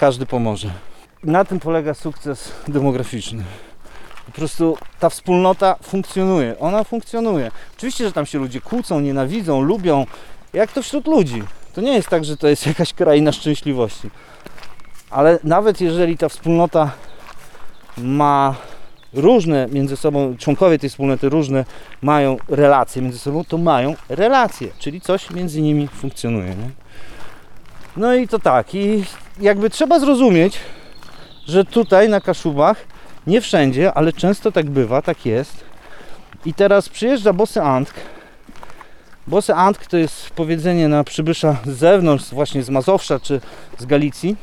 każdy 0.00 0.26
pomoże. 0.26 0.87
Na 1.24 1.44
tym 1.44 1.60
polega 1.60 1.94
sukces 1.94 2.52
demograficzny. 2.68 3.44
Po 4.26 4.32
prostu 4.32 4.78
ta 5.00 5.10
wspólnota 5.10 5.76
funkcjonuje, 5.82 6.58
ona 6.58 6.84
funkcjonuje. 6.84 7.50
Oczywiście, 7.76 8.04
że 8.04 8.12
tam 8.12 8.26
się 8.26 8.38
ludzie 8.38 8.60
kłócą, 8.60 9.00
nienawidzą, 9.00 9.60
lubią, 9.60 10.06
jak 10.52 10.72
to 10.72 10.82
wśród 10.82 11.06
ludzi. 11.06 11.42
To 11.74 11.80
nie 11.80 11.92
jest 11.92 12.08
tak, 12.08 12.24
że 12.24 12.36
to 12.36 12.48
jest 12.48 12.66
jakaś 12.72 12.92
kraina 12.92 13.32
szczęśliwości. 13.32 14.10
Ale 15.10 15.38
nawet 15.44 15.80
jeżeli 15.80 16.18
ta 16.18 16.28
wspólnota 16.28 16.90
ma 17.98 18.54
różne 19.12 19.66
między 19.70 19.96
sobą, 19.96 20.36
członkowie 20.38 20.78
tej 20.78 20.90
wspólnoty 20.90 21.28
różne 21.28 21.64
mają 22.02 22.36
relacje 22.48 23.02
między 23.02 23.18
sobą, 23.18 23.44
to 23.44 23.58
mają 23.58 23.94
relacje, 24.08 24.68
czyli 24.78 25.00
coś 25.00 25.30
między 25.30 25.60
nimi 25.60 25.88
funkcjonuje. 25.88 26.48
Nie? 26.48 26.70
No 27.96 28.14
i 28.14 28.28
to 28.28 28.38
tak, 28.38 28.74
i 28.74 29.04
jakby 29.40 29.70
trzeba 29.70 30.00
zrozumieć, 30.00 30.58
że 31.48 31.64
tutaj 31.64 32.08
na 32.08 32.20
Kaszubach, 32.20 32.84
nie 33.26 33.40
wszędzie, 33.40 33.94
ale 33.94 34.12
często 34.12 34.52
tak 34.52 34.70
bywa, 34.70 35.02
tak 35.02 35.26
jest. 35.26 35.64
I 36.44 36.54
teraz 36.54 36.88
przyjeżdża 36.88 37.32
Bosy 37.32 37.62
Antk. 37.62 37.94
Bosy 39.26 39.54
Antk 39.54 39.86
to 39.86 39.96
jest 39.96 40.30
powiedzenie 40.30 40.88
na 40.88 41.04
przybysza 41.04 41.56
z 41.66 41.78
zewnątrz, 41.78 42.24
właśnie 42.32 42.62
z 42.62 42.70
Mazowsza 42.70 43.20
czy 43.20 43.40
z 43.78 43.86
Galicji. 43.86 44.36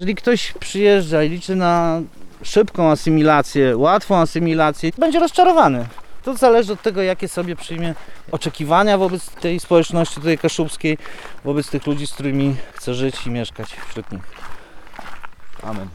Jeżeli 0.00 0.14
ktoś 0.14 0.52
przyjeżdża 0.52 1.22
i 1.22 1.28
liczy 1.28 1.56
na 1.56 2.00
szybką 2.42 2.90
asymilację, 2.90 3.76
łatwą 3.76 4.16
asymilację, 4.16 4.90
będzie 4.98 5.20
rozczarowany. 5.20 5.86
To 6.22 6.34
zależy 6.36 6.72
od 6.72 6.82
tego, 6.82 7.02
jakie 7.02 7.28
sobie 7.28 7.56
przyjmie 7.56 7.94
oczekiwania 8.30 8.98
wobec 8.98 9.30
tej 9.30 9.60
społeczności 9.60 10.14
tutaj 10.14 10.38
kaszubskiej, 10.38 10.98
wobec 11.44 11.70
tych 11.70 11.86
ludzi, 11.86 12.06
z 12.06 12.12
którymi 12.12 12.56
chce 12.72 12.94
żyć 12.94 13.26
i 13.26 13.30
mieszkać 13.30 13.76
wśród 13.88 14.12
nich. 14.12 14.51
Amen. 15.64 15.90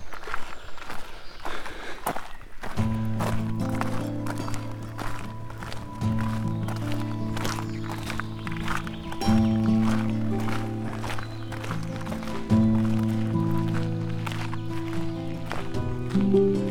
thank 16.17 16.33
you 16.33 16.66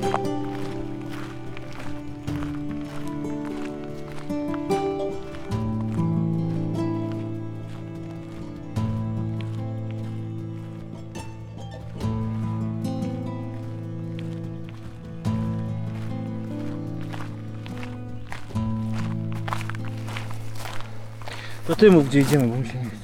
To 21.67 21.77
ty 21.77 21.91
mów, 21.91 22.09
gdzie 22.09 22.21
idziemy, 22.21 22.47
bo 22.47 22.57
mi 22.57 22.67
się 22.69 22.75
nie 22.75 22.91
chce. 22.91 23.01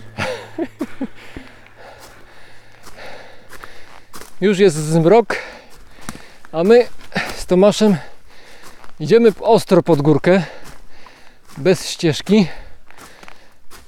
Już 4.40 4.58
jest 4.58 4.76
zmrok, 4.76 5.36
a 6.52 6.64
my 6.64 6.86
z 7.36 7.46
Tomaszem 7.46 7.96
idziemy 9.00 9.32
ostro 9.40 9.82
pod 9.82 10.02
górkę, 10.02 10.42
bez 11.56 11.88
ścieżki, 11.88 12.46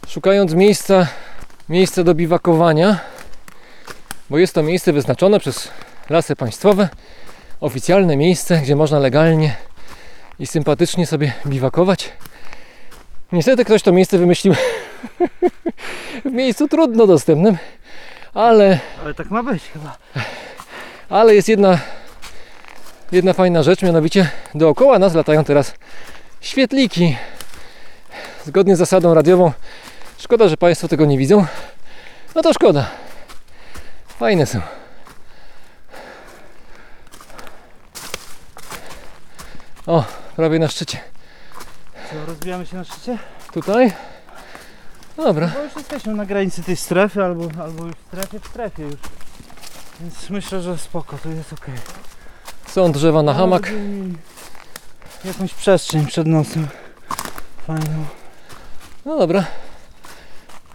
szukając 0.08 0.54
miejsca, 0.54 1.06
miejsca 1.68 2.04
do 2.04 2.14
biwakowania, 2.14 3.00
bo 4.30 4.38
jest 4.38 4.54
to 4.54 4.62
miejsce 4.62 4.92
wyznaczone 4.92 5.40
przez 5.40 5.68
lasy 6.10 6.36
państwowe, 6.36 6.88
oficjalne 7.60 8.16
miejsce, 8.16 8.58
gdzie 8.58 8.76
można 8.76 8.98
legalnie 8.98 9.56
i 10.38 10.46
sympatycznie 10.46 11.06
sobie 11.06 11.32
biwakować. 11.46 12.12
Niestety 13.34 13.64
ktoś 13.64 13.82
to 13.82 13.92
miejsce 13.92 14.18
wymyślił 14.18 14.54
w 16.24 16.32
miejscu 16.32 16.68
trudno 16.68 17.06
dostępnym, 17.06 17.56
ale 18.34 18.78
Ale 19.04 19.14
tak 19.14 19.30
ma 19.30 19.42
być 19.42 19.62
chyba. 19.72 19.96
ale 21.08 21.34
jest 21.34 21.48
jedna, 21.48 21.78
jedna 23.12 23.32
fajna 23.32 23.62
rzecz, 23.62 23.82
mianowicie 23.82 24.30
dookoła 24.54 24.98
nas 24.98 25.14
latają 25.14 25.44
teraz 25.44 25.74
świetliki. 26.40 27.16
Zgodnie 28.46 28.76
z 28.76 28.78
zasadą 28.78 29.14
radiową. 29.14 29.52
Szkoda, 30.18 30.48
że 30.48 30.56
Państwo 30.56 30.88
tego 30.88 31.04
nie 31.04 31.18
widzą. 31.18 31.46
No 32.34 32.42
to 32.42 32.52
szkoda. 32.52 32.90
Fajne 34.18 34.46
są. 34.46 34.60
O, 39.86 40.04
prawie 40.36 40.58
na 40.58 40.68
szczycie. 40.68 41.13
Co, 42.10 42.26
rozbijamy 42.26 42.66
się 42.66 42.76
na 42.76 42.84
szczycie? 42.84 43.18
Tutaj? 43.52 43.92
Dobra. 45.16 45.50
Bo 45.54 45.62
już 45.62 45.76
jesteśmy 45.76 46.14
na 46.14 46.26
granicy 46.26 46.62
tej 46.62 46.76
strefy, 46.76 47.24
albo, 47.24 47.62
albo 47.62 47.84
już 47.86 47.94
w 47.96 48.06
strefie, 48.06 48.40
w 48.40 48.46
strefie 48.46 48.82
już. 48.82 48.94
Więc 50.00 50.30
myślę, 50.30 50.60
że 50.62 50.78
spoko, 50.78 51.18
to 51.22 51.28
jest 51.28 51.52
ok. 51.52 51.66
Są 52.66 52.92
drzewa 52.92 53.22
na 53.22 53.34
hamak. 53.34 53.70
Jakąś 55.24 55.54
przestrzeń 55.54 56.06
przed 56.06 56.26
nosem. 56.26 56.68
Fajną. 57.66 58.04
No 59.04 59.18
dobra. 59.18 59.44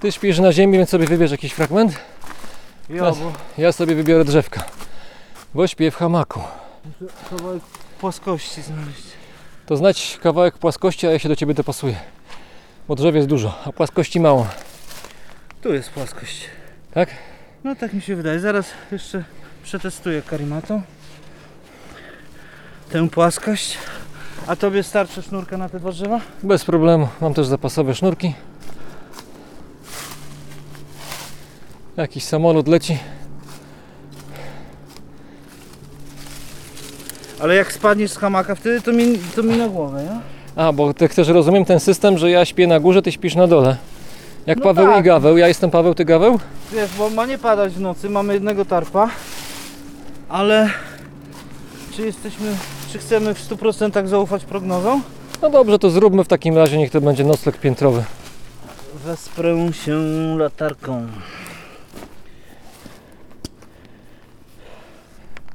Ty 0.01 0.11
śpisz 0.11 0.39
na 0.39 0.51
ziemi, 0.53 0.77
więc 0.77 0.89
sobie 0.89 1.07
wybierz 1.07 1.31
jakiś 1.31 1.53
fragment. 1.53 1.99
Bo 2.89 3.13
Ja 3.57 3.71
sobie 3.71 3.95
wybiorę 3.95 4.25
drzewka. 4.25 4.63
Bo 5.53 5.67
śpię 5.67 5.91
w 5.91 5.95
hamaku. 5.95 6.41
kawałek 7.29 7.63
płaskości 7.99 8.61
znaleźć. 8.61 9.08
To 9.69 9.77
znać 9.77 10.17
kawałek 10.21 10.57
płaskości, 10.57 11.07
a 11.07 11.11
ja 11.11 11.19
się 11.19 11.29
do 11.29 11.35
ciebie 11.35 11.53
dopasuję. 11.53 11.95
Bo 12.87 12.95
drzew 12.95 13.15
jest 13.15 13.27
dużo, 13.27 13.59
a 13.65 13.71
płaskości 13.71 14.19
mało. 14.19 14.47
Tu 15.61 15.73
jest 15.73 15.89
płaskość. 15.89 16.45
Tak? 16.91 17.09
No 17.63 17.75
tak 17.75 17.93
mi 17.93 18.01
się 18.01 18.15
wydaje. 18.15 18.39
Zaraz 18.39 18.65
jeszcze 18.91 19.23
przetestuję 19.63 20.21
karimatą. 20.21 20.81
Tę 22.91 23.09
płaskość. 23.09 23.77
A 24.47 24.55
tobie 24.55 24.83
starczy 24.83 25.21
sznurka 25.21 25.57
na 25.57 25.69
te 25.69 25.79
dwa 25.79 25.91
drzewa? 25.91 26.19
Bez 26.43 26.65
problemu. 26.65 27.07
Mam 27.21 27.33
też 27.33 27.47
zapasowe 27.47 27.95
sznurki. 27.95 28.33
Jakiś 31.97 32.23
samolot 32.23 32.67
leci. 32.67 32.99
Ale 37.39 37.55
jak 37.55 37.71
spadniesz 37.73 38.11
z 38.11 38.17
hamaka 38.17 38.55
wtedy, 38.55 38.81
to 38.81 38.91
mi, 38.93 39.17
to 39.35 39.43
mi 39.43 39.57
na 39.57 39.67
głowę, 39.67 40.03
nie? 40.03 40.19
A, 40.63 40.71
bo 40.73 40.93
ty 40.93 41.07
chcesz, 41.07 41.27
rozumiem, 41.27 41.65
ten 41.65 41.79
system, 41.79 42.17
że 42.17 42.31
ja 42.31 42.45
śpię 42.45 42.67
na 42.67 42.79
górze, 42.79 43.01
ty 43.01 43.11
śpisz 43.11 43.35
na 43.35 43.47
dole. 43.47 43.77
Jak 44.45 44.57
No 44.57 44.63
Paweł 44.63 44.87
tak. 44.87 44.99
i 44.99 45.03
Gaweł. 45.03 45.37
Ja 45.37 45.47
jestem 45.47 45.71
Paweł, 45.71 45.95
ty 45.95 46.05
Gaweł? 46.05 46.39
Wiesz, 46.73 46.89
bo 46.97 47.09
ma 47.09 47.25
nie 47.25 47.37
padać 47.37 47.73
w 47.73 47.79
nocy, 47.79 48.09
mamy 48.09 48.33
jednego 48.33 48.65
tarpa, 48.65 49.09
ale 50.29 50.69
czy 51.95 52.01
jesteśmy, 52.05 52.55
czy 52.91 52.97
chcemy 52.99 53.33
w 53.33 53.49
100% 53.49 54.07
zaufać 54.07 54.45
prognozom? 54.45 55.01
No 55.41 55.49
dobrze, 55.49 55.79
to 55.79 55.89
zróbmy 55.89 56.23
w 56.23 56.27
takim 56.27 56.57
razie, 56.57 56.77
niech 56.77 56.91
to 56.91 57.01
będzie 57.01 57.23
nocleg 57.23 57.57
piętrowy. 57.57 58.03
Wesprę 59.05 59.73
się 59.85 59.97
latarką. 60.37 61.07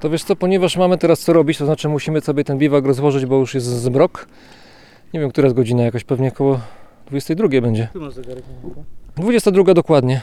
To 0.05 0.11
wiesz 0.11 0.25
co, 0.25 0.37
ponieważ 0.37 0.77
mamy 0.77 0.99
teraz 0.99 1.21
co 1.21 1.33
robić, 1.33 1.59
to 1.59 1.67
znaczy 1.67 1.89
musimy 1.89 2.21
sobie 2.21 2.45
ten 2.45 2.59
biwak 2.59 2.85
rozłożyć, 2.85 3.27
bo 3.27 3.37
już 3.37 3.55
jest 3.55 3.67
zmrok. 3.67 4.27
Nie 5.15 5.21
wiem, 5.21 5.31
która 5.31 5.47
jest 5.47 5.57
godzina, 5.57 5.83
jakoś 5.83 6.05
pewnie 6.05 6.29
około 6.29 6.61
22 7.07 7.49
będzie. 7.49 7.89
Tu 7.93 8.01
masz 8.01 8.15
zegarek. 8.15 8.45
22 9.17 9.75
dokładnie. 9.75 10.21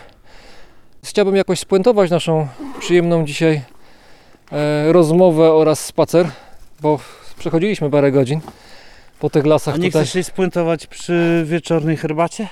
Chciałbym 1.03 1.35
jakoś 1.35 1.59
spuentować 1.59 2.11
naszą 2.11 2.47
przyjemną 2.79 3.25
dzisiaj 3.25 3.61
e, 4.51 4.93
rozmowę 4.93 5.53
oraz 5.53 5.85
spacer, 5.85 6.27
bo 6.81 6.99
przechodziliśmy 7.39 7.89
parę 7.89 8.11
godzin 8.11 8.39
po 9.19 9.29
tych 9.29 9.45
lasach 9.45 9.75
A 9.75 9.77
nie 9.77 9.87
tutaj. 9.87 10.03
chcesz 10.03 10.13
się 10.13 10.23
spuentować 10.23 10.87
przy 10.87 11.43
wieczornej 11.47 11.97
herbacie? 11.97 12.47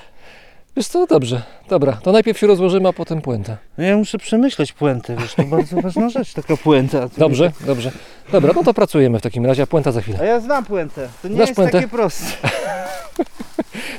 Wiesz 0.76 0.86
co, 0.88 1.06
dobrze, 1.06 1.42
dobra, 1.68 1.92
to 1.92 2.12
najpierw 2.12 2.38
się 2.38 2.46
rozłożymy, 2.46 2.88
a 2.88 2.92
potem 2.92 3.20
puentę. 3.20 3.56
No 3.78 3.84
ja 3.84 3.96
muszę 3.96 4.18
przemyśleć 4.18 4.72
puentę, 4.72 5.16
wiesz, 5.16 5.34
to 5.34 5.42
bardzo 5.44 5.80
ważna 5.80 6.08
rzecz, 6.08 6.32
taka 6.32 6.56
puenta. 6.56 7.08
Dobrze, 7.18 7.52
dobrze. 7.66 7.92
Dobra, 8.32 8.52
no 8.56 8.64
to 8.64 8.74
pracujemy 8.74 9.18
w 9.18 9.22
takim 9.22 9.46
razie, 9.46 9.62
a 9.62 9.66
puenta 9.66 9.92
za 9.92 10.00
chwilę. 10.00 10.18
A 10.20 10.24
ja 10.24 10.40
znam 10.40 10.64
puentę, 10.64 11.08
to 11.22 11.28
nie 11.28 11.34
Znasz 11.34 11.48
jest 11.48 11.56
puentę? 11.56 11.72
takie 11.72 11.88
proste. 11.88 12.24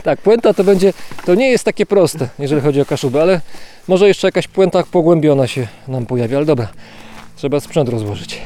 Tak, 0.04 0.22
puenta 0.22 0.54
to 0.54 0.64
będzie, 0.64 0.94
to 1.26 1.36
nie 1.36 1.50
jest 1.52 1.64
takie 1.64 1.86
proste, 1.86 2.28
jeżeli 2.40 2.62
chodzi 2.62 2.82
o 2.82 2.86
kaszuby, 2.86 3.22
ale 3.22 3.42
może 3.88 4.08
jeszcze 4.08 4.28
jakaś 4.28 4.48
puenta 4.48 4.84
pogłębiona 4.92 5.48
się 5.48 5.68
nam 5.88 6.06
pojawi, 6.06 6.36
ale 6.36 6.46
dobra, 6.46 6.68
trzeba 7.36 7.60
sprzęt 7.60 7.90
rozłożyć. 7.90 8.42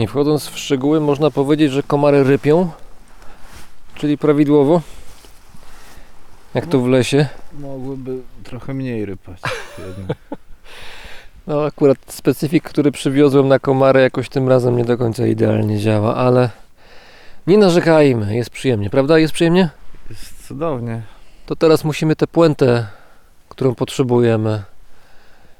Nie 0.00 0.08
wchodząc 0.08 0.46
w 0.46 0.58
szczegóły, 0.58 1.00
można 1.00 1.30
powiedzieć, 1.30 1.72
że 1.72 1.82
komary 1.82 2.24
rypią, 2.24 2.70
czyli 3.94 4.18
prawidłowo, 4.18 4.80
jak 6.54 6.66
tu 6.66 6.82
w 6.82 6.88
lesie. 6.88 7.26
Mogłyby 7.52 8.18
trochę 8.44 8.74
mniej 8.74 9.06
rypać. 9.06 9.40
No 11.46 11.64
akurat 11.64 11.98
specyfik, 12.06 12.64
który 12.64 12.92
przywiozłem 12.92 13.48
na 13.48 13.58
komary 13.58 14.00
jakoś 14.00 14.28
tym 14.28 14.48
razem 14.48 14.76
nie 14.76 14.84
do 14.84 14.98
końca 14.98 15.26
idealnie 15.26 15.78
działa, 15.78 16.16
ale 16.16 16.50
nie 17.46 17.58
narzekajmy, 17.58 18.36
jest 18.36 18.50
przyjemnie, 18.50 18.90
prawda? 18.90 19.18
Jest 19.18 19.34
przyjemnie? 19.34 19.70
Jest 20.10 20.46
cudownie. 20.46 21.02
To 21.46 21.56
teraz 21.56 21.84
musimy 21.84 22.16
tę 22.16 22.26
puentę, 22.26 22.86
którą 23.48 23.74
potrzebujemy, 23.74 24.62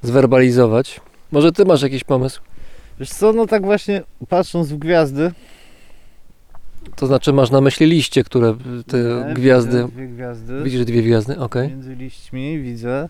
zwerbalizować. 0.03 1.01
Może 1.33 1.53
ty 1.53 1.65
masz 1.65 1.83
jakiś 1.83 2.05
pomysł? 2.05 2.41
Wiesz 3.01 3.10
co, 3.10 3.32
no 3.32 3.47
tak 3.47 3.64
właśnie 3.64 4.02
patrząc 4.28 4.68
w 4.68 4.78
gwiazdy. 4.78 5.32
To 6.97 7.06
znaczy 7.06 7.32
masz 7.32 7.51
na 7.51 7.60
myśli 7.60 7.86
liście, 7.86 8.24
które 8.24 8.56
te 8.86 8.98
Nie, 8.98 9.35
gwiazdy... 9.35 9.85
Dwie 9.85 10.06
gwiazdy. 10.06 10.62
Widzisz 10.62 10.85
dwie 10.85 11.02
gwiazdy? 11.02 11.39
Okej. 11.39 11.68
Między 11.68 11.94
liśćmi 11.94 12.59
widzę. 12.59 13.09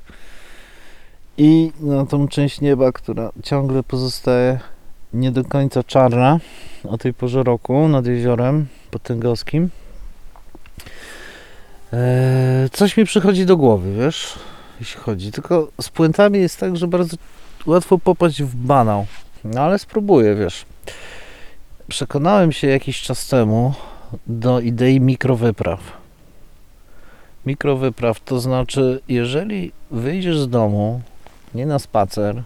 I 1.38 1.72
no, 1.80 2.06
tą 2.06 2.28
część 2.28 2.60
nieba, 2.60 2.92
która 2.92 3.32
ciągle 3.42 3.82
pozostaje 3.82 4.60
nie 5.14 5.30
do 5.30 5.44
końca 5.44 5.82
czarna 5.82 6.40
o 6.84 6.98
tej 6.98 7.14
porze 7.14 7.42
roku 7.42 7.88
nad 7.88 8.06
jeziorem 8.06 8.66
potęgowskim. 8.90 9.70
Eee, 11.92 12.70
coś 12.70 12.96
mi 12.96 13.04
przychodzi 13.04 13.46
do 13.46 13.56
głowy, 13.56 13.94
wiesz, 13.94 14.38
jeśli 14.80 15.00
chodzi. 15.00 15.32
Tylko 15.32 15.68
z 15.80 15.88
puentami 15.88 16.38
jest 16.38 16.60
tak, 16.60 16.76
że 16.76 16.86
bardzo 16.88 17.16
łatwo 17.66 17.98
popaść 17.98 18.42
w 18.42 18.56
banał. 18.56 19.06
No 19.44 19.60
ale 19.60 19.78
spróbuję, 19.78 20.34
wiesz. 20.34 20.64
Przekonałem 21.88 22.52
się 22.52 22.66
jakiś 22.66 23.02
czas 23.02 23.28
temu 23.28 23.74
do 24.26 24.60
idei 24.60 25.00
mikrowypraw. 25.00 25.80
Mikrowypraw 27.46 28.20
to 28.20 28.40
znaczy, 28.40 29.00
jeżeli 29.08 29.72
wyjdziesz 29.90 30.38
z 30.38 30.48
domu 30.48 31.00
nie 31.54 31.66
na 31.66 31.78
spacer, 31.78 32.42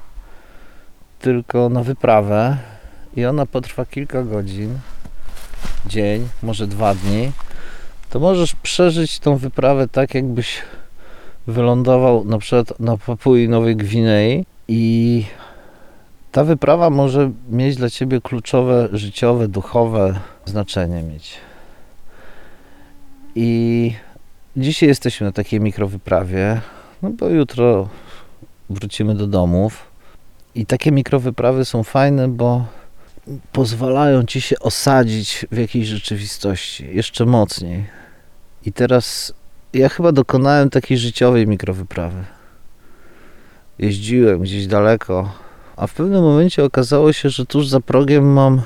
tylko 1.19 1.69
na 1.69 1.83
wyprawę 1.83 2.57
i 3.17 3.25
ona 3.25 3.47
potrwa 3.47 3.87
kilka 3.87 4.23
godzin, 4.23 4.79
dzień, 5.87 6.29
może 6.43 6.67
dwa 6.67 6.95
dni, 6.95 7.33
to 8.11 8.21
możesz 8.21 8.57
przeżyć 8.57 9.19
tą 9.19 9.37
wyprawę 9.37 9.89
tak, 9.89 10.15
jakbyś 10.15 10.63
wylądował 11.47 12.25
na 12.25 12.39
przykład 12.39 12.81
na 12.81 12.97
Papui 12.97 13.49
Nowej 13.49 13.77
Gwinei 13.77 14.47
i 14.69 15.25
ta 16.35 16.45
wyprawa 16.45 16.91
może 16.91 17.31
mieć 17.51 17.77
dla 17.77 17.91
ciebie 17.91 18.21
kluczowe, 18.21 18.89
życiowe, 18.93 19.49
duchowe 19.49 20.21
znaczenie 20.45 21.03
mieć. 21.03 21.37
I 23.35 23.95
Dzisiaj 24.57 24.89
jesteśmy 24.89 25.27
na 25.27 25.33
takiej 25.33 25.61
mikrowyprawie, 25.61 26.61
no 27.03 27.11
bo 27.11 27.29
jutro 27.29 27.89
wrócimy 28.71 29.15
do 29.15 29.27
domów. 29.27 29.87
I 30.55 30.67
takie 30.67 30.93
mikrowyprawy 30.93 31.65
są 31.65 31.83
fajne, 31.83 32.29
bo 32.29 32.67
pozwalają 33.53 34.25
ci 34.25 34.41
się 34.41 34.59
osadzić 34.59 35.47
w 35.53 35.57
jakiejś 35.57 35.87
rzeczywistości 35.87 36.89
jeszcze 36.93 37.27
mocniej. 37.27 37.87
I 38.67 38.73
teraz 38.73 39.35
ja 39.73 39.89
chyba 39.89 40.13
dokonałem 40.13 40.71
takiej 40.71 40.99
życiowej 40.99 41.47
mikrowyprawy. 41.47 42.25
Jeździłem 43.79 44.41
gdzieś 44.41 44.67
daleko, 44.67 45.33
a 45.77 45.87
w 45.87 45.95
pewnym 45.95 46.23
momencie 46.23 46.65
okazało 46.65 47.13
się, 47.13 47.31
że 47.31 47.47
tuż 47.47 47.69
za 47.69 47.81
progiem 47.81 48.33
mam 48.33 48.63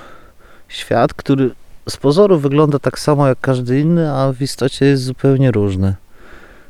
świat, 0.68 1.14
który 1.14 1.51
z 1.89 1.97
pozoru 1.97 2.39
wygląda 2.39 2.78
tak 2.78 2.98
samo 2.98 3.28
jak 3.28 3.40
każdy 3.40 3.80
inny, 3.80 4.12
a 4.12 4.32
w 4.32 4.43
istocie 4.43 4.86
jest 4.86 5.02
zupełnie 5.02 5.51
różny. 5.51 5.94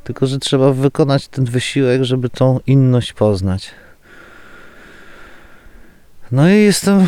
Tylko, 0.05 0.27
że 0.27 0.39
trzeba 0.39 0.73
wykonać 0.73 1.29
ten 1.29 1.45
wysiłek, 1.45 2.05
żeby 2.05 2.29
tą 2.29 2.61
inność 2.67 3.13
poznać. 3.13 3.71
No 6.33 6.51
i 6.51 6.55
jestem 6.55 7.07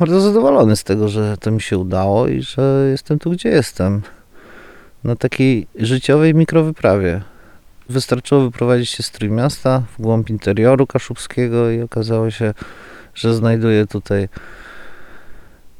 bardzo 0.00 0.20
zadowolony 0.20 0.76
z 0.76 0.84
tego, 0.84 1.08
że 1.08 1.36
to 1.40 1.50
mi 1.50 1.60
się 1.60 1.78
udało 1.78 2.28
i 2.28 2.42
że 2.42 2.88
jestem 2.90 3.18
tu, 3.18 3.30
gdzie 3.30 3.48
jestem. 3.48 4.02
Na 5.04 5.16
takiej 5.16 5.66
życiowej 5.74 6.34
mikrowyprawie. 6.34 7.22
Wystarczyło 7.88 8.40
wyprowadzić 8.40 8.90
się 8.90 9.02
z 9.02 9.10
Trójmiasta 9.10 9.82
w 9.98 10.02
głąb 10.02 10.30
interioru 10.30 10.86
kaszubskiego 10.86 11.70
i 11.70 11.80
okazało 11.80 12.30
się, 12.30 12.54
że 13.14 13.34
znajduję 13.34 13.86
tutaj 13.86 14.28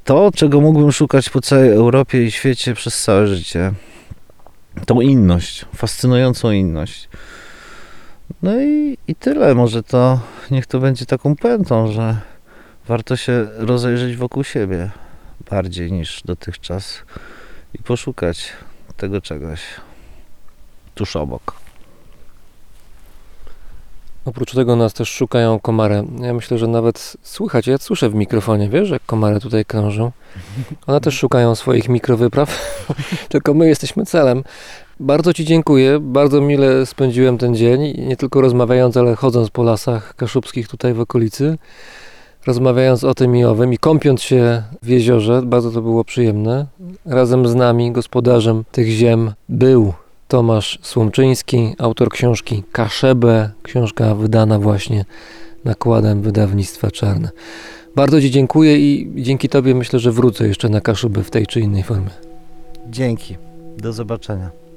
to, 0.04 0.30
czego 0.34 0.60
mógłbym 0.60 0.92
szukać 0.92 1.30
po 1.30 1.40
całej 1.40 1.70
Europie 1.70 2.24
i 2.24 2.30
świecie 2.30 2.74
przez 2.74 3.02
całe 3.02 3.26
życie. 3.26 3.72
Tą 4.86 5.00
inność, 5.00 5.64
fascynującą 5.76 6.50
inność. 6.50 7.08
No 8.42 8.60
i, 8.60 8.98
i 9.08 9.14
tyle. 9.14 9.54
Może 9.54 9.82
to 9.82 10.20
niech 10.50 10.66
to 10.66 10.80
będzie 10.80 11.06
taką 11.06 11.36
pętą, 11.36 11.92
że 11.92 12.16
warto 12.88 13.16
się 13.16 13.46
rozejrzeć 13.56 14.16
wokół 14.16 14.44
siebie 14.44 14.90
bardziej 15.50 15.92
niż 15.92 16.22
dotychczas 16.24 17.02
i 17.74 17.78
poszukać 17.78 18.52
tego 18.96 19.20
czegoś 19.20 19.60
tuż 20.94 21.16
obok. 21.16 21.67
Oprócz 24.24 24.54
tego 24.54 24.76
nas 24.76 24.94
też 24.94 25.10
szukają 25.10 25.60
komary. 25.60 26.04
Ja 26.20 26.34
myślę, 26.34 26.58
że 26.58 26.66
nawet 26.66 27.16
słychać, 27.22 27.66
ja 27.66 27.78
słyszę 27.78 28.10
w 28.10 28.14
mikrofonie, 28.14 28.68
wiesz, 28.68 28.90
jak 28.90 29.06
komary 29.06 29.40
tutaj 29.40 29.64
krążą. 29.64 30.12
One 30.86 31.00
też 31.00 31.14
szukają 31.14 31.54
swoich 31.54 31.88
mikrowypraw, 31.88 32.78
tylko 33.28 33.54
my 33.54 33.68
jesteśmy 33.68 34.06
celem. 34.06 34.44
Bardzo 35.00 35.32
Ci 35.32 35.44
dziękuję, 35.44 35.98
bardzo 36.00 36.40
mile 36.40 36.86
spędziłem 36.86 37.38
ten 37.38 37.56
dzień, 37.56 37.80
nie 38.06 38.16
tylko 38.16 38.40
rozmawiając, 38.40 38.96
ale 38.96 39.16
chodząc 39.16 39.50
po 39.50 39.62
lasach 39.62 40.14
kaszubskich 40.16 40.68
tutaj 40.68 40.94
w 40.94 41.00
okolicy, 41.00 41.58
rozmawiając 42.46 43.04
o 43.04 43.14
tym 43.14 43.36
i 43.36 43.44
owym 43.44 43.72
i 43.72 43.78
kąpiąc 43.78 44.22
się 44.22 44.62
w 44.82 44.88
jeziorze, 44.88 45.42
bardzo 45.42 45.70
to 45.70 45.82
było 45.82 46.04
przyjemne. 46.04 46.66
Razem 47.06 47.48
z 47.48 47.54
nami, 47.54 47.92
gospodarzem 47.92 48.64
tych 48.72 48.88
ziem, 48.88 49.32
był 49.48 49.92
Tomasz 50.28 50.78
Słomczyński, 50.82 51.74
autor 51.78 52.10
książki 52.10 52.62
Kaszebę, 52.72 53.50
książka 53.62 54.14
wydana 54.14 54.58
właśnie 54.58 55.04
nakładem 55.64 56.22
wydawnictwa 56.22 56.90
Czarne. 56.90 57.30
Bardzo 57.96 58.20
Ci 58.20 58.30
dziękuję 58.30 58.78
i 58.78 59.12
dzięki 59.16 59.48
Tobie 59.48 59.74
myślę, 59.74 59.98
że 59.98 60.12
wrócę 60.12 60.48
jeszcze 60.48 60.68
na 60.68 60.80
Kaszubę 60.80 61.22
w 61.22 61.30
tej 61.30 61.46
czy 61.46 61.60
innej 61.60 61.82
formie. 61.82 62.10
Dzięki. 62.90 63.36
Do 63.78 63.92
zobaczenia. 63.92 64.67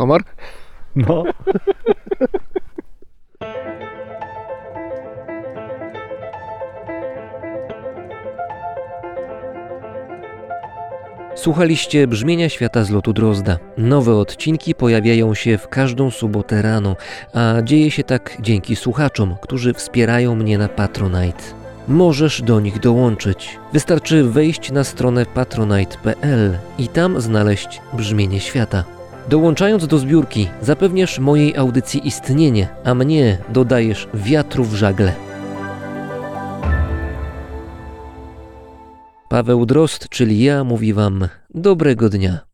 Komar? 0.00 0.22
No. 0.96 1.24
Słuchaliście 11.34 12.06
brzmienia 12.06 12.48
świata 12.48 12.84
z 12.84 12.90
lotu 12.90 13.12
Drozda. 13.12 13.58
Nowe 13.78 14.16
odcinki 14.16 14.74
pojawiają 14.74 15.34
się 15.34 15.58
w 15.58 15.68
każdą 15.68 16.10
sobotę 16.10 16.62
rano, 16.62 16.96
a 17.34 17.62
dzieje 17.62 17.90
się 17.90 18.04
tak 18.04 18.36
dzięki 18.40 18.76
słuchaczom, 18.76 19.36
którzy 19.42 19.74
wspierają 19.74 20.34
mnie 20.34 20.58
na 20.58 20.68
Patronite. 20.68 21.42
możesz 21.88 22.42
do 22.42 22.60
nich 22.60 22.78
dołączyć. 22.78 23.58
Wystarczy 23.72 24.24
wejść 24.24 24.72
na 24.72 24.84
stronę 24.84 25.26
patronite.pl 25.26 26.58
i 26.78 26.88
tam 26.88 27.20
znaleźć 27.20 27.80
brzmienie 27.92 28.40
świata. 28.40 28.99
Dołączając 29.28 29.86
do 29.86 29.98
zbiórki, 29.98 30.48
zapewniasz 30.62 31.18
mojej 31.18 31.56
audycji 31.56 32.08
istnienie, 32.08 32.68
a 32.84 32.94
mnie 32.94 33.38
dodajesz 33.48 34.08
wiatru 34.14 34.64
w 34.64 34.74
żagle. 34.74 35.12
Paweł 39.28 39.66
Drozd, 39.66 40.08
czyli 40.08 40.42
ja, 40.42 40.64
mówi 40.64 40.92
Wam 40.92 41.28
dobrego 41.54 42.08
dnia. 42.08 42.49